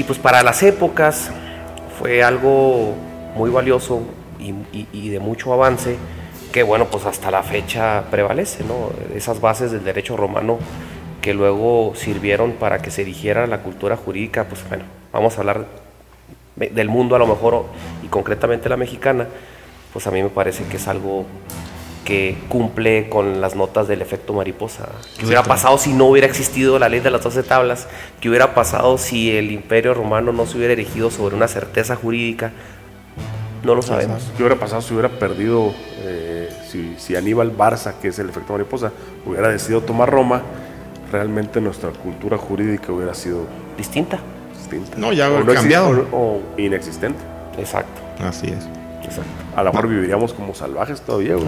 y, 0.00 0.04
pues 0.04 0.18
para 0.18 0.42
las 0.44 0.62
épocas 0.62 1.30
fue 1.98 2.22
algo 2.22 2.94
muy 3.34 3.50
valioso 3.50 4.02
y, 4.38 4.50
y- 4.76 4.88
y 4.92 5.08
de 5.10 5.20
mucho 5.20 5.52
avance 5.52 5.96
que 6.52 6.62
bueno, 6.62 6.86
pues 6.86 7.04
hasta 7.04 7.30
la 7.30 7.42
fecha 7.42 8.04
prevalece, 8.10 8.64
¿no? 8.64 8.90
Esas 9.14 9.40
bases 9.40 9.70
del 9.70 9.84
derecho 9.84 10.16
romano 10.16 10.58
que 11.20 11.34
luego 11.34 11.92
sirvieron 11.94 12.52
para 12.52 12.78
que 12.80 12.90
se 12.90 13.02
erigiera 13.02 13.46
la 13.46 13.58
cultura 13.62 13.96
jurídica, 13.96 14.44
pues 14.44 14.66
bueno, 14.68 14.84
vamos 15.12 15.36
a 15.36 15.40
hablar 15.40 15.66
de- 16.56 16.68
del 16.70 16.88
mundo 16.88 17.16
a 17.16 17.18
lo 17.18 17.26
mejor 17.26 17.66
y 18.02 18.06
concretamente 18.08 18.68
la 18.68 18.76
mexicana, 18.78 19.26
pues 19.92 20.06
a 20.06 20.10
mí 20.10 20.22
me 20.22 20.30
parece 20.30 20.64
que 20.64 20.76
es 20.78 20.88
algo 20.88 21.26
que 22.04 22.38
cumple 22.48 23.10
con 23.10 23.42
las 23.42 23.54
notas 23.54 23.86
del 23.86 24.00
efecto 24.00 24.32
mariposa. 24.32 24.88
¿Qué 25.18 25.26
hubiera 25.26 25.42
pasado 25.42 25.76
si 25.76 25.92
no 25.92 26.06
hubiera 26.06 26.26
existido 26.26 26.78
la 26.78 26.88
ley 26.88 27.00
de 27.00 27.10
las 27.10 27.22
doce 27.22 27.42
tablas? 27.42 27.86
¿Qué 28.20 28.30
hubiera 28.30 28.54
pasado 28.54 28.96
si 28.96 29.36
el 29.36 29.50
imperio 29.50 29.92
romano 29.92 30.32
no 30.32 30.46
se 30.46 30.56
hubiera 30.56 30.72
erigido 30.72 31.10
sobre 31.10 31.36
una 31.36 31.48
certeza 31.48 31.96
jurídica? 31.96 32.52
No 33.64 33.74
lo 33.74 33.82
sabemos. 33.82 34.22
¿Qué 34.36 34.42
hubiera 34.42 34.58
pasado 34.58 34.80
si 34.82 34.92
hubiera 34.94 35.08
perdido, 35.08 35.72
eh, 36.02 36.48
si, 36.70 36.94
si 36.98 37.16
Aníbal 37.16 37.56
Barça, 37.56 37.94
que 38.00 38.08
es 38.08 38.18
el 38.18 38.28
efecto 38.30 38.52
mariposa, 38.52 38.92
hubiera 39.26 39.48
decidido 39.48 39.80
tomar 39.82 40.10
Roma? 40.10 40.42
Realmente 41.10 41.60
nuestra 41.60 41.90
cultura 41.90 42.36
jurídica 42.38 42.92
hubiera 42.92 43.14
sido 43.14 43.46
Distinta. 43.76 44.18
distinta. 44.56 44.96
No, 44.98 45.12
ya 45.12 45.28
O 45.30 45.36
hubiera 45.36 45.52
exi- 45.52 45.54
cambiado. 45.54 46.06
O, 46.12 46.16
o 46.16 46.42
inexistente. 46.58 47.18
Exacto. 47.58 48.00
Así 48.22 48.46
es. 48.48 48.64
exacto. 49.04 49.30
A 49.56 49.62
lo 49.62 49.72
mejor 49.72 49.88
viviríamos 49.88 50.32
como 50.34 50.54
salvajes 50.54 51.00
todavía, 51.00 51.34
güey. 51.34 51.46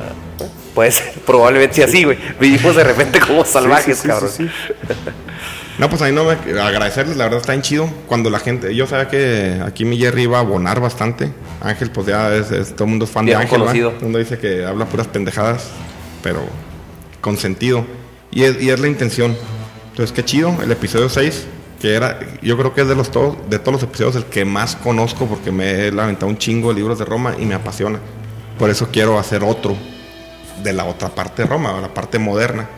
Puede 0.74 0.90
ser, 0.92 1.12
probablemente 1.26 1.74
sí 1.76 1.82
así, 1.82 2.04
güey. 2.04 2.18
Vivimos 2.40 2.74
de 2.74 2.84
repente 2.84 3.20
como 3.20 3.44
salvajes, 3.44 3.96
sí, 3.98 4.02
sí, 4.02 4.08
cabrón. 4.08 4.30
No, 5.78 5.88
pues 5.88 6.02
a 6.02 6.06
mí 6.06 6.12
no 6.12 6.24
me 6.24 6.32
agradecerles, 6.60 7.16
la 7.16 7.24
verdad 7.24 7.40
está 7.40 7.52
bien 7.52 7.62
chido. 7.62 7.88
Cuando 8.06 8.28
la 8.28 8.38
gente, 8.38 8.74
yo 8.74 8.86
sabía 8.86 9.08
que 9.08 9.62
aquí 9.64 9.84
mi 9.84 9.96
Jerry 9.96 10.22
iba 10.24 10.38
a 10.38 10.40
abonar 10.40 10.80
bastante. 10.80 11.32
Ángel, 11.62 11.90
pues 11.90 12.06
ya 12.06 12.34
es, 12.34 12.50
es- 12.50 12.74
todo 12.74 12.84
el 12.84 12.90
mundo 12.90 13.04
es 13.06 13.10
fan 13.10 13.24
Bien 13.24 13.38
de 13.38 13.44
Ángel. 13.44 13.58
Todo 13.92 14.00
mundo 14.02 14.18
dice 14.18 14.38
que 14.38 14.66
habla 14.66 14.84
puras 14.86 15.06
pendejadas, 15.06 15.68
pero 16.22 16.40
con 17.20 17.36
sentido. 17.38 17.84
Y 18.30 18.42
es, 18.44 18.60
y 18.62 18.70
es 18.70 18.78
la 18.78 18.88
intención. 18.88 19.36
Entonces, 19.90 20.12
qué 20.12 20.24
chido, 20.24 20.54
el 20.62 20.70
episodio 20.70 21.08
6, 21.08 21.46
que 21.80 21.94
era, 21.94 22.18
yo 22.42 22.56
creo 22.58 22.74
que 22.74 22.82
es 22.82 22.88
de 22.88 22.94
los 22.94 23.10
todos, 23.10 23.36
de 23.48 23.58
todos 23.58 23.74
los 23.74 23.82
episodios 23.82 24.16
el 24.16 24.24
que 24.24 24.44
más 24.44 24.76
conozco 24.76 25.26
porque 25.26 25.50
me 25.50 25.86
he 25.86 25.92
lamentado 25.92 26.26
un 26.26 26.36
chingo 26.38 26.68
de 26.70 26.74
libros 26.76 26.98
de 26.98 27.04
Roma 27.06 27.34
y 27.38 27.46
me 27.46 27.54
apasiona. 27.54 27.98
Por 28.58 28.68
eso 28.70 28.88
quiero 28.92 29.18
hacer 29.18 29.42
otro 29.42 29.76
de 30.62 30.72
la 30.74 30.84
otra 30.84 31.08
parte 31.08 31.42
de 31.42 31.48
Roma, 31.48 31.80
la 31.80 31.92
parte 31.94 32.18
moderna 32.18 32.68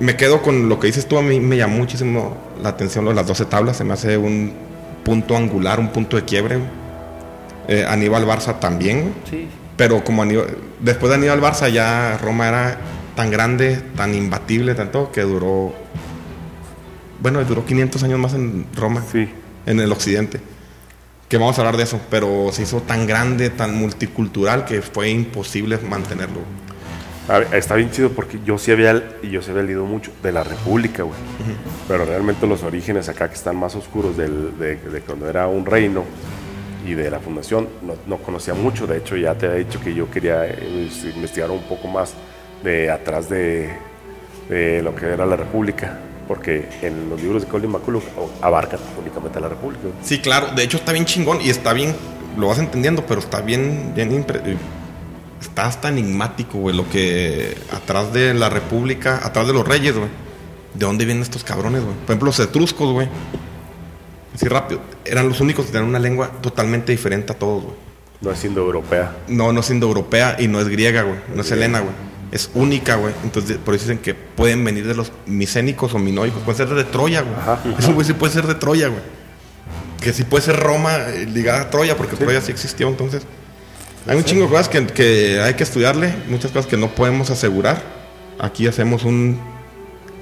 me 0.00 0.16
quedo 0.16 0.42
con 0.42 0.68
lo 0.68 0.78
que 0.80 0.86
dices 0.88 1.06
tú, 1.06 1.16
a 1.18 1.22
mí 1.22 1.38
me 1.40 1.56
llamó 1.56 1.76
muchísimo 1.78 2.36
la 2.62 2.70
atención 2.70 3.04
lo 3.04 3.10
de 3.10 3.16
las 3.16 3.26
12 3.26 3.44
tablas, 3.46 3.76
se 3.76 3.84
me 3.84 3.92
hace 3.92 4.16
un 4.18 4.52
punto 5.04 5.36
angular, 5.36 5.78
un 5.80 5.88
punto 5.90 6.16
de 6.16 6.24
quiebre. 6.24 6.58
Eh, 7.68 7.84
Aníbal 7.88 8.26
Barça 8.26 8.58
también. 8.58 9.14
Sí. 9.30 9.46
pero 9.76 10.04
como 10.04 10.22
Aníbal- 10.22 10.56
después 10.80 11.08
de 11.08 11.16
Aníbal 11.16 11.40
Barça 11.40 11.70
ya 11.70 12.18
Roma 12.22 12.48
era 12.48 12.78
tan 13.16 13.30
grande, 13.30 13.80
tan 13.96 14.14
imbatible, 14.14 14.74
tanto 14.74 15.10
que 15.10 15.22
duró, 15.22 15.72
bueno, 17.22 17.42
duró 17.44 17.64
500 17.64 18.02
años 18.02 18.18
más 18.18 18.34
en 18.34 18.66
Roma, 18.76 19.02
Sí. 19.10 19.28
en 19.66 19.80
el 19.80 19.90
occidente. 19.92 20.40
Que 21.28 21.38
vamos 21.38 21.56
a 21.58 21.62
hablar 21.62 21.76
de 21.78 21.84
eso, 21.84 22.00
pero 22.10 22.50
se 22.52 22.62
hizo 22.64 22.80
tan 22.82 23.06
grande, 23.06 23.50
tan 23.50 23.74
multicultural 23.74 24.64
que 24.64 24.82
fue 24.82 25.10
imposible 25.10 25.78
mantenerlo. 25.88 26.40
Ver, 27.28 27.46
está 27.54 27.76
bien 27.76 27.90
chido 27.90 28.10
porque 28.10 28.40
yo 28.44 28.58
sí 28.58 28.72
había, 28.72 29.00
yo 29.22 29.40
sí 29.40 29.50
había 29.50 29.62
leído 29.62 29.84
mucho 29.84 30.10
de 30.22 30.32
la 30.32 30.42
República, 30.42 31.02
güey. 31.04 31.16
Pero 31.86 32.04
realmente 32.04 32.46
los 32.46 32.62
orígenes 32.64 33.08
acá 33.08 33.28
que 33.28 33.34
están 33.36 33.56
más 33.56 33.74
oscuros 33.76 34.16
del- 34.16 34.58
de, 34.58 34.76
de 34.76 35.00
cuando 35.02 35.28
era 35.28 35.46
un 35.46 35.64
reino 35.64 36.04
y 36.86 36.94
de 36.94 37.10
la 37.10 37.20
fundación, 37.20 37.68
no, 37.82 37.94
no 38.06 38.16
conocía 38.18 38.54
mucho. 38.54 38.86
De 38.86 38.96
hecho, 38.98 39.16
ya 39.16 39.34
te 39.34 39.46
había 39.46 39.58
dicho 39.64 39.80
que 39.80 39.94
yo 39.94 40.10
quería 40.10 40.44
eh, 40.46 40.88
investigar 41.14 41.50
un 41.50 41.62
poco 41.62 41.86
más 41.88 42.14
de 42.64 42.90
atrás 42.90 43.28
de, 43.28 43.70
de 44.48 44.82
lo 44.82 44.94
que 44.96 45.06
era 45.06 45.24
la 45.26 45.36
República. 45.36 45.98
Porque 46.26 46.68
en 46.82 47.10
los 47.10 47.20
libros 47.20 47.42
de 47.42 47.48
Colin 47.48 47.70
McCullough 47.70 48.04
abarcan 48.40 48.78
únicamente 49.00 49.38
a 49.38 49.42
la 49.42 49.48
República. 49.48 49.82
Sí, 50.02 50.20
claro, 50.20 50.48
de 50.54 50.62
hecho 50.62 50.76
está 50.78 50.92
bien 50.92 51.04
chingón 51.04 51.40
y 51.40 51.50
está 51.50 51.72
bien, 51.72 51.92
lo 52.36 52.46
vas 52.48 52.58
entendiendo, 52.60 53.04
pero 53.04 53.20
está 53.20 53.40
bien, 53.40 53.92
bien 53.96 54.24
está 55.40 55.66
hasta 55.66 55.88
enigmático, 55.88 56.58
güey, 56.58 56.76
lo 56.76 56.88
que 56.88 57.56
atrás 57.72 58.12
de 58.12 58.34
la 58.34 58.50
república, 58.50 59.20
atrás 59.22 59.46
de 59.46 59.52
los 59.52 59.66
reyes, 59.66 59.96
güey. 59.96 60.08
¿De 60.74 60.86
dónde 60.86 61.04
vienen 61.04 61.22
estos 61.22 61.42
cabrones, 61.42 61.82
güey? 61.82 61.94
Por 61.94 62.04
ejemplo, 62.04 62.26
los 62.26 62.38
etruscos, 62.38 62.92
güey. 62.92 63.08
Así 64.34 64.46
rápido, 64.46 64.80
eran 65.04 65.28
los 65.28 65.40
únicos 65.40 65.66
que 65.66 65.72
tenían 65.72 65.88
una 65.88 65.98
lengua 65.98 66.30
totalmente 66.40 66.92
diferente 66.92 67.32
a 67.32 67.38
todos, 67.38 67.64
güey. 67.64 67.74
No 68.20 68.30
es 68.30 68.44
indoeuropea. 68.44 69.16
No, 69.28 69.52
no 69.52 69.60
es 69.60 69.70
indoeuropea 69.70 70.36
y 70.38 70.46
no 70.46 70.60
es 70.60 70.68
griega, 70.68 71.02
güey. 71.02 71.18
No 71.34 71.40
es 71.40 71.50
helena, 71.50 71.80
güey. 71.80 71.94
Es 72.32 72.50
única, 72.54 72.96
güey. 72.96 73.14
Entonces, 73.24 73.56
por 73.56 73.74
eso 73.74 73.84
dicen 73.84 73.98
que 73.98 74.14
pueden 74.14 74.62
venir 74.64 74.86
de 74.86 74.94
los 74.94 75.10
micénicos 75.26 75.94
o 75.94 75.98
minoicos. 75.98 76.42
Pueden 76.42 76.68
ser 76.68 76.76
de 76.76 76.84
Troya, 76.84 77.22
güey. 77.22 77.34
Ajá. 77.34 77.60
Eso, 77.78 77.94
güey, 77.94 78.06
sí 78.06 78.12
puede 78.12 78.32
ser 78.32 78.46
de 78.46 78.54
Troya, 78.54 78.88
güey. 78.88 79.00
Que 80.00 80.12
sí 80.12 80.24
puede 80.24 80.44
ser 80.44 80.56
Roma 80.56 80.96
eh, 81.08 81.26
ligada 81.26 81.62
a 81.62 81.70
Troya, 81.70 81.96
porque 81.96 82.16
Troya 82.16 82.40
sí 82.40 82.52
existió, 82.52 82.88
entonces. 82.88 83.22
Hay 84.06 84.16
un 84.16 84.24
chingo 84.24 84.44
de 84.44 84.50
cosas 84.50 84.68
que, 84.68 84.86
que 84.86 85.40
hay 85.40 85.54
que 85.54 85.62
estudiarle, 85.62 86.14
muchas 86.28 86.50
cosas 86.50 86.66
que 86.66 86.76
no 86.76 86.88
podemos 86.88 87.30
asegurar. 87.30 87.82
Aquí 88.38 88.66
hacemos 88.66 89.04
un, 89.04 89.38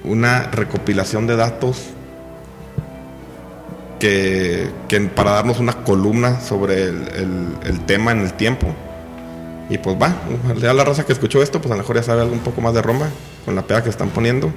una 0.05 0.51
recopilación 0.51 1.27
de 1.27 1.37
datos 1.37 1.85
que, 4.01 4.69
que 4.89 5.01
para 5.01 5.33
darnos 5.33 5.61
una 5.61 5.85
columna 5.85 6.41
sobre 6.41 6.85
el, 6.85 7.81
tema 7.87 8.13
en 8.13 8.21
el 8.21 8.33
tiempo. 8.33 8.75
Y 9.71 9.79
pues 9.79 9.97
va, 10.01 10.15
ya 10.61 10.73
la 10.73 10.83
raza 10.83 11.05
que 11.05 11.13
escuchó 11.13 11.43
esto, 11.43 11.61
pues 11.61 11.71
a 11.71 11.75
lo 11.75 11.83
mejor 11.83 11.97
ya 11.97 12.03
sabe 12.03 12.23
algo 12.23 12.33
un 12.33 12.41
poco 12.41 12.61
más 12.61 12.75
de 12.75 12.81
Roma, 12.83 13.09
con 13.45 13.55
la 13.55 13.63
pega 13.63 13.83
que 13.83 13.91
están 13.91 14.09
poniendo. 14.09 14.53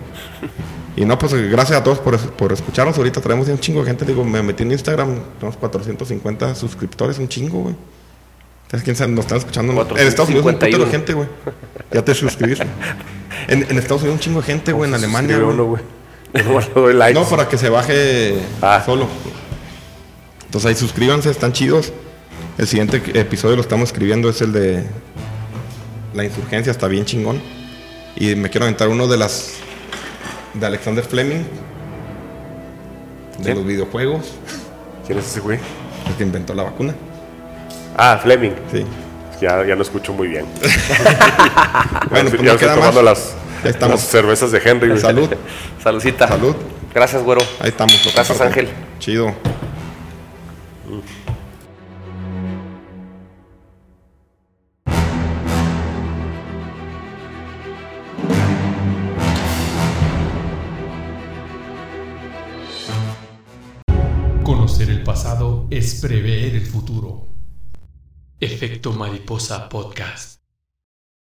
Y 0.95 1.05
no, 1.05 1.17
pues 1.19 1.33
gracias 1.49 1.79
a 1.79 1.83
todos 1.83 1.99
por, 1.99 2.17
por 2.31 2.53
escucharnos. 2.53 2.97
Ahorita 2.97 3.21
traemos 3.21 3.45
ya 3.45 3.53
un 3.53 3.59
chingo 3.59 3.81
de 3.81 3.87
gente. 3.87 4.05
Digo, 4.05 4.23
me 4.23 4.41
metí 4.41 4.63
en 4.63 4.71
Instagram, 4.71 5.19
tenemos 5.37 5.57
450 5.57 6.55
suscriptores, 6.55 7.19
un 7.19 7.27
chingo, 7.27 7.59
güey. 7.59 7.75
¿Sabes 8.71 8.83
quién 8.85 8.95
sabe? 8.95 9.11
nos 9.11 9.25
están 9.25 9.37
escuchando? 9.39 9.73
¿no? 9.73 9.81
En 9.97 10.07
Estados 10.07 10.29
Unidos 10.29 10.45
un 10.45 10.53
putero 10.53 10.85
de 10.85 10.85
451. 10.85 10.91
gente, 10.91 11.13
güey. 11.13 11.27
Ya 11.91 12.05
te 12.05 12.15
suscribiste. 12.15 12.65
En, 13.49 13.63
en 13.69 13.77
Estados 13.77 14.01
Unidos 14.03 14.15
un 14.15 14.19
chingo 14.21 14.39
de 14.39 14.47
gente, 14.47 14.71
güey. 14.71 14.87
En 14.89 14.95
Alemania, 14.95 15.37
uno, 15.39 15.65
güey. 15.65 15.83
No, 17.13 17.25
para 17.25 17.49
que 17.49 17.57
se 17.57 17.67
baje 17.69 18.35
Ah. 18.61 18.81
solo. 18.85 19.07
Entonces 20.45 20.69
ahí 20.69 20.75
suscríbanse, 20.75 21.29
están 21.29 21.51
chidos. 21.51 21.91
El 22.57 22.67
siguiente 22.67 23.01
episodio 23.19 23.57
lo 23.57 23.61
estamos 23.61 23.89
escribiendo, 23.89 24.29
es 24.29 24.41
el 24.41 24.53
de 24.53 24.83
la 26.13 26.23
insurgencia, 26.23 26.71
está 26.71 26.87
bien 26.87 27.03
chingón. 27.03 27.41
Y 28.15 28.35
me 28.35 28.49
quiero 28.49 28.65
aventar 28.65 28.87
uno 28.87 29.07
de 29.07 29.17
las 29.17 29.55
de 30.53 30.65
Alexander 30.65 31.03
Fleming, 31.03 31.43
de 33.39 33.55
los 33.55 33.65
videojuegos, 33.65 34.31
¿Quién 35.07 35.17
es 35.19 35.25
ese 35.25 35.39
güey? 35.39 35.59
el 36.07 36.13
que 36.15 36.23
inventó 36.23 36.53
la 36.53 36.63
vacuna. 36.63 36.93
Ah, 37.97 38.19
Fleming. 38.21 38.51
Sí. 38.71 38.85
Ya, 39.41 39.65
ya 39.65 39.75
no 39.75 39.81
escucho 39.81 40.13
muy 40.13 40.27
bien. 40.27 40.45
Bueno, 42.09 42.29
ya 42.29 42.35
pues 42.37 42.43
no 42.43 42.57
queda 42.57 42.75
tomando 42.75 43.01
más. 43.01 43.35
las, 43.63 43.71
estamos. 43.73 43.95
las 44.01 44.09
cervezas 44.09 44.51
de 44.51 44.61
Henry. 44.63 44.99
Salud, 44.99 45.29
Saludcita. 45.83 46.27
salud. 46.27 46.55
Gracias, 46.93 47.23
güero. 47.23 47.41
Ahí 47.61 47.69
estamos. 47.69 47.93
Gracias, 48.13 48.37
comparto. 48.37 48.59
Ángel. 48.59 48.69
Chido. 48.99 49.33
Conocer 64.43 64.89
el 64.89 65.03
pasado 65.03 65.67
es 65.69 65.95
prever 66.01 66.55
el 66.55 66.65
futuro. 66.65 67.27
Efecto 68.43 68.91
Mariposa 68.91 69.67
Podcast. 69.69 70.40